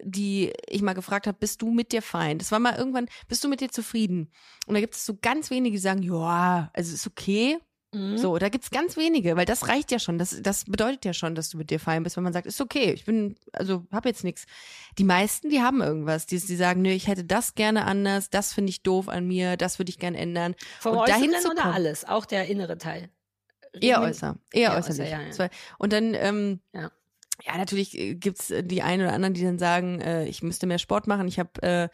die 0.02 0.52
ich 0.68 0.82
mal 0.82 0.92
gefragt 0.94 1.26
habe, 1.26 1.36
bist 1.38 1.60
du 1.60 1.70
mit 1.72 1.90
dir 1.92 2.02
fein? 2.02 2.38
Das 2.38 2.52
war 2.52 2.58
mal 2.60 2.76
irgendwann, 2.76 3.06
bist 3.28 3.42
du 3.42 3.48
mit 3.48 3.60
dir 3.60 3.70
zufrieden? 3.70 4.30
Und 4.66 4.74
da 4.74 4.80
gibt 4.80 4.94
es 4.94 5.04
so 5.04 5.16
ganz 5.20 5.50
wenige, 5.50 5.74
die 5.76 5.80
sagen, 5.82 6.02
ja, 6.02 6.70
also 6.74 6.94
ist 6.94 7.06
okay. 7.06 7.58
Mhm. 7.94 8.18
So, 8.18 8.36
da 8.38 8.48
gibt's 8.48 8.70
ganz 8.70 8.96
wenige, 8.96 9.36
weil 9.36 9.46
das 9.46 9.68
reicht 9.68 9.90
ja 9.92 9.98
schon. 9.98 10.18
Das, 10.18 10.36
das 10.42 10.64
bedeutet 10.64 11.04
ja 11.04 11.12
schon, 11.12 11.34
dass 11.34 11.48
du 11.48 11.58
mit 11.58 11.70
dir 11.70 11.78
fein 11.78 12.02
bist, 12.02 12.16
wenn 12.16 12.24
man 12.24 12.32
sagt, 12.32 12.46
ist 12.46 12.60
okay, 12.60 12.92
ich 12.92 13.04
bin, 13.04 13.36
also 13.52 13.86
hab 13.92 14.04
jetzt 14.04 14.24
nichts. 14.24 14.46
Die 14.98 15.04
meisten, 15.04 15.48
die 15.48 15.62
haben 15.62 15.80
irgendwas. 15.80 16.26
Die, 16.26 16.38
die 16.38 16.56
sagen, 16.56 16.82
nö, 16.82 16.90
ich 16.90 17.06
hätte 17.06 17.24
das 17.24 17.54
gerne 17.54 17.84
anders, 17.84 18.30
das 18.30 18.52
finde 18.52 18.70
ich 18.70 18.82
doof 18.82 19.08
an 19.08 19.26
mir, 19.26 19.56
das 19.56 19.78
würde 19.78 19.90
ich 19.90 19.98
gerne 19.98 20.18
ändern. 20.18 20.54
Vom 20.80 20.96
und 20.96 21.08
dahin 21.08 21.32
zu 21.40 21.50
oder 21.50 21.66
alles? 21.66 22.04
Auch 22.04 22.26
der 22.26 22.46
innere 22.48 22.78
Teil? 22.78 23.08
Eher 23.80 24.00
äußer, 24.02 24.38
eher 24.52 24.70
Eher 24.70 24.76
äußerlich. 24.76 25.12
äußer, 25.12 25.44
ja, 25.44 25.44
ja. 25.44 25.50
Und 25.78 25.92
dann, 25.92 26.14
ähm, 26.14 26.60
Ja. 26.72 26.92
ja, 27.44 27.56
natürlich 27.56 27.98
äh, 27.98 28.14
gibt's 28.14 28.50
äh, 28.50 28.62
die 28.62 28.82
einen 28.82 29.02
oder 29.02 29.12
anderen, 29.12 29.34
die 29.34 29.42
dann 29.42 29.58
sagen, 29.58 30.00
äh, 30.00 30.26
ich 30.26 30.42
müsste 30.44 30.66
mehr 30.66 30.78
Sport 30.78 31.06
machen. 31.08 31.26
Ich 31.26 31.40
habe 31.40 31.60
äh, 31.62 31.84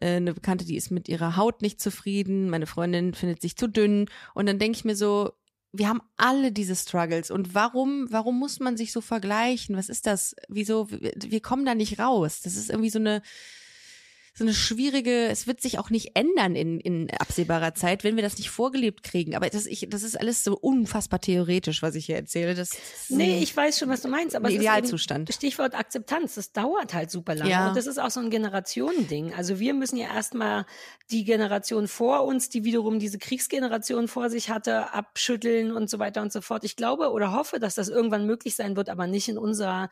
äh, 0.00 0.16
eine 0.16 0.32
Bekannte, 0.34 0.64
die 0.64 0.76
ist 0.76 0.90
mit 0.92 1.08
ihrer 1.08 1.36
Haut 1.36 1.60
nicht 1.60 1.80
zufrieden. 1.80 2.50
Meine 2.50 2.66
Freundin 2.66 3.14
findet 3.14 3.42
sich 3.42 3.56
zu 3.56 3.66
dünn. 3.68 4.06
Und 4.34 4.46
dann 4.46 4.60
denke 4.60 4.76
ich 4.78 4.84
mir 4.84 4.94
so, 4.94 5.32
wir 5.76 5.88
haben 5.88 6.02
alle 6.16 6.52
diese 6.52 6.76
Struggles. 6.76 7.30
Und 7.30 7.54
warum, 7.54 8.06
warum 8.10 8.38
muss 8.38 8.60
man 8.60 8.76
sich 8.76 8.92
so 8.92 9.00
vergleichen? 9.00 9.76
Was 9.76 9.88
ist 9.88 10.06
das? 10.06 10.36
Wieso? 10.48 10.88
Wir, 10.90 11.40
kommen 11.40 11.64
da 11.64 11.74
nicht 11.74 11.98
raus. 11.98 12.42
Das 12.42 12.54
ist 12.54 12.70
irgendwie 12.70 12.90
so 12.90 13.00
eine 13.00 13.22
so 14.36 14.42
eine 14.42 14.52
schwierige, 14.52 15.28
es 15.28 15.46
wird 15.46 15.60
sich 15.60 15.78
auch 15.78 15.90
nicht 15.90 16.16
ändern 16.16 16.56
in, 16.56 16.80
in 16.80 17.08
absehbarer 17.20 17.74
Zeit, 17.74 18.02
wenn 18.02 18.16
wir 18.16 18.22
das 18.24 18.36
nicht 18.36 18.50
vorgelebt 18.50 19.04
kriegen. 19.04 19.36
Aber 19.36 19.48
das, 19.48 19.64
ich, 19.66 19.86
das 19.88 20.02
ist 20.02 20.18
alles 20.18 20.42
so 20.42 20.56
unfassbar 20.56 21.20
theoretisch, 21.20 21.82
was 21.82 21.94
ich 21.94 22.06
hier 22.06 22.16
erzähle. 22.16 22.56
Das 22.56 22.70
Nee, 23.08 23.38
ich 23.40 23.56
weiß 23.56 23.78
schon, 23.78 23.88
was 23.90 24.02
du 24.02 24.08
meinst, 24.08 24.34
aber 24.34 24.50
Idealzustand. 24.50 25.30
eben 25.30 25.36
Stichwort 25.36 25.76
Akzeptanz. 25.76 26.34
Das 26.34 26.50
dauert 26.50 26.94
halt 26.94 27.12
super 27.12 27.36
lange. 27.36 27.48
Ja. 27.48 27.68
Und 27.68 27.76
das 27.76 27.86
ist 27.86 27.98
auch 27.98 28.10
so 28.10 28.18
ein 28.18 28.28
Generationending. 28.28 29.32
Also 29.34 29.60
wir 29.60 29.72
müssen 29.72 29.98
ja 29.98 30.12
erstmal 30.12 30.66
die 31.12 31.24
Generation 31.24 31.86
vor 31.86 32.24
uns, 32.24 32.48
die 32.48 32.64
wiederum 32.64 32.98
diese 32.98 33.18
Kriegsgeneration 33.18 34.08
vor 34.08 34.30
sich 34.30 34.50
hatte, 34.50 34.92
abschütteln 34.92 35.70
und 35.70 35.88
so 35.88 36.00
weiter 36.00 36.22
und 36.22 36.32
so 36.32 36.40
fort. 36.40 36.64
Ich 36.64 36.74
glaube 36.74 37.12
oder 37.12 37.32
hoffe, 37.32 37.60
dass 37.60 37.76
das 37.76 37.88
irgendwann 37.88 38.26
möglich 38.26 38.56
sein 38.56 38.74
wird, 38.74 38.88
aber 38.88 39.06
nicht 39.06 39.28
in 39.28 39.38
unserer 39.38 39.90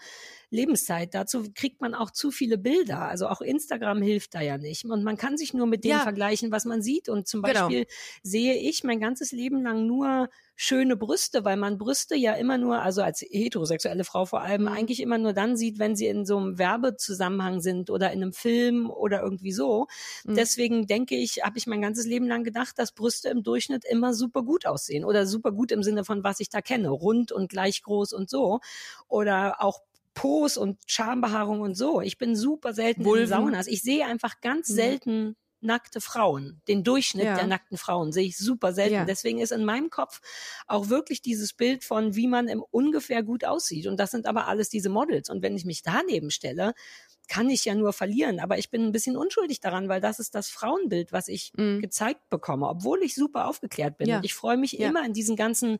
Lebenszeit. 0.53 1.15
Dazu 1.15 1.45
kriegt 1.55 1.81
man 1.81 1.95
auch 1.95 2.11
zu 2.13 2.31
viele 2.31 2.59
Bilder. 2.59 3.01
Also 3.09 3.27
auch 3.29 3.41
Instagram 3.41 4.03
hilft 4.03 4.35
da 4.35 4.41
ja 4.41 4.59
nicht. 4.59 4.85
Und 4.85 5.03
man 5.05 5.17
kann 5.17 5.37
sich 5.37 5.55
nur 5.55 5.67
mit 5.67 5.85
dem 5.85 5.91
Ja. 5.93 6.01
vergleichen, 6.01 6.53
was 6.53 6.65
man 6.65 6.83
sieht. 6.83 7.09
Und 7.09 7.27
zum 7.27 7.43
Genau. 7.43 7.69
Beispiel 7.69 7.87
sehe 8.23 8.55
ich 8.57 8.85
mein 8.85 9.01
ganzes 9.01 9.33
Leben 9.33 9.63
lang 9.63 9.87
nur 9.87 10.29
schöne 10.55 10.97
Brüste, 10.97 11.45
weil 11.45 11.57
man 11.57 11.79
Brüste 11.79 12.15
ja 12.15 12.35
immer 12.35 12.59
nur, 12.59 12.81
also 12.83 13.03
als 13.03 13.23
heterosexuelle 13.23 14.05
Frau 14.05 14.27
vor 14.27 14.43
allem, 14.43 14.63
Mhm. 14.63 14.69
eigentlich 14.69 15.01
immer 15.01 15.19
nur 15.19 15.33
dann 15.33 15.57
sieht, 15.57 15.79
wenn 15.81 15.97
sie 15.97 16.07
in 16.07 16.25
so 16.27 16.37
einem 16.39 16.59
Werbezusammenhang 16.59 17.61
sind 17.61 17.91
oder 17.91 18.13
in 18.13 18.23
einem 18.23 18.33
Film 18.33 18.91
oder 18.91 19.23
irgendwie 19.23 19.51
so. 19.53 19.87
Mhm. 20.25 20.35
Deswegen 20.37 20.87
denke 20.87 21.17
ich, 21.17 21.43
habe 21.43 21.59
ich 21.59 21.67
mein 21.67 21.81
ganzes 21.81 22.07
Leben 22.07 22.29
lang 22.29 22.45
gedacht, 22.45 22.79
dass 22.79 22.93
Brüste 22.93 23.31
im 23.31 23.43
Durchschnitt 23.43 23.85
immer 23.85 24.15
super 24.15 24.43
gut 24.43 24.67
aussehen 24.67 25.05
oder 25.05 25.27
super 25.27 25.53
gut 25.53 25.73
im 25.73 25.83
Sinne 25.83 26.05
von 26.05 26.23
was 26.23 26.39
ich 26.39 26.51
da 26.51 26.61
kenne, 26.61 26.91
rund 26.91 27.33
und 27.33 27.49
gleich 27.49 27.83
groß 27.83 28.13
und 28.13 28.29
so 28.31 28.61
oder 29.09 29.63
auch 29.63 29.81
Pos 30.15 30.57
und 30.57 30.79
Schambehaarung 30.87 31.61
und 31.61 31.75
so. 31.77 32.01
Ich 32.01 32.19
bin 32.19 32.37
super 32.37 32.75
selten 32.75 33.05
Vulven. 33.05 33.23
in 33.25 33.29
Saunas. 33.29 33.67
Ich 33.67 33.83
sehe 33.83 34.05
einfach 34.07 34.41
ganz 34.41 34.69
Mhm. 34.69 34.75
selten 34.75 35.37
nackte 35.65 36.01
Frauen. 36.01 36.61
Den 36.67 36.83
Durchschnitt 36.83 37.25
Ja. 37.25 37.37
der 37.37 37.47
nackten 37.47 37.79
Frauen 37.79 38.11
sehe 38.13 38.27
ich 38.27 38.37
super 38.37 38.73
selten. 38.73 38.95
Ja. 38.95 39.05
Deswegen 39.05 39.39
ist 39.39 39.53
in 39.53 39.65
meinem 39.65 39.91
Kopf 39.91 40.21
auch 40.67 40.89
wirklich 40.89 41.23
dieses 41.23 41.53
Bild 41.53 41.85
von, 41.85 42.17
wie 42.17 42.27
man 42.27 42.49
im 42.49 42.65
ungefähr 42.73 43.23
gut 43.23 43.45
aussieht. 43.45 43.87
Und 43.87 43.97
das 44.01 44.11
sind 44.11 44.27
aber 44.27 44.49
alles 44.49 44.71
diese 44.71 44.89
Models. 44.89 45.31
Und 45.31 45.41
wenn 45.41 45.57
ich 45.57 45.65
mich 45.65 45.83
daneben 45.83 46.33
stelle, 46.33 46.73
kann 47.29 47.49
ich 47.49 47.65
ja 47.65 47.77
nur 47.77 47.93
verlieren. 47.93 48.41
Aber 48.41 48.59
ich 48.59 48.71
bin 48.71 48.85
ein 48.85 48.91
bisschen 48.91 49.17
unschuldig 49.17 49.61
daran, 49.61 49.89
weil 49.89 50.01
das 50.01 50.19
ist 50.19 50.35
das 50.35 50.49
Frauenbild, 50.51 51.13
was 51.13 51.29
ich 51.29 51.53
Mhm. 51.57 51.81
gezeigt 51.81 52.29
bekomme, 52.29 52.69
obwohl 52.69 53.01
ich 53.05 53.15
super 53.15 53.47
aufgeklärt 53.47 53.97
bin. 53.99 54.09
Ja. 54.09 54.17
Und 54.17 54.25
ich 54.25 54.35
freue 54.35 54.57
mich 54.57 54.81
immer 54.81 55.07
in 55.07 55.13
diesen 55.13 55.37
ganzen 55.37 55.79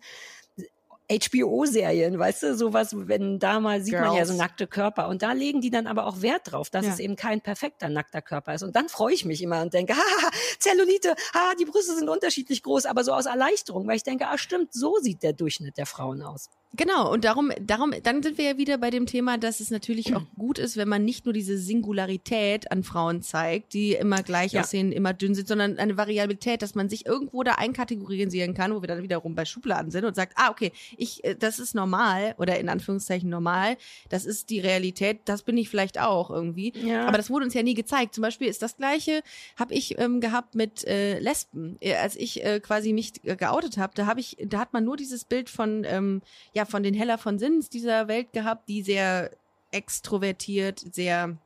HBO-Serien, 1.11 2.19
weißt 2.19 2.43
du, 2.43 2.57
sowas, 2.57 2.91
wenn 2.95 3.39
da 3.39 3.61
mal 3.61 3.83
sieht 3.83 3.95
man 3.95 4.05
ja 4.05 4.11
Girls. 4.13 4.29
so 4.29 4.35
nackte 4.35 4.67
Körper 4.67 5.09
und 5.09 5.23
da 5.23 5.33
legen 5.33 5.61
die 5.61 5.71
dann 5.71 5.87
aber 5.87 6.07
auch 6.07 6.23
Wert 6.23 6.43
drauf, 6.53 6.71
dass 6.71 6.87
Ja. 6.87 6.93
es 6.93 6.99
eben 6.99 7.17
kein 7.17 7.41
perfekter 7.41 7.89
nackter 7.89 8.23
Körper 8.23 8.55
ist 8.55 8.63
und 8.63 8.75
dann 8.77 8.89
freue 8.89 9.15
ich 9.15 9.25
mich 9.25 9.43
immer 9.43 9.63
und 9.63 9.75
denke, 9.75 9.93
haha, 9.97 10.31
Zellulite, 10.59 11.15
ha, 11.35 11.55
die 11.59 11.65
Brüste 11.65 11.95
sind 11.97 12.09
unterschiedlich 12.09 12.63
groß, 12.63 12.87
aber 12.87 13.05
so 13.05 13.13
aus 13.13 13.27
Erleichterung, 13.27 13.87
weil 13.87 13.97
ich 13.97 14.05
denke, 14.05 14.27
ah 14.29 14.39
stimmt, 14.39 14.73
so 14.73 14.97
sieht 15.01 15.23
der 15.23 15.33
Durchschnitt 15.33 15.77
der 15.77 15.87
Frauen 15.87 16.23
aus. 16.23 16.49
Genau, 16.75 17.13
und 17.13 17.25
darum, 17.25 17.53
darum, 17.61 17.93
dann 18.03 18.23
sind 18.23 18.39
wir 18.39 18.47
ja 18.47 18.57
wieder 18.57 18.79
bei 18.79 18.89
dem 18.89 19.05
Thema, 19.05 19.37
dass 19.37 19.61
es 19.61 19.71
natürlich 19.71 20.17
auch 20.17 20.23
gut 20.39 20.59
ist, 20.59 20.79
wenn 20.79 20.89
man 20.89 21.05
nicht 21.05 21.27
nur 21.27 21.35
diese 21.35 21.59
Singularität 21.59 22.73
an 22.73 22.83
Frauen 22.83 23.21
zeigt, 23.21 23.75
die 23.75 23.93
immer 23.93 24.23
gleich 24.23 24.53
Ja. 24.53 24.63
aussehen, 24.63 24.91
immer 24.91 25.13
dünn 25.13 25.35
sind, 25.35 25.47
sondern 25.49 25.79
eine 25.79 25.97
Variabilität, 25.99 26.63
dass 26.63 26.75
man 26.75 26.89
sich 26.89 27.05
irgendwo 27.05 27.43
da 27.43 27.53
einkategorisieren 27.53 28.55
kann, 28.55 28.75
wo 28.75 28.81
wir 28.83 28.89
dann 28.89 29.03
wiederum 29.03 29.35
bei 29.35 29.45
Schubladen 29.45 29.91
sind 29.91 30.05
und 30.07 30.15
sagt, 30.17 30.33
ah, 30.37 30.51
okay, 30.51 30.73
ich, 30.97 31.23
äh, 31.25 31.37
das 31.37 31.59
ist 31.59 31.75
normal 31.75 32.35
oder 32.39 32.59
in 32.59 32.69
Anführungszeichen 32.71 33.29
normal, 33.29 33.77
das 34.09 34.25
ist 34.25 34.49
die 34.49 34.61
Realität, 34.61 35.21
das 35.27 35.43
bin 35.43 35.59
ich 35.59 35.69
vielleicht 35.69 36.01
auch 36.01 36.31
irgendwie. 36.31 36.73
Ja. 36.83 37.07
Aber 37.07 37.19
das 37.19 37.29
wurde 37.29 37.45
uns 37.45 37.55
ja 37.55 37.63
nie 37.63 37.75
gezeigt. 37.75 38.15
Zum 38.15 38.23
Beispiel 38.23 38.49
ist 38.49 38.63
das 38.63 38.77
Gleiche, 38.79 39.23
habe 39.57 39.75
ich 39.75 39.99
ähm, 39.99 40.21
gehabt 40.21 40.55
mit 40.55 40.85
äh, 40.87 41.19
Lesben. 41.19 41.77
Äh, 41.81 41.97
Als 41.97 42.17
ich 42.17 42.43
äh, 42.45 42.61
quasi 42.61 42.95
mich 42.95 43.13
äh, 43.25 43.37
geoutet 43.37 43.77
habe, 43.77 43.93
da 43.95 44.07
habe 44.07 44.21
ich, 44.21 44.39
da 44.47 44.59
hat 44.59 44.73
man 44.73 44.85
nur 44.85 44.97
dieses 44.97 45.25
Bild 45.27 45.51
von, 45.51 45.85
ähm, 45.87 46.23
ja, 46.55 46.62
von 46.67 46.83
den 46.83 46.95
Heller 46.95 47.19
von 47.19 47.39
Sinns 47.39 47.69
dieser 47.69 48.09
Welt 48.09 48.33
gehabt, 48.33 48.69
die 48.69 48.83
sehr 48.83 49.31
extrovertiert, 49.71 50.79
sehr 50.95 51.39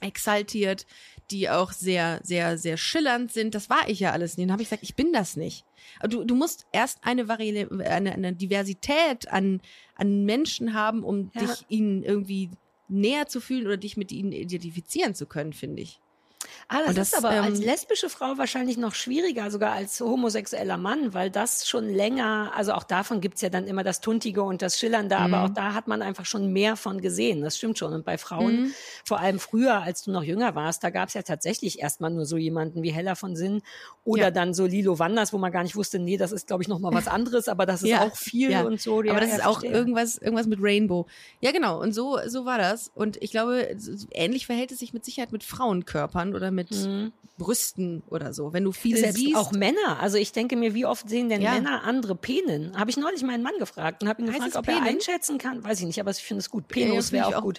exaltiert, 0.00 0.86
die 1.30 1.48
auch 1.48 1.72
sehr, 1.72 2.20
sehr, 2.22 2.58
sehr 2.58 2.76
schillernd 2.76 3.32
sind. 3.32 3.54
Das 3.54 3.70
war 3.70 3.88
ich 3.88 4.00
ja 4.00 4.12
alles 4.12 4.36
nicht. 4.36 4.46
Dann 4.46 4.52
habe 4.52 4.62
ich 4.62 4.68
gesagt, 4.68 4.82
ich 4.82 4.94
bin 4.94 5.12
das 5.12 5.36
nicht. 5.36 5.64
Du, 6.08 6.24
du 6.24 6.34
musst 6.34 6.66
erst 6.72 6.98
eine, 7.02 7.28
Vari 7.28 7.66
eine, 7.84 8.12
eine 8.12 8.32
Diversität 8.34 9.28
an, 9.32 9.60
an 9.94 10.24
Menschen 10.24 10.74
haben, 10.74 11.02
um 11.02 11.30
Ja. 11.34 11.40
dich 11.40 11.64
ihnen 11.68 12.02
irgendwie 12.02 12.50
näher 12.88 13.26
zu 13.26 13.40
fühlen 13.40 13.66
oder 13.66 13.78
dich 13.78 13.96
mit 13.96 14.12
ihnen 14.12 14.32
identifizieren 14.32 15.14
zu 15.14 15.26
können, 15.26 15.52
finde 15.52 15.82
ich. 15.82 16.00
Ah, 16.68 16.78
das, 16.86 16.94
das, 16.94 17.08
ist 17.12 17.18
aber 17.18 17.30
als 17.30 17.58
ähm, 17.60 17.64
lesbische 17.66 18.08
Frau 18.08 18.38
wahrscheinlich 18.38 18.76
noch 18.76 18.94
schwieriger, 18.94 19.50
sogar 19.50 19.72
als 19.72 20.00
homosexueller 20.00 20.76
Mann, 20.76 21.14
weil 21.14 21.30
das 21.30 21.68
schon 21.68 21.88
länger, 21.88 22.52
also 22.54 22.72
auch 22.72 22.82
davon 22.84 23.20
gibt's 23.20 23.40
ja 23.40 23.48
dann 23.48 23.66
immer 23.66 23.84
das 23.84 24.00
Tuntige 24.00 24.42
und 24.42 24.62
das 24.62 24.78
Schillernde, 24.78 25.16
aber 25.16 25.38
Mhm. 25.38 25.44
auch 25.44 25.48
da 25.50 25.74
hat 25.74 25.88
man 25.88 26.02
einfach 26.02 26.24
schon 26.26 26.52
mehr 26.52 26.76
von 26.76 27.00
gesehen. 27.00 27.42
Das 27.42 27.56
stimmt 27.56 27.78
schon. 27.78 27.92
Und 27.92 28.04
bei 28.04 28.18
Frauen, 28.18 28.62
Mhm. 28.64 28.72
vor 29.04 29.20
allem 29.20 29.38
früher, 29.38 29.82
als 29.82 30.02
du 30.02 30.10
noch 30.10 30.22
jünger 30.22 30.54
warst, 30.54 30.82
da 30.84 30.90
gab's 30.90 31.14
ja 31.14 31.22
tatsächlich 31.22 31.80
erstmal 31.80 32.10
nur 32.10 32.26
so 32.26 32.36
jemanden 32.36 32.82
wie 32.82 32.90
Hella 32.90 33.14
von 33.14 33.36
Sinn 33.36 33.62
oder 34.04 34.24
Ja. 34.24 34.30
dann 34.30 34.54
so 34.54 34.66
Lilo 34.66 34.98
Wanders, 34.98 35.32
wo 35.32 35.38
man 35.38 35.52
gar 35.52 35.62
nicht 35.62 35.76
wusste, 35.76 35.98
nee, 35.98 36.16
das 36.16 36.32
ist, 36.32 36.46
glaube 36.46 36.62
ich, 36.62 36.68
noch 36.68 36.78
mal 36.78 36.92
was 36.92 37.06
anderes, 37.08 37.48
aber 37.48 37.66
das 37.66 37.82
ist 37.82 37.88
Ja, 37.90 38.02
auch 38.02 38.16
viel 38.16 38.50
ja. 38.50 38.62
und 38.62 38.80
so. 38.80 39.00
Aber 39.00 39.20
das 39.20 39.32
ist 39.32 39.44
auch 39.44 39.62
irgendwas, 39.62 40.16
irgendwas 40.18 40.46
mit 40.46 40.58
Rainbow. 40.62 41.06
Ja, 41.40 41.52
genau. 41.52 41.80
Und 41.80 41.92
so, 41.92 42.18
so 42.26 42.44
war 42.44 42.58
das. 42.58 42.90
Und 42.94 43.16
ich 43.22 43.30
glaube, 43.30 43.76
ähnlich 44.10 44.46
verhält 44.46 44.72
es 44.72 44.78
sich 44.78 44.92
mit 44.92 45.04
Sicherheit 45.04 45.32
mit 45.32 45.44
Frauenkörpern 45.44 46.34
oder 46.36 46.50
mit 46.50 46.70
Mhm. 46.70 47.12
Brüsten 47.38 48.02
oder 48.08 48.32
so. 48.32 48.54
Wenn 48.54 48.64
du 48.64 48.72
viele 48.72 48.98
Selbst 48.98 49.16
siehst. 49.18 49.36
auch 49.36 49.52
Männer. 49.52 50.00
Also 50.00 50.16
ich 50.16 50.32
denke 50.32 50.56
mir, 50.56 50.72
wie 50.72 50.86
oft 50.86 51.06
sehen 51.06 51.28
denn 51.28 51.42
Ja. 51.42 51.52
Männer 51.52 51.82
andere 51.84 52.14
Penen? 52.14 52.74
Habe 52.78 52.88
ich 52.90 52.96
neulich 52.96 53.22
meinen 53.22 53.42
Mann 53.42 53.52
gefragt 53.58 54.02
und 54.02 54.08
habe 54.08 54.22
ihn 54.22 54.28
Heißt 54.28 54.36
gefragt, 54.42 54.56
ob 54.56 54.68
er 54.68 54.74
Penen? 54.80 54.88
einschätzen 54.88 55.36
kann. 55.36 55.62
Weiß 55.62 55.80
ich 55.80 55.86
nicht, 55.86 56.00
aber 56.00 56.12
ich 56.12 56.16
finde 56.22 56.40
es 56.40 56.48
gut. 56.48 56.64
Ja, 56.74 56.80
ja, 56.82 56.88
Penos 56.88 57.12
wäre 57.12 57.36
auch 57.36 57.42
gut. 57.42 57.58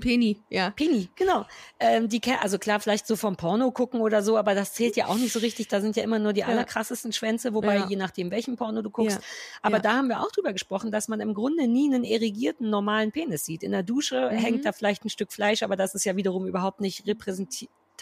Penny, 0.00 0.38
ja. 0.50 0.68
Penny, 0.70 1.08
genau. 1.16 1.46
Ähm, 1.80 2.10
die, 2.10 2.20
also 2.42 2.58
klar, 2.58 2.78
vielleicht 2.80 3.06
so 3.06 3.16
vom 3.16 3.36
Porno 3.36 3.70
gucken 3.70 4.00
oder 4.02 4.22
so, 4.22 4.36
aber 4.36 4.54
das 4.54 4.74
zählt 4.74 4.96
ja 4.96 5.06
auch 5.06 5.16
nicht 5.16 5.32
so 5.32 5.38
richtig. 5.38 5.68
Da 5.68 5.80
sind 5.80 5.96
ja 5.96 6.02
immer 6.02 6.18
nur 6.18 6.34
die 6.34 6.44
allerkrassesten 6.44 7.12
Schwänze, 7.12 7.54
wobei 7.54 7.76
Ja. 7.76 7.86
je 7.88 7.96
nachdem, 7.96 8.30
welchen 8.30 8.56
Porno 8.56 8.82
du 8.82 8.90
guckst. 8.90 9.16
Ja. 9.16 9.22
Aber 9.62 9.76
Ja. 9.76 9.82
da 9.82 9.92
haben 9.94 10.08
wir 10.08 10.20
auch 10.20 10.30
drüber 10.30 10.52
gesprochen, 10.52 10.90
dass 10.92 11.08
man 11.08 11.20
im 11.20 11.32
Grunde 11.32 11.66
nie 11.68 11.86
einen 11.92 12.04
erigierten, 12.04 12.68
normalen 12.68 13.12
Penis 13.12 13.46
sieht. 13.46 13.62
In 13.62 13.72
der 13.72 13.82
Dusche 13.82 14.28
Mhm. 14.30 14.36
hängt 14.36 14.64
da 14.66 14.72
vielleicht 14.72 15.06
ein 15.06 15.08
Stück 15.10 15.32
Fleisch, 15.32 15.62
aber 15.62 15.76
das 15.76 15.94
ist 15.94 16.04
ja 16.04 16.16
wiederum 16.16 16.46
überhaupt 16.46 16.80
nicht 16.82 17.06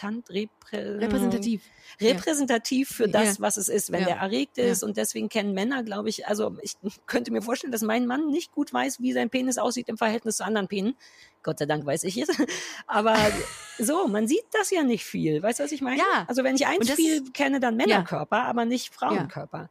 repräsentativ. 0.03 0.49
Reprä 0.71 0.99
Repräsentativ. 0.99 1.61
repräsentativ 2.01 2.89
für 2.89 3.07
das, 3.07 3.37
Ja. 3.37 3.41
was 3.41 3.57
es 3.57 3.69
ist, 3.69 3.91
wenn 3.91 4.01
Ja. 4.01 4.07
der 4.07 4.15
erregt 4.17 4.57
ist. 4.57 4.81
Ja. 4.81 4.87
Und 4.87 4.97
deswegen 4.97 5.29
kennen 5.29 5.53
Männer, 5.53 5.83
glaube 5.83 6.09
ich, 6.09 6.27
also 6.27 6.57
ich 6.61 6.73
könnte 7.05 7.31
mir 7.31 7.41
vorstellen, 7.41 7.71
dass 7.71 7.81
mein 7.81 8.05
Mann 8.07 8.27
nicht 8.27 8.51
gut 8.51 8.73
weiß, 8.73 8.99
wie 9.01 9.13
sein 9.13 9.29
Penis 9.29 9.57
aussieht 9.57 9.89
im 9.89 9.97
Verhältnis 9.97 10.37
zu 10.37 10.45
anderen 10.45 10.67
Penen. 10.67 10.95
Gott 11.43 11.59
sei 11.59 11.65
Dank 11.65 11.85
weiß 11.85 12.03
ich 12.03 12.17
es. 12.17 12.27
Aber 12.87 13.15
so, 13.79 14.07
man 14.07 14.27
sieht 14.27 14.45
das 14.51 14.71
ja 14.71 14.83
nicht 14.83 15.05
viel. 15.05 15.41
Weißt 15.43 15.59
du, 15.59 15.63
was 15.63 15.71
ich 15.71 15.81
meine? 15.81 15.97
Ja. 15.97 16.25
Also 16.27 16.43
wenn 16.43 16.55
ich 16.55 16.65
eins 16.67 16.87
das- 16.87 16.95
viel 16.95 17.23
kenne, 17.31 17.59
dann 17.59 17.75
Männerkörper, 17.75 18.43
aber 18.43 18.65
nicht 18.65 18.93
Frauenkörper. 18.93 19.69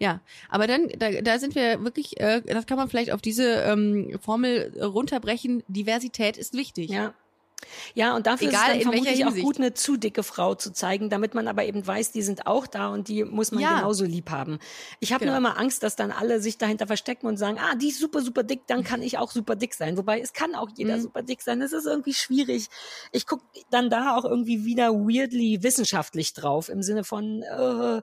Ja, 0.00 0.20
aber 0.48 0.68
dann, 0.68 0.86
da, 0.96 1.10
da 1.22 1.40
sind 1.40 1.56
wir 1.56 1.82
wirklich, 1.82 2.20
äh, 2.20 2.40
das 2.42 2.66
kann 2.66 2.76
man 2.76 2.88
vielleicht 2.88 3.10
auf 3.10 3.20
diese 3.20 3.62
ähm, 3.62 4.16
Formel 4.22 4.72
äh, 4.76 4.84
runterbrechen. 4.84 5.64
Diversität 5.66 6.36
ist 6.36 6.54
wichtig. 6.54 6.90
Ja. 6.90 7.14
Ja, 7.94 8.16
und 8.16 8.26
dafür 8.26 8.48
Egal 8.48 8.70
ist 8.72 8.78
es 8.78 8.84
dann 8.84 8.92
vermutlich 8.92 9.26
auch 9.26 9.34
gut, 9.34 9.56
eine 9.58 9.74
zu 9.74 9.96
dicke 9.96 10.22
Frau 10.22 10.54
zu 10.54 10.72
zeigen, 10.72 11.10
damit 11.10 11.34
man 11.34 11.48
aber 11.48 11.64
eben 11.64 11.86
weiß, 11.86 12.12
die 12.12 12.22
sind 12.22 12.46
auch 12.46 12.66
da 12.66 12.88
und 12.88 13.08
die 13.08 13.24
muss 13.24 13.52
man 13.52 13.62
Ja. 13.62 13.76
genauso 13.76 14.04
lieb 14.04 14.30
haben. 14.30 14.58
Ich 15.00 15.12
habe 15.12 15.24
Genau. 15.24 15.32
nur 15.38 15.38
immer 15.50 15.58
Angst, 15.58 15.82
dass 15.82 15.96
dann 15.96 16.10
alle 16.10 16.40
sich 16.40 16.56
dahinter 16.58 16.86
verstecken 16.86 17.26
und 17.26 17.36
sagen, 17.36 17.58
ah, 17.60 17.74
die 17.74 17.88
ist 17.88 17.98
super, 17.98 18.22
super 18.22 18.42
dick, 18.42 18.66
dann 18.66 18.84
kann 18.84 19.02
ich 19.02 19.18
auch 19.18 19.30
super 19.32 19.56
dick 19.56 19.74
sein. 19.74 19.96
Wobei 19.98 20.20
es 20.20 20.32
kann 20.32 20.54
auch 20.54 20.68
jeder 20.76 20.96
Mhm. 20.96 21.02
super 21.02 21.22
dick 21.22 21.42
sein. 21.42 21.60
Das 21.60 21.72
ist 21.72 21.86
irgendwie 21.86 22.14
schwierig. 22.14 22.68
Ich 23.12 23.26
guck 23.26 23.40
dann 23.70 23.90
da 23.90 24.16
auch 24.16 24.24
irgendwie 24.24 24.64
wieder 24.64 24.92
weirdly 24.92 25.62
wissenschaftlich 25.62 26.32
drauf, 26.34 26.68
im 26.68 26.82
Sinne 26.82 27.04
von, 27.04 27.42
äh, 27.42 28.00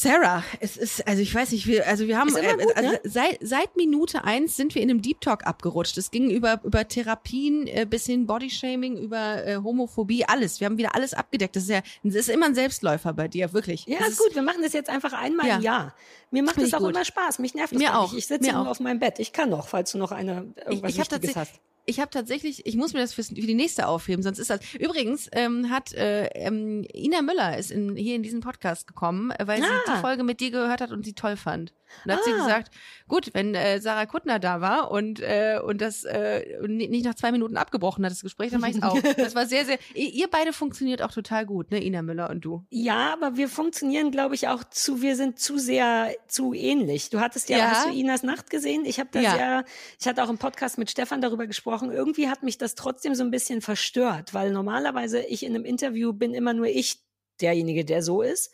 Sarah, 0.00 0.42
es 0.60 0.78
ist, 0.78 1.06
also 1.06 1.20
ich 1.20 1.34
weiß 1.34 1.52
nicht, 1.52 1.66
wir, 1.66 1.86
also 1.86 2.06
wir 2.06 2.16
haben, 2.16 2.34
äh, 2.34 2.54
gut, 2.54 2.74
also 2.74 2.90
ne? 2.92 3.00
seit, 3.04 3.36
seit 3.42 3.76
Minute 3.76 4.24
eins 4.24 4.56
sind 4.56 4.74
wir 4.74 4.80
in 4.80 4.88
einem 4.88 5.02
Deep 5.02 5.20
Talk 5.20 5.46
abgerutscht. 5.46 5.98
Es 5.98 6.10
ging 6.10 6.30
über, 6.30 6.58
über 6.64 6.88
Therapien 6.88 7.66
äh, 7.66 7.84
bis 7.84 8.06
hin 8.06 8.26
Bodyshaming, 8.26 8.96
über 8.96 9.46
äh, 9.46 9.56
Homophobie, 9.56 10.24
alles. 10.24 10.58
Wir 10.58 10.66
haben 10.68 10.78
wieder 10.78 10.94
alles 10.94 11.12
abgedeckt. 11.12 11.54
Das 11.54 11.64
ist 11.64 11.68
ja, 11.68 11.82
das 12.02 12.14
ist 12.14 12.30
immer 12.30 12.46
ein 12.46 12.54
Selbstläufer 12.54 13.12
bei 13.12 13.28
dir, 13.28 13.52
wirklich. 13.52 13.84
ja, 13.84 13.98
das 13.98 14.10
ist 14.12 14.18
gut, 14.20 14.34
wir 14.34 14.40
machen 14.40 14.62
das 14.62 14.72
jetzt 14.72 14.88
einfach 14.88 15.12
einmal 15.12 15.46
Ja. 15.46 15.56
im 15.56 15.62
Jahr. 15.62 15.94
Mir 16.30 16.44
macht 16.44 16.56
ich 16.56 16.74
auch 16.74 16.78
gut. 16.78 16.94
immer 16.94 17.04
Spaß. 17.04 17.38
Mich 17.38 17.52
nervt 17.54 17.74
es 17.74 17.78
Mir 17.78 17.98
auch. 17.98 18.10
nicht. 18.12 18.20
Ich 18.20 18.26
sitze 18.26 18.52
nur 18.52 18.62
auch. 18.62 18.68
auf 18.68 18.80
meinem 18.80 19.00
Bett. 19.00 19.18
Ich 19.18 19.34
kann 19.34 19.50
noch, 19.50 19.68
falls 19.68 19.92
du 19.92 19.98
noch 19.98 20.12
eine 20.12 20.46
irgendwas 20.66 20.92
ich 20.94 21.00
hab 21.00 21.10
Wichtiges 21.12 21.36
hast. 21.36 21.60
Ich 21.90 21.98
habe 21.98 22.10
tatsächlich, 22.10 22.64
ich 22.66 22.76
muss 22.76 22.92
mir 22.92 23.00
das 23.00 23.12
fürs, 23.14 23.28
für 23.28 23.34
die 23.34 23.54
nächste 23.54 23.88
aufheben, 23.88 24.22
sonst 24.22 24.38
ist 24.38 24.48
das. 24.48 24.60
Übrigens 24.78 25.28
ähm, 25.32 25.70
hat 25.70 25.92
äh, 25.92 26.26
ähm, 26.34 26.86
Ina 26.94 27.20
Müller 27.20 27.58
ist 27.58 27.72
in, 27.72 27.96
hier 27.96 28.14
in 28.14 28.22
diesen 28.22 28.40
Podcast 28.40 28.86
gekommen, 28.86 29.32
äh, 29.32 29.44
weil 29.46 29.60
sie 29.60 29.66
Ah. 29.68 29.96
die 29.96 30.00
Folge 30.00 30.22
mit 30.22 30.38
dir 30.38 30.52
gehört 30.52 30.80
hat 30.80 30.92
und 30.92 31.04
sie 31.04 31.14
toll 31.14 31.36
fand. 31.36 31.72
Und 32.04 32.08
da 32.10 32.16
hat 32.16 32.24
sie 32.24 32.32
Ah. 32.32 32.36
gesagt, 32.36 32.72
gut, 33.08 33.30
wenn 33.34 33.54
äh, 33.54 33.80
Sarah 33.80 34.06
Kuttner 34.06 34.38
da 34.38 34.60
war 34.60 34.90
und 34.90 35.20
äh, 35.20 35.58
und 35.62 35.80
das 35.80 36.04
äh, 36.04 36.44
nicht 36.66 37.04
nach 37.04 37.14
zwei 37.14 37.32
Minuten 37.32 37.56
abgebrochen 37.56 38.04
hat 38.04 38.12
das 38.12 38.22
Gespräch, 38.22 38.50
dann 38.52 38.60
mach 38.60 38.68
ich's 38.68 38.82
auch. 38.82 38.98
Das 39.16 39.34
war 39.34 39.46
sehr, 39.46 39.64
sehr. 39.64 39.78
Ihr 39.94 40.08
ihr 40.12 40.28
beide 40.30 40.52
funktioniert 40.52 41.02
auch 41.02 41.12
total 41.12 41.46
gut, 41.46 41.70
ne, 41.70 41.82
Ina 41.84 42.02
Müller 42.02 42.30
und 42.30 42.40
du. 42.44 42.64
Ja, 42.70 43.12
aber 43.12 43.36
wir 43.36 43.48
funktionieren, 43.48 44.10
glaube 44.10 44.34
ich, 44.34 44.48
auch 44.48 44.64
zu, 44.64 45.02
wir 45.02 45.16
sind 45.16 45.38
zu 45.38 45.58
sehr 45.58 46.10
zu 46.28 46.54
ähnlich. 46.54 47.10
Du 47.10 47.20
hattest 47.20 47.48
ja, 47.48 47.58
Ja. 47.58 47.70
hast 47.70 47.86
du 47.86 47.90
Inas 47.92 48.22
Nacht 48.22 48.50
gesehen? 48.50 48.84
Ich 48.84 48.98
habe 49.00 49.10
das 49.12 49.22
Ja. 49.22 49.36
ja. 49.36 49.64
ich 49.98 50.06
hatte 50.06 50.22
auch 50.24 50.30
im 50.30 50.38
Podcast 50.38 50.78
mit 50.78 50.90
Stefan 50.90 51.20
darüber 51.20 51.46
gesprochen. 51.46 51.90
Irgendwie 51.90 52.28
hat 52.28 52.42
mich 52.42 52.58
das 52.58 52.74
trotzdem 52.74 53.14
so 53.14 53.22
ein 53.24 53.30
bisschen 53.30 53.60
verstört, 53.60 54.32
weil 54.34 54.50
normalerweise 54.52 55.20
ich 55.22 55.44
in 55.44 55.54
einem 55.54 55.64
Interview 55.64 56.12
bin 56.12 56.34
immer 56.34 56.52
nur 56.54 56.66
ich 56.66 56.98
derjenige, 57.40 57.84
der 57.84 58.02
so 58.02 58.22
ist. 58.22 58.52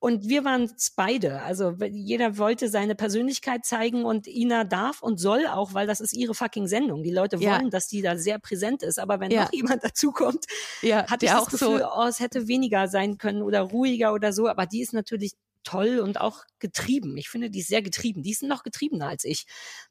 Und 0.00 0.30
wir 0.30 0.44
waren 0.46 0.64
es 0.64 0.92
beide. 0.96 1.42
Also 1.42 1.76
jeder 1.92 2.38
wollte 2.38 2.70
seine 2.70 2.94
Persönlichkeit 2.94 3.66
zeigen 3.66 4.06
und 4.06 4.26
Ina 4.26 4.64
darf 4.64 5.02
und 5.02 5.20
soll 5.20 5.46
auch, 5.46 5.74
weil 5.74 5.86
das 5.86 6.00
ist 6.00 6.14
ihre 6.14 6.34
fucking 6.34 6.66
Sendung. 6.66 7.02
Die 7.02 7.12
Leute 7.12 7.38
wollen, 7.38 7.64
ja. 7.64 7.68
dass 7.68 7.86
die 7.86 8.00
da 8.00 8.16
sehr 8.16 8.38
präsent 8.38 8.82
ist. 8.82 8.98
Aber 8.98 9.20
wenn 9.20 9.30
ja. 9.30 9.44
noch 9.44 9.52
jemand 9.52 9.84
dazukommt, 9.84 10.46
ja, 10.80 11.06
hatte 11.06 11.26
ich 11.26 11.32
das 11.32 11.50
Gefühl, 11.50 11.80
so 11.80 11.88
oh, 11.94 12.06
es 12.08 12.18
hätte 12.18 12.48
weniger 12.48 12.88
sein 12.88 13.18
können 13.18 13.42
oder 13.42 13.60
ruhiger 13.60 14.14
oder 14.14 14.32
so. 14.32 14.48
Aber 14.48 14.64
die 14.64 14.80
ist 14.80 14.94
natürlich 14.94 15.34
toll 15.64 15.98
und 15.98 16.18
auch 16.18 16.44
getrieben. 16.60 17.18
Ich 17.18 17.28
finde, 17.28 17.50
die 17.50 17.60
ist 17.60 17.68
sehr 17.68 17.82
getrieben. 17.82 18.22
Die 18.22 18.30
ist 18.30 18.42
noch 18.42 18.62
getriebener 18.62 19.08
als 19.08 19.24
ich. 19.24 19.44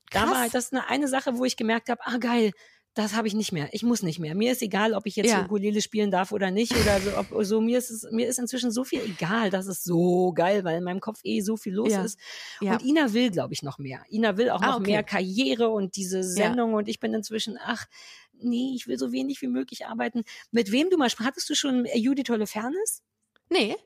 Krass. 0.10 0.26
Da 0.26 0.32
war 0.32 0.50
das 0.50 0.72
eine, 0.72 0.88
eine 0.88 1.08
Sache, 1.08 1.38
wo 1.38 1.46
ich 1.46 1.56
gemerkt 1.56 1.88
habe, 1.88 2.02
ah 2.04 2.18
geil, 2.18 2.52
das 3.00 3.16
habe 3.16 3.28
ich 3.30 3.34
nicht 3.34 3.54
mehr. 3.54 3.70
Ich 3.72 3.84
muss 3.84 4.04
nicht 4.04 4.20
mehr. 4.20 4.36
Mir 4.36 4.52
ist 4.52 4.62
egal, 4.62 4.94
ob 4.94 5.06
ich 5.06 5.16
jetzt 5.16 5.30
ja. 5.30 5.46
Ukulele 5.46 5.82
spielen 5.82 6.12
darf 6.12 6.34
oder 6.34 6.52
nicht 6.52 6.76
oder 6.76 7.00
so. 7.00 7.18
Ob, 7.18 7.46
so 7.46 7.62
mir 7.62 7.78
ist 7.78 7.90
es, 7.90 8.06
mir 8.12 8.28
ist 8.28 8.40
inzwischen 8.40 8.72
so 8.72 8.84
viel 8.84 9.00
egal. 9.02 9.50
Das 9.50 9.68
ist 9.68 9.86
so 9.86 10.34
geil, 10.34 10.66
weil 10.66 10.78
in 10.78 10.84
meinem 10.84 11.00
Kopf 11.00 11.22
eh 11.24 11.40
so 11.40 11.56
viel 11.56 11.76
los 11.76 11.94
ja. 11.94 12.04
ist. 12.04 12.20
Ja. 12.60 12.74
Und 12.74 12.84
Ina 12.84 13.14
will, 13.14 13.32
glaube 13.32 13.54
ich, 13.54 13.64
noch 13.64 13.78
mehr. 13.78 14.04
Ina 14.10 14.36
will 14.36 14.50
auch 14.50 14.62
ah, 14.62 14.68
noch 14.68 14.80
okay. 14.82 14.92
mehr 14.92 15.04
Karriere 15.04 15.70
und 15.70 15.96
diese 15.96 16.24
Sendung. 16.24 16.74
Und 16.74 16.90
ich 16.90 17.00
bin 17.00 17.14
inzwischen, 17.14 17.58
ach, 17.64 17.86
nee, 18.34 18.74
ich 18.76 18.86
will 18.88 19.00
so 19.00 19.14
wenig 19.14 19.42
wie 19.42 19.48
möglich 19.48 19.86
arbeiten. 19.86 20.24
Mit 20.52 20.72
wem 20.72 20.90
du 20.90 20.98
mal 20.98 21.10
hattest 21.10 21.50
du 21.50 21.56
schon 21.56 21.88
Judith 21.96 22.30
Holofernes? 22.30 23.02
Nee. 23.50 23.78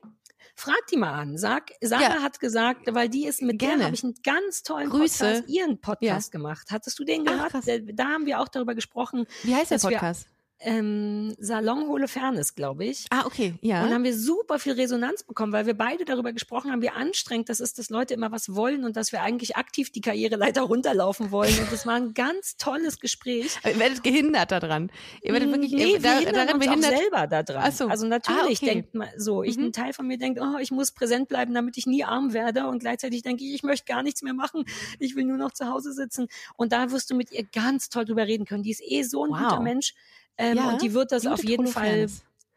Frag 0.56 0.86
die 0.90 0.96
mal 0.96 1.12
an. 1.12 1.36
Sag, 1.36 1.72
Sarah 1.80 2.02
ja. 2.02 2.22
hat 2.22 2.38
gesagt, 2.38 2.82
weil 2.94 3.08
die 3.08 3.26
ist 3.26 3.42
mit 3.42 3.58
Gerne. 3.58 3.78
der 3.78 3.86
habe 3.86 3.96
ich 3.96 4.04
einen 4.04 4.14
ganz 4.22 4.62
tollen 4.62 4.88
Grüße. 4.88 5.24
Podcast, 5.24 5.48
ihren 5.48 5.80
Podcast 5.80 6.32
ja. 6.32 6.38
gemacht. 6.38 6.68
Hattest 6.70 6.98
du 6.98 7.04
den 7.04 7.24
gehört? 7.24 7.52
Ach, 7.54 7.62
da 7.94 8.04
haben 8.04 8.26
wir 8.26 8.40
auch 8.40 8.48
darüber 8.48 8.74
gesprochen. 8.74 9.26
Wie 9.42 9.54
heißt 9.54 9.72
der 9.72 9.78
Podcast? 9.78 10.28
Ähm, 10.60 11.34
Salon 11.38 11.88
Holofernes, 11.88 12.54
glaube 12.54 12.84
ich. 12.84 13.06
Ah, 13.10 13.26
okay, 13.26 13.54
ja. 13.60 13.84
Und 13.84 13.92
haben 13.92 14.04
wir 14.04 14.16
super 14.16 14.58
viel 14.58 14.72
Resonanz 14.72 15.22
bekommen, 15.22 15.52
weil 15.52 15.66
wir 15.66 15.74
beide 15.74 16.04
darüber 16.04 16.32
gesprochen 16.32 16.70
haben, 16.70 16.80
wie 16.82 16.90
anstrengend 16.90 17.48
das 17.48 17.60
ist, 17.60 17.78
dass 17.78 17.90
Leute 17.90 18.14
immer 18.14 18.32
was 18.32 18.54
wollen 18.54 18.84
und 18.84 18.96
dass 18.96 19.12
wir 19.12 19.22
eigentlich 19.22 19.56
aktiv 19.56 19.90
die 19.90 20.00
Karriereleiter 20.00 20.62
runterlaufen 20.62 21.30
wollen. 21.30 21.58
Und 21.58 21.72
das 21.72 21.86
war 21.86 21.94
ein 21.94 22.14
ganz 22.14 22.56
tolles 22.56 22.98
Gespräch. 22.98 23.58
Ihr 23.64 23.78
werdet 23.78 24.02
gehindert 24.02 24.52
daran. 24.52 24.90
Ihr 25.22 25.32
werdet 25.32 25.50
wirklich 25.50 25.72
nee, 25.72 25.98
da, 25.98 26.20
wir 26.20 26.32
daran 26.32 26.54
uns 26.56 26.64
behindert. 26.64 26.92
auch 26.92 26.98
selber 26.98 27.26
daran. 27.26 27.72
So. 27.72 27.88
Also 27.88 28.06
natürlich 28.06 28.58
ah, 28.60 28.64
okay. 28.64 28.66
denkt 28.66 28.94
man 28.94 29.08
so, 29.16 29.42
ich, 29.42 29.56
mhm. 29.56 29.64
ein 29.64 29.72
Teil 29.72 29.92
von 29.92 30.06
mir 30.06 30.18
denkt, 30.18 30.40
oh, 30.40 30.58
ich 30.58 30.70
muss 30.70 30.92
präsent 30.92 31.28
bleiben, 31.28 31.52
damit 31.54 31.76
ich 31.76 31.86
nie 31.86 32.04
arm 32.04 32.32
werde. 32.32 32.66
Und 32.68 32.78
gleichzeitig 32.78 33.22
denke 33.22 33.44
ich, 33.44 33.54
ich 33.54 33.62
möchte 33.62 33.86
gar 33.86 34.02
nichts 34.02 34.22
mehr 34.22 34.34
machen. 34.34 34.64
Ich 34.98 35.16
will 35.16 35.24
nur 35.24 35.36
noch 35.36 35.52
zu 35.52 35.68
Hause 35.68 35.92
sitzen. 35.92 36.28
Und 36.56 36.72
da 36.72 36.90
wirst 36.90 37.10
du 37.10 37.14
mit 37.14 37.32
ihr 37.32 37.44
ganz 37.44 37.88
toll 37.88 38.04
drüber 38.04 38.26
reden 38.26 38.44
können. 38.46 38.62
Die 38.62 38.70
ist 38.70 38.82
eh 38.82 39.02
so 39.02 39.24
ein 39.24 39.30
wow. 39.30 39.38
guter 39.38 39.60
Mensch. 39.60 39.94
Ähm, 40.36 40.56
ja, 40.56 40.70
und 40.70 40.82
die 40.82 40.94
wird 40.94 41.12
das 41.12 41.26
auf 41.26 41.44
jeden 41.44 41.66
Fall, 41.66 42.08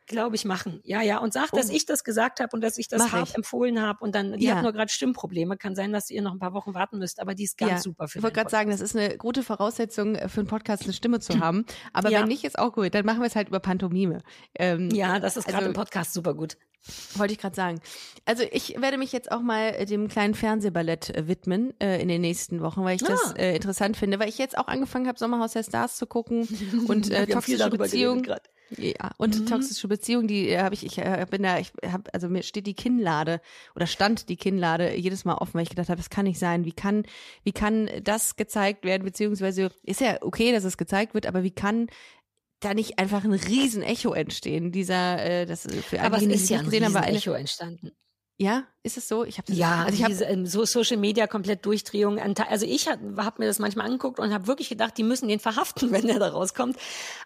glaube 0.07 0.35
ich, 0.35 0.45
machen. 0.45 0.79
Ja, 0.83 1.01
ja. 1.01 1.19
Und 1.19 1.33
sagt, 1.33 1.53
oh. 1.53 1.57
dass 1.57 1.69
ich 1.69 1.85
das 1.85 2.03
gesagt 2.03 2.39
habe 2.39 2.49
und 2.53 2.61
dass 2.61 2.77
ich 2.77 2.87
das 2.87 3.03
Mach 3.03 3.11
hart 3.11 3.29
ich. 3.29 3.35
empfohlen 3.35 3.81
habe. 3.81 3.99
Und 4.03 4.15
dann, 4.15 4.37
die 4.37 4.45
ja. 4.45 4.55
hat 4.55 4.63
nur 4.63 4.73
gerade 4.73 4.91
Stimmprobleme. 4.91 5.57
Kann 5.57 5.75
sein, 5.75 5.91
dass 5.91 6.09
ihr 6.09 6.21
noch 6.21 6.31
ein 6.31 6.39
paar 6.39 6.53
Wochen 6.53 6.73
warten 6.73 6.97
müsst, 6.97 7.19
aber 7.19 7.35
die 7.35 7.43
ist 7.43 7.57
ganz 7.57 7.71
ja. 7.71 7.79
super 7.79 8.07
für 8.07 8.19
Ich 8.19 8.23
wollte 8.23 8.35
gerade 8.35 8.49
sagen, 8.49 8.69
das 8.71 8.81
ist 8.81 8.95
eine 8.95 9.17
gute 9.17 9.43
Voraussetzung 9.43 10.15
äh, 10.15 10.29
für 10.29 10.39
einen 10.39 10.47
Podcast, 10.47 10.83
eine 10.83 10.93
Stimme 10.93 11.19
zu 11.19 11.39
haben. 11.39 11.65
Aber 11.93 12.09
ja. 12.09 12.21
wenn 12.21 12.27
nicht, 12.27 12.43
ist 12.43 12.57
auch 12.57 12.73
gut. 12.73 12.93
Dann 12.93 13.05
machen 13.05 13.19
wir 13.19 13.27
es 13.27 13.35
halt 13.35 13.49
über 13.49 13.59
Pantomime. 13.59 14.21
Ähm, 14.55 14.89
ja, 14.91 15.19
das 15.19 15.37
ist 15.37 15.45
gerade 15.45 15.57
also, 15.57 15.69
im 15.69 15.73
Podcast 15.73 16.13
super 16.13 16.33
gut. 16.33 16.57
Wollte 17.15 17.33
ich 17.33 17.39
gerade 17.39 17.55
sagen. 17.55 17.81
Also 18.25 18.43
ich 18.51 18.79
werde 18.79 18.97
mich 18.97 19.11
jetzt 19.11 19.31
auch 19.31 19.41
mal 19.41 19.69
äh, 19.69 19.85
dem 19.85 20.07
kleinen 20.07 20.35
Fernsehballett 20.35 21.09
äh, 21.09 21.27
widmen 21.27 21.73
äh, 21.79 22.01
in 22.01 22.07
den 22.07 22.21
nächsten 22.21 22.61
Wochen, 22.61 22.83
weil 22.83 22.95
ich 22.95 23.03
ah. 23.05 23.09
das 23.09 23.33
äh, 23.33 23.55
interessant 23.55 23.97
finde, 23.97 24.19
weil 24.19 24.29
ich 24.29 24.37
jetzt 24.37 24.57
auch 24.57 24.67
angefangen 24.67 25.07
habe, 25.07 25.19
Sommerhaus 25.19 25.53
der 25.53 25.63
Stars 25.63 25.97
zu 25.97 26.05
gucken 26.05 26.47
und 26.87 27.11
äh, 27.11 27.27
toxische 27.27 27.69
Beziehung. 27.69 28.25
Ja, 28.69 29.11
und 29.17 29.39
mhm. 29.39 29.45
toxische 29.45 29.87
Beziehung, 29.87 30.27
die 30.27 30.49
äh, 30.49 30.59
habe 30.59 30.75
ich, 30.75 30.85
ich 30.85 30.97
äh, 30.97 31.25
bin 31.29 31.43
da, 31.43 31.57
ich 31.57 31.71
habe, 31.89 32.13
also 32.13 32.27
mir 32.27 32.43
steht 32.43 32.67
die 32.67 32.73
Kinnlade 32.73 33.39
oder 33.75 33.87
stand 33.87 34.27
die 34.27 34.35
Kinnlade 34.35 34.95
jedes 34.95 35.23
Mal 35.23 35.35
offen, 35.35 35.53
weil 35.53 35.63
ich 35.63 35.69
gedacht 35.69 35.87
habe, 35.87 35.99
das 35.99 36.09
kann 36.09 36.25
nicht 36.25 36.39
sein. 36.39 36.65
Wie 36.65 36.73
kann, 36.73 37.05
wie 37.43 37.53
kann 37.53 37.89
das 38.03 38.35
gezeigt 38.35 38.83
werden, 38.83 39.03
beziehungsweise 39.03 39.71
ist 39.83 40.01
ja 40.01 40.17
okay, 40.21 40.51
dass 40.51 40.65
es 40.65 40.77
gezeigt 40.77 41.13
wird, 41.13 41.27
aber 41.27 41.43
wie 41.43 41.51
kann 41.51 41.87
da 42.59 42.73
nicht 42.73 42.99
einfach 42.99 43.23
ein 43.23 43.33
riesen 43.33 43.83
Echo 43.83 44.13
entstehen. 44.13 44.71
Dieser, 44.71 45.23
äh, 45.23 45.45
das 45.45 45.67
für 45.85 46.01
Aber 46.01 46.17
es 46.17 46.23
ist 46.23 46.49
ja 46.49 46.59
ein 46.59 46.67
riesen 46.67 46.95
Echo 46.95 47.31
entstanden. 47.31 47.91
Ja, 48.39 48.67
ist 48.87 48.97
es 48.97 49.07
so? 49.07 49.23
Ich 49.23 49.37
habe 49.37 49.53
ja, 49.53 49.83
also 49.85 49.93
ich 49.93 50.03
habe 50.03 50.13
ähm, 50.25 50.47
so 50.47 50.65
Social 50.65 50.97
Media 50.97 51.27
komplett 51.27 51.65
Durchdrehung. 51.65 52.19
Also 52.19 52.65
ich 52.65 52.87
habe 52.87 53.23
hab 53.23 53.37
mir 53.37 53.45
das 53.45 53.59
manchmal 53.59 53.85
angeguckt 53.85 54.19
und 54.19 54.33
habe 54.33 54.47
wirklich 54.47 54.69
gedacht, 54.69 54.97
die 54.97 55.03
müssen 55.03 55.27
den 55.27 55.39
verhaften, 55.39 55.91
wenn 55.91 56.07
der 56.07 56.17
da 56.17 56.29
rauskommt. 56.29 56.77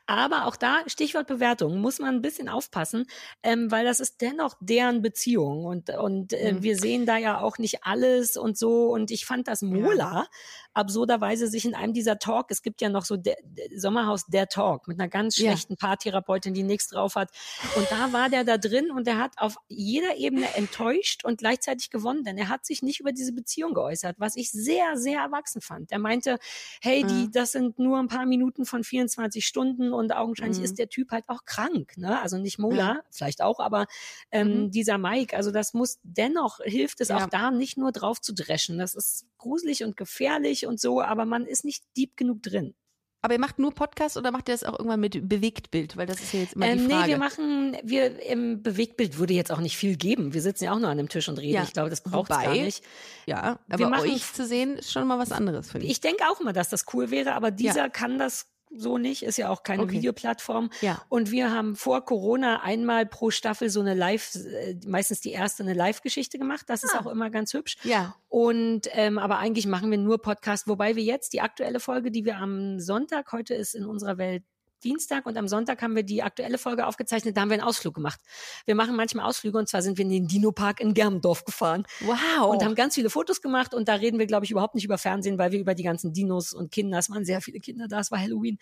Aber 0.05 0.45
auch 0.47 0.57
da 0.57 0.79
Stichwort 0.87 1.27
Bewertung 1.27 1.79
muss 1.79 1.99
man 1.99 2.15
ein 2.15 2.21
bisschen 2.21 2.49
aufpassen, 2.49 3.05
ähm, 3.43 3.71
weil 3.71 3.85
das 3.85 4.01
ist 4.01 4.21
dennoch 4.21 4.55
deren 4.59 5.01
Beziehung 5.01 5.65
und 5.65 5.89
und 5.89 6.33
äh, 6.33 6.51
mhm. 6.51 6.63
wir 6.63 6.77
sehen 6.77 7.05
da 7.05 7.17
ja 7.17 7.39
auch 7.39 7.57
nicht 7.57 7.83
alles 7.83 8.35
und 8.35 8.57
so. 8.57 8.91
Und 8.91 9.11
ich 9.11 9.25
fand 9.25 9.47
das 9.47 9.61
Mola 9.61 9.97
ja 9.97 10.27
absurderweise 10.73 11.47
sich 11.47 11.65
in 11.65 11.75
einem 11.75 11.93
dieser 11.93 12.19
Talk, 12.19 12.47
es 12.49 12.61
gibt 12.61 12.81
ja 12.81 12.89
noch 12.89 13.05
so 13.05 13.17
der, 13.17 13.35
der 13.43 13.67
Sommerhaus 13.79 14.25
der 14.27 14.47
Talk 14.47 14.87
mit 14.87 14.99
einer 14.99 15.09
ganz 15.09 15.35
schlechten 15.35 15.73
ja. 15.73 15.87
Paartherapeutin, 15.87 16.53
die 16.53 16.63
nichts 16.63 16.89
drauf 16.89 17.15
hat. 17.15 17.29
Und 17.75 17.89
da 17.91 18.13
war 18.13 18.29
der 18.29 18.43
da 18.43 18.57
drin 18.57 18.91
und 18.91 19.07
der 19.07 19.17
hat 19.17 19.33
auf 19.37 19.57
jeder 19.67 20.15
Ebene 20.15 20.53
enttäuscht 20.55 21.25
und 21.25 21.41
gleichzeitig 21.51 21.89
gewonnen, 21.89 22.23
denn 22.23 22.37
er 22.37 22.49
hat 22.49 22.65
sich 22.65 22.81
nicht 22.81 22.99
über 22.99 23.11
diese 23.11 23.33
Beziehung 23.33 23.73
geäußert, 23.73 24.19
was 24.19 24.35
ich 24.37 24.51
sehr, 24.51 24.95
sehr 24.97 25.19
erwachsen 25.19 25.61
fand. 25.61 25.91
Er 25.91 25.99
meinte, 25.99 26.39
hey, 26.81 27.03
die, 27.03 27.25
mhm. 27.25 27.31
das 27.31 27.51
sind 27.51 27.77
nur 27.77 27.99
ein 27.99 28.07
paar 28.07 28.25
Minuten 28.25 28.65
von 28.65 28.83
24 28.83 29.45
Stunden 29.45 29.91
und 29.91 30.13
augenscheinlich 30.13 30.59
mhm. 30.59 30.63
ist 30.63 30.79
der 30.79 30.87
Typ 30.87 31.11
halt 31.11 31.25
auch 31.27 31.43
krank, 31.45 31.97
ne? 31.97 32.21
Also 32.21 32.37
nicht 32.37 32.57
Mola, 32.57 32.77
ja. 32.77 33.01
vielleicht 33.09 33.41
auch, 33.41 33.59
aber 33.59 33.85
ähm, 34.31 34.65
mhm. 34.65 34.71
dieser 34.71 34.97
Mike, 34.97 35.35
also 35.35 35.51
das 35.51 35.73
muss 35.73 35.99
dennoch 36.03 36.59
hilft 36.63 37.01
es 37.01 37.09
ja. 37.09 37.17
auch 37.17 37.27
da 37.27 37.51
nicht 37.51 37.77
nur 37.77 37.91
drauf 37.91 38.21
zu 38.21 38.33
dreschen. 38.33 38.77
Das 38.77 38.95
ist 38.95 39.25
gruselig 39.37 39.83
und 39.83 39.97
gefährlich 39.97 40.65
und 40.67 40.79
so, 40.79 41.01
aber 41.01 41.25
man 41.25 41.45
ist 41.45 41.65
nicht 41.65 41.83
deep 41.97 42.15
genug 42.15 42.41
drin. 42.43 42.75
Aber 43.23 43.33
ihr 43.33 43.39
macht 43.39 43.59
nur 43.59 43.71
Podcast 43.73 44.17
oder 44.17 44.31
macht 44.31 44.49
ihr 44.49 44.53
das 44.55 44.63
auch 44.63 44.79
irgendwann 44.79 44.99
mit 44.99 45.29
Bewegtbild? 45.29 45.95
Weil 45.95 46.07
das 46.07 46.21
ist 46.21 46.33
ja 46.33 46.39
jetzt 46.39 46.53
immer 46.53 46.65
ähm, 46.65 46.79
die 46.79 46.85
Frage. 46.85 47.03
Nee, 47.03 47.07
wir 47.09 47.17
machen, 47.19 47.77
wir 47.83 48.21
im 48.25 48.63
Bewegtbild 48.63 49.19
würde 49.19 49.33
jetzt 49.33 49.51
auch 49.51 49.59
nicht 49.59 49.77
viel 49.77 49.95
geben. 49.95 50.33
Wir 50.33 50.41
sitzen 50.41 50.63
ja 50.63 50.73
auch 50.73 50.79
nur 50.79 50.89
an 50.89 50.97
einem 50.97 51.09
Tisch 51.09 51.29
und 51.29 51.37
reden. 51.37 51.53
Ja. 51.53 51.63
Ich 51.63 51.73
glaube, 51.73 51.91
das 51.91 52.01
braucht 52.01 52.29
gar 52.29 52.51
nicht. 52.51 52.83
Ja, 53.27 53.59
aber 53.69 53.79
wir 53.79 53.87
machen, 53.89 54.09
euch 54.09 54.33
zu 54.33 54.45
sehen 54.45 54.77
ist 54.77 54.91
schon 54.91 55.07
mal 55.07 55.19
was 55.19 55.31
anderes, 55.31 55.71
finde 55.71 55.85
ich. 55.85 55.91
Ich 55.91 56.01
denke 56.01 56.23
auch 56.31 56.39
immer, 56.39 56.53
dass 56.53 56.69
das 56.69 56.85
cool 56.93 57.11
wäre, 57.11 57.33
aber 57.33 57.51
dieser 57.51 57.75
ja. 57.75 57.89
kann 57.89 58.17
das 58.17 58.47
so 58.73 58.97
nicht, 58.97 59.23
ist 59.23 59.37
ja 59.37 59.49
auch 59.49 59.63
keine 59.63 59.83
okay. 59.83 59.93
Videoplattform. 59.93 60.69
Ja. 60.81 61.01
Und 61.09 61.31
wir 61.31 61.51
haben 61.51 61.75
vor 61.75 62.05
Corona 62.05 62.61
einmal 62.61 63.05
pro 63.05 63.29
Staffel 63.29 63.69
so 63.69 63.81
eine 63.81 63.93
Live, 63.93 64.35
äh, 64.35 64.75
meistens 64.85 65.21
die 65.21 65.31
erste 65.31 65.63
eine 65.63 65.73
Live-Geschichte 65.73 66.37
gemacht. 66.37 66.65
Das 66.67 66.83
ah. 66.83 66.87
ist 66.87 66.95
auch 66.95 67.11
immer 67.11 67.29
ganz 67.29 67.53
hübsch. 67.53 67.77
Ja. 67.83 68.15
Und 68.29 68.87
ähm, 68.93 69.17
aber 69.17 69.39
eigentlich 69.39 69.67
machen 69.67 69.91
wir 69.91 69.97
nur 69.97 70.21
Podcast, 70.21 70.67
wobei 70.67 70.95
wir 70.95 71.03
jetzt 71.03 71.33
die 71.33 71.41
aktuelle 71.41 71.79
Folge, 71.79 72.11
die 72.11 72.25
wir 72.25 72.37
am 72.37 72.79
Sonntag, 72.79 73.31
heute 73.31 73.53
ist 73.53 73.75
in 73.75 73.85
unserer 73.85 74.17
Welt 74.17 74.43
Dienstag 74.83 75.25
und 75.25 75.37
am 75.37 75.47
Sonntag 75.47 75.81
haben 75.81 75.95
wir 75.95 76.03
die 76.03 76.23
aktuelle 76.23 76.57
Folge 76.57 76.85
aufgezeichnet. 76.85 77.37
Da 77.37 77.41
haben 77.41 77.49
wir 77.49 77.55
einen 77.55 77.63
Ausflug 77.63 77.93
gemacht. 77.93 78.19
Wir 78.65 78.75
machen 78.75 78.95
manchmal 78.95 79.25
Ausflüge 79.25 79.57
und 79.57 79.67
zwar 79.67 79.81
sind 79.81 79.97
wir 79.97 80.03
in 80.05 80.11
den 80.11 80.27
Dino-Park 80.27 80.79
in 80.79 80.93
Germendorf 80.93 81.45
gefahren. 81.45 81.85
Wow. 82.01 82.49
Und 82.49 82.63
haben 82.63 82.75
ganz 82.75 82.95
viele 82.95 83.09
Fotos 83.09 83.41
gemacht 83.41 83.73
und 83.73 83.87
da 83.87 83.95
reden 83.95 84.19
wir, 84.19 84.27
glaube 84.27 84.45
ich, 84.45 84.51
überhaupt 84.51 84.75
nicht 84.75 84.85
über 84.85 84.97
Fernsehen, 84.97 85.37
weil 85.37 85.51
wir 85.51 85.59
über 85.59 85.75
die 85.75 85.83
ganzen 85.83 86.13
Dinos 86.13 86.53
und 86.53 86.71
Kinder, 86.71 86.99
es 86.99 87.09
waren 87.09 87.25
sehr 87.25 87.41
viele 87.41 87.59
Kinder 87.59 87.87
da, 87.87 87.99
es 87.99 88.11
war 88.11 88.19
Halloween. 88.19 88.57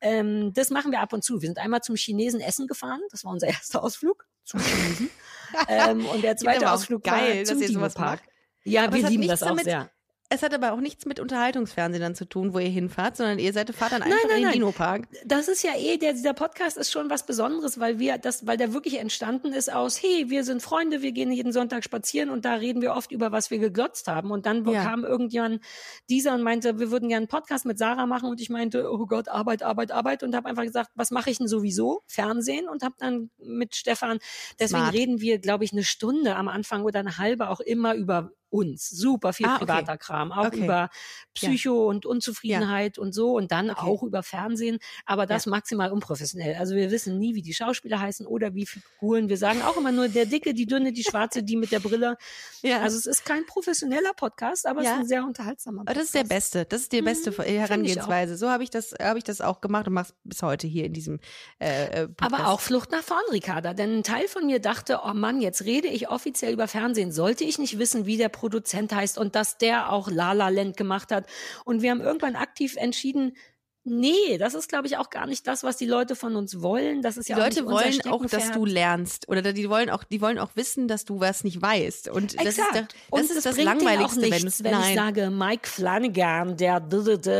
Ähm, 0.00 0.52
das 0.54 0.70
machen 0.70 0.92
wir 0.92 1.00
ab 1.00 1.12
und 1.12 1.24
zu. 1.24 1.40
Wir 1.40 1.48
sind 1.48 1.58
einmal 1.58 1.80
zum 1.80 1.96
Chinesen 1.96 2.40
Essen 2.40 2.66
gefahren. 2.66 3.00
Das 3.10 3.24
war 3.24 3.32
unser 3.32 3.46
erster 3.48 3.82
Ausflug 3.82 4.26
zum 4.44 4.60
Chinesen. 4.60 5.10
ähm, 5.68 6.06
und 6.06 6.22
der 6.22 6.36
zweite 6.36 6.70
Ausflug 6.70 7.02
geil, 7.02 7.38
war 7.38 7.44
zum 7.44 7.60
Dino-Park. 7.60 8.20
Ja, 8.64 8.84
Aber 8.84 8.96
wir 8.96 9.08
lieben 9.08 9.26
das 9.26 9.42
auch 9.42 9.58
sehr. 9.58 9.90
Es 10.32 10.42
hat 10.42 10.54
aber 10.54 10.72
auch 10.72 10.80
nichts 10.80 11.04
mit 11.04 11.20
Unterhaltungsfernsehen 11.20 12.00
dann 12.00 12.14
zu 12.14 12.24
tun, 12.24 12.54
wo 12.54 12.58
ihr 12.58 12.70
hinfahrt, 12.70 13.18
sondern 13.18 13.38
ihr 13.38 13.52
seid 13.52 13.68
fahrt 13.74 13.92
dann 13.92 14.02
einfach 14.02 14.16
nein, 14.16 14.30
nein, 14.30 14.38
in 14.38 14.44
den 14.44 14.52
Dino-Park. 14.52 15.06
Das 15.26 15.46
ist 15.46 15.62
ja 15.62 15.72
eh, 15.76 15.98
der, 15.98 16.14
dieser 16.14 16.32
Podcast 16.32 16.78
ist 16.78 16.90
schon 16.90 17.10
was 17.10 17.26
Besonderes, 17.26 17.78
weil 17.78 17.98
wir 17.98 18.16
das, 18.16 18.46
weil 18.46 18.56
der 18.56 18.72
wirklich 18.72 18.98
entstanden 18.98 19.52
ist 19.52 19.70
aus, 19.70 20.02
hey, 20.02 20.30
wir 20.30 20.44
sind 20.44 20.62
Freunde, 20.62 21.02
wir 21.02 21.12
gehen 21.12 21.32
jeden 21.32 21.52
Sonntag 21.52 21.84
spazieren 21.84 22.30
und 22.30 22.46
da 22.46 22.54
reden 22.54 22.80
wir 22.80 22.94
oft 22.94 23.12
über, 23.12 23.30
was 23.30 23.50
wir 23.50 23.58
geglotzt 23.58 24.08
haben. 24.08 24.30
Und 24.30 24.46
dann 24.46 24.64
ja. 24.64 24.82
kam 24.82 25.04
irgendjemand 25.04 25.62
dieser 26.08 26.32
und 26.32 26.42
meinte, 26.42 26.78
wir 26.78 26.90
würden 26.90 27.10
gerne 27.10 27.24
einen 27.24 27.28
Podcast 27.28 27.66
mit 27.66 27.76
Sarah 27.76 28.06
machen 28.06 28.30
und 28.30 28.40
ich 28.40 28.48
meinte, 28.48 28.90
oh 28.90 29.04
Gott, 29.04 29.28
Arbeit, 29.28 29.62
Arbeit, 29.62 29.92
Arbeit 29.92 30.22
und 30.22 30.34
habe 30.34 30.48
einfach 30.48 30.64
gesagt, 30.64 30.92
was 30.94 31.10
mache 31.10 31.28
ich 31.28 31.36
denn 31.36 31.46
sowieso? 31.46 32.04
Fernsehen 32.06 32.70
und 32.70 32.82
habe 32.82 32.94
dann 32.98 33.28
mit 33.36 33.76
Stefan, 33.76 34.18
deswegen 34.58 34.84
Smart. 34.84 34.94
reden 34.94 35.20
wir, 35.20 35.40
glaube 35.40 35.64
ich, 35.64 35.72
eine 35.72 35.84
Stunde 35.84 36.36
am 36.36 36.48
Anfang 36.48 36.84
oder 36.84 37.00
eine 37.00 37.18
halbe 37.18 37.50
auch 37.50 37.60
immer 37.60 37.94
über 37.94 38.32
uns. 38.52 38.88
Super 38.88 39.32
viel 39.32 39.46
Ah, 39.46 39.56
okay. 39.56 39.64
privater 39.64 39.96
Kram, 39.98 40.30
auch 40.30 40.46
Okay. 40.46 40.64
über 40.64 40.90
Psycho 41.34 41.88
und 41.88 42.04
Unzufriedenheit 42.06 42.98
und 42.98 43.12
so 43.14 43.32
und 43.36 43.50
dann 43.50 43.70
Okay. 43.70 43.80
auch 43.86 44.02
über 44.02 44.22
Fernsehen, 44.22 44.78
aber 45.06 45.26
das 45.26 45.46
maximal 45.46 45.90
unprofessionell. 45.90 46.56
Also 46.56 46.74
wir 46.74 46.90
wissen 46.90 47.18
nie, 47.18 47.34
wie 47.34 47.42
die 47.42 47.54
Schauspieler 47.54 48.00
heißen 48.00 48.26
oder 48.26 48.54
wie 48.54 48.66
Figuren. 48.66 49.28
Wir 49.28 49.38
sagen 49.38 49.62
auch 49.62 49.76
immer 49.76 49.90
nur 49.92 50.08
der 50.08 50.26
Dicke, 50.26 50.52
die 50.54 50.66
Dünne, 50.66 50.92
die 50.92 51.02
Schwarze, 51.04 51.42
die 51.42 51.56
mit 51.56 51.72
der 51.72 51.80
Brille. 51.80 52.16
Ja. 52.64 52.80
Also 52.80 52.96
es 52.96 53.06
ist 53.06 53.24
kein 53.24 53.44
professioneller 53.44 54.12
Podcast, 54.14 54.66
aber 54.68 54.80
es 54.82 54.86
Ja. 54.86 54.92
ist 54.94 55.00
ein 55.00 55.06
sehr 55.08 55.24
unterhaltsamer 55.24 55.80
Aber 55.80 55.86
Podcast. 55.86 56.14
das 56.14 56.22
ist 56.22 56.30
der 56.30 56.34
beste. 56.34 56.64
Das 56.64 56.82
ist 56.82 56.92
die 56.92 57.02
beste 57.02 57.30
Mhm, 57.32 57.42
Herangehensweise. 57.42 58.36
So 58.36 58.50
habe 58.50 58.62
ich 58.62 58.70
das, 58.70 58.94
habe 59.02 59.18
ich 59.18 59.24
das 59.24 59.40
auch 59.40 59.60
gemacht 59.60 59.88
und 59.88 59.94
mach's 59.94 60.14
bis 60.22 60.42
heute 60.42 60.68
hier 60.68 60.84
in 60.84 60.92
diesem 60.92 61.18
äh, 61.58 62.02
äh, 62.04 62.08
Podcast. 62.08 62.40
Aber 62.40 62.48
auch 62.50 62.60
Flucht 62.60 62.92
nach 62.92 63.02
vorn, 63.02 63.22
Ricarda. 63.32 63.74
Denn 63.74 63.98
ein 63.98 64.02
Teil 64.04 64.28
von 64.28 64.46
mir 64.46 64.60
dachte, 64.60 65.00
oh 65.04 65.12
Mann, 65.12 65.40
jetzt 65.40 65.64
rede 65.64 65.88
ich 65.88 66.08
offiziell 66.08 66.52
über 66.52 66.68
Fernsehen. 66.68 67.10
Sollte 67.10 67.42
ich 67.42 67.58
nicht 67.58 67.78
wissen, 67.80 68.06
wie 68.06 68.16
der 68.16 68.28
Produzent 68.42 68.92
heißt 68.92 69.18
und 69.18 69.36
dass 69.36 69.56
der 69.56 69.92
auch 69.92 70.10
La 70.10 70.32
La 70.32 70.48
Land 70.48 70.76
gemacht 70.76 71.12
hat? 71.12 71.26
Und 71.64 71.80
wir 71.80 71.92
haben 71.92 72.00
irgendwann 72.00 72.34
aktiv 72.34 72.74
entschieden, 72.76 73.36
nee, 73.84 74.38
das 74.38 74.54
ist, 74.54 74.68
glaube 74.68 74.86
ich, 74.86 74.96
auch 74.96 75.10
gar 75.10 75.26
nicht 75.26 75.46
das, 75.46 75.62
was 75.64 75.76
die 75.76 75.86
Leute 75.86 76.14
von 76.14 76.36
uns 76.36 76.60
wollen. 76.60 77.02
Das 77.02 77.16
ist 77.16 77.28
die 77.28 77.32
ja 77.32 77.38
auch 77.38 77.42
Leute 77.42 77.66
wollen 77.66 78.00
auch, 78.08 78.24
dass 78.26 78.52
du 78.52 78.64
lernst 78.64 79.28
oder 79.28 79.42
die 79.52 79.68
wollen 79.68 79.90
auch, 79.90 80.04
die 80.04 80.20
wollen 80.20 80.38
auch 80.38 80.50
wissen, 80.54 80.86
dass 80.88 81.04
du 81.04 81.20
was 81.20 81.42
nicht 81.44 81.60
weißt. 81.60 82.08
Und 82.08 82.34
das 82.38 82.46
Exakt. 82.46 82.68
ist, 82.68 82.74
der, 82.74 82.82
das, 82.82 83.30
und 83.30 83.36
ist 83.36 83.46
das 83.46 83.56
Langweiligste, 83.58 84.22
wenn 84.22 84.30
nichts, 84.30 84.62
wenn, 84.62 84.72
nein. 84.72 84.90
ich 84.90 84.94
sage 84.94 85.30
Mike 85.30 85.68
Flanagan, 85.68 86.56
der 86.56 86.82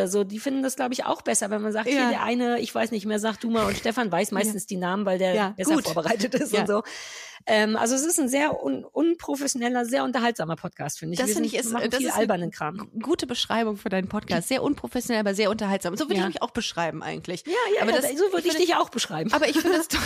so, 0.09 0.24
die 0.24 0.38
finden 0.38 0.62
das 0.62 0.76
glaube 0.76 0.94
ich 0.94 1.05
auch 1.05 1.22
besser, 1.22 1.50
wenn 1.50 1.62
man 1.62 1.72
sagt, 1.72 1.88
Ja. 1.88 1.92
hier 1.92 2.09
der 2.09 2.22
eine, 2.24 2.61
ich 2.61 2.74
weiß 2.74 2.90
nicht 2.90 3.07
mehr, 3.07 3.18
sag 3.20 3.38
du 3.40 3.50
mal 3.50 3.66
und 3.66 3.76
Stefan 3.76 4.11
weiß 4.11 4.32
meistens 4.32 4.66
die 4.66 4.76
Namen, 4.76 5.07
weil 5.07 5.18
der 5.18 5.34
Ja, 5.34 5.48
besser 5.57 5.74
gut. 5.74 5.84
vorbereitet 5.84 6.34
ist 6.34 6.53
Ja. 6.53 6.61
und 6.62 6.66
so. 6.66 6.82
Ähm, 7.47 7.76
also 7.76 7.95
es 7.95 8.05
ist 8.05 8.18
ein 8.20 8.28
sehr 8.28 8.62
un 8.62 8.84
unprofessioneller, 8.84 9.84
sehr 9.84 10.05
unterhaltsamer 10.05 10.57
Podcast, 10.57 10.99
finde 10.99 11.14
ich. 11.14 11.20
Das 11.20 11.32
finde 11.32 11.47
ich 11.49 11.55
ist, 11.57 11.72
machen 11.72 11.90
das 11.90 11.99
viel 11.99 12.09
ist 12.09 12.14
albernen 12.16 12.51
Kram. 12.51 12.90
gute 13.03 13.26
Beschreibung 13.26 13.76
für 13.76 13.88
deinen 13.88 14.09
Podcast. 14.09 14.49
Sehr 14.49 14.62
unprofessionell, 14.62 15.20
aber 15.20 15.34
sehr 15.34 15.51
unterhaltsam. 15.51 15.97
So 15.97 16.05
würde 16.05 16.16
Ja. 16.16 16.20
ich 16.22 16.26
mich 16.34 16.43
auch 16.43 16.51
beschreiben 16.51 17.03
eigentlich. 17.03 17.45
Ja, 17.47 17.53
ja, 17.76 17.82
aber 17.82 17.90
ja, 17.93 18.01
das, 18.01 18.11
so 18.11 18.24
würde 18.32 18.38
ich 18.47 18.53
finde- 18.53 18.59
dich 18.66 18.74
auch 18.76 18.90
beschreiben. 18.90 19.32
Aber 19.32 19.49
ich 19.49 19.59
finde 19.59 19.78
es 19.78 19.88
doch. 19.88 19.99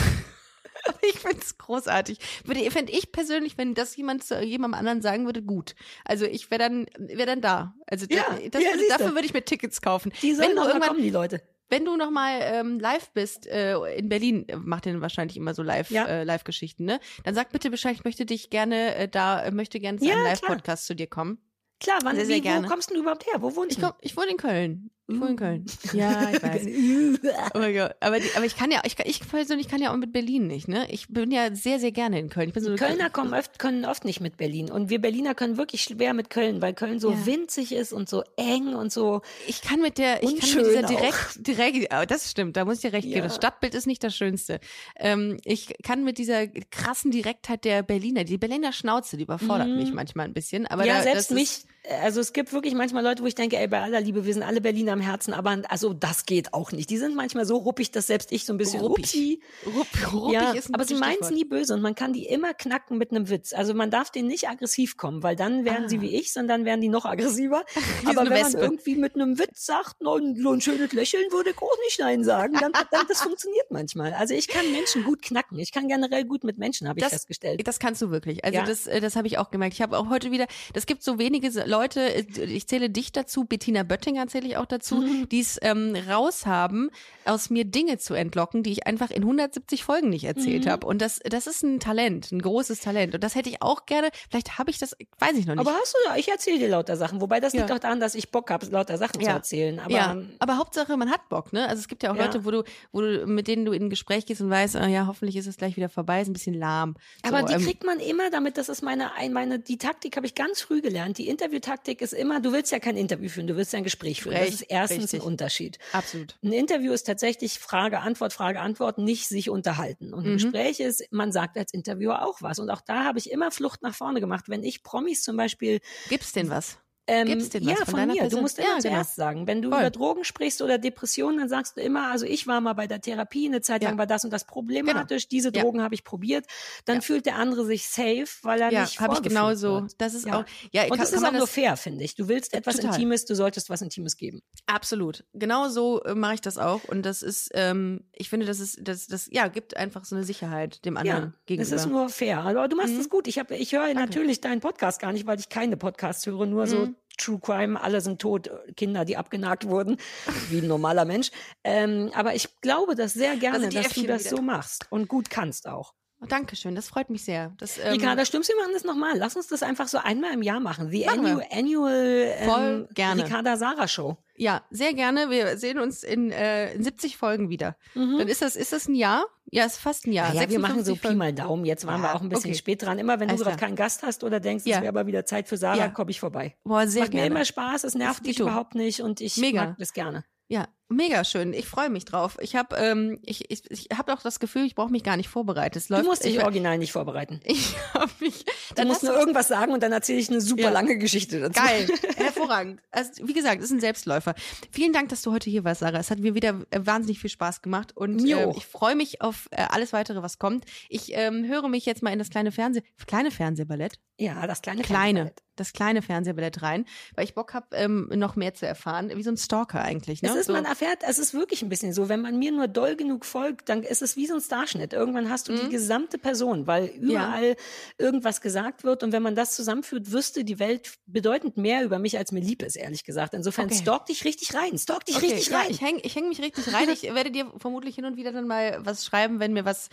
Aber 0.89 0.99
ich 1.03 1.19
finde 1.19 1.39
es 1.41 1.59
großartig. 1.59 2.19
Würde, 2.45 2.71
fände 2.71 2.93
ich 2.93 3.11
persönlich, 3.11 3.59
wenn 3.59 3.75
das 3.75 3.97
jemand 3.97 4.23
zu 4.23 4.41
jemandem 4.41 4.79
anderen 4.79 5.03
sagen 5.03 5.25
würde, 5.25 5.43
gut. 5.43 5.75
Also 6.05 6.27
ich 6.27 6.51
wäre 6.51 6.59
dann, 6.61 6.87
wäre 6.99 7.27
dann 7.27 7.41
da. 7.41 7.75
Also 7.87 8.07
Ja, 8.09 8.25
da, 8.31 8.49
das 8.51 8.63
ja, 8.63 8.71
dafür 8.91 9.15
würde 9.15 9.25
ich 9.27 9.33
mir 9.35 9.45
Tickets 9.45 9.81
kaufen. 9.81 10.13
die 10.23 10.35
sollen 10.35 10.51
wenn 10.51 10.57
du 10.57 10.63
irgendwann, 10.63 10.89
kommen, 10.91 11.03
die 11.03 11.11
Leute. 11.11 11.41
Wenn 11.69 11.85
du 11.85 11.97
noch 11.97 12.11
mal 12.11 12.39
ähm, 12.43 12.79
live 12.79 13.11
bist 13.13 13.47
äh, 13.47 13.77
in 13.97 14.09
Berlin, 14.09 14.49
äh, 14.49 14.57
macht 14.57 14.87
ihr 14.87 15.01
wahrscheinlich 15.01 15.37
immer 15.37 15.55
so 15.55 15.63
live 15.63 15.91
Ja. 15.91 16.05
äh, 16.07 16.25
Live 16.25 16.45
Geschichten, 16.45 16.85
ne? 16.85 17.01
Dann 17.25 17.35
sag 17.35 17.51
bitte 17.51 17.71
Bescheid, 17.71 17.95
ich 17.95 18.05
möchte 18.05 18.27
dich 18.27 18.51
gerne 18.51 18.95
äh, 18.95 19.09
da 19.09 19.43
äh, 19.43 19.51
möchte 19.51 19.81
gerne 19.81 19.99
zu 19.99 20.05
Ja, 20.05 20.13
einem 20.15 20.23
klar. 20.23 20.33
Live 20.35 20.43
Podcast 20.43 20.87
zu 20.87 20.95
dir 20.95 21.07
kommen. 21.07 21.39
Klar, 21.81 21.99
wann, 22.05 22.17
Sehr, 22.17 22.27
sehr 22.27 22.37
wie, 22.37 22.41
gerne. 22.41 22.67
wo 22.67 22.71
kommst 22.71 22.91
du 22.91 22.95
überhaupt 22.95 23.27
her? 23.27 23.43
Wo 23.43 23.55
wohnst 23.55 23.73
Ich 23.73 23.77
du? 23.83 23.87
komm, 23.87 23.97
ich 24.01 24.17
wohne 24.17 24.31
in 24.31 24.37
Köln. 24.39 24.91
Ich 25.09 25.21
wohne 25.21 25.31
in 25.31 25.37
Köln. 25.37 25.67
Ja, 25.93 26.31
ich 26.33 26.43
weiß. 26.43 26.67
Oh 27.55 27.59
mein 27.59 27.75
Gott. 27.75 27.95
Aber, 28.01 28.19
die, 28.19 28.29
aber 28.35 28.45
ich 28.45 28.57
kann 28.57 28.71
ja, 28.71 28.81
ich, 28.85 28.97
ich 29.05 29.21
persönlich 29.29 29.69
kann 29.69 29.81
ja 29.81 29.93
auch 29.93 29.97
mit 29.97 30.13
Berlin 30.13 30.47
nicht, 30.49 30.67
ne? 30.69 30.87
Ich 30.91 31.09
bin 31.09 31.31
ja 31.31 31.55
sehr, 31.55 31.79
sehr 31.79 31.93
gerne 31.93 32.19
in 32.19 32.29
Köln. 32.29 32.49
Ich 32.49 32.55
bin 32.55 32.63
so 32.65 32.75
Kölner 32.75 33.09
kommen 33.11 33.33
oft, 33.33 33.59
können 33.61 33.85
oft 33.85 34.05
nicht 34.05 34.21
mit 34.21 34.37
Berlin. 34.37 34.71
Und 34.71 34.91
wir 34.91 35.01
Berliner 35.01 35.35
können 35.37 35.57
wirklich 35.57 35.83
schwer 35.85 36.13
mit 36.13 36.29
Köln, 36.31 36.61
weil 36.61 36.75
Köln 36.75 36.99
so 36.99 37.13
Ja. 37.13 37.27
winzig 37.27 37.73
ist 37.73 37.93
und 37.93 38.09
so 38.09 38.25
eng 38.37 38.75
und 38.75 38.93
so. 38.93 39.23
Ich 39.47 39.63
kann 39.63 39.81
mit 39.81 39.99
der, 39.99 40.23
ich 40.25 40.41
kann 40.41 40.55
mit 40.57 40.67
dieser 40.67 40.85
auch. 40.85 40.89
direkt, 40.89 41.47
direkt, 41.47 41.95
oh, 41.95 42.05
das 42.07 42.31
stimmt, 42.31 42.57
da 42.57 42.65
muss 42.65 42.77
ich 42.77 42.81
dir 42.83 42.93
recht 42.93 43.07
geben. 43.07 43.19
Ja. 43.19 43.25
Das 43.25 43.37
Stadtbild 43.37 43.75
ist 43.75 43.87
nicht 43.87 44.03
das 44.03 44.15
Schönste. 44.17 44.59
Ähm, 44.99 45.37
ich 45.45 45.73
kann 45.85 46.03
mit 46.05 46.19
dieser 46.19 46.49
krassen 46.49 47.11
Direktheit 47.13 47.65
der 47.65 47.83
Berliner, 47.83 48.25
die 48.25 48.39
Berliner 48.39 48.73
Schnauze, 48.73 49.17
die 49.17 49.23
überfordert 49.23 49.69
mich 49.69 49.93
manchmal 49.93 50.27
ein 50.27 50.35
bisschen. 50.35 50.67
Aber 50.67 50.83
Mhm. 50.83 50.89
ja, 50.89 50.97
da, 50.99 51.03
selbst 51.03 51.31
mich. 51.31 51.43
Ist, 51.45 51.67
Also 52.03 52.21
es 52.21 52.33
gibt 52.33 52.53
wirklich 52.53 52.75
manchmal 52.75 53.03
Leute, 53.05 53.23
wo 53.23 53.27
ich 53.27 53.35
denke, 53.35 53.57
ey, 53.59 53.69
bei 53.69 53.81
aller 53.81 54.01
Liebe, 54.01 54.25
wir 54.25 54.35
sind 54.35 54.43
alle 54.43 54.61
Berliner 54.61 54.93
am 54.93 55.01
Herzen, 55.01 55.33
aber 55.33 55.63
also 55.69 55.93
das 55.95 56.27
geht 56.27 56.53
auch 56.53 56.73
nicht. 56.73 56.91
Die 56.91 56.97
sind 56.99 57.15
manchmal 57.15 57.45
so 57.47 57.57
ruppig, 57.59 57.91
dass 57.93 58.07
selbst 58.09 58.33
ich 58.33 58.45
so 58.45 58.53
ein 58.53 58.57
bisschen 58.59 58.81
Ruppig. 58.81 59.05
upsi. 59.05 59.41
rupp, 59.67 60.13
ruppig 60.13 60.33
Ja, 60.35 60.51
ist 60.53 60.69
ein 60.71 60.75
aber 60.75 60.85
sie 60.85 60.95
meinen 60.95 61.19
es 61.21 61.31
nie 61.31 61.45
böse 61.45 61.75
und 61.75 61.83
man 61.83 61.95
kann 61.95 62.13
die 62.13 62.27
immer 62.27 62.55
knacken 62.55 62.99
mit 62.99 63.11
einem 63.13 63.29
Witz. 63.31 63.53
Also 63.53 63.73
man 63.75 63.91
darf 63.91 64.11
denen 64.11 64.29
nicht 64.29 64.49
aggressiv 64.49 64.97
kommen, 64.97 65.23
weil 65.23 65.37
dann 65.37 65.65
werden 65.65 65.89
sie 65.89 65.99
Ah. 65.99 66.01
wie 66.03 66.17
ich, 66.17 66.33
sondern 66.33 66.59
dann 66.61 66.65
werden 66.67 66.81
die 66.81 66.89
noch 66.89 67.05
aggressiver. 67.05 67.65
Aber 68.05 68.23
wenn 68.23 68.29
man 68.31 68.45
Wespe. 68.47 68.59
irgendwie 68.59 68.97
mit 68.97 69.15
einem 69.15 69.39
Witz 69.39 69.67
sagt, 69.67 70.01
no, 70.01 70.19
so 70.37 70.51
ein 70.53 70.61
schönes 70.61 70.93
Lächeln 70.93 71.31
würde 71.31 71.51
ich 71.51 71.59
auch 71.59 71.77
nicht 71.85 71.99
Nein 72.01 72.25
sagen, 72.25 72.55
dann, 72.61 72.73
dann 72.73 73.07
das 73.09 73.21
funktioniert 73.23 73.71
manchmal. 73.71 74.13
Also 74.15 74.35
ich 74.35 74.49
kann 74.49 74.71
Menschen 74.73 75.05
gut 75.05 75.23
knacken. 75.23 75.59
Ich 75.59 75.73
kann 75.73 75.89
generell 75.89 76.25
gut 76.25 76.43
mit 76.45 76.59
Menschen, 76.59 76.89
habe 76.89 76.99
ich 76.99 77.05
Das- 77.05 77.13
festgestellt. 77.13 77.67
Das 77.67 77.79
kannst 77.79 78.03
du 78.03 78.11
wirklich. 78.11 78.45
Also 78.45 78.59
Ja. 78.59 78.65
das, 78.65 78.87
äh, 78.87 79.01
das 79.01 79.15
habe 79.17 79.27
ich 79.29 79.39
auch 79.39 79.51
gemerkt. 79.51 79.75
Ich 79.75 79.83
habe 79.83 79.97
auch 79.99 80.09
heute 80.09 80.31
wieder, 80.31 80.47
das 80.73 80.87
gibt 80.87 81.03
so 81.03 81.19
wenige 81.19 81.51
so- 81.51 81.65
Leute, 81.79 82.01
äh, 82.15 82.25
ich 82.45 82.67
zähle 82.67 82.91
dich 82.91 83.13
dazu, 83.13 83.45
Bettina 83.45 83.83
Böttinger 83.83 84.27
zähle 84.29 84.47
ich 84.49 84.57
auch 84.57 84.67
dazu, 84.67 84.97
Mhm. 85.07 85.29
die 85.29 85.41
es 85.41 85.59
ähm, 85.63 85.95
raushaben, 86.09 86.91
aus 87.25 87.51
mir 87.51 87.65
Dinge 87.65 87.99
zu 87.99 88.15
entlocken, 88.15 88.63
die 88.63 88.73
ich 88.73 88.87
einfach 88.87 89.11
in 89.11 89.23
170 89.23 89.85
Folgen 89.85 90.09
nicht 90.11 90.25
erzählt 90.25 90.65
Mhm. 90.67 90.71
habe. 90.71 90.87
Und 90.87 91.03
das, 91.03 91.21
das 91.29 91.47
ist 91.47 91.63
ein 91.63 91.81
Talent, 91.81 92.33
ein 92.33 92.41
großes 92.43 92.81
Talent. 92.81 93.15
Und 93.15 93.23
das 93.25 93.35
hätte 93.35 93.49
ich 93.51 93.63
auch 93.63 93.87
gerne, 93.87 94.11
vielleicht 94.31 94.59
habe 94.59 94.71
ich 94.71 94.79
das, 94.79 94.97
weiß 95.19 95.37
ich 95.37 95.47
noch 95.47 95.55
nicht. 95.55 95.67
Aber 95.67 95.77
hast 95.77 95.95
du 95.95 96.09
ja, 96.11 96.17
ich 96.17 96.29
erzähle 96.29 96.59
dir 96.59 96.69
lauter 96.69 96.97
Sachen. 96.97 97.21
Wobei 97.21 97.41
das 97.41 97.53
liegt 97.53 97.69
Ja. 97.69 97.75
auch 97.77 97.81
daran, 97.81 98.01
dass 98.01 98.15
ich 98.15 98.31
Bock 98.31 98.51
habe, 98.51 98.67
lauter 98.67 98.97
Sachen 98.99 99.21
zu 99.21 99.27
Ja. 99.27 99.35
erzählen. 99.35 99.79
Aber 99.81 99.91
ja, 99.95 100.17
aber 100.39 100.59
Hauptsache, 100.59 100.97
man 100.97 101.11
hat 101.11 101.29
Bock, 101.29 101.53
ne? 101.53 101.69
Also 101.69 101.81
es 101.81 101.89
gibt 101.89 102.03
ja 102.03 102.13
auch 102.13 102.17
Ja. 102.17 102.25
Leute, 102.25 102.45
wo 102.45 102.51
du, 102.51 102.63
wo 102.93 103.01
du, 103.01 103.27
mit 103.27 103.49
denen 103.49 103.65
du 103.65 103.73
in 103.73 103.85
ein 103.85 103.91
Gespräch 103.91 104.27
gehst 104.27 104.41
und 104.41 104.51
weißt, 104.51 104.77
ah, 104.77 104.87
ja, 104.87 105.07
hoffentlich 105.07 105.37
ist 105.37 105.47
es 105.47 105.57
gleich 105.57 105.77
wieder 105.77 105.89
vorbei, 105.89 106.21
ist 106.21 106.29
ein 106.29 106.33
bisschen 106.33 106.55
lahm. 106.55 106.95
Aber 107.23 107.41
so, 107.41 107.47
die 107.47 107.55
ähm, 107.55 107.63
kriegt 107.63 107.85
man 107.85 107.99
immer 108.01 108.31
damit, 108.31 108.57
das 108.59 108.69
ist 108.69 108.83
meine, 108.83 109.13
ein- 109.15 109.33
meine, 109.33 109.59
die 109.59 109.79
Taktik 109.79 110.17
habe 110.17 110.27
ich 110.27 110.35
ganz 110.35 110.61
früh 110.61 110.81
gelernt. 110.81 111.19
Die 111.19 111.29
Interviewtaktik 111.67 112.01
ist 112.01 112.13
immer, 112.13 112.41
du 112.41 112.53
willst 112.53 112.71
ja 112.71 112.79
kein 112.79 112.97
Interview 112.97 113.29
führen, 113.29 113.47
du 113.47 113.57
willst 113.57 113.73
ja 113.73 113.79
ein 113.79 113.85
Gespräch 113.85 114.23
führen. 114.23 114.35
Das 114.35 114.43
Recht, 114.45 114.53
ist 114.55 114.67
erstens 114.71 115.03
richtig. 115.05 115.21
ein 115.21 115.27
Unterschied. 115.27 115.79
absolut. 115.93 116.37
Ein 116.43 116.53
Interview 116.53 116.93
ist 116.93 117.05
tatsächlich 117.05 117.59
Frage, 117.59 118.01
Antwort, 118.01 118.33
Frage, 118.33 118.61
Antwort, 118.61 118.99
nicht 118.99 119.27
sich 119.29 119.51
unterhalten. 119.51 120.15
Und 120.15 120.25
ein 120.25 120.31
Mhm. 120.31 120.35
Gespräch 120.35 120.81
ist, 120.81 121.05
man 121.11 121.33
sagt 121.33 121.57
als 121.59 121.73
Interviewer 121.73 122.25
auch 122.25 122.41
was. 122.41 122.59
Und 122.59 122.71
auch 122.71 122.81
da 122.81 123.05
habe 123.05 123.19
ich 123.19 123.31
immer 123.31 123.51
Flucht 123.51 123.83
nach 123.83 123.95
vorne 123.95 124.21
gemacht. 124.21 124.45
Wenn 124.49 124.63
ich 124.63 124.83
Promis 124.83 125.23
zum 125.23 125.37
Beispiel 125.37 125.81
Gibt's 126.09 126.33
denn 126.33 126.49
was? 126.51 126.79
Ähm, 127.09 127.27
Gibt's 127.29 127.51
denn 127.51 127.65
was 127.65 127.79
ja, 127.79 127.85
von 127.85 127.95
von, 127.95 128.07
mir. 128.09 128.15
Person? 128.21 128.39
Du 128.39 128.43
musst 128.43 128.59
immer 128.59 128.69
Ja, 128.69 128.79
genau. 128.79 128.95
zuerst 128.95 129.15
sagen. 129.17 129.47
Wenn 129.47 129.63
du 129.63 129.71
Voll. 129.71 129.79
über 129.81 129.91
Drogen 129.91 130.25
sprichst 130.25 130.61
oder 130.63 130.79
Depressionen, 130.79 131.39
dann 131.39 131.49
sagst 131.49 131.77
du 131.77 131.81
immer, 131.81 132.11
also 132.11 132.27
ich 132.27 132.47
war 132.47 132.61
mal 132.61 132.73
bei 132.73 132.87
der 132.87 133.01
Therapie, 133.01 133.47
eine 133.47 133.61
Zeit 133.61 133.83
Ja. 133.83 133.91
lang 133.91 133.99
war 133.99 134.07
das 134.07 134.25
und 134.25 134.33
das 134.33 134.45
problematisch, 134.45 135.29
diese 135.29 135.53
Ja. 135.55 135.63
Drogen 135.63 135.83
habe 135.83 135.95
ich 135.95 136.05
probiert. 136.05 136.47
Dann 136.85 136.97
Ja. 136.97 137.01
fühlt 137.03 137.27
der 137.27 137.37
andere 137.37 137.65
sich 137.65 137.87
safe, 137.89 138.27
weil 138.43 138.61
er 138.61 138.71
Ja, 138.73 138.81
nicht 138.83 138.99
habe 139.01 139.15
ich 139.15 139.23
genauso. 139.23 139.83
wird. 139.83 139.93
Das 139.99 140.15
ist 140.15 140.27
Ja. 140.27 140.41
auch, 140.41 140.45
ja, 140.73 140.83
Und 140.85 140.91
kann, 140.91 140.99
das 140.99 141.13
ist 141.13 141.25
auch 141.25 141.31
nur 141.33 141.41
das, 141.43 141.51
fair, 141.51 141.77
finde 141.77 142.05
ich. 142.05 142.15
Du 142.17 142.29
willst 142.29 142.55
etwas 142.55 142.77
Total. 142.77 142.93
Intimes, 142.95 143.25
du 143.25 143.35
solltest 143.35 143.71
was 143.71 143.83
Intimes 143.83 144.17
geben. 144.17 144.43
absolut. 144.67 145.25
Genau 145.33 145.69
so 145.69 146.03
äh, 146.03 146.15
mache 146.15 146.35
ich 146.35 146.41
das 146.41 146.59
auch. 146.59 146.83
Und 146.85 147.07
das 147.07 147.23
ist, 147.23 147.51
ähm, 147.55 148.01
ich 148.13 148.29
finde, 148.29 148.47
das 148.47 148.59
ist, 148.61 148.79
das, 148.83 149.07
das, 149.07 149.29
ja, 149.31 149.49
gibt 149.49 149.77
einfach 149.77 150.05
so 150.05 150.17
eine 150.17 150.25
Sicherheit 150.25 150.85
dem 150.85 150.97
anderen 150.97 151.23
Ja, 151.25 151.33
gegenüber. 151.47 151.75
es 151.77 151.83
ist 151.83 151.89
nur 151.89 152.09
fair. 152.09 152.41
Aber 152.41 152.69
du 152.69 152.77
machst 152.77 152.95
Mhm. 152.95 153.01
es 153.01 153.09
gut. 153.09 153.29
Ich, 153.29 153.39
hab, 153.39 153.51
ich 153.53 153.73
höre 153.73 153.93
natürlich 153.95 154.41
deinen 154.41 154.61
Podcast 154.61 155.01
gar 155.01 155.13
nicht, 155.13 155.27
weil 155.27 155.39
ich 155.39 155.49
keine 155.49 155.77
Podcasts 155.77 156.27
höre, 156.27 156.47
nur 156.47 156.67
so 156.67 156.77
Mhm. 156.87 156.96
True 157.17 157.41
Crime, 157.41 157.81
alle 157.81 158.01
sind 158.01 158.21
tot, 158.21 158.51
Kinder, 158.77 159.05
die 159.05 159.17
abgenagt 159.17 159.67
wurden, 159.67 159.97
wie 160.51 160.59
ein 160.59 160.67
normaler 160.69 161.05
Mensch. 161.05 161.31
Ähm, 161.65 162.11
aber 162.15 162.35
ich 162.35 162.61
glaube 162.61 162.95
das 162.95 163.15
sehr 163.15 163.37
gerne, 163.37 163.61
sind 163.61 163.73
die 163.73 163.77
dass 163.77 163.85
du 163.85 163.91
Äffchen 163.91 164.07
das 164.09 164.25
wieder. 164.27 164.37
so 164.37 164.43
machst 164.43 164.87
und 164.91 165.09
gut 165.09 165.31
kannst 165.31 165.69
auch. 165.69 165.95
Oh, 166.23 166.25
Dankeschön, 166.27 166.75
das 166.75 166.89
freut 166.89 167.11
mich 167.11 167.25
sehr. 167.25 167.53
Das, 167.59 167.77
ähm, 167.77 167.89
Ricarda, 167.93 168.25
stimmst 168.25 168.49
du, 168.49 168.55
wir 168.55 168.63
machen 168.63 168.73
das 168.73 168.85
nochmal. 168.85 169.19
Lass 169.19 169.37
uns 169.37 169.49
das 169.49 169.63
einfach 169.63 169.87
so 169.87 169.99
einmal 169.99 170.33
im 170.33 170.43
Jahr 170.43 170.61
machen. 170.61 170.89
The 170.91 171.05
Machen 171.05 171.27
Annual, 171.27 171.47
Annual 171.53 172.35
ähm, 172.39 172.49
Voll 172.51 172.89
gerne. 172.95 173.25
Ricarda 173.25 173.57
Sarah 173.59 173.87
Show. 173.87 174.17
ja, 174.35 174.63
sehr 174.71 174.95
gerne. 174.95 175.29
Wir 175.29 175.59
sehen 175.59 175.79
uns 175.79 176.03
in, 176.03 176.31
äh, 176.31 176.73
in 176.73 176.83
70 176.83 177.19
Folgen 177.19 177.51
wieder. 177.51 177.77
Dann 177.95 178.29
ist 178.29 178.41
das, 178.41 178.57
ist 178.57 178.73
das 178.73 178.89
ein 178.89 178.95
Jahr? 178.95 179.27
Ja, 179.51 179.67
ist 179.67 179.77
fast 179.77 180.07
ein 180.07 180.13
Jahr. 180.13 180.33
Ja, 180.35 180.49
wir 180.49 180.59
machen 180.59 180.79
so 180.85 180.93
56 180.95 181.03
Pi 181.11 181.15
mal 181.17 181.33
Daumen. 181.35 181.67
Jetzt 181.67 181.87
waren 181.87 182.03
Ja, 182.03 182.09
wir 182.09 182.15
auch 182.17 182.23
ein 182.23 182.31
bisschen 182.31 182.51
okay. 182.51 182.59
spät 182.59 182.83
dran. 182.83 182.99
Immer 182.99 183.21
wenn 183.21 183.29
du 183.29 183.35
Alles 183.35 183.45
gerade 183.45 183.57
klar. 183.59 183.69
keinen 183.69 183.77
Gast 183.77 184.03
hast 184.03 184.25
oder 184.25 184.41
denkst, 184.41 184.65
Ja. 184.65 184.77
es 184.77 184.83
wäre 184.83 184.89
aber 184.89 185.07
wieder 185.07 185.27
Zeit 185.27 185.49
für 185.49 185.59
Sarah, 185.59 185.77
Ja. 185.77 185.89
komme 185.89 186.11
ich 186.11 186.19
vorbei. 186.21 186.57
Boah, 186.65 186.87
sehr 186.87 187.03
Macht 187.03 187.13
mir 187.13 187.21
gerne. 187.21 187.35
immer 187.37 187.45
Spaß, 187.45 187.85
es 187.85 187.95
nervt 187.95 188.25
dich 188.25 188.41
überhaupt 188.41 188.75
nicht 188.75 189.01
und 189.03 189.21
ich 189.21 189.37
Mega. 189.37 189.67
mag 189.67 189.79
das 189.79 189.93
gerne. 189.93 190.25
Ja, 190.49 190.67
mega 190.89 191.25
schön. 191.25 191.53
Ich 191.53 191.67
freue 191.67 191.91
mich 191.91 192.05
drauf. 192.05 192.37
Ich 192.41 192.55
habe 192.57 192.77
ähm, 192.77 193.19
ich, 193.23 193.51
ich, 193.51 193.71
ich 193.71 193.89
hab 193.97 194.09
auch 194.11 194.23
das 194.23 194.41
Gefühl, 194.41 194.65
ich 194.65 194.75
brauche 194.75 194.91
mich 194.91 195.03
gar 195.03 195.17
nicht 195.17 195.29
vorbereitet. 195.29 195.83
Es 195.83 195.89
Du 195.89 195.95
läuft, 195.95 196.07
musst 196.07 196.25
dich 196.25 196.37
ich, 196.37 196.43
original 196.43 196.79
nicht 196.79 196.93
vorbereiten. 196.93 197.41
ich 197.45 197.75
habe 197.95 198.11
mich. 198.21 198.45
Du 198.45 198.75
dann 198.77 198.89
musst 198.89 199.03
nur 199.03 199.13
du- 199.13 199.19
irgendwas 199.19 199.49
sagen 199.49 199.73
und 199.73 199.83
dann 199.83 199.93
erzähle 199.93 200.19
ich 200.21 200.29
eine 200.31 200.41
super 200.41 200.63
Ja. 200.63 200.71
lange 200.71 200.97
Geschichte 200.99 201.41
dazu. 201.41 201.61
Geil, 201.61 201.87
hervorragend. 202.17 202.81
Also, 202.91 203.27
wie 203.27 203.33
gesagt, 203.33 203.59
es 203.61 203.67
ist 203.67 203.73
ein 203.73 203.81
Selbstläufer. 203.81 204.35
Vielen 204.71 204.93
Dank, 204.93 205.09
dass 205.09 205.23
du 205.23 205.33
heute 205.33 205.51
hier 205.51 205.65
warst, 205.65 205.81
Sarah. 205.81 205.99
Es 205.99 206.11
hat 206.11 206.19
mir 206.21 206.35
wieder 206.35 206.61
äh, 206.71 206.81
wahnsinnig 206.85 207.19
viel 207.21 207.31
Spaß 207.31 207.63
gemacht 207.63 207.97
und 207.97 208.25
äh, 208.29 208.51
ich 208.57 208.67
freue 208.67 208.95
mich 208.95 209.23
auf 209.23 209.49
äh, 209.51 209.63
alles 209.69 209.93
weitere, 209.93 210.23
was 210.23 210.39
kommt. 210.39 210.65
Ich 210.89 211.13
ähm, 211.15 211.45
höre 211.47 211.69
mich 211.69 211.87
jetzt 211.87 212.03
mal 212.03 212.13
in 212.13 212.19
das 212.19 212.31
kleine 212.31 212.53
Fernseh, 212.53 212.83
kleine 213.07 213.31
Fernsehballett, 213.31 213.99
Ja, 214.19 214.47
das 214.47 214.63
kleine 214.63 214.83
kleine, 214.83 215.19
Fernsehballett. 215.21 215.43
das 215.57 215.73
kleine 215.73 216.03
Fernsehballett 216.03 216.63
rein, 216.63 216.85
weil 217.15 217.25
ich 217.25 217.35
Bock 217.35 217.55
habe, 217.55 217.67
ähm, 217.73 218.11
noch 218.15 218.37
mehr 218.37 218.55
zu 218.55 218.67
erfahren, 218.67 219.11
wie 219.15 219.23
so 219.23 219.31
ein 219.31 219.37
Stalker 219.37 219.83
eigentlich. 219.83 220.23
Ne? 220.23 220.29
Es 220.31 220.35
ist, 220.37 220.47
so. 220.47 220.53
man 220.53 220.67
erfährt, 220.81 221.03
es 221.07 221.19
ist 221.19 221.33
wirklich 221.35 221.63
ein 221.63 221.69
bisschen 221.69 221.93
so, 221.93 222.09
wenn 222.09 222.21
man 222.21 222.39
mir 222.39 222.53
nur 222.53 222.69
doll 222.69 222.97
genug 222.97 223.25
folgt, 223.25 223.69
dann 223.69 223.83
ist 223.83 224.03
es 224.03 224.17
wie 224.17 224.27
so 224.27 224.35
ein 224.35 224.41
Starschnitt. 224.41 224.93
Irgendwann 224.93 225.31
hast 225.31 225.49
du 225.49 225.53
Mhm. 225.53 225.61
die 225.61 225.69
gesamte 225.71 226.19
Person, 226.19 226.67
weil 226.67 226.87
überall 226.87 227.57
irgendwas 227.99 228.41
gesagt 228.41 228.85
wird. 228.85 229.03
Und 229.03 229.13
wenn 229.13 229.23
man 229.23 229.35
das 229.35 229.55
zusammenführt, 229.57 230.13
wüsste 230.13 230.45
die 230.45 230.59
Welt 230.59 230.93
bedeutend 231.07 231.57
mehr 231.57 231.83
über 231.85 231.99
mich, 231.99 232.19
als 232.19 232.31
mir 232.33 232.41
lieb 232.41 232.63
ist, 232.63 232.77
ehrlich 232.77 233.05
gesagt. 233.05 233.33
Insofern 233.35 233.67
Okay. 233.67 233.77
stalk 233.77 234.07
dich 234.07 234.25
richtig 234.25 234.55
rein. 234.55 234.77
Stalk 234.79 235.05
dich 235.07 235.17
Okay, 235.17 235.27
richtig 235.27 235.49
ja, 235.49 235.59
rein. 235.61 235.71
ich 235.71 235.81
hänge 235.81 236.01
ich 236.03 236.15
häng 236.15 236.29
mich 236.29 236.41
richtig 236.43 236.73
rein. 236.75 236.89
Ich 236.91 237.03
werde 237.03 237.31
dir 237.31 237.51
vermutlich 237.59 237.95
hin 237.95 238.05
und 238.05 238.17
wieder 238.17 238.33
dann 238.33 238.47
mal 238.47 238.79
was 238.81 239.05
schreiben, 239.05 239.41
wenn 239.41 239.53
mir 239.53 239.65
was 239.65 239.89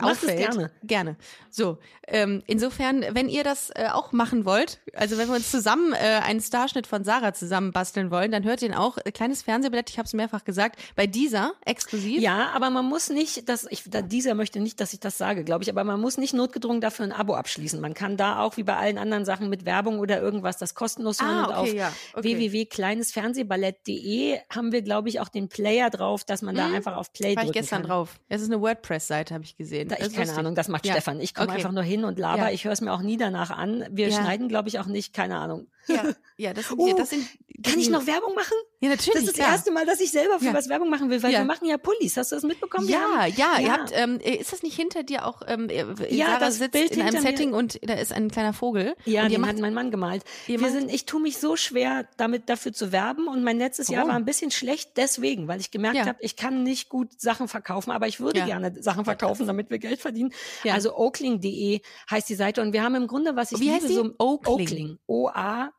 Mach 0.00 0.10
auffällt. 0.10 0.38
gerne. 0.38 0.70
Gerne. 0.82 1.16
So, 1.50 1.78
ähm, 2.08 2.42
insofern, 2.46 3.04
wenn 3.12 3.28
ihr 3.28 3.44
das 3.44 3.70
äh, 3.70 3.86
auch 3.92 4.10
machen 4.12 4.44
wollt, 4.44 4.80
also 4.94 5.16
wenn 5.18 5.28
wir 5.28 5.36
uns 5.36 5.50
zusammen 5.50 5.92
äh, 5.92 5.96
einen 6.24 6.40
Starschnitt 6.40 6.86
von 6.88 7.04
Sarah 7.04 7.32
zusammen 7.32 7.70
basteln 7.72 8.10
wollen, 8.10 8.32
dann 8.32 8.42
hört 8.44 8.62
ihr 8.62 8.68
ihn 8.70 8.74
auch. 8.74 8.98
Äh, 9.04 9.12
Kleines 9.12 9.42
Fernsehbillett, 9.42 9.90
ich 9.90 9.98
habe 9.98 10.06
es 10.06 10.12
mehrfach 10.24 10.44
gesagt, 10.44 10.78
bei 10.96 11.06
dieser 11.06 11.52
exklusiv. 11.64 12.20
Ja, 12.20 12.50
aber 12.54 12.70
man 12.70 12.84
muss 12.86 13.10
nicht, 13.10 13.48
dass 13.48 13.66
ich, 13.70 13.84
da, 13.88 14.02
dieser 14.02 14.34
möchte 14.34 14.60
nicht, 14.60 14.80
dass 14.80 14.92
ich 14.92 15.00
das 15.00 15.18
sage, 15.18 15.44
glaube 15.44 15.64
ich, 15.64 15.70
aber 15.70 15.84
man 15.84 16.00
muss 16.00 16.18
nicht 16.18 16.34
notgedrungen 16.34 16.80
dafür 16.80 17.04
ein 17.04 17.12
Abo 17.12 17.34
abschließen. 17.34 17.80
Man 17.80 17.94
kann 17.94 18.16
da 18.16 18.40
auch 18.40 18.56
wie 18.56 18.62
bei 18.62 18.76
allen 18.76 18.98
anderen 18.98 19.24
Sachen 19.24 19.48
mit 19.48 19.64
Werbung 19.64 19.98
oder 19.98 20.20
irgendwas 20.20 20.58
das 20.58 20.74
kostenlos 20.74 21.20
hören 21.22 21.44
Ah, 21.44 21.60
okay, 21.60 21.70
auf 21.70 21.74
ja, 21.74 21.92
okay. 22.14 22.36
www.kleinesfernsehballett.de 22.38 24.38
haben 24.54 24.72
wir, 24.72 24.82
glaube 24.82 25.08
ich, 25.08 25.20
auch 25.20 25.28
den 25.28 25.48
Player 25.48 25.90
drauf, 25.90 26.24
dass 26.24 26.42
man 26.42 26.54
da 26.54 26.66
einfach 26.72 26.96
auf 26.96 27.12
Play 27.12 27.36
War 27.36 27.42
ich 27.42 27.48
drücken 27.50 27.60
gestern 27.60 27.80
kann. 27.82 27.90
drauf. 27.90 28.20
Es 28.28 28.40
ist 28.42 28.50
eine 28.50 28.60
WordPress-Seite, 28.60 29.34
habe 29.34 29.44
ich 29.44 29.56
gesehen. 29.56 29.88
Da, 29.88 29.96
ich 29.96 30.02
ist 30.02 30.12
keine 30.12 30.24
lustig. 30.26 30.38
Ahnung, 30.38 30.54
das 30.54 30.68
macht 30.68 30.86
Ja. 30.86 30.92
Stefan. 30.92 31.20
Ich 31.20 31.34
komme 31.34 31.48
Okay. 31.48 31.56
einfach 31.58 31.72
nur 31.72 31.82
hin 31.82 32.04
und 32.04 32.18
laber. 32.18 32.44
Ja. 32.44 32.50
Ich 32.50 32.64
höre 32.64 32.72
es 32.72 32.80
mir 32.80 32.92
auch 32.92 33.02
nie 33.02 33.16
danach 33.16 33.50
an. 33.50 33.84
Wir 33.90 34.08
Ja. 34.08 34.20
schneiden, 34.20 34.48
glaube 34.48 34.68
ich, 34.68 34.78
auch 34.78 34.86
nicht, 34.86 35.14
keine 35.14 35.36
Ahnung. 35.38 35.66
Ja, 35.86 36.02
ja 36.36 36.52
das 36.54 36.68
sind, 36.68 36.78
Oh, 36.78 36.92
das 36.96 37.10
sind 37.10 37.26
Kann 37.62 37.78
ich 37.78 37.88
noch 37.90 38.06
Werbung 38.06 38.34
machen? 38.34 38.54
Ja, 38.80 38.88
natürlich. 38.90 39.12
Das 39.14 39.22
ist 39.22 39.28
das 39.28 39.34
klar. 39.36 39.52
erste 39.52 39.70
Mal, 39.70 39.86
dass 39.86 40.00
ich 40.00 40.10
selber 40.10 40.38
für 40.38 40.46
Ja. 40.46 40.54
was 40.54 40.68
Werbung 40.68 40.90
machen 40.90 41.08
will, 41.10 41.22
weil 41.22 41.32
Ja. 41.32 41.38
wir 41.38 41.44
machen 41.44 41.66
ja 41.66 41.78
Pullis. 41.78 42.16
Hast 42.16 42.32
du 42.32 42.36
das 42.36 42.42
mitbekommen? 42.44 42.88
Ja, 42.88 43.00
haben- 43.00 43.32
ja, 43.36 43.58
ihr 43.60 43.72
habt, 43.72 43.90
ähm, 43.94 44.18
ist 44.20 44.52
das 44.52 44.62
nicht 44.62 44.74
hinter 44.76 45.02
dir 45.04 45.24
auch, 45.26 45.40
ähm, 45.46 45.68
Ja, 46.10 46.26
Sarah 46.26 46.38
das 46.40 46.56
sitzt 46.56 46.72
Bild 46.72 46.90
in 46.92 47.00
einem 47.02 47.14
hinter 47.14 47.22
mir- 47.22 47.28
Setting 47.36 47.54
und 47.54 47.78
da 47.88 47.94
ist 47.94 48.12
ein 48.12 48.30
kleiner 48.30 48.52
Vogel. 48.52 48.94
Ja, 49.04 49.22
und 49.22 49.32
den 49.32 49.40
macht, 49.40 49.50
hat 49.52 49.60
mein 49.60 49.72
Mann 49.74 49.90
gemalt. 49.90 50.24
Wir 50.46 50.60
macht- 50.60 50.72
sind, 50.72 50.92
ich 50.92 51.06
tue 51.06 51.20
mich 51.20 51.38
so 51.38 51.56
schwer, 51.56 52.06
damit 52.16 52.48
dafür 52.50 52.72
zu 52.72 52.90
werben. 52.92 53.28
Und 53.28 53.42
mein 53.44 53.58
letztes 53.58 53.88
Jahr 53.88 54.00
Warum? 54.02 54.10
war 54.10 54.16
ein 54.16 54.24
bisschen 54.24 54.50
schlecht 54.50 54.96
deswegen, 54.96 55.48
weil 55.48 55.60
ich 55.60 55.70
gemerkt 55.70 55.96
Ja. 55.96 56.06
habe, 56.06 56.18
ich 56.20 56.36
kann 56.36 56.62
nicht 56.64 56.88
gut 56.88 57.08
Sachen 57.20 57.46
verkaufen, 57.48 57.90
aber 57.92 58.06
ich 58.08 58.20
würde 58.20 58.40
Ja. 58.40 58.46
gerne 58.46 58.74
Sachen 58.82 59.04
verkaufen, 59.04 59.46
damit 59.46 59.70
wir 59.70 59.78
Geld 59.78 60.00
verdienen. 60.00 60.32
Ja. 60.64 60.74
Also 60.74 60.94
oakling.de 60.96 61.80
heißt 62.10 62.28
die 62.28 62.34
Seite. 62.34 62.60
Und 62.60 62.72
wir 62.72 62.82
haben 62.82 62.96
im 62.96 63.06
Grunde, 63.06 63.36
was 63.36 63.52
ich 63.52 63.60
Wie 63.60 63.64
liebe, 63.64 63.76
heißt 63.76 63.88
die? 63.88 63.94
so 63.94 64.12
Oakling. 64.18 64.98
O-A-K-L-I-N-G. 65.06 65.73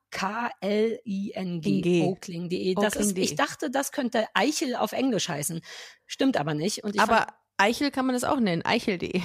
G. 1.81 2.03
Oakling.de. 2.03 2.75
Das 2.75 2.95
ist, 2.95 3.17
ich 3.17 3.35
dachte, 3.35 3.69
das 3.69 3.91
könnte 3.91 4.25
Eichel 4.33 4.75
auf 4.75 4.91
Englisch 4.93 5.29
heißen. 5.29 5.61
Stimmt 6.05 6.37
aber 6.37 6.53
nicht. 6.53 6.83
Und 6.83 6.95
ich 6.95 7.01
fand- 7.01 7.11
aber 7.11 7.33
Eichel 7.57 7.89
kann 7.89 8.05
man 8.05 8.13
das 8.13 8.25
auch 8.25 8.39
nennen, 8.41 8.63
eichel.de. 8.65 9.21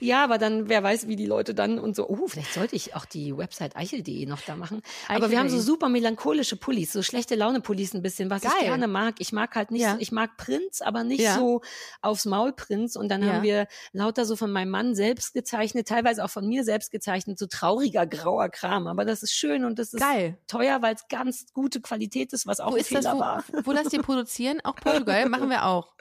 ja, 0.00 0.24
aber 0.24 0.38
dann, 0.38 0.70
wer 0.70 0.82
weiß, 0.82 1.06
wie 1.06 1.16
die 1.16 1.26
Leute 1.26 1.54
dann 1.54 1.78
und 1.78 1.94
so, 1.94 2.08
oh, 2.08 2.26
vielleicht 2.28 2.54
sollte 2.54 2.74
ich 2.76 2.94
auch 2.96 3.04
die 3.04 3.36
Website 3.36 3.76
eichel.de 3.76 4.24
noch 4.24 4.40
da 4.40 4.56
machen. 4.56 4.80
Aber 5.08 5.30
wir 5.30 5.38
haben 5.38 5.50
so 5.50 5.60
super 5.60 5.90
melancholische 5.90 6.56
Pullis, 6.56 6.92
so 6.92 7.02
schlechte 7.02 7.34
Laune-Pullis 7.34 7.92
ein 7.92 8.00
bisschen, 8.00 8.30
was 8.30 8.42
ich 8.42 8.48
Geil. 8.50 8.62
gerne 8.68 8.88
mag. 8.88 9.16
Ich 9.18 9.32
mag 9.32 9.54
halt 9.54 9.70
nicht, 9.70 9.82
Ja. 9.82 9.92
so, 9.92 9.96
ich 10.00 10.12
mag 10.12 10.38
Prinz, 10.38 10.80
aber 10.80 11.04
nicht 11.04 11.20
Ja. 11.20 11.34
so 11.36 11.60
aufs 12.00 12.24
Maul 12.24 12.54
Prinz. 12.54 12.96
Und 12.96 13.10
dann 13.10 13.22
Ja. 13.22 13.34
haben 13.34 13.42
wir 13.42 13.66
lauter 13.92 14.24
so 14.24 14.34
von 14.36 14.50
meinem 14.50 14.70
Mann 14.70 14.94
selbst 14.94 15.34
gezeichnet, 15.34 15.86
teilweise 15.86 16.24
auch 16.24 16.30
von 16.30 16.46
mir 16.48 16.64
selbst 16.64 16.90
gezeichnet, 16.90 17.38
so 17.38 17.46
trauriger, 17.46 18.06
grauer 18.06 18.48
Kram. 18.48 18.86
Aber 18.86 19.04
das 19.04 19.22
ist 19.22 19.32
schön 19.34 19.64
und 19.66 19.78
das 19.78 19.92
ist 19.92 20.00
Geil. 20.00 20.38
teuer, 20.46 20.80
weil 20.80 20.94
es 20.94 21.06
ganz 21.08 21.52
gute 21.52 21.82
Qualität 21.82 22.32
ist, 22.32 22.46
was 22.46 22.60
auch 22.60 22.70
Wo 22.70 22.76
ein 22.76 22.80
ist 22.80 22.94
das, 22.94 23.00
Fehler 23.04 23.14
wo, 23.16 23.20
war. 23.20 23.44
wo 23.64 23.72
lasst 23.72 23.92
ihr 23.92 24.00
produzieren? 24.02 24.60
Auch 24.64 24.76
Portugal, 24.76 25.28
machen 25.28 25.50
wir 25.50 25.66
auch. 25.66 25.92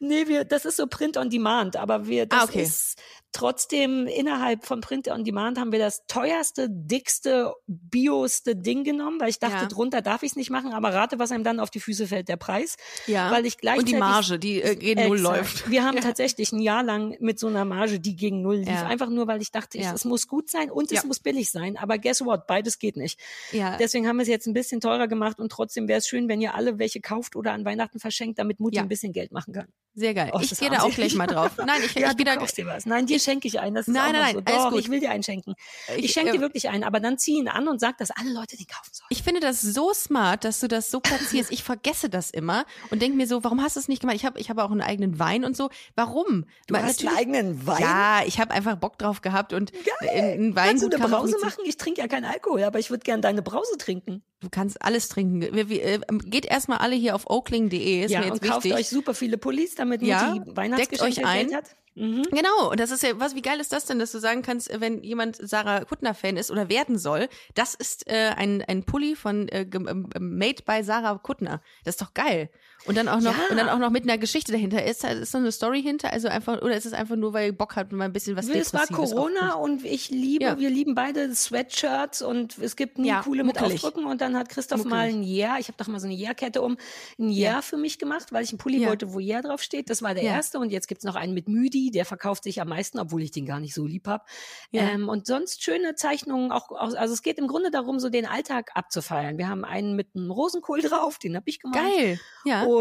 Nee, 0.00 0.26
wir, 0.26 0.44
das 0.44 0.64
ist 0.64 0.76
so 0.78 0.88
Print 1.12 1.16
on 1.16 1.30
Demand, 1.30 1.76
aber 1.76 2.06
wir, 2.06 2.26
das 2.26 2.40
Ah, 2.40 2.44
okay. 2.44 2.62
ist 2.62 2.96
trotzdem 3.32 4.06
innerhalb 4.06 4.64
von 4.64 4.80
Print 4.80 5.08
on 5.08 5.24
Demand 5.24 5.58
haben 5.58 5.72
wir 5.72 5.78
das 5.78 6.06
teuerste, 6.06 6.68
dickste, 6.70 7.52
bioste 7.66 8.56
Ding 8.56 8.84
genommen, 8.84 9.20
weil 9.20 9.28
ich 9.30 9.38
dachte, 9.38 9.62
Ja. 9.62 9.66
drunter 9.66 10.02
darf 10.02 10.22
ich 10.22 10.30
es 10.32 10.36
nicht 10.36 10.50
machen, 10.50 10.72
aber 10.72 10.92
rate, 10.94 11.18
was 11.18 11.32
einem 11.32 11.44
dann 11.44 11.60
auf 11.60 11.70
die 11.70 11.80
Füße 11.80 12.06
fällt, 12.06 12.28
der 12.28 12.36
Preis. 12.36 12.76
Ja. 13.06 13.30
Weil 13.30 13.46
ich 13.46 13.54
Und 13.54 13.60
gleichzeitig 13.62 13.92
die 13.94 13.98
Marge, 13.98 14.38
die 14.38 14.62
äh, 14.62 14.76
gegen 14.76 15.08
Null 15.08 15.18
läuft. 15.18 15.70
Wir 15.70 15.84
haben 15.84 15.96
tatsächlich 16.00 16.52
ein 16.52 16.60
Jahr 16.60 16.82
lang 16.82 17.16
mit 17.20 17.38
so 17.38 17.46
einer 17.48 17.64
Marge, 17.64 18.00
die 18.00 18.16
gegen 18.16 18.42
Null 18.42 18.56
lief, 18.58 18.68
Ja. 18.68 18.86
einfach 18.86 19.08
nur, 19.08 19.26
weil 19.26 19.40
ich 19.42 19.50
dachte, 19.50 19.78
ich, 19.78 19.84
Ja. 19.84 19.92
es 19.94 20.04
muss 20.04 20.28
gut 20.28 20.50
sein 20.50 20.70
und 20.70 20.92
es 20.92 21.02
Ja. 21.02 21.06
muss 21.06 21.20
billig 21.20 21.50
sein, 21.50 21.76
aber 21.76 21.98
guess 21.98 22.24
what, 22.24 22.46
beides 22.46 22.78
geht 22.78 22.96
nicht. 22.96 23.18
Ja. 23.52 23.76
Deswegen 23.78 24.06
haben 24.08 24.16
wir 24.16 24.22
es 24.22 24.28
jetzt 24.28 24.46
ein 24.46 24.52
bisschen 24.54 24.80
teurer 24.80 25.08
gemacht 25.08 25.38
und 25.38 25.50
trotzdem 25.50 25.88
wäre 25.88 25.98
es 25.98 26.06
schön, 26.06 26.28
wenn 26.28 26.40
ihr 26.40 26.54
alle 26.54 26.78
welche 26.78 27.00
kauft 27.00 27.36
oder 27.36 27.52
an 27.52 27.64
Weihnachten 27.64 27.98
verschenkt, 27.98 28.38
damit 28.38 28.60
Mutti 28.60 28.76
Ja. 28.76 28.82
ein 28.82 28.88
bisschen 28.88 29.12
Geld 29.12 29.32
machen 29.32 29.52
kann. 29.54 29.66
Sehr 29.94 30.14
geil. 30.14 30.30
Oh, 30.32 30.40
ich 30.40 30.58
gehe 30.58 30.70
da 30.70 30.80
auch 30.82 30.90
gleich 30.90 31.14
mal 31.14 31.26
drauf. 31.26 31.50
Nein, 31.58 31.80
ich, 31.84 31.94
ja, 31.94 32.10
ich 32.10 32.16
gehe 32.16 32.24
da. 32.24 32.36
kaufst 32.36 32.56
dir 32.56 32.66
was. 32.66 32.86
Nein, 32.86 33.04
dir 33.06 33.18
schenke 33.22 33.48
ich 33.48 33.60
einen. 33.60 33.74
Das 33.74 33.88
ist 33.88 33.94
Nein, 33.94 34.12
noch 34.12 34.20
nein, 34.20 34.34
so. 34.34 34.40
nein, 34.44 34.54
alles 34.54 34.70
gut. 34.72 34.80
ich 34.80 34.88
will 34.90 35.00
dir 35.00 35.10
einen 35.10 35.22
schenken. 35.22 35.54
Ich, 35.96 36.04
Ich, 36.06 36.12
schenke 36.12 36.30
äh, 36.30 36.32
dir 36.34 36.40
wirklich 36.40 36.68
einen, 36.68 36.84
aber 36.84 37.00
dann 37.00 37.18
zieh 37.18 37.38
ihn 37.38 37.48
an 37.48 37.68
und 37.68 37.80
sag, 37.80 37.98
dass 37.98 38.10
alle 38.10 38.32
Leute 38.32 38.56
den 38.56 38.66
kaufen 38.66 38.90
sollen. 38.92 39.06
Ich 39.10 39.22
finde 39.22 39.40
das 39.40 39.60
so 39.60 39.92
smart, 39.92 40.44
dass 40.44 40.60
du 40.60 40.68
das 40.68 40.90
so 40.90 41.00
platzierst. 41.00 41.50
Ich 41.52 41.62
vergesse 41.62 42.08
das 42.08 42.30
immer 42.30 42.64
und 42.90 43.02
denke 43.02 43.16
mir 43.16 43.26
so, 43.26 43.44
warum 43.44 43.62
hast 43.62 43.76
du 43.76 43.80
es 43.80 43.88
nicht 43.88 44.00
gemacht? 44.00 44.16
Ich 44.16 44.24
habe 44.24 44.38
ich 44.40 44.50
habe 44.50 44.64
auch 44.64 44.70
einen 44.70 44.82
eigenen 44.82 45.18
Wein 45.18 45.44
und 45.44 45.56
so. 45.56 45.70
Warum? 45.94 46.46
Du 46.66 46.74
Weil 46.74 46.82
hast 46.84 47.06
einen 47.06 47.16
eigenen 47.16 47.66
Wein? 47.66 47.80
Ja, 47.80 48.22
ich 48.26 48.40
habe 48.40 48.52
einfach 48.52 48.76
Bock 48.76 48.98
drauf 48.98 49.20
gehabt 49.20 49.52
und 49.52 49.72
ein 50.00 50.54
Weingut 50.54 50.54
Kannst 50.56 50.82
du 50.82 50.96
eine 50.96 51.08
Brause 51.08 51.36
machen? 51.40 51.64
Ich 51.64 51.76
trinke 51.76 52.00
ja 52.00 52.08
keinen 52.08 52.24
Alkohol, 52.24 52.62
aber 52.64 52.78
ich 52.78 52.90
würde 52.90 53.02
gern 53.04 53.22
deine 53.22 53.42
Brause 53.42 53.76
trinken. 53.78 54.22
Du 54.40 54.48
kannst 54.50 54.82
alles 54.82 55.08
trinken. 55.08 55.40
Wir, 55.54 55.68
wir, 55.68 55.84
äh, 55.84 56.00
geht 56.24 56.46
erstmal 56.46 56.78
alle 56.78 56.96
hier 56.96 57.14
auf 57.14 57.30
oakling.de, 57.30 58.04
ist 58.04 58.10
ja, 58.10 58.20
mir 58.20 58.26
jetzt 58.26 58.42
und 58.42 58.50
kauft 58.50 58.64
wichtig. 58.64 58.80
euch 58.80 58.88
super 58.88 59.14
viele 59.14 59.38
Pullis, 59.38 59.76
damit 59.76 60.02
Ja, 60.02 60.34
Mutti 60.34 60.56
Weihnachtsgeschenke 60.56 61.14
deckt 61.14 61.18
euch 61.18 61.26
ein. 61.26 61.46
Geld 61.48 61.54
hat. 61.56 61.76
Mhm. 61.94 62.22
Genau, 62.30 62.70
und 62.70 62.80
das 62.80 62.90
ist 62.90 63.02
ja, 63.02 63.18
was, 63.20 63.34
wie 63.34 63.42
geil 63.42 63.60
ist 63.60 63.72
das 63.72 63.84
denn, 63.84 63.98
dass 63.98 64.12
du 64.12 64.18
sagen 64.18 64.42
kannst, 64.42 64.70
wenn 64.80 65.02
jemand 65.02 65.36
Sarah 65.36 65.84
Kuttner-Fan 65.84 66.36
ist 66.38 66.50
oder 66.50 66.68
werden 66.68 66.96
soll, 66.98 67.28
das 67.54 67.74
ist 67.74 68.10
äh, 68.10 68.32
ein, 68.36 68.62
ein 68.62 68.84
Pulli 68.84 69.14
von 69.14 69.48
äh, 69.48 69.66
ähm, 69.72 70.08
Made 70.18 70.62
by 70.64 70.82
Sarah 70.82 71.18
Kuttner. 71.18 71.60
Das 71.84 71.96
ist 71.96 72.02
doch 72.02 72.14
geil. 72.14 72.50
Und 72.84 72.96
dann 72.96 73.08
auch 73.08 73.20
noch, 73.20 73.36
Ja. 73.36 73.44
und 73.50 73.56
dann 73.56 73.68
auch 73.68 73.78
noch 73.78 73.90
mit 73.90 74.02
einer 74.02 74.18
Geschichte 74.18 74.50
dahinter. 74.52 74.84
Ist, 74.84 75.04
da- 75.04 75.08
ist 75.10 75.32
da 75.32 75.38
eine 75.38 75.52
Story 75.52 75.82
hinter? 75.82 76.12
Also 76.12 76.26
einfach, 76.28 76.60
oder 76.62 76.76
ist 76.76 76.84
es 76.86 76.92
einfach 76.92 77.14
nur, 77.16 77.32
weil 77.32 77.46
ihr 77.46 77.52
Bock 77.56 77.76
habt 77.76 77.92
und 77.92 77.98
mal 77.98 78.06
ein 78.06 78.12
bisschen 78.12 78.36
was 78.36 78.48
Es 78.48 78.74
war 78.74 78.86
Corona 78.88 79.54
und 79.54 79.84
ich 79.84 80.10
liebe, 80.10 80.44
Ja. 80.44 80.58
wir 80.58 80.68
lieben 80.68 80.94
beide 80.96 81.32
Sweatshirts 81.34 82.22
und 82.22 82.58
es 82.58 82.74
gibt 82.76 82.98
nie 82.98 83.08
Ja, 83.08 83.22
coole 83.22 83.44
mit 83.44 83.54
muckelig. 83.56 83.74
Aufdrücken 83.84 84.06
und 84.06 84.20
dann 84.20 84.36
hat 84.36 84.48
Christoph 84.48 84.84
mal 84.84 85.06
Muckelig. 85.12 85.28
ein 85.28 85.34
Yeah, 85.36 85.58
ich 85.60 85.68
habe 85.68 85.76
doch 85.78 85.86
mal 85.86 86.00
so 86.00 86.06
eine 86.06 86.16
Yeah-Kette 86.16 86.60
um, 86.60 86.76
ein 87.18 87.28
Yeah 87.30 87.52
Ja. 87.54 87.62
für 87.62 87.76
mich 87.76 87.98
gemacht, 87.98 88.32
weil 88.32 88.42
ich 88.42 88.50
einen 88.50 88.58
Pulli 88.58 88.84
wollte, 88.86 89.12
wo 89.12 89.20
Yeah 89.20 89.42
drauf 89.42 89.62
steht. 89.62 89.88
Das 89.88 90.02
war 90.02 90.14
der 90.14 90.24
erste 90.24 90.58
und 90.58 90.70
jetzt 90.70 90.88
gibt's 90.88 91.04
noch 91.04 91.14
einen 91.14 91.34
mit 91.34 91.48
Müdi, 91.48 91.90
der 91.92 92.04
verkauft 92.04 92.42
sich 92.44 92.60
am 92.60 92.68
meisten, 92.68 92.98
obwohl 92.98 93.22
ich 93.22 93.30
den 93.30 93.46
gar 93.46 93.60
nicht 93.60 93.74
so 93.74 93.86
lieb 93.86 94.08
hab. 94.08 94.26
Ähm, 94.72 95.08
und 95.08 95.26
sonst 95.26 95.62
schöne 95.62 95.94
Zeichnungen, 95.94 96.50
auch, 96.50 96.72
also 96.72 97.14
es 97.14 97.22
geht 97.22 97.38
im 97.38 97.46
Grunde 97.46 97.70
darum, 97.70 98.00
so 98.00 98.08
den 98.08 98.26
Alltag 98.26 98.70
abzufeiern. 98.74 99.38
Wir 99.38 99.48
haben 99.48 99.64
einen 99.64 99.94
mit 99.94 100.08
einem 100.16 100.30
Rosenkohl 100.32 100.80
drauf, 100.82 101.18
den 101.18 101.36
hab 101.36 101.44
ich 101.46 101.60
gemalt. 101.60 101.80
Geil. 101.96 102.20
Ja. 102.44 102.62
Und 102.64 102.71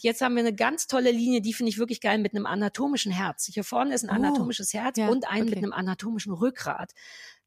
jetzt 0.00 0.20
haben 0.20 0.34
wir 0.34 0.40
eine 0.40 0.54
ganz 0.54 0.86
tolle 0.86 1.10
Linie, 1.10 1.40
die 1.40 1.52
finde 1.54 1.70
ich 1.70 1.78
wirklich 1.78 2.00
geil, 2.00 2.18
mit 2.18 2.34
einem 2.34 2.46
anatomischen 2.46 3.12
Herz. 3.12 3.48
Hier 3.52 3.64
vorne 3.64 3.94
ist 3.94 4.04
ein 4.04 4.10
Oh, 4.10 4.14
anatomisches 4.14 4.72
Herz 4.74 4.98
ja, 4.98 5.08
und 5.08 5.28
einen 5.28 5.44
mit 5.46 5.54
okay. 5.54 5.64
einem 5.64 5.72
anatomischen 5.72 6.32
Rückgrat. 6.32 6.92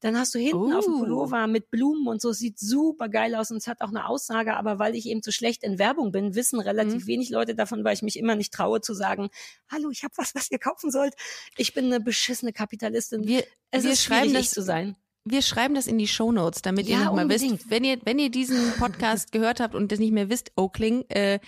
Dann 0.00 0.18
hast 0.18 0.34
du 0.34 0.38
hinten 0.40 0.72
auf 0.72 0.84
dem 0.84 0.94
Oh. 0.94 0.98
Pullover 1.00 1.46
mit 1.46 1.70
Blumen 1.70 2.08
und 2.08 2.20
so, 2.20 2.32
sieht 2.32 2.58
super 2.58 3.08
geil 3.08 3.34
aus 3.36 3.50
und 3.50 3.58
es 3.58 3.66
hat 3.68 3.80
auch 3.82 3.88
eine 3.90 4.06
Aussage, 4.08 4.56
aber 4.56 4.78
weil 4.78 4.94
ich 4.96 5.06
eben 5.06 5.22
zu 5.22 5.30
schlecht 5.32 5.62
in 5.62 5.78
Werbung 5.78 6.10
bin, 6.12 6.34
wissen 6.34 6.56
Mhm. 6.56 6.62
relativ 6.62 7.06
wenig 7.06 7.30
Leute 7.30 7.54
davon, 7.54 7.84
weil 7.84 7.94
ich 7.94 8.02
mich 8.02 8.18
immer 8.18 8.34
nicht 8.34 8.52
traue 8.52 8.80
zu 8.80 8.94
sagen, 8.94 9.28
hallo, 9.70 9.90
ich 9.90 10.02
habe 10.02 10.14
was, 10.16 10.34
was 10.34 10.50
ihr 10.50 10.58
kaufen 10.58 10.90
sollt. 10.90 11.14
Ich 11.56 11.72
bin 11.74 11.84
eine 11.86 12.00
beschissene 12.00 12.52
Kapitalistin. 12.52 13.26
wir, 13.26 13.44
es 13.70 13.84
wir 13.84 13.92
ist 13.92 14.02
schreiben 14.02 14.30
schwierig, 14.30 14.46
das 14.46 14.54
zu 14.54 14.62
sein. 14.62 14.96
Wir 15.24 15.40
schreiben 15.40 15.76
das 15.76 15.86
in 15.86 15.98
die 15.98 16.08
Shownotes, 16.08 16.62
damit 16.62 16.88
ihr 16.88 16.96
Ja, 16.96 17.04
nochmal 17.04 17.28
wisst, 17.28 17.70
wenn 17.70 17.84
ihr, 17.84 17.98
wenn 18.04 18.18
ihr 18.18 18.28
diesen 18.28 18.72
Podcast 18.72 19.30
gehört 19.32 19.60
habt 19.60 19.76
und 19.76 19.92
das 19.92 20.00
nicht 20.00 20.10
mehr 20.10 20.28
wisst, 20.28 20.50
Oakling, 20.56 21.04
äh, 21.10 21.38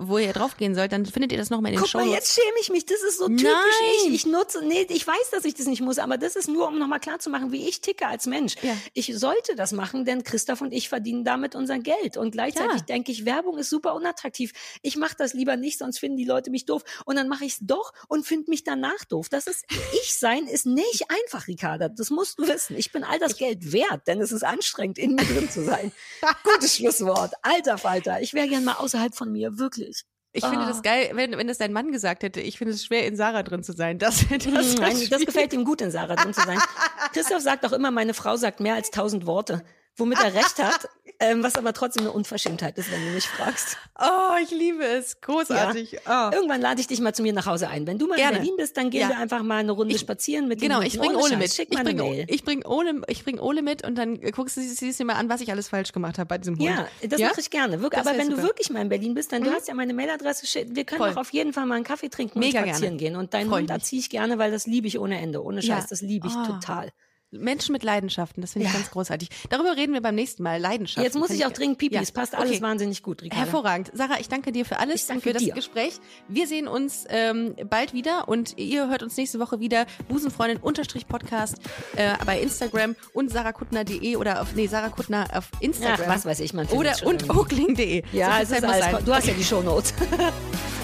wo 0.00 0.18
ihr 0.18 0.32
draufgehen 0.32 0.74
sollt, 0.74 0.92
dann 0.92 1.06
findet 1.06 1.32
ihr 1.32 1.38
das 1.38 1.48
nochmal 1.50 1.72
in 1.72 1.78
den 1.78 1.82
Guck 1.84 1.94
mal, 1.94 2.00
Shownotes. 2.04 2.14
jetzt 2.14 2.34
schäme 2.34 2.56
ich 2.60 2.70
mich. 2.70 2.84
Das 2.86 3.02
ist 3.02 3.18
so 3.18 3.26
typisch 3.28 3.44
Nein. 3.44 4.08
ich. 4.08 4.14
Ich 4.14 4.26
nutze, 4.26 4.62
nee, 4.64 4.86
ich 4.90 5.06
weiß, 5.06 5.30
dass 5.30 5.44
ich 5.44 5.54
das 5.54 5.66
nicht 5.66 5.80
muss, 5.80 5.98
aber 5.98 6.18
das 6.18 6.36
ist 6.36 6.48
nur, 6.48 6.68
um 6.68 6.78
nochmal 6.78 7.00
klarzumachen, 7.00 7.52
wie 7.52 7.66
ich 7.68 7.80
ticke 7.80 8.06
als 8.06 8.26
Mensch. 8.26 8.56
Ja. 8.62 8.76
Ich 8.92 9.16
sollte 9.16 9.56
das 9.56 9.72
machen, 9.72 10.04
denn 10.04 10.24
Christoph 10.24 10.60
und 10.60 10.72
ich 10.72 10.88
verdienen 10.88 11.24
damit 11.24 11.54
unser 11.54 11.78
Geld. 11.78 12.16
Und 12.16 12.32
gleichzeitig 12.32 12.80
Ja. 12.80 12.84
denke 12.86 13.12
ich, 13.12 13.24
Werbung 13.24 13.56
ist 13.58 13.70
super 13.70 13.94
unattraktiv. 13.94 14.52
Ich 14.82 14.96
mache 14.96 15.14
das 15.16 15.32
lieber 15.32 15.56
nicht, 15.56 15.78
sonst 15.78 15.98
finden 15.98 16.16
die 16.18 16.24
Leute 16.24 16.50
mich 16.50 16.66
doof. 16.66 16.82
Und 17.06 17.16
dann 17.16 17.28
mache 17.28 17.44
ich 17.44 17.52
es 17.54 17.58
doch 17.62 17.92
und 18.08 18.26
finde 18.26 18.50
mich 18.50 18.64
danach 18.64 19.04
doof. 19.08 19.28
Das 19.30 19.46
ist, 19.46 19.64
ich 20.02 20.14
sein 20.18 20.46
ist 20.46 20.66
nicht 20.66 21.04
einfach, 21.08 21.48
Ricarda. 21.48 21.88
Das 21.88 22.10
musst 22.10 22.38
du 22.38 22.46
wissen. 22.46 22.76
Ich 22.76 22.92
bin 22.92 23.04
all 23.04 23.18
das 23.18 23.36
Geld 23.36 23.72
wert, 23.72 24.06
denn 24.06 24.20
es 24.20 24.32
ist 24.32 24.42
anstrengend, 24.44 24.98
in 24.98 25.14
mir 25.14 25.24
drin 25.24 25.48
zu 25.50 25.64
sein. 25.64 25.92
Gutes 26.44 26.76
Schlusswort. 26.76 27.32
Alter 27.42 27.78
Falter. 27.78 28.20
Ich 28.20 28.34
wäre 28.34 28.48
gern 28.48 28.64
mal 28.64 28.74
außerhalb 28.74 29.14
von 29.14 29.32
mir. 29.32 29.52
Wirklich. 29.62 30.02
Ich 30.34 30.44
finde 30.44 30.60
Ah. 30.64 30.68
das 30.68 30.82
geil, 30.82 31.10
wenn, 31.14 31.36
wenn 31.36 31.46
das 31.46 31.58
dein 31.58 31.72
Mann 31.74 31.92
gesagt 31.92 32.22
hätte. 32.22 32.40
Ich 32.40 32.56
finde 32.56 32.72
es 32.72 32.84
schwer, 32.84 33.06
in 33.06 33.16
Sarah 33.16 33.42
drin 33.42 33.62
zu 33.62 33.72
sein. 33.72 33.98
Das, 33.98 34.24
das, 34.30 34.76
Nein, 34.76 34.96
das 35.10 35.26
gefällt 35.26 35.52
ihm 35.52 35.64
gut, 35.64 35.80
in 35.82 35.90
Sarah 35.90 36.16
drin 36.16 36.32
zu 36.32 36.40
sein. 36.40 36.58
Christoph 37.12 37.42
sagt 37.42 37.66
auch 37.66 37.72
immer, 37.72 37.90
meine 37.90 38.14
Frau 38.14 38.36
sagt 38.36 38.60
mehr 38.60 38.74
als 38.74 38.90
tausend 38.90 39.26
Worte. 39.26 39.62
Womit 39.96 40.18
er 40.22 40.34
recht 40.34 40.58
hat, 40.62 40.88
ähm, 41.20 41.42
was 41.44 41.56
aber 41.56 41.72
trotzdem 41.72 42.02
eine 42.04 42.12
Unverschämtheit 42.12 42.76
ist, 42.78 42.90
wenn 42.90 43.04
du 43.04 43.10
mich 43.12 43.28
fragst. 43.28 43.76
Oh, 44.00 44.34
ich 44.42 44.50
liebe 44.50 44.82
es. 44.84 45.20
Großartig. 45.20 45.92
Ja. 46.04 46.28
Oh. 46.30 46.34
Irgendwann 46.34 46.60
lade 46.60 46.80
ich 46.80 46.86
dich 46.88 46.98
mal 47.00 47.14
zu 47.14 47.22
mir 47.22 47.32
nach 47.32 47.46
Hause 47.46 47.68
ein. 47.68 47.86
Wenn 47.86 47.98
du 47.98 48.08
mal 48.08 48.16
Gerne. 48.16 48.38
in 48.38 48.42
Berlin 48.42 48.56
bist, 48.56 48.76
dann 48.76 48.90
gehen 48.90 49.02
Ja. 49.02 49.08
wir 49.10 49.18
einfach 49.18 49.42
mal 49.42 49.58
eine 49.58 49.70
Runde 49.72 49.96
spazieren 49.98 50.48
mit 50.48 50.60
Genau, 50.60 50.80
ich 50.80 50.98
bringe 50.98 51.16
Ole 51.18 51.36
mit. 51.36 51.52
Schick 51.54 51.68
Ich 51.70 51.74
mal 51.74 51.80
eine 51.86 51.94
bringe 51.94 52.02
Mail. 52.10 52.24
ich 52.28 52.42
bring 52.44 52.64
Ole, 52.64 53.02
ich 53.06 53.22
bring 53.24 53.38
Ole 53.38 53.62
mit 53.62 53.86
und 53.86 53.96
dann 53.96 54.20
guckst 54.32 54.56
du 54.56 54.62
sie, 54.62 54.68
siehst 54.70 54.98
dir 54.98 55.04
mal 55.04 55.14
an, 55.14 55.28
was 55.28 55.40
ich 55.40 55.50
alles 55.52 55.68
falsch 55.68 55.92
gemacht 55.92 56.18
habe 56.18 56.26
bei 56.26 56.38
diesem 56.38 56.54
Hund. 56.58 56.64
Ja, 56.68 56.88
das 57.06 57.20
Ja? 57.20 57.28
mache 57.28 57.40
ich 57.40 57.50
gerne. 57.50 57.80
Wirklich. 57.82 58.00
Aber 58.00 58.18
wenn 58.18 58.28
du 58.30 58.36
super. 58.36 58.48
wirklich 58.48 58.70
mal 58.70 58.80
in 58.80 58.88
Berlin 58.88 59.14
bist, 59.14 59.30
dann 59.32 59.44
du 59.44 59.50
Mhm. 59.50 59.54
hast 59.54 59.68
ja 59.68 59.74
meine 59.74 59.94
Mailadresse. 59.94 60.66
Wir 60.70 60.84
können 60.84 60.98
Voll. 61.02 61.10
doch 61.10 61.18
auf 61.18 61.30
jeden 61.32 61.52
Fall 61.52 61.66
mal 61.66 61.76
einen 61.76 61.84
Kaffee 61.84 62.08
trinken 62.08 62.40
Mega 62.40 62.58
und 62.60 62.64
gerne. 62.64 62.70
spazieren 62.78 62.98
gehen. 62.98 63.14
Und 63.16 63.32
deinen 63.34 63.48
Freu 63.48 63.56
ich 63.58 63.60
Hund 63.60 63.68
mich. 63.70 63.76
erziehe 63.78 64.00
ich 64.00 64.10
gerne, 64.10 64.38
weil 64.38 64.50
das 64.50 64.66
liebe 64.66 64.88
ich 64.88 64.98
ohne 64.98 65.20
Ende. 65.20 65.44
Ohne. 65.44 65.62
Scheiß, 65.62 65.86
das 65.86 66.00
liebe 66.00 66.26
ich 66.26 66.34
Ah. 66.34 66.46
total. 66.46 66.90
Menschen 67.32 67.72
mit 67.72 67.82
Leidenschaften, 67.82 68.40
das 68.42 68.52
finde 68.52 68.66
ich 68.68 68.72
Ja. 68.72 68.78
ganz 68.78 68.90
großartig. 68.92 69.28
Darüber 69.50 69.76
reden 69.76 69.92
wir 69.94 70.00
beim 70.02 70.14
nächsten 70.14 70.42
Mal. 70.42 70.60
Leidenschaften. 70.60 71.02
Jetzt 71.02 71.16
muss 71.16 71.30
ich 71.30 71.44
auch 71.46 71.50
dringend 71.50 71.78
pipi. 71.78 71.94
Ja. 71.96 72.02
Es 72.02 72.12
passt 72.12 72.34
alles 72.34 72.52
Okay. 72.52 72.62
wahnsinnig 72.62 73.02
gut, 73.02 73.22
Ricarda. 73.22 73.44
Hervorragend. 73.44 73.90
Sarah, 73.94 74.20
ich 74.20 74.28
danke 74.28 74.52
dir 74.52 74.64
für 74.64 74.78
alles, 74.78 75.06
danke 75.06 75.22
für 75.22 75.32
das 75.32 75.42
dir. 75.42 75.54
Gespräch. 75.54 75.94
Wir 76.28 76.46
sehen 76.46 76.68
uns 76.68 77.04
ähm, 77.08 77.56
bald 77.68 77.92
wieder 77.94 78.28
und 78.28 78.58
ihr 78.58 78.88
hört 78.88 79.02
uns 79.02 79.16
nächste 79.16 79.38
Woche 79.40 79.60
wieder. 79.60 79.86
Busenfreundin 80.08 80.58
unterstrich 80.58 81.08
Podcast 81.08 81.56
äh, 81.96 82.12
bei 82.26 82.40
Instagram 82.40 82.94
und 83.14 83.30
sarahkuttner.de 83.30 84.16
oder 84.16 84.42
auf, 84.42 84.54
nee, 84.54 84.66
Sarah 84.66 84.90
Kuttner 84.90 85.26
auf 85.32 85.48
Instagram. 85.60 86.06
Ach, 86.08 86.14
was 86.16 86.26
weiß 86.26 86.40
ich, 86.40 86.52
man 86.52 86.66
Oder 86.68 86.94
und 87.04 87.30
oakling.de. 87.30 88.02
Ja, 88.12 88.36
so 88.36 88.42
es 88.42 88.50
ist 88.58 88.64
alles. 88.64 88.84
sein. 88.84 89.04
Du 89.04 89.14
hast 89.14 89.26
ja 89.26 89.34
die 89.34 89.44
Shownotes. 89.44 89.94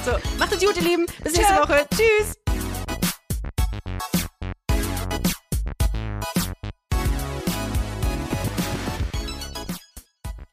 So, 0.05 0.13
macht 0.39 0.53
es 0.55 0.65
gut, 0.65 0.77
ihr 0.77 0.83
Lieben. 0.89 1.07
Bis 1.23 1.35
nächste 1.37 1.53
Ciao. 1.55 1.69
Woche. 1.69 1.87
Tschüss. 1.91 2.58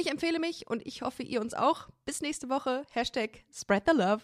Ich 0.00 0.08
empfehle 0.08 0.38
mich 0.38 0.68
und 0.68 0.86
ich 0.86 1.02
hoffe, 1.02 1.24
ihr 1.24 1.40
uns 1.40 1.54
auch. 1.54 1.88
Bis 2.04 2.20
nächste 2.20 2.48
Woche. 2.48 2.84
Hashtag 2.92 3.42
Spread 3.52 3.82
the 3.84 3.96
Love. 3.96 4.22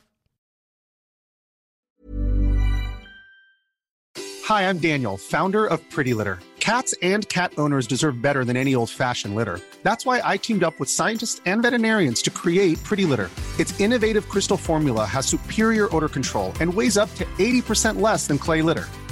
Hi, 4.48 4.68
I'm 4.68 4.78
Daniel, 4.78 5.16
founder 5.16 5.66
of 5.66 5.80
Pretty 5.90 6.14
Litter. 6.14 6.38
Cats 6.60 6.94
and 7.02 7.28
cat 7.28 7.54
owners 7.58 7.88
deserve 7.88 8.22
better 8.22 8.44
than 8.44 8.56
any 8.56 8.76
old 8.76 8.88
fashioned 8.88 9.34
litter. 9.34 9.58
That's 9.82 10.06
why 10.06 10.20
I 10.24 10.36
teamed 10.36 10.62
up 10.62 10.78
with 10.78 10.88
scientists 10.88 11.40
and 11.44 11.60
veterinarians 11.60 12.22
to 12.22 12.30
create 12.30 12.82
Pretty 12.84 13.04
Litter. 13.04 13.28
Its 13.58 13.78
innovative 13.80 14.28
crystal 14.28 14.56
formula 14.56 15.04
has 15.04 15.26
superior 15.26 15.88
odor 15.94 16.08
control 16.08 16.52
and 16.60 16.72
weighs 16.72 16.96
up 16.96 17.12
to 17.16 17.24
80% 17.38 18.00
less 18.00 18.28
than 18.28 18.38
clay 18.38 18.62
litter. 18.62 18.86